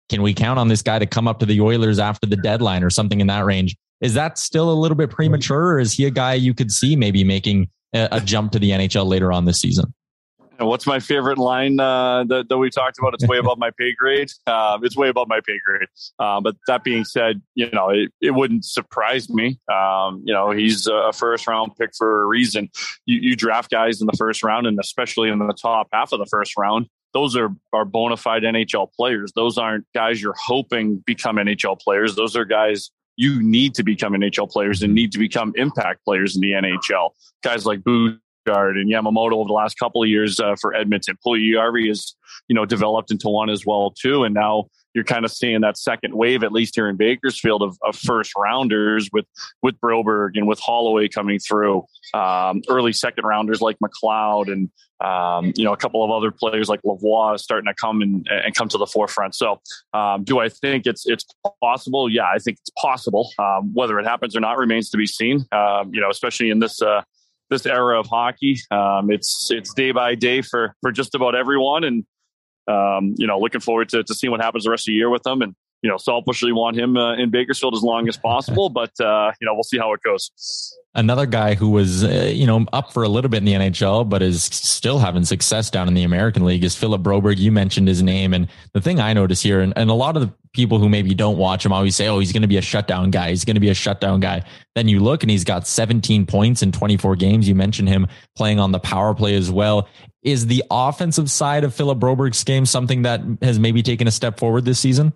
can 0.10 0.22
we 0.22 0.34
count 0.34 0.60
on 0.60 0.68
this 0.68 0.82
guy 0.82 1.00
to 1.00 1.06
come 1.06 1.28
up 1.28 1.40
to 1.40 1.46
the 1.46 1.62
Oilers 1.62 2.00
after 2.00 2.28
the 2.28 2.36
deadline 2.36 2.84
or 2.84 2.90
something 2.90 3.22
in 3.22 3.28
that 3.28 3.46
range? 3.46 3.76
Is 4.02 4.14
that 4.16 4.38
still 4.38 4.72
a 4.72 4.76
little 4.76 4.98
bit 4.98 5.10
premature, 5.10 5.74
or 5.74 5.80
is 5.80 5.94
he 5.94 6.06
a 6.06 6.12
guy 6.12 6.34
you 6.34 6.54
could 6.54 6.72
see 6.72 6.96
maybe 6.96 7.24
making 7.24 7.70
a, 7.94 8.10
a 8.14 8.22
jump 8.22 8.52
to 8.52 8.60
the 8.60 8.72
NHL 8.72 9.06
later 9.06 9.32
on 9.32 9.46
this 9.46 9.62
season? 9.62 9.94
what's 10.60 10.86
my 10.86 11.00
favorite 11.00 11.38
line 11.38 11.80
uh, 11.80 12.24
that, 12.26 12.50
that 12.50 12.58
we 12.58 12.70
talked 12.70 12.98
about? 13.00 13.14
It's 13.14 13.28
way 13.28 13.38
above 13.38 13.58
my 13.58 13.72
pay 13.78 13.94
grade. 13.94 14.30
Um, 14.48 14.84
it's 14.84 14.96
way 14.96 15.10
above 15.10 15.28
my 15.28 15.40
pay 15.46 15.60
grade. 15.66 15.88
Uh, 16.20 16.42
but 16.42 16.56
that 16.68 16.84
being 16.84 17.04
said, 17.04 17.42
you 17.56 17.70
know, 17.72 17.90
it, 17.90 18.12
it 18.22 18.32
wouldn't 18.32 18.66
surprise 18.66 19.30
me. 19.30 19.60
Um, 19.72 20.24
you 20.26 20.34
know, 20.34 20.52
he's 20.52 20.88
a 20.88 21.12
first 21.14 21.48
round 21.48 21.76
pick 21.78 21.92
for 21.98 22.24
a 22.24 22.26
reason. 22.26 22.70
You, 23.06 23.20
you 23.20 23.36
draft 23.36 23.72
guys 23.72 24.02
in 24.02 24.08
the 24.08 24.18
first 24.18 24.44
round, 24.44 24.68
and 24.68 24.80
especially 24.80 25.30
in 25.30 25.40
the 25.40 25.54
top 25.60 25.88
half 25.92 26.12
of 26.12 26.20
the 26.20 26.26
first 26.26 26.54
round. 26.58 26.88
Those 27.14 27.36
are, 27.36 27.50
are 27.72 27.86
bona 27.86 28.18
fide 28.18 28.44
NHL 28.44 28.92
players. 28.94 29.32
Those 29.36 29.58
aren't 29.58 29.86
guys 29.94 30.22
you're 30.22 30.36
hoping 30.38 31.04
become 31.06 31.36
NHL 31.36 31.80
players. 31.80 32.16
Those 32.16 32.36
are 32.36 32.46
guys 32.46 32.92
you 33.16 33.42
need 33.42 33.76
to 33.76 33.84
become 33.84 34.14
NHL 34.14 34.50
players 34.50 34.82
and 34.82 34.94
need 34.94 35.12
to 35.12 35.20
become 35.20 35.54
impact 35.56 36.04
players 36.04 36.36
in 36.36 36.42
the 36.42 36.52
NHL. 36.52 37.12
Guys 37.44 37.66
like 37.66 37.84
Booth 37.84 38.18
and 38.46 38.92
Yamamoto 38.92 39.34
over 39.34 39.48
the 39.48 39.54
last 39.54 39.80
couple 39.80 40.04
of 40.04 40.10
years 40.10 40.40
uh, 40.40 40.56
for 40.60 40.74
Edmonton. 40.74 41.18
Puljujarvi 41.26 41.88
has, 41.88 42.16
you 42.48 42.56
know, 42.56 42.66
developed 42.66 43.12
into 43.12 43.30
one 43.30 43.50
as 43.50 43.66
well 43.66 43.92
too, 43.92 44.24
and 44.24 44.34
now 44.34 44.66
you're 44.94 45.04
kind 45.04 45.26
of 45.26 45.32
seeing 45.32 45.62
that 45.62 45.78
second 45.78 46.14
wave, 46.14 46.44
at 46.44 46.52
least 46.52 46.76
here 46.76 46.88
in 46.88 46.96
Bakersfield, 46.96 47.62
of, 47.62 47.78
of 47.82 47.96
first 47.96 48.32
rounders 48.38 49.10
with 49.12 49.26
with 49.62 49.80
Broberg 49.80 50.32
and 50.36 50.48
with 50.48 50.60
Holloway 50.60 51.08
coming 51.08 51.40
through. 51.40 51.86
Um, 52.14 52.62
early 52.70 52.94
second 52.94 53.26
rounders 53.26 53.62
like 53.62 53.78
McLeod 53.80 54.52
and 54.52 54.70
um, 55.04 55.52
you 55.56 55.66
know 55.66 55.74
a 55.74 55.78
couple 55.78 56.04
of 56.04 56.12
other 56.12 56.32
players 56.32 56.70
like 56.70 56.82
Lavoie 56.84 57.40
starting 57.40 57.68
to 57.68 57.74
come 57.74 58.02
and, 58.02 58.28
and 58.30 58.54
come 58.56 58.70
to 58.70 58.78
the 58.78 58.88
forefront. 58.88 59.36
So, 59.36 59.60
um, 59.94 60.24
do 60.24 60.40
I 60.40 60.50
think 60.50 60.86
it's 60.86 61.06
it's 61.08 61.26
possible? 61.62 62.10
Yeah, 62.10 62.26
I 62.26 62.38
think 62.38 62.58
it's 62.60 62.72
possible. 62.80 63.32
Um, 63.40 63.74
whether 63.74 64.00
it 64.00 64.06
happens 64.06 64.36
or 64.36 64.40
not 64.40 64.58
remains 64.58 64.90
to 64.92 64.98
be 64.98 65.08
seen. 65.08 65.46
Um, 65.52 65.94
you 65.94 66.02
know, 66.02 66.10
especially 66.10 66.50
in 66.50 66.60
this. 66.60 66.82
Uh, 66.82 67.02
this 67.50 67.66
era 67.68 68.00
of 68.00 68.08
hockey. 68.08 68.58
Um, 68.72 69.12
it's 69.12 69.50
it's 69.52 69.74
day 69.74 69.92
by 69.92 70.16
day 70.16 70.42
for 70.42 70.76
for 70.82 70.92
just 70.92 71.14
about 71.14 71.36
everyone, 71.36 71.84
and 71.84 72.04
um, 72.68 73.16
you 73.18 73.28
know, 73.28 73.40
looking 73.40 73.62
forward 73.62 73.90
to 73.90 74.04
to 74.04 74.14
seeing 74.14 74.32
what 74.32 74.42
happens 74.42 74.64
the 74.64 74.72
rest 74.72 74.84
of 74.84 74.92
the 74.92 74.94
year 74.94 75.10
with 75.10 75.24
them. 75.24 75.42
And 75.42 75.56
you 75.84 75.90
know, 75.90 75.98
selfishly 75.98 76.54
want 76.54 76.78
him 76.78 76.96
uh, 76.96 77.16
in 77.18 77.30
Bakersfield 77.30 77.76
as 77.76 77.84
long 77.84 78.08
as 78.08 78.18
possible, 78.18 78.70
but 78.74 78.92
uh, 79.00 79.32
you 79.40 79.46
know, 79.46 79.54
we'll 79.54 79.64
see 79.64 79.78
how 79.78 79.94
it 79.94 80.02
goes. 80.02 80.32
Another 80.96 81.26
guy 81.26 81.56
who 81.56 81.70
was, 81.70 82.04
uh, 82.04 82.32
you 82.34 82.46
know, 82.48 82.66
up 82.72 82.94
for 82.94 83.04
a 83.04 83.10
little 83.10 83.30
bit 83.30 83.38
in 83.38 83.46
the 83.46 83.54
NHL, 83.54 84.08
but 84.08 84.22
is 84.22 84.44
still 84.44 85.00
having 85.00 85.26
success 85.26 85.70
down 85.70 85.88
in 85.88 85.94
the 85.94 86.04
American 86.04 86.46
League 86.46 86.64
is 86.64 86.76
Philip 86.76 87.02
Broberg. 87.02 87.38
You 87.38 87.52
mentioned 87.52 87.88
his 87.88 88.02
name, 88.02 88.34
and 88.34 88.48
the 88.74 88.82
thing 88.82 89.00
I 89.00 89.12
notice 89.14 89.42
here, 89.42 89.60
and, 89.60 89.74
and 89.76 89.90
a 89.90 89.94
lot 89.94 90.16
of 90.16 90.22
the 90.22 90.34
people 90.54 90.78
who 90.78 90.88
maybe 90.88 91.14
don't 91.16 91.38
watch 91.38 91.66
him 91.66 91.74
always 91.74 91.96
say, 91.96 92.08
"Oh, 92.08 92.20
he's 92.20 92.32
going 92.32 92.44
to 92.44 92.48
be 92.48 92.58
a 92.58 92.62
shutdown 92.62 93.12
guy. 93.12 93.32
He's 93.32 93.44
going 93.44 93.56
to 93.56 93.60
be 93.60 93.70
a 93.70 93.74
shutdown 93.74 94.20
guy." 94.20 94.44
Then 94.76 94.88
you 94.88 95.02
look, 95.02 95.24
and 95.24 95.32
he's 95.32 95.44
got 95.44 95.68
17 95.68 96.26
points 96.28 96.62
in 96.62 96.72
24 96.72 97.16
games. 97.18 97.48
You 97.48 97.56
mentioned 97.56 97.90
him 97.90 98.08
playing 98.36 98.60
on 98.60 98.72
the 98.72 98.80
power 98.80 99.14
play 99.14 99.36
as 99.36 99.52
well. 99.52 99.90
Is 100.24 100.48
the 100.48 100.64
offensive 100.72 101.30
side 101.30 101.64
of 101.64 101.74
Philip 101.74 102.00
Broberg's 102.00 102.44
game 102.44 102.66
something 102.66 103.02
that 103.02 103.22
has 103.42 103.60
maybe 103.60 103.84
taken 103.84 104.08
a 104.08 104.12
step 104.12 104.40
forward 104.40 104.66
this 104.66 104.80
season? 104.80 105.14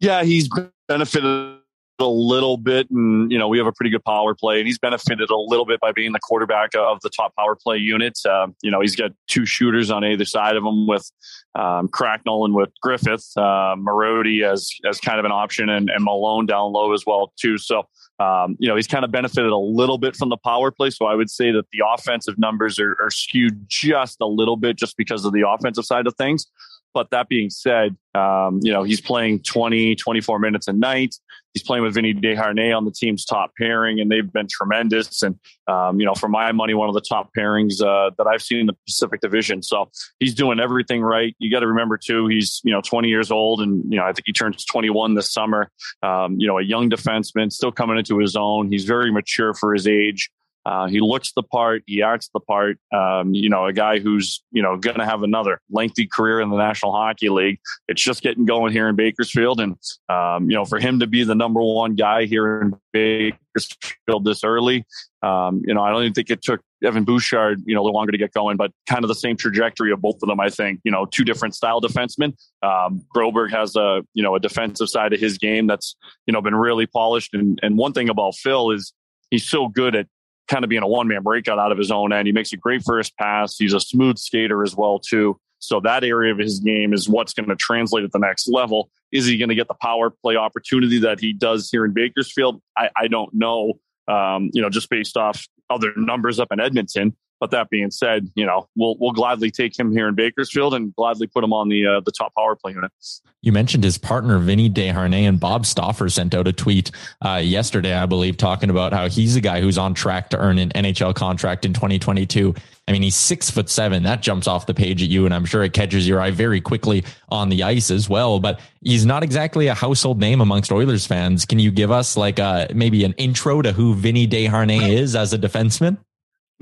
Yeah, 0.00 0.24
he's 0.24 0.48
benefited 0.88 1.61
a 1.98 2.04
little 2.06 2.56
bit 2.56 2.90
and 2.90 3.30
you 3.30 3.38
know 3.38 3.48
we 3.48 3.58
have 3.58 3.66
a 3.66 3.72
pretty 3.72 3.90
good 3.90 4.04
power 4.04 4.34
play 4.34 4.58
and 4.58 4.66
he's 4.66 4.78
benefited 4.78 5.30
a 5.30 5.36
little 5.36 5.64
bit 5.64 5.80
by 5.80 5.92
being 5.92 6.12
the 6.12 6.18
quarterback 6.18 6.70
of 6.74 7.00
the 7.02 7.10
top 7.10 7.34
power 7.36 7.54
play 7.54 7.76
unit. 7.76 8.18
Uh, 8.28 8.48
you 8.62 8.70
know 8.70 8.80
he's 8.80 8.96
got 8.96 9.12
two 9.28 9.46
shooters 9.46 9.90
on 9.90 10.04
either 10.04 10.24
side 10.24 10.56
of 10.56 10.64
him 10.64 10.86
with 10.86 11.10
um, 11.54 11.88
Cracknell 11.88 12.44
and 12.44 12.54
with 12.54 12.70
Griffith. 12.82 13.30
Uh, 13.36 13.76
Marody 13.76 14.42
as 14.44 14.70
as 14.88 14.98
kind 14.98 15.18
of 15.18 15.24
an 15.24 15.32
option 15.32 15.68
and, 15.68 15.90
and 15.90 16.04
Malone 16.04 16.46
down 16.46 16.72
low 16.72 16.92
as 16.92 17.04
well 17.06 17.32
too. 17.40 17.58
So 17.58 17.84
um, 18.18 18.56
you 18.58 18.68
know 18.68 18.76
he's 18.76 18.88
kind 18.88 19.04
of 19.04 19.10
benefited 19.10 19.50
a 19.50 19.56
little 19.56 19.98
bit 19.98 20.16
from 20.16 20.28
the 20.28 20.38
power 20.38 20.70
play. 20.70 20.90
So 20.90 21.06
I 21.06 21.14
would 21.14 21.30
say 21.30 21.52
that 21.52 21.66
the 21.72 21.84
offensive 21.86 22.38
numbers 22.38 22.78
are, 22.78 22.96
are 23.00 23.10
skewed 23.10 23.66
just 23.68 24.18
a 24.20 24.26
little 24.26 24.56
bit 24.56 24.76
just 24.76 24.96
because 24.96 25.24
of 25.24 25.32
the 25.32 25.48
offensive 25.48 25.84
side 25.84 26.06
of 26.06 26.14
things. 26.16 26.46
But 26.94 27.10
that 27.10 27.28
being 27.28 27.50
said, 27.50 27.96
um, 28.14 28.60
you 28.62 28.72
know, 28.72 28.82
he's 28.82 29.00
playing 29.00 29.42
20, 29.42 29.94
24 29.96 30.38
minutes 30.38 30.68
a 30.68 30.72
night. 30.72 31.16
He's 31.54 31.62
playing 31.62 31.84
with 31.84 31.94
Vinny 31.94 32.14
Desharnais 32.14 32.76
on 32.76 32.84
the 32.84 32.90
team's 32.90 33.24
top 33.24 33.52
pairing, 33.58 34.00
and 34.00 34.10
they've 34.10 34.30
been 34.32 34.48
tremendous. 34.48 35.22
And, 35.22 35.38
um, 35.68 36.00
you 36.00 36.06
know, 36.06 36.14
for 36.14 36.28
my 36.28 36.52
money, 36.52 36.74
one 36.74 36.88
of 36.88 36.94
the 36.94 37.02
top 37.02 37.30
pairings 37.36 37.82
uh, 37.82 38.10
that 38.16 38.26
I've 38.26 38.42
seen 38.42 38.60
in 38.60 38.66
the 38.66 38.76
Pacific 38.86 39.20
Division. 39.20 39.62
So 39.62 39.90
he's 40.18 40.34
doing 40.34 40.60
everything 40.60 41.02
right. 41.02 41.34
You 41.38 41.50
got 41.50 41.60
to 41.60 41.66
remember, 41.66 41.98
too, 41.98 42.26
he's, 42.26 42.60
you 42.64 42.72
know, 42.72 42.80
20 42.80 43.08
years 43.08 43.30
old, 43.30 43.60
and, 43.60 43.84
you 43.92 43.98
know, 43.98 44.04
I 44.04 44.12
think 44.12 44.24
he 44.26 44.32
turns 44.32 44.64
21 44.64 45.14
this 45.14 45.32
summer. 45.32 45.70
Um, 46.02 46.36
you 46.38 46.46
know, 46.46 46.58
a 46.58 46.62
young 46.64 46.88
defenseman, 46.88 47.52
still 47.52 47.72
coming 47.72 47.98
into 47.98 48.18
his 48.18 48.34
own. 48.36 48.70
He's 48.70 48.84
very 48.84 49.12
mature 49.12 49.54
for 49.54 49.74
his 49.74 49.86
age. 49.86 50.30
Uh, 50.64 50.86
he 50.86 51.00
looks 51.00 51.32
the 51.32 51.42
part. 51.42 51.82
He 51.86 52.02
acts 52.02 52.30
the 52.32 52.40
part. 52.40 52.78
Um, 52.94 53.34
you 53.34 53.48
know, 53.48 53.66
a 53.66 53.72
guy 53.72 53.98
who's 53.98 54.42
you 54.52 54.62
know 54.62 54.76
going 54.76 54.98
to 54.98 55.04
have 55.04 55.22
another 55.22 55.60
lengthy 55.70 56.06
career 56.06 56.40
in 56.40 56.50
the 56.50 56.56
National 56.56 56.92
Hockey 56.92 57.28
League. 57.28 57.58
It's 57.88 58.02
just 58.02 58.22
getting 58.22 58.44
going 58.44 58.72
here 58.72 58.88
in 58.88 58.96
Bakersfield, 58.96 59.60
and 59.60 59.76
um, 60.08 60.48
you 60.50 60.56
know, 60.56 60.64
for 60.64 60.78
him 60.78 61.00
to 61.00 61.06
be 61.06 61.24
the 61.24 61.34
number 61.34 61.60
one 61.60 61.94
guy 61.94 62.26
here 62.26 62.60
in 62.60 62.74
Bakersfield 62.92 64.24
this 64.24 64.44
early, 64.44 64.84
um, 65.22 65.62
you 65.64 65.74
know, 65.74 65.82
I 65.82 65.90
don't 65.90 66.02
even 66.02 66.14
think 66.14 66.30
it 66.30 66.42
took 66.42 66.60
Evan 66.82 67.04
Bouchard, 67.04 67.62
you 67.64 67.74
know, 67.74 67.80
a 67.80 67.84
little 67.84 67.94
longer 67.94 68.12
to 68.12 68.18
get 68.18 68.32
going, 68.32 68.56
but 68.56 68.72
kind 68.88 69.04
of 69.04 69.08
the 69.08 69.14
same 69.14 69.36
trajectory 69.36 69.92
of 69.92 70.00
both 70.00 70.16
of 70.22 70.28
them. 70.28 70.40
I 70.40 70.50
think, 70.50 70.80
you 70.84 70.90
know, 70.90 71.06
two 71.06 71.24
different 71.24 71.54
style 71.54 71.80
defensemen. 71.80 72.34
Um, 72.62 73.04
Broberg 73.14 73.50
has 73.50 73.76
a, 73.76 74.02
you 74.14 74.22
know, 74.22 74.34
a 74.34 74.40
defensive 74.40 74.88
side 74.88 75.12
of 75.12 75.20
his 75.20 75.38
game 75.38 75.66
that's, 75.66 75.96
you 76.26 76.32
know, 76.32 76.42
been 76.42 76.56
really 76.56 76.86
polished. 76.86 77.34
And, 77.34 77.60
and 77.62 77.78
one 77.78 77.92
thing 77.92 78.08
about 78.08 78.34
Phil 78.34 78.72
is 78.72 78.92
he's 79.30 79.48
so 79.48 79.68
good 79.68 79.94
at 79.94 80.06
kind 80.48 80.64
of 80.64 80.70
being 80.70 80.82
a 80.82 80.88
one 80.88 81.08
man 81.08 81.22
breakout 81.22 81.58
out 81.58 81.72
of 81.72 81.78
his 81.78 81.90
own 81.90 82.12
end. 82.12 82.26
He 82.26 82.32
makes 82.32 82.52
a 82.52 82.56
great 82.56 82.82
first 82.84 83.16
pass. 83.16 83.56
He's 83.56 83.74
a 83.74 83.80
smooth 83.80 84.18
skater 84.18 84.62
as 84.62 84.76
well 84.76 84.98
too. 84.98 85.38
So 85.58 85.80
that 85.80 86.02
area 86.02 86.32
of 86.32 86.38
his 86.38 86.58
game 86.58 86.92
is 86.92 87.08
what's 87.08 87.32
going 87.32 87.48
to 87.48 87.56
translate 87.56 88.04
at 88.04 88.10
the 88.10 88.18
next 88.18 88.48
level. 88.48 88.90
Is 89.12 89.26
he 89.26 89.38
going 89.38 89.50
to 89.50 89.54
get 89.54 89.68
the 89.68 89.74
power 89.74 90.10
play 90.10 90.36
opportunity 90.36 90.98
that 91.00 91.20
he 91.20 91.32
does 91.32 91.70
here 91.70 91.84
in 91.84 91.92
Bakersfield? 91.92 92.60
I, 92.76 92.90
I 92.96 93.06
don't 93.06 93.32
know. 93.32 93.74
Um, 94.08 94.50
you 94.52 94.60
know, 94.60 94.68
just 94.68 94.90
based 94.90 95.16
off 95.16 95.46
other 95.70 95.92
numbers 95.96 96.40
up 96.40 96.48
in 96.50 96.58
Edmonton. 96.58 97.16
But 97.42 97.50
that 97.50 97.70
being 97.70 97.90
said, 97.90 98.30
you 98.36 98.46
know, 98.46 98.68
we'll 98.76 98.94
we'll 99.00 99.10
gladly 99.10 99.50
take 99.50 99.76
him 99.76 99.90
here 99.90 100.06
in 100.06 100.14
Bakersfield 100.14 100.74
and 100.74 100.94
gladly 100.94 101.26
put 101.26 101.42
him 101.42 101.52
on 101.52 101.68
the 101.68 101.84
uh, 101.84 102.00
the 102.00 102.12
top 102.12 102.32
power 102.36 102.54
play 102.54 102.70
unit. 102.70 102.92
You 103.40 103.50
mentioned 103.50 103.82
his 103.82 103.98
partner 103.98 104.38
Vinny 104.38 104.70
Desharnais 104.70 105.28
and 105.28 105.40
Bob 105.40 105.66
Stauffer 105.66 106.08
sent 106.08 106.36
out 106.36 106.46
a 106.46 106.52
tweet 106.52 106.92
uh, 107.20 107.40
yesterday, 107.42 107.94
I 107.94 108.06
believe, 108.06 108.36
talking 108.36 108.70
about 108.70 108.92
how 108.92 109.08
he's 109.08 109.34
a 109.34 109.40
guy 109.40 109.60
who's 109.60 109.76
on 109.76 109.92
track 109.92 110.30
to 110.30 110.38
earn 110.38 110.60
an 110.60 110.70
NHL 110.70 111.16
contract 111.16 111.64
in 111.64 111.72
2022. 111.72 112.54
I 112.86 112.92
mean, 112.92 113.02
he's 113.02 113.16
six 113.16 113.50
foot 113.50 113.68
seven. 113.68 114.04
That 114.04 114.22
jumps 114.22 114.46
off 114.46 114.66
the 114.66 114.74
page 114.74 115.02
at 115.02 115.08
you, 115.08 115.24
and 115.24 115.34
I'm 115.34 115.44
sure 115.44 115.64
it 115.64 115.72
catches 115.72 116.06
your 116.06 116.20
eye 116.20 116.30
very 116.30 116.60
quickly 116.60 117.04
on 117.28 117.48
the 117.48 117.64
ice 117.64 117.90
as 117.90 118.08
well. 118.08 118.38
But 118.38 118.60
he's 118.82 119.04
not 119.04 119.24
exactly 119.24 119.66
a 119.66 119.74
household 119.74 120.20
name 120.20 120.40
amongst 120.40 120.70
Oilers 120.70 121.08
fans. 121.08 121.44
Can 121.44 121.58
you 121.58 121.72
give 121.72 121.90
us 121.90 122.16
like 122.16 122.38
a, 122.38 122.68
maybe 122.72 123.02
an 123.02 123.14
intro 123.14 123.62
to 123.62 123.72
who 123.72 123.96
Vinny 123.96 124.28
Desharnais 124.28 124.90
is 124.90 125.16
as 125.16 125.32
a 125.32 125.38
defenseman? 125.38 125.98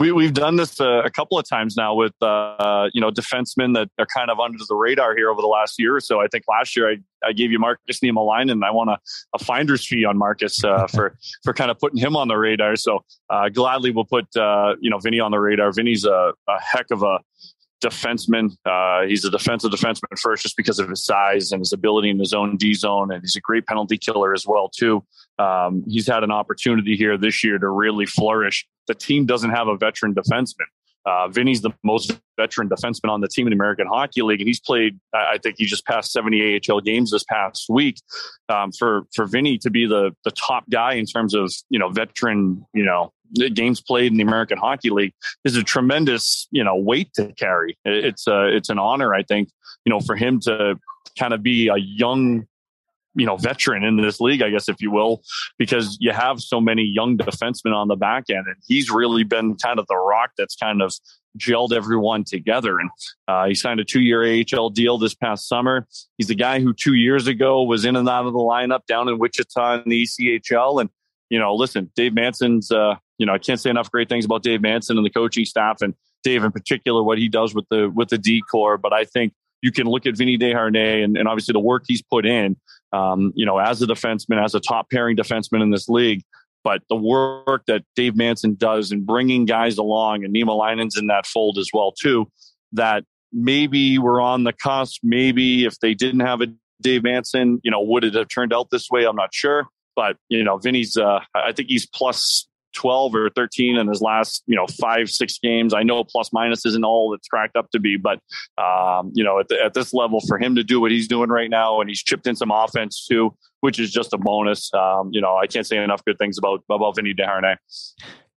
We, 0.00 0.12
we've 0.12 0.32
done 0.32 0.56
this 0.56 0.80
uh, 0.80 1.02
a 1.04 1.10
couple 1.10 1.38
of 1.38 1.46
times 1.46 1.76
now 1.76 1.94
with 1.94 2.14
uh, 2.22 2.88
you 2.94 3.00
know 3.00 3.10
defensemen 3.10 3.74
that 3.74 3.90
are 3.98 4.06
kind 4.06 4.30
of 4.30 4.40
under 4.40 4.58
the 4.66 4.74
radar 4.74 5.14
here 5.14 5.30
over 5.30 5.42
the 5.42 5.46
last 5.46 5.78
year 5.78 5.94
or 5.94 6.00
so. 6.00 6.20
I 6.20 6.26
think 6.26 6.44
last 6.48 6.74
year 6.74 6.90
I, 6.90 6.96
I 7.22 7.32
gave 7.32 7.52
you 7.52 7.58
Markus 7.58 8.00
Niemelainen, 8.00 8.50
and 8.50 8.64
I 8.64 8.70
want 8.70 8.88
a, 8.90 8.98
a 9.34 9.38
finder's 9.38 9.86
fee 9.86 10.06
on 10.06 10.16
Marcus 10.16 10.64
uh, 10.64 10.86
for 10.92 11.16
for 11.44 11.52
kind 11.52 11.70
of 11.70 11.78
putting 11.78 12.00
him 12.00 12.16
on 12.16 12.28
the 12.28 12.36
radar. 12.36 12.76
So 12.76 13.04
uh, 13.28 13.50
gladly 13.50 13.90
we'll 13.90 14.06
put 14.06 14.34
uh, 14.34 14.74
you 14.80 14.88
know 14.88 14.98
Vinny 14.98 15.20
on 15.20 15.30
the 15.30 15.38
radar. 15.38 15.70
Vinny's 15.70 16.06
a, 16.06 16.32
a 16.48 16.60
heck 16.60 16.86
of 16.90 17.02
a 17.02 17.18
defenseman. 17.80 18.56
Uh, 18.64 19.06
he's 19.06 19.24
a 19.24 19.30
defensive 19.30 19.70
defenseman 19.70 20.18
first, 20.18 20.42
just 20.42 20.56
because 20.56 20.78
of 20.78 20.88
his 20.88 21.04
size 21.04 21.52
and 21.52 21.60
his 21.60 21.72
ability 21.72 22.10
in 22.10 22.18
his 22.18 22.32
own 22.32 22.56
D 22.56 22.74
zone, 22.74 23.12
and 23.12 23.22
he's 23.22 23.36
a 23.36 23.40
great 23.40 23.66
penalty 23.66 23.98
killer 23.98 24.32
as 24.32 24.46
well 24.46 24.68
too. 24.68 25.04
Um, 25.38 25.84
he's 25.86 26.06
had 26.06 26.22
an 26.22 26.30
opportunity 26.30 26.96
here 26.96 27.16
this 27.16 27.42
year 27.42 27.58
to 27.58 27.68
really 27.68 28.06
flourish. 28.06 28.66
The 28.90 28.94
team 28.96 29.24
doesn't 29.24 29.50
have 29.50 29.68
a 29.68 29.76
veteran 29.76 30.14
defenseman. 30.14 30.66
Uh, 31.06 31.28
Vinny's 31.28 31.60
the 31.62 31.70
most 31.84 32.18
veteran 32.36 32.68
defenseman 32.68 33.08
on 33.08 33.20
the 33.20 33.28
team 33.28 33.46
in 33.46 33.52
the 33.52 33.54
American 33.54 33.86
Hockey 33.86 34.22
League, 34.22 34.40
and 34.40 34.48
he's 34.48 34.58
played. 34.58 34.98
I 35.14 35.38
think 35.38 35.54
he 35.58 35.64
just 35.64 35.86
passed 35.86 36.10
70 36.10 36.60
AHL 36.68 36.80
games 36.80 37.12
this 37.12 37.22
past 37.22 37.66
week. 37.68 38.02
Um, 38.48 38.72
for 38.72 39.06
for 39.14 39.26
Vinny 39.26 39.58
to 39.58 39.70
be 39.70 39.86
the 39.86 40.10
the 40.24 40.32
top 40.32 40.68
guy 40.68 40.94
in 40.94 41.06
terms 41.06 41.34
of 41.34 41.52
you 41.70 41.78
know 41.78 41.88
veteran 41.88 42.66
you 42.74 42.84
know 42.84 43.12
games 43.54 43.80
played 43.80 44.10
in 44.10 44.18
the 44.18 44.24
American 44.24 44.58
Hockey 44.58 44.90
League 44.90 45.14
is 45.44 45.56
a 45.56 45.62
tremendous, 45.62 46.48
you 46.50 46.64
know, 46.64 46.76
weight 46.76 47.12
to 47.14 47.32
carry. 47.34 47.78
It's 47.84 48.26
a, 48.26 48.48
it's 48.48 48.70
an 48.70 48.78
honor, 48.78 49.14
I 49.14 49.22
think, 49.22 49.50
you 49.84 49.90
know, 49.90 50.00
for 50.00 50.16
him 50.16 50.40
to 50.40 50.78
kind 51.18 51.32
of 51.32 51.42
be 51.42 51.68
a 51.68 51.76
young, 51.76 52.46
you 53.14 53.26
know, 53.26 53.36
veteran 53.36 53.82
in 53.82 53.96
this 53.96 54.20
league, 54.20 54.42
I 54.42 54.50
guess, 54.50 54.68
if 54.68 54.80
you 54.80 54.90
will, 54.90 55.22
because 55.58 55.96
you 56.00 56.12
have 56.12 56.40
so 56.40 56.60
many 56.60 56.82
young 56.82 57.18
defensemen 57.18 57.74
on 57.74 57.88
the 57.88 57.96
back 57.96 58.24
end, 58.30 58.46
and 58.46 58.56
he's 58.66 58.90
really 58.90 59.24
been 59.24 59.56
kind 59.56 59.78
of 59.78 59.86
the 59.88 59.96
rock 59.96 60.30
that's 60.38 60.56
kind 60.56 60.80
of 60.80 60.92
gelled 61.38 61.72
everyone 61.72 62.24
together. 62.24 62.78
And 62.78 62.90
uh, 63.28 63.46
he 63.46 63.54
signed 63.54 63.80
a 63.80 63.84
two-year 63.84 64.44
AHL 64.52 64.70
deal 64.70 64.98
this 64.98 65.14
past 65.14 65.48
summer. 65.48 65.86
He's 66.18 66.28
the 66.28 66.34
guy 66.34 66.60
who 66.60 66.72
two 66.72 66.94
years 66.94 67.26
ago 67.26 67.62
was 67.62 67.84
in 67.84 67.96
and 67.96 68.08
out 68.08 68.26
of 68.26 68.32
the 68.32 68.38
lineup 68.38 68.86
down 68.86 69.08
in 69.08 69.18
Wichita 69.18 69.82
in 69.82 69.88
the 69.88 70.02
ECHL, 70.02 70.80
and 70.80 70.90
you 71.30 71.38
know, 71.38 71.54
listen, 71.54 71.90
Dave 71.94 72.12
Manson's, 72.12 72.70
uh, 72.70 72.96
you 73.16 73.24
know, 73.24 73.32
I 73.32 73.38
can't 73.38 73.60
say 73.60 73.70
enough 73.70 73.90
great 73.90 74.08
things 74.08 74.24
about 74.24 74.42
Dave 74.42 74.60
Manson 74.60 74.96
and 74.96 75.06
the 75.06 75.10
coaching 75.10 75.44
staff 75.44 75.80
and 75.80 75.94
Dave 76.22 76.44
in 76.44 76.50
particular, 76.50 77.02
what 77.02 77.18
he 77.18 77.28
does 77.28 77.54
with 77.54 77.66
the, 77.70 77.88
with 77.88 78.08
the 78.08 78.18
D 78.18 78.42
core. 78.50 78.76
But 78.76 78.92
I 78.92 79.04
think 79.04 79.32
you 79.62 79.72
can 79.72 79.86
look 79.86 80.06
at 80.06 80.16
Vinny 80.16 80.38
Desharnais 80.38 81.04
and, 81.04 81.16
and 81.16 81.28
obviously 81.28 81.52
the 81.52 81.60
work 81.60 81.84
he's 81.86 82.02
put 82.02 82.26
in, 82.26 82.56
um, 82.92 83.32
you 83.34 83.46
know, 83.46 83.58
as 83.58 83.82
a 83.82 83.86
defenseman, 83.86 84.42
as 84.42 84.54
a 84.54 84.60
top 84.60 84.90
pairing 84.90 85.16
defenseman 85.16 85.62
in 85.62 85.70
this 85.70 85.88
league. 85.88 86.22
But 86.62 86.82
the 86.88 86.96
work 86.96 87.62
that 87.66 87.82
Dave 87.96 88.16
Manson 88.16 88.54
does 88.54 88.92
in 88.92 89.04
bringing 89.04 89.46
guys 89.46 89.78
along 89.78 90.24
and 90.24 90.32
Niemelainen's 90.32 90.98
in 90.98 91.06
that 91.06 91.26
fold 91.26 91.56
as 91.58 91.70
well, 91.72 91.92
too, 91.92 92.30
that 92.72 93.04
maybe 93.32 93.98
we're 93.98 94.20
on 94.20 94.44
the 94.44 94.52
cusp. 94.52 95.00
Maybe 95.02 95.64
if 95.64 95.78
they 95.80 95.94
didn't 95.94 96.20
have 96.20 96.42
a 96.42 96.48
Dave 96.80 97.02
Manson, 97.02 97.60
you 97.62 97.70
know, 97.70 97.80
would 97.80 98.04
it 98.04 98.14
have 98.14 98.28
turned 98.28 98.52
out 98.52 98.68
this 98.70 98.90
way? 98.90 99.04
I'm 99.04 99.16
not 99.16 99.34
sure. 99.34 99.68
But 99.96 100.16
you 100.28 100.44
know, 100.44 100.58
Vinny's 100.58 100.96
uh, 100.96 101.20
I 101.34 101.52
think 101.52 101.68
he's 101.68 101.86
plus 101.86 102.48
12 102.74 103.14
or 103.14 103.30
13 103.30 103.76
in 103.76 103.88
his 103.88 104.00
last, 104.00 104.42
you 104.46 104.56
know, 104.56 104.66
five, 104.80 105.10
six 105.10 105.38
games. 105.38 105.74
I 105.74 105.82
know 105.82 106.04
plus 106.04 106.32
minus 106.32 106.64
isn't 106.66 106.84
all 106.84 107.14
it's 107.14 107.28
cracked 107.28 107.56
up 107.56 107.70
to 107.72 107.80
be, 107.80 107.96
but, 107.96 108.20
um, 108.58 109.12
you 109.14 109.24
know, 109.24 109.40
at, 109.40 109.48
the, 109.48 109.62
at 109.62 109.74
this 109.74 109.92
level 109.92 110.20
for 110.26 110.38
him 110.38 110.54
to 110.56 110.64
do 110.64 110.80
what 110.80 110.90
he's 110.90 111.08
doing 111.08 111.30
right 111.30 111.50
now, 111.50 111.80
and 111.80 111.88
he's 111.88 112.02
chipped 112.02 112.26
in 112.26 112.36
some 112.36 112.50
offense 112.50 113.06
too, 113.06 113.34
which 113.60 113.78
is 113.78 113.90
just 113.90 114.12
a 114.12 114.18
bonus. 114.18 114.72
Um, 114.74 115.10
you 115.12 115.20
know, 115.20 115.36
I 115.36 115.46
can't 115.46 115.66
say 115.66 115.76
enough 115.76 116.04
good 116.04 116.18
things 116.18 116.38
about, 116.38 116.62
about 116.70 116.96
Vinny 116.96 117.14
Desharnais 117.14 117.56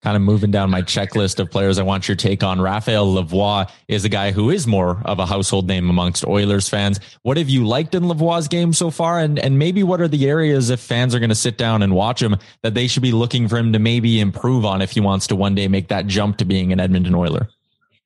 kind 0.03 0.17
of 0.17 0.23
moving 0.23 0.51
down 0.51 0.69
my 0.69 0.83
checklist 0.83 1.39
of 1.39 1.51
players 1.51 1.79
I 1.79 1.85
want 1.85 2.09
your 2.09 2.17
take 2.17 2.43
on. 2.43 2.61
Raphael 2.61 3.07
Lavoie 3.07 3.71
is 3.87 4.05
a 4.05 4.09
guy 4.09 4.33
who 4.33 4.51
is 4.51 4.67
more 4.67 5.01
of 5.05 5.19
a 5.19 5.27
household 5.27 5.69
name 5.69 5.89
amongst 5.89 6.27
Oilers 6.27 6.69
fans. 6.69 6.99
What 7.23 7.37
have 7.37 7.49
you 7.49 7.67
liked 7.67 7.95
in 7.95 8.05
Lavoie's 8.05 8.49
game 8.49 8.73
so 8.73 8.91
far? 8.91 9.21
And, 9.21 9.39
and 9.39 9.59
maybe 9.59 9.83
what 9.83 10.01
are 10.01 10.09
the 10.09 10.29
areas 10.29 10.71
if 10.71 10.81
fans 10.81 11.15
are 11.15 11.21
going 11.21 11.29
to 11.29 11.37
sit 11.37 11.57
down 11.57 11.83
and 11.83 11.95
watch 11.95 12.21
him 12.21 12.37
that 12.63 12.75
they 12.75 12.89
should 12.89 13.03
be 13.03 13.13
looking 13.13 13.47
for 13.47 13.57
him 13.57 13.73
to 13.73 13.79
maybe 13.79 14.19
improve 14.19 14.65
on 14.65 14.83
if 14.83 14.91
he 14.91 15.01
wants 15.01 15.29
to 15.29 15.37
one 15.37 15.55
day 15.55 15.69
make 15.69 15.89
that 15.89 16.07
jump 16.07 16.37
to 16.39 16.45
being 16.45 16.73
an 16.73 16.81
Edmonton 16.81 17.15
Oiler? 17.15 17.49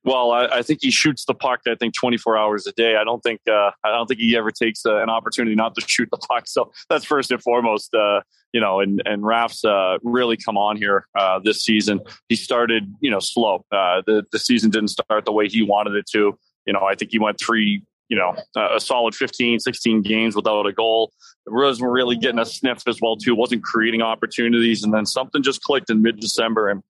Well, 0.04 0.30
I, 0.30 0.46
I, 0.46 0.62
think 0.62 0.80
he 0.82 0.92
shoots 0.92 1.24
the 1.24 1.34
puck. 1.34 1.62
I 1.66 1.74
think 1.74 1.92
24 1.94 2.38
hours 2.38 2.64
a 2.68 2.72
day. 2.72 2.94
I 2.94 3.02
don't 3.02 3.20
think 3.24 3.40
uh, 3.48 3.72
I 3.82 3.90
don't 3.90 4.06
think 4.06 4.20
he 4.20 4.36
ever 4.36 4.52
takes 4.52 4.86
uh, 4.86 5.02
an 5.02 5.10
opportunity 5.10 5.56
not 5.56 5.74
to 5.74 5.80
shoot 5.84 6.08
the 6.12 6.16
puck. 6.16 6.44
So 6.46 6.70
that's 6.88 7.04
first 7.04 7.32
and 7.32 7.42
foremost. 7.42 7.92
Uh, 7.92 8.20
you 8.56 8.60
know, 8.62 8.80
and 8.80 9.02
and 9.04 9.22
Raf's 9.22 9.66
uh, 9.66 9.98
really 10.02 10.38
come 10.38 10.56
on 10.56 10.78
here 10.78 11.06
uh, 11.14 11.40
this 11.44 11.62
season. 11.62 12.00
He 12.30 12.36
started, 12.36 12.90
you 13.02 13.10
know, 13.10 13.18
slow. 13.18 13.66
Uh, 13.70 14.00
the 14.06 14.24
the 14.32 14.38
season 14.38 14.70
didn't 14.70 14.88
start 14.88 15.26
the 15.26 15.32
way 15.32 15.46
he 15.46 15.60
wanted 15.60 15.94
it 15.94 16.06
to. 16.12 16.38
You 16.64 16.72
know, 16.72 16.80
I 16.80 16.94
think 16.94 17.10
he 17.10 17.18
went 17.18 17.38
three 17.38 17.82
you 18.08 18.16
know, 18.16 18.34
a 18.56 18.78
solid 18.78 19.16
15, 19.16 19.58
16 19.58 20.02
games 20.02 20.36
without 20.36 20.64
a 20.64 20.72
goal. 20.72 21.12
Wasn't 21.44 21.90
really 21.90 22.16
getting 22.16 22.38
a 22.38 22.46
sniff 22.46 22.84
as 22.86 23.00
well, 23.02 23.16
too. 23.16 23.34
Wasn't 23.34 23.64
creating 23.64 24.00
opportunities. 24.00 24.84
And 24.84 24.94
then 24.94 25.04
something 25.04 25.42
just 25.42 25.60
clicked 25.62 25.90
in 25.90 26.02
mid 26.02 26.20
December. 26.20 26.68
And 26.68 26.84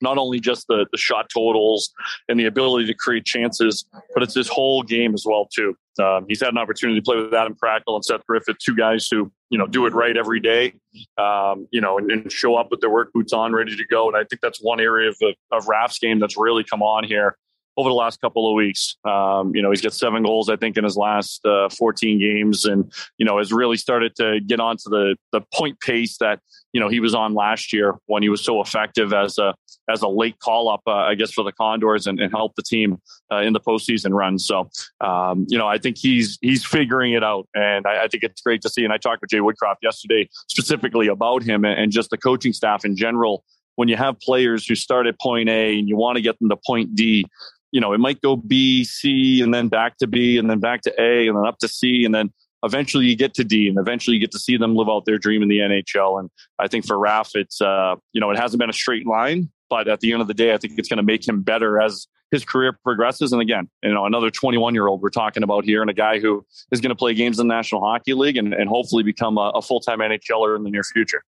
not 0.00 0.18
only 0.18 0.40
just 0.40 0.66
the, 0.66 0.86
the 0.90 0.98
shot 0.98 1.28
totals 1.32 1.92
and 2.28 2.40
the 2.40 2.46
ability 2.46 2.86
to 2.86 2.94
create 2.94 3.24
chances, 3.24 3.84
but 4.14 4.24
it's 4.24 4.34
his 4.34 4.48
whole 4.48 4.82
game 4.82 5.14
as 5.14 5.24
well 5.24 5.46
too. 5.46 5.76
Um, 5.98 6.26
he's 6.28 6.40
had 6.40 6.50
an 6.50 6.58
opportunity 6.58 7.00
to 7.00 7.04
play 7.04 7.16
with 7.16 7.32
Adam 7.34 7.54
Cracknell 7.54 7.96
and 7.96 8.04
Seth 8.04 8.24
Griffith, 8.26 8.58
two 8.58 8.74
guys 8.74 9.08
who 9.10 9.30
you 9.50 9.58
know 9.58 9.66
do 9.66 9.86
it 9.86 9.94
right 9.94 10.16
every 10.16 10.40
day, 10.40 10.74
um, 11.16 11.66
you 11.70 11.80
know, 11.80 11.98
and, 11.98 12.10
and, 12.10 12.30
show 12.30 12.56
up 12.56 12.68
with 12.70 12.80
their 12.80 12.90
work 12.90 13.12
boots 13.12 13.32
on, 13.32 13.52
ready 13.52 13.74
to 13.76 13.86
go. 13.86 14.08
And 14.08 14.16
I 14.16 14.24
think 14.24 14.40
that's 14.40 14.60
one 14.60 14.80
area 14.80 15.10
of, 15.10 15.16
of 15.50 15.66
Raf's 15.66 15.98
game 15.98 16.18
that's 16.18 16.36
really 16.36 16.64
come 16.64 16.82
on 16.82 17.04
here 17.04 17.36
over 17.78 17.88
the 17.88 17.94
last 17.94 18.20
couple 18.20 18.48
of 18.48 18.54
weeks. 18.54 18.96
Um, 19.04 19.54
you 19.54 19.62
know, 19.62 19.70
he's 19.70 19.80
got 19.80 19.94
seven 19.94 20.24
goals, 20.24 20.50
I 20.50 20.56
think, 20.56 20.76
in 20.76 20.82
his 20.84 20.96
last 20.96 21.46
uh, 21.46 21.68
14 21.70 22.18
games, 22.18 22.64
and 22.64 22.92
you 23.16 23.24
know 23.24 23.38
has 23.38 23.52
really 23.52 23.76
started 23.76 24.14
to 24.16 24.40
get 24.40 24.60
onto 24.60 24.90
the 24.90 25.16
the 25.32 25.40
point 25.54 25.80
pace 25.80 26.18
that 26.18 26.40
you 26.72 26.80
know 26.80 26.88
he 26.88 27.00
was 27.00 27.14
on 27.14 27.34
last 27.34 27.72
year 27.72 27.94
when 28.06 28.22
he 28.22 28.28
was 28.28 28.44
so 28.44 28.60
effective 28.60 29.14
as 29.14 29.38
a 29.38 29.54
as 29.88 30.02
a 30.02 30.08
late 30.08 30.38
call 30.40 30.68
up, 30.68 30.82
uh, 30.86 30.92
I 30.92 31.14
guess, 31.14 31.32
for 31.32 31.42
the 31.44 31.52
Condors 31.52 32.06
and, 32.06 32.20
and 32.20 32.30
help 32.30 32.54
the 32.56 32.62
team 32.62 33.00
uh, 33.32 33.38
in 33.38 33.52
the 33.52 33.60
postseason 33.60 34.12
run. 34.12 34.38
So, 34.38 34.68
um, 35.00 35.46
you 35.48 35.56
know, 35.56 35.66
I 35.66 35.78
think 35.78 35.96
he's 35.96 36.36
he's 36.42 36.64
figuring 36.64 37.12
it 37.12 37.24
out, 37.24 37.48
and 37.54 37.86
I, 37.86 38.04
I, 38.04 38.08
think 38.08 38.24
it's 38.24 38.42
great 38.42 38.60
to 38.62 38.68
see. 38.68 38.84
And 38.84 38.92
I 38.92 38.98
talked 38.98 39.20
with 39.20 39.30
Jay 39.30 39.38
Woodcroft 39.38 39.76
yesterday 39.82 40.28
specifically 40.48 41.06
about 41.06 41.42
him 41.42 41.64
and, 41.64 41.78
and 41.78 41.92
just 41.92 42.10
the 42.10 42.18
coaching 42.18 42.52
staff 42.52 42.84
in 42.84 42.96
general. 42.96 43.44
When 43.76 43.86
you 43.86 43.94
have 43.94 44.18
players 44.18 44.66
who 44.66 44.74
start 44.74 45.06
at 45.06 45.20
point 45.20 45.48
A 45.48 45.78
and 45.78 45.88
you 45.88 45.96
want 45.96 46.16
to 46.16 46.22
get 46.22 46.36
them 46.40 46.48
to 46.48 46.58
point 46.66 46.96
D, 46.96 47.24
you 47.72 47.80
know, 47.80 47.92
it 47.92 47.98
might 47.98 48.20
go 48.20 48.36
B, 48.36 48.84
C, 48.84 49.40
and 49.42 49.52
then 49.52 49.68
back 49.68 49.98
to 49.98 50.06
B, 50.06 50.38
and 50.38 50.48
then 50.50 50.60
back 50.60 50.82
to 50.82 51.00
A, 51.00 51.28
and 51.28 51.36
then 51.36 51.46
up 51.46 51.58
to 51.58 51.68
C, 51.68 52.04
and 52.04 52.14
then 52.14 52.32
eventually 52.64 53.06
you 53.06 53.16
get 53.16 53.34
to 53.34 53.44
D, 53.44 53.68
and 53.68 53.78
eventually 53.78 54.16
you 54.16 54.20
get 54.20 54.32
to 54.32 54.38
see 54.38 54.56
them 54.56 54.74
live 54.74 54.88
out 54.88 55.04
their 55.04 55.18
dream 55.18 55.42
in 55.42 55.48
the 55.48 55.58
NHL. 55.58 56.18
And 56.20 56.30
I 56.58 56.68
think 56.68 56.86
for 56.86 56.98
Raf, 56.98 57.30
it's 57.34 57.60
uh, 57.60 57.96
you 58.12 58.20
know, 58.20 58.30
it 58.30 58.38
hasn't 58.38 58.60
been 58.60 58.70
a 58.70 58.74
straight 58.74 59.06
line, 59.06 59.50
but 59.70 59.88
at 59.88 60.00
the 60.00 60.12
end 60.12 60.22
of 60.22 60.28
the 60.28 60.34
day, 60.34 60.54
I 60.54 60.58
think 60.58 60.74
it's 60.78 60.88
going 60.88 60.98
to 60.98 61.02
make 61.02 61.26
him 61.26 61.42
better 61.42 61.80
as 61.80 62.06
his 62.30 62.44
career 62.44 62.78
progresses. 62.84 63.32
And 63.32 63.40
again, 63.40 63.68
you 63.82 63.92
know, 63.92 64.04
another 64.04 64.30
21 64.30 64.74
year 64.74 64.86
old 64.86 65.00
we're 65.00 65.10
talking 65.10 65.42
about 65.42 65.64
here, 65.64 65.80
and 65.80 65.90
a 65.90 65.94
guy 65.94 66.18
who 66.18 66.44
is 66.72 66.80
going 66.80 66.90
to 66.90 66.96
play 66.96 67.14
games 67.14 67.38
in 67.38 67.48
the 67.48 67.54
National 67.54 67.80
Hockey 67.80 68.14
League 68.14 68.36
and, 68.36 68.52
and 68.52 68.68
hopefully 68.68 69.02
become 69.02 69.38
a, 69.38 69.52
a 69.54 69.62
full 69.62 69.80
time 69.80 70.00
NHLer 70.00 70.56
in 70.56 70.64
the 70.64 70.70
near 70.70 70.84
future. 70.84 71.22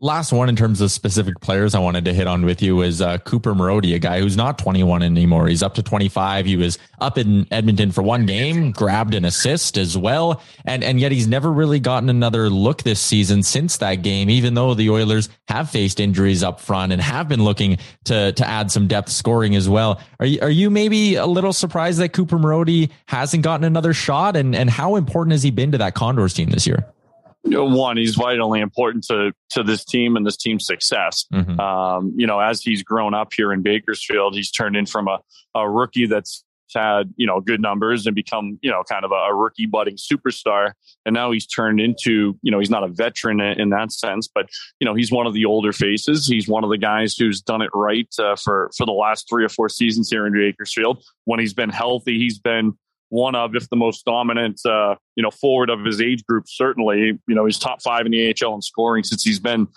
Last 0.00 0.32
one 0.32 0.48
in 0.48 0.56
terms 0.56 0.80
of 0.80 0.90
specific 0.90 1.40
players 1.40 1.74
I 1.74 1.78
wanted 1.78 2.06
to 2.06 2.14
hit 2.14 2.26
on 2.26 2.44
with 2.44 2.62
you 2.62 2.76
was 2.76 3.00
uh, 3.00 3.18
Cooper 3.18 3.54
Marody, 3.54 3.94
a 3.94 3.98
guy 3.98 4.20
who's 4.20 4.36
not 4.36 4.58
21 4.58 5.02
anymore. 5.02 5.46
He's 5.46 5.62
up 5.62 5.74
to 5.74 5.82
25. 5.82 6.46
He 6.46 6.56
was 6.56 6.78
up 7.00 7.18
in 7.18 7.46
Edmonton 7.50 7.92
for 7.92 8.02
one 8.02 8.26
game, 8.26 8.72
grabbed 8.72 9.14
an 9.14 9.24
assist 9.24 9.76
as 9.76 9.96
well, 9.96 10.42
and 10.64 10.82
and 10.82 10.98
yet 10.98 11.12
he's 11.12 11.26
never 11.26 11.52
really 11.52 11.80
gotten 11.80 12.08
another 12.08 12.50
look 12.50 12.82
this 12.82 13.00
season 13.00 13.42
since 13.42 13.76
that 13.78 13.96
game. 13.96 14.30
Even 14.30 14.54
though 14.54 14.74
the 14.74 14.90
Oilers 14.90 15.28
have 15.48 15.70
faced 15.70 16.00
injuries 16.00 16.42
up 16.42 16.60
front 16.60 16.92
and 16.92 17.00
have 17.00 17.28
been 17.28 17.44
looking 17.44 17.78
to 18.04 18.32
to 18.32 18.46
add 18.46 18.70
some 18.70 18.88
depth 18.88 19.10
scoring 19.10 19.54
as 19.54 19.68
well. 19.68 20.00
Are 20.18 20.26
you 20.26 20.40
are 20.40 20.50
you 20.50 20.70
maybe 20.70 21.16
a 21.16 21.26
little 21.26 21.52
surprised 21.52 21.98
that 22.00 22.12
Cooper 22.12 22.38
Marody 22.38 22.90
hasn't 23.06 23.42
gotten 23.42 23.64
another 23.64 23.92
shot? 23.92 24.36
And 24.36 24.54
and 24.54 24.70
how 24.70 24.96
important 24.96 25.32
has 25.32 25.42
he 25.42 25.50
been 25.50 25.72
to 25.72 25.78
that 25.78 25.94
Condors 25.94 26.34
team 26.34 26.50
this 26.50 26.66
year? 26.66 26.86
One, 27.42 27.96
he's 27.96 28.14
vitally 28.14 28.60
important 28.60 29.04
to 29.04 29.32
to 29.50 29.62
this 29.62 29.84
team 29.84 30.16
and 30.16 30.26
this 30.26 30.36
team's 30.36 30.66
success. 30.66 31.24
Mm-hmm. 31.32 31.58
Um, 31.58 32.12
you 32.16 32.26
know, 32.26 32.38
as 32.38 32.62
he's 32.62 32.82
grown 32.82 33.14
up 33.14 33.32
here 33.34 33.52
in 33.52 33.62
Bakersfield, 33.62 34.34
he's 34.34 34.50
turned 34.50 34.76
in 34.76 34.86
from 34.86 35.08
a, 35.08 35.18
a 35.54 35.68
rookie 35.68 36.06
that's 36.06 36.44
had 36.74 37.12
you 37.16 37.26
know 37.26 37.40
good 37.40 37.60
numbers 37.60 38.06
and 38.06 38.14
become 38.14 38.58
you 38.62 38.70
know 38.70 38.82
kind 38.88 39.04
of 39.04 39.10
a, 39.10 39.14
a, 39.14 39.34
rookie 39.34 39.66
budding 39.66 39.96
superstar 39.96 40.72
and 41.04 41.14
now 41.14 41.30
he's 41.30 41.46
turned 41.46 41.80
into 41.80 42.38
you 42.42 42.50
know 42.50 42.58
he's 42.58 42.70
not 42.70 42.84
a 42.84 42.88
veteran 42.88 43.40
in, 43.40 43.60
in, 43.60 43.70
that 43.70 43.90
sense 43.92 44.28
but 44.32 44.48
you 44.78 44.84
know 44.84 44.94
he's 44.94 45.10
one 45.10 45.26
of 45.26 45.34
the 45.34 45.44
older 45.44 45.72
faces 45.72 46.26
he's 46.26 46.48
one 46.48 46.64
of 46.64 46.70
the 46.70 46.78
guys 46.78 47.16
who's 47.16 47.40
done 47.40 47.62
it 47.62 47.70
right 47.74 48.08
uh, 48.18 48.36
for 48.36 48.70
for 48.76 48.86
the 48.86 48.92
last 48.92 49.28
three 49.28 49.44
or 49.44 49.48
four 49.48 49.68
seasons 49.68 50.10
here 50.10 50.26
in 50.26 50.32
Bakersfield 50.32 51.02
when 51.24 51.40
he's 51.40 51.54
been 51.54 51.70
healthy 51.70 52.18
he's 52.18 52.38
been 52.38 52.72
one 53.10 53.34
of, 53.34 53.54
if 53.54 53.68
the 53.68 53.76
most 53.76 54.04
dominant, 54.04 54.60
uh, 54.64 54.94
you 55.16 55.22
know, 55.22 55.30
forward 55.30 55.68
of 55.68 55.84
his 55.84 56.00
age 56.00 56.24
group. 56.24 56.44
Certainly, 56.48 57.18
you 57.28 57.34
know, 57.34 57.44
he's 57.44 57.58
top 57.58 57.82
five 57.82 58.06
in 58.06 58.12
the 58.12 58.34
AHL 58.42 58.54
in 58.54 58.62
scoring 58.62 59.04
since 59.04 59.22
he's 59.22 59.40
been 59.40 59.68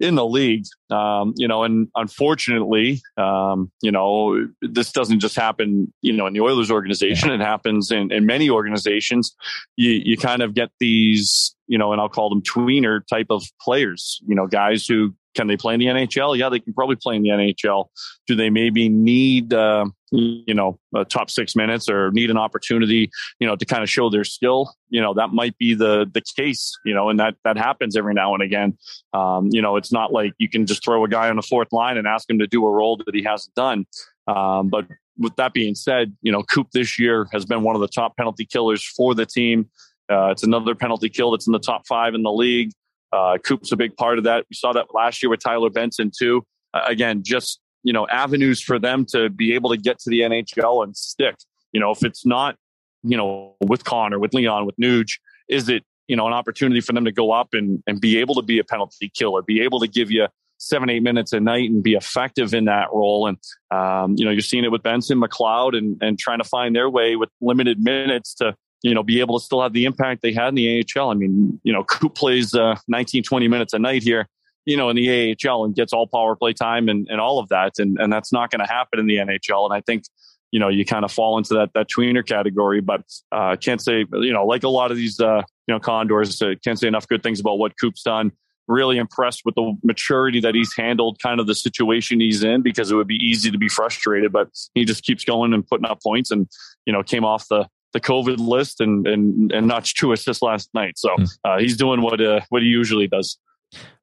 in 0.00 0.14
the 0.14 0.24
league. 0.24 0.64
Um, 0.90 1.34
you 1.36 1.46
know, 1.46 1.64
and 1.64 1.88
unfortunately, 1.94 3.02
um, 3.16 3.70
you 3.82 3.92
know, 3.92 4.48
this 4.62 4.92
doesn't 4.92 5.20
just 5.20 5.36
happen, 5.36 5.92
you 6.00 6.12
know, 6.12 6.26
in 6.26 6.32
the 6.32 6.40
Oilers 6.40 6.70
organization. 6.70 7.30
It 7.30 7.40
happens 7.40 7.90
in, 7.90 8.12
in 8.12 8.24
many 8.24 8.48
organizations. 8.48 9.34
You 9.76 9.90
you 9.90 10.16
kind 10.16 10.42
of 10.42 10.54
get 10.54 10.70
these, 10.80 11.54
you 11.66 11.78
know, 11.78 11.92
and 11.92 12.00
I'll 12.00 12.08
call 12.08 12.30
them 12.30 12.42
tweener 12.42 13.00
type 13.06 13.26
of 13.30 13.42
players. 13.60 14.20
You 14.26 14.34
know, 14.34 14.46
guys 14.46 14.86
who 14.86 15.14
can 15.34 15.46
they 15.46 15.56
play 15.56 15.74
in 15.74 15.80
the 15.80 15.86
NHL? 15.86 16.36
Yeah, 16.38 16.48
they 16.48 16.60
can 16.60 16.74
probably 16.74 16.96
play 16.96 17.16
in 17.16 17.22
the 17.22 17.30
NHL. 17.30 17.86
Do 18.26 18.34
they 18.34 18.50
maybe 18.50 18.88
need, 18.88 19.52
uh, 19.52 19.86
you 20.10 20.54
know, 20.54 20.78
top 21.08 21.30
six 21.30 21.54
minutes 21.54 21.88
or 21.88 22.10
need 22.12 22.30
an 22.30 22.38
opportunity, 22.38 23.10
you 23.38 23.46
know, 23.46 23.56
to 23.56 23.64
kind 23.64 23.82
of 23.82 23.90
show 23.90 24.10
their 24.10 24.24
skill? 24.24 24.74
You 24.88 25.00
know, 25.00 25.14
that 25.14 25.30
might 25.32 25.56
be 25.58 25.74
the 25.74 26.10
the 26.12 26.22
case. 26.36 26.76
You 26.84 26.94
know, 26.94 27.08
and 27.08 27.18
that 27.20 27.34
that 27.44 27.56
happens 27.56 27.96
every 27.96 28.14
now 28.14 28.34
and 28.34 28.42
again. 28.42 28.78
Um, 29.12 29.48
you 29.52 29.62
know, 29.62 29.76
it's 29.76 29.92
not 29.92 30.12
like 30.12 30.32
you 30.38 30.48
can 30.48 30.66
just 30.66 30.84
throw 30.84 31.04
a 31.04 31.08
guy 31.08 31.28
on 31.28 31.36
the 31.36 31.42
fourth 31.42 31.72
line 31.72 31.96
and 31.96 32.06
ask 32.06 32.28
him 32.28 32.38
to 32.38 32.46
do 32.46 32.64
a 32.66 32.70
role 32.70 32.96
that 33.04 33.14
he 33.14 33.22
hasn't 33.22 33.54
done. 33.54 33.86
Um, 34.26 34.68
but 34.68 34.86
with 35.18 35.34
that 35.36 35.52
being 35.52 35.74
said, 35.74 36.16
you 36.22 36.30
know, 36.30 36.42
Coop 36.42 36.68
this 36.72 36.98
year 36.98 37.26
has 37.32 37.44
been 37.44 37.62
one 37.62 37.74
of 37.74 37.80
the 37.80 37.88
top 37.88 38.16
penalty 38.16 38.44
killers 38.44 38.84
for 38.84 39.14
the 39.14 39.26
team. 39.26 39.68
Uh, 40.10 40.28
it's 40.28 40.42
another 40.42 40.74
penalty 40.74 41.08
kill 41.08 41.32
that's 41.32 41.46
in 41.46 41.52
the 41.52 41.58
top 41.58 41.86
five 41.86 42.14
in 42.14 42.22
the 42.22 42.32
league. 42.32 42.70
Uh, 43.12 43.38
Coop's 43.38 43.72
a 43.72 43.76
big 43.76 43.96
part 43.96 44.18
of 44.18 44.24
that. 44.24 44.44
We 44.48 44.54
saw 44.54 44.72
that 44.72 44.94
last 44.94 45.22
year 45.22 45.30
with 45.30 45.40
Tyler 45.40 45.70
Benson 45.70 46.10
too. 46.16 46.44
Again, 46.74 47.22
just 47.24 47.60
you 47.82 47.92
know, 47.92 48.06
avenues 48.08 48.60
for 48.60 48.78
them 48.78 49.04
to 49.06 49.30
be 49.30 49.54
able 49.54 49.70
to 49.70 49.76
get 49.76 49.98
to 50.00 50.10
the 50.10 50.20
NHL 50.20 50.84
and 50.84 50.96
stick. 50.96 51.36
You 51.72 51.80
know, 51.80 51.90
if 51.90 52.04
it's 52.04 52.24
not, 52.26 52.56
you 53.02 53.16
know, 53.16 53.54
with 53.60 53.84
Connor, 53.84 54.18
with 54.18 54.34
Leon, 54.34 54.66
with 54.66 54.76
Nuge, 54.76 55.18
is 55.48 55.68
it 55.68 55.84
you 56.08 56.16
know 56.16 56.26
an 56.26 56.32
opportunity 56.32 56.80
for 56.80 56.92
them 56.92 57.04
to 57.04 57.12
go 57.12 57.32
up 57.32 57.48
and 57.52 57.82
and 57.86 58.00
be 58.00 58.18
able 58.18 58.34
to 58.36 58.42
be 58.42 58.58
a 58.58 58.64
penalty 58.64 59.10
killer, 59.14 59.42
be 59.42 59.60
able 59.62 59.80
to 59.80 59.88
give 59.88 60.10
you 60.10 60.26
seven 60.58 60.90
eight 60.90 61.02
minutes 61.02 61.32
a 61.32 61.38
night 61.38 61.70
and 61.70 61.82
be 61.82 61.94
effective 61.94 62.52
in 62.52 62.64
that 62.64 62.88
role. 62.92 63.26
And 63.26 63.38
um, 63.70 64.14
you 64.16 64.24
know, 64.24 64.30
you're 64.30 64.40
seeing 64.40 64.64
it 64.64 64.72
with 64.72 64.82
Benson, 64.82 65.20
McLeod, 65.20 65.76
and 65.76 65.96
and 66.02 66.18
trying 66.18 66.38
to 66.38 66.48
find 66.48 66.74
their 66.74 66.90
way 66.90 67.16
with 67.16 67.30
limited 67.40 67.82
minutes 67.82 68.34
to 68.34 68.56
you 68.82 68.94
know, 68.94 69.02
be 69.02 69.20
able 69.20 69.38
to 69.38 69.44
still 69.44 69.62
have 69.62 69.72
the 69.72 69.84
impact 69.84 70.22
they 70.22 70.32
had 70.32 70.48
in 70.48 70.54
the 70.54 70.84
AHL. 70.96 71.10
I 71.10 71.14
mean, 71.14 71.60
you 71.64 71.72
know, 71.72 71.84
Coop 71.84 72.14
plays 72.14 72.54
uh, 72.54 72.76
19, 72.86 73.22
20 73.22 73.48
minutes 73.48 73.72
a 73.72 73.78
night 73.78 74.02
here, 74.02 74.28
you 74.68 74.76
know, 74.76 74.90
in 74.90 74.96
the 74.96 75.34
AHL 75.48 75.64
and 75.64 75.74
gets 75.74 75.94
all 75.94 76.06
power 76.06 76.36
play 76.36 76.52
time 76.52 76.90
and, 76.90 77.08
and 77.08 77.22
all 77.22 77.38
of 77.38 77.48
that. 77.48 77.78
And, 77.78 77.98
and 77.98 78.12
that's 78.12 78.34
not 78.34 78.50
going 78.50 78.60
to 78.60 78.70
happen 78.70 79.00
in 79.00 79.06
the 79.06 79.16
NHL. 79.16 79.64
And 79.64 79.72
I 79.72 79.80
think, 79.80 80.04
you 80.50 80.60
know, 80.60 80.68
you 80.68 80.84
kind 80.84 81.06
of 81.06 81.10
fall 81.10 81.38
into 81.38 81.54
that, 81.54 81.72
that 81.72 81.88
tweener 81.88 82.24
category, 82.24 82.82
but 82.82 83.00
uh, 83.32 83.56
can't 83.56 83.80
say, 83.80 84.04
you 84.12 84.32
know, 84.32 84.44
like 84.44 84.64
a 84.64 84.68
lot 84.68 84.90
of 84.90 84.98
these, 84.98 85.18
uh, 85.20 85.40
you 85.66 85.74
know, 85.74 85.80
Condors, 85.80 86.42
uh, 86.42 86.52
can't 86.62 86.78
say 86.78 86.86
enough 86.86 87.08
good 87.08 87.22
things 87.22 87.40
about 87.40 87.58
what 87.58 87.80
Coop's 87.80 88.02
done. 88.02 88.30
Really 88.66 88.98
impressed 88.98 89.40
with 89.46 89.54
the 89.54 89.74
maturity 89.82 90.38
that 90.40 90.54
he's 90.54 90.74
handled 90.76 91.18
kind 91.22 91.40
of 91.40 91.46
the 91.46 91.54
situation 91.54 92.20
he's 92.20 92.44
in 92.44 92.60
because 92.60 92.90
it 92.90 92.94
would 92.94 93.08
be 93.08 93.16
easy 93.16 93.50
to 93.50 93.56
be 93.56 93.68
frustrated, 93.70 94.32
but 94.32 94.50
he 94.74 94.84
just 94.84 95.02
keeps 95.02 95.24
going 95.24 95.54
and 95.54 95.66
putting 95.66 95.86
up 95.86 96.02
points 96.02 96.30
and, 96.30 96.46
you 96.84 96.92
know, 96.92 97.02
came 97.02 97.24
off 97.24 97.48
the, 97.48 97.66
the 97.94 98.00
COVID 98.00 98.36
list 98.36 98.82
and 98.82 99.06
and 99.06 99.50
and 99.50 99.66
notched 99.66 99.96
two 99.96 100.12
assists 100.12 100.42
last 100.42 100.68
night. 100.74 100.98
So 100.98 101.08
hmm. 101.16 101.24
uh, 101.42 101.58
he's 101.58 101.78
doing 101.78 102.02
what 102.02 102.20
uh, 102.20 102.40
what 102.50 102.60
he 102.60 102.68
usually 102.68 103.08
does. 103.08 103.38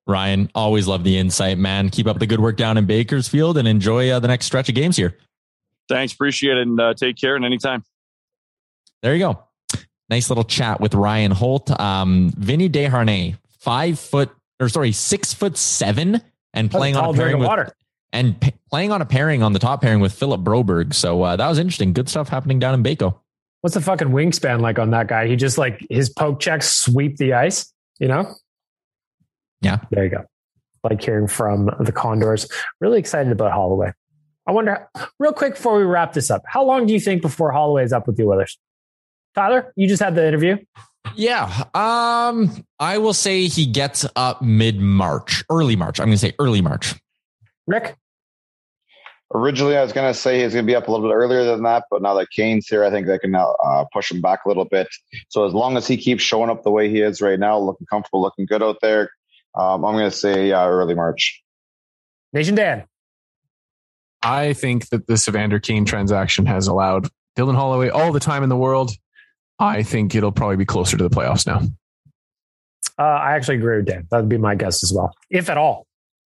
Ryan, 0.07 0.51
always 0.53 0.87
love 0.87 1.03
the 1.03 1.17
insight, 1.17 1.57
man. 1.57 1.89
Keep 1.89 2.07
up 2.07 2.19
the 2.19 2.27
good 2.27 2.39
work 2.39 2.57
down 2.57 2.77
in 2.77 2.85
Bakersfield 2.85 3.57
and 3.57 3.67
enjoy 3.67 4.09
uh, 4.09 4.19
the 4.19 4.27
next 4.27 4.45
stretch 4.45 4.69
of 4.69 4.75
games 4.75 4.97
here. 4.97 5.17
Thanks, 5.89 6.13
appreciate 6.13 6.57
it, 6.57 6.61
and 6.61 6.79
uh, 6.79 6.93
take 6.93 7.17
care. 7.17 7.35
And 7.35 7.43
anytime. 7.43 7.83
There 9.01 9.13
you 9.13 9.19
go. 9.19 9.43
Nice 10.09 10.29
little 10.29 10.43
chat 10.43 10.79
with 10.79 10.93
Ryan 10.93 11.31
Holt. 11.31 11.77
Um, 11.79 12.31
Vinny 12.37 12.69
Desharnais, 12.69 13.37
five 13.59 13.99
foot 13.99 14.31
or 14.59 14.69
sorry, 14.69 14.91
six 14.91 15.33
foot 15.33 15.57
seven, 15.57 16.21
and 16.53 16.69
playing 16.69 16.95
on 16.95 17.13
a 17.13 17.17
pairing 17.17 17.39
with 17.39 17.47
water. 17.47 17.75
and 18.13 18.39
p- 18.39 18.53
playing 18.69 18.91
on 18.91 19.01
a 19.01 19.05
pairing 19.05 19.41
on 19.41 19.53
the 19.53 19.59
top 19.59 19.81
pairing 19.81 19.99
with 19.99 20.13
Philip 20.13 20.41
Broberg. 20.41 20.93
So 20.93 21.23
uh, 21.23 21.35
that 21.35 21.47
was 21.47 21.57
interesting. 21.57 21.93
Good 21.93 22.09
stuff 22.09 22.29
happening 22.29 22.59
down 22.59 22.75
in 22.75 22.83
Baco 22.83 23.19
what's 23.65 23.73
the 23.73 23.81
fucking 23.81 24.09
wingspan 24.09 24.61
like 24.61 24.77
on 24.77 24.91
that 24.91 25.07
guy? 25.07 25.27
He 25.27 25.35
just 25.35 25.57
like 25.57 25.83
his 25.89 26.07
poke 26.07 26.39
checks 26.39 26.71
sweep 26.71 27.17
the 27.17 27.33
ice, 27.33 27.73
you 27.97 28.07
know? 28.07 28.31
Yeah. 29.65 29.79
There 29.89 30.03
you 30.03 30.11
go. 30.11 30.23
Like 30.83 31.01
hearing 31.01 31.27
from 31.27 31.71
the 31.79 31.91
Condors. 31.91 32.47
Really 32.79 32.99
excited 32.99 33.31
about 33.31 33.51
Holloway. 33.51 33.91
I 34.47 34.51
wonder, 34.51 34.87
real 35.19 35.33
quick 35.33 35.55
before 35.55 35.75
we 35.77 35.83
wrap 35.83 36.13
this 36.13 36.29
up, 36.29 36.43
how 36.45 36.63
long 36.63 36.85
do 36.85 36.93
you 36.93 36.99
think 36.99 37.23
before 37.23 37.51
Holloway 37.51 37.83
is 37.83 37.91
up 37.91 38.05
with 38.05 38.15
the 38.15 38.27
Oilers? 38.27 38.59
Tyler, 39.33 39.73
you 39.75 39.87
just 39.87 40.03
had 40.03 40.13
the 40.13 40.25
interview. 40.25 40.57
Yeah. 41.15 41.63
Um, 41.73 42.63
I 42.79 42.99
will 42.99 43.13
say 43.13 43.47
he 43.47 43.65
gets 43.65 44.05
up 44.15 44.43
mid 44.43 44.79
March, 44.79 45.43
early 45.49 45.75
March. 45.75 45.99
I'm 45.99 46.05
going 46.05 46.17
to 46.17 46.19
say 46.19 46.33
early 46.37 46.61
March. 46.61 46.93
Rick? 47.65 47.95
Originally, 49.33 49.75
I 49.75 49.81
was 49.81 49.91
going 49.91 50.11
to 50.13 50.17
say 50.17 50.43
he's 50.43 50.53
going 50.53 50.65
to 50.65 50.71
be 50.71 50.75
up 50.75 50.87
a 50.87 50.91
little 50.91 51.09
bit 51.09 51.13
earlier 51.13 51.43
than 51.43 51.63
that, 51.63 51.85
but 51.89 52.03
now 52.03 52.13
that 52.13 52.29
Kane's 52.29 52.67
here, 52.67 52.83
I 52.83 52.91
think 52.91 53.07
they 53.07 53.17
can 53.17 53.31
now 53.31 53.55
uh, 53.65 53.85
push 53.91 54.11
him 54.11 54.21
back 54.21 54.45
a 54.45 54.47
little 54.47 54.65
bit. 54.65 54.87
So 55.29 55.45
as 55.45 55.53
long 55.53 55.75
as 55.75 55.87
he 55.87 55.97
keeps 55.97 56.21
showing 56.21 56.51
up 56.51 56.63
the 56.63 56.69
way 56.69 56.89
he 56.89 57.01
is 57.01 57.21
right 57.21 57.39
now, 57.39 57.57
looking 57.57 57.87
comfortable, 57.87 58.21
looking 58.21 58.45
good 58.45 58.61
out 58.61 58.77
there, 58.81 59.09
um, 59.55 59.85
I'm 59.85 59.93
going 59.93 60.09
to 60.09 60.15
say 60.15 60.51
uh, 60.51 60.67
early 60.67 60.95
March. 60.95 61.41
Nation 62.33 62.55
Dan. 62.55 62.85
I 64.21 64.53
think 64.53 64.89
that 64.89 65.07
the 65.07 65.23
Evander 65.27 65.59
Kane 65.59 65.85
transaction 65.85 66.45
has 66.47 66.67
allowed 66.67 67.09
Dylan 67.37 67.55
Holloway 67.55 67.89
all 67.89 68.11
the 68.11 68.19
time 68.19 68.43
in 68.43 68.49
the 68.49 68.57
world. 68.57 68.91
I 69.59 69.83
think 69.83 70.15
it'll 70.15 70.31
probably 70.31 70.57
be 70.57 70.65
closer 70.65 70.97
to 70.97 71.03
the 71.07 71.15
playoffs 71.15 71.45
now. 71.45 71.61
Uh, 72.97 73.03
I 73.03 73.35
actually 73.35 73.57
agree 73.57 73.77
with 73.77 73.85
Dan. 73.85 74.07
That 74.09 74.21
would 74.21 74.29
be 74.29 74.37
my 74.37 74.55
guess 74.55 74.83
as 74.83 74.91
well, 74.91 75.13
if 75.29 75.49
at 75.49 75.57
all 75.57 75.85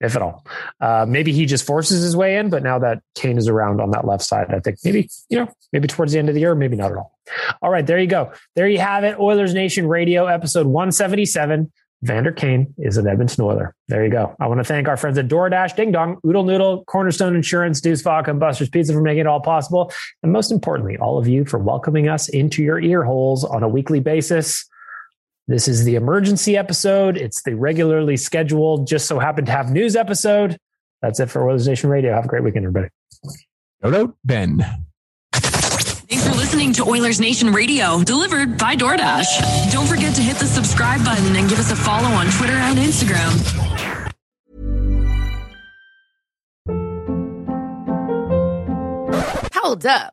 if 0.01 0.17
at 0.17 0.23
all. 0.23 0.45
Uh, 0.81 1.05
maybe 1.07 1.33
he 1.33 1.47
just 1.47 1.67
forces 1.67 2.03
his 2.03 2.17
way 2.17 2.39
in, 2.39 2.49
but 2.49 2.63
now 2.63 2.79
that 2.79 3.03
Kane 3.15 3.37
is 3.37 3.49
around 3.49 3.81
on 3.81 3.91
that 3.91 4.07
left 4.07 4.25
side, 4.25 4.53
I 4.53 4.61
think 4.61 4.79
maybe, 4.83 5.09
you 5.29 5.39
know, 5.39 5.53
maybe 5.73 5.89
towards 5.89 6.13
the 6.13 6.19
end 6.19 6.29
of 6.29 6.35
the 6.35 6.41
year, 6.41 6.55
maybe 6.55 6.77
not 6.77 6.91
at 6.91 6.97
all. 6.97 7.19
All 7.63 7.71
right, 7.71 7.87
there 7.87 7.99
you 7.99 8.07
go. 8.07 8.33
There 8.57 8.67
you 8.67 8.79
have 8.79 9.05
it. 9.05 9.19
Oilers 9.19 9.55
Nation 9.55 9.87
Radio, 9.87 10.27
episode 10.27 10.67
177. 10.67 11.71
Vander 12.03 12.33
Kane 12.33 12.73
is 12.79 12.97
an 12.97 13.07
Edmonton 13.07 13.45
Oiler. 13.45 13.75
There 13.89 14.03
you 14.05 14.11
go. 14.11 14.35
I 14.41 14.47
want 14.47 14.59
to 14.59 14.65
thank 14.65 14.89
our 14.89 14.97
friends 14.97 15.19
at 15.19 15.29
DoorDash, 15.29 15.77
Ding 15.77 15.93
Dong, 15.93 16.19
Oodle 16.27 16.45
Noodle, 16.45 16.85
Cornerstone 16.85 17.37
Insurance, 17.37 17.81
Deuce 17.81 18.01
Vodka, 18.01 18.31
and 18.31 18.41
Buster's 18.41 18.71
Pizza 18.71 18.95
for 18.95 19.03
making 19.03 19.21
it 19.21 19.27
all 19.27 19.41
possible. 19.41 19.93
And 20.23 20.33
most 20.33 20.51
importantly, 20.51 20.97
all 20.97 21.19
of 21.19 21.29
you 21.29 21.45
for 21.45 21.59
welcoming 21.59 22.09
us 22.09 22.29
into 22.31 22.63
your 22.63 22.81
ear 22.81 23.05
holes 23.05 23.45
on 23.45 23.63
a 23.63 23.69
weekly 23.69 24.01
basis. 24.01 24.67
This 25.47 25.69
is 25.69 25.85
the 25.85 25.97
emergency 25.97 26.57
episode. 26.57 27.19
It's 27.19 27.43
the 27.43 27.55
regularly 27.55 28.17
scheduled, 28.17 28.87
just 28.87 29.07
so 29.07 29.19
happen 29.19 29.45
to 29.45 29.53
have 29.53 29.71
news 29.71 29.95
episode. 29.95 30.57
That's 31.03 31.21
it 31.21 31.29
for 31.29 31.49
Oilers 31.49 31.69
Nation 31.69 31.91
Radio. 31.91 32.15
Have 32.15 32.25
a 32.25 32.29
great 32.29 32.45
weekend, 32.45 32.67
everybody. 32.67 32.89
Hello, 33.83 34.15
Ben. 34.25 34.87
Thanks 36.11 36.27
for 36.27 36.35
listening 36.35 36.73
to 36.73 36.83
Oilers 36.83 37.21
Nation 37.21 37.53
Radio, 37.53 38.03
delivered 38.03 38.59
by 38.59 38.75
DoorDash. 38.75 39.71
Don't 39.71 39.87
forget 39.87 40.13
to 40.17 40.21
hit 40.21 40.39
the 40.39 40.45
subscribe 40.45 41.05
button 41.05 41.37
and 41.37 41.49
give 41.49 41.61
us 41.61 41.71
a 41.71 41.77
follow 41.77 42.09
on 42.09 42.27
Twitter 42.33 42.55
and 42.55 42.77
Instagram. 42.81 43.31
Hold 49.55 49.87
up. 49.87 50.13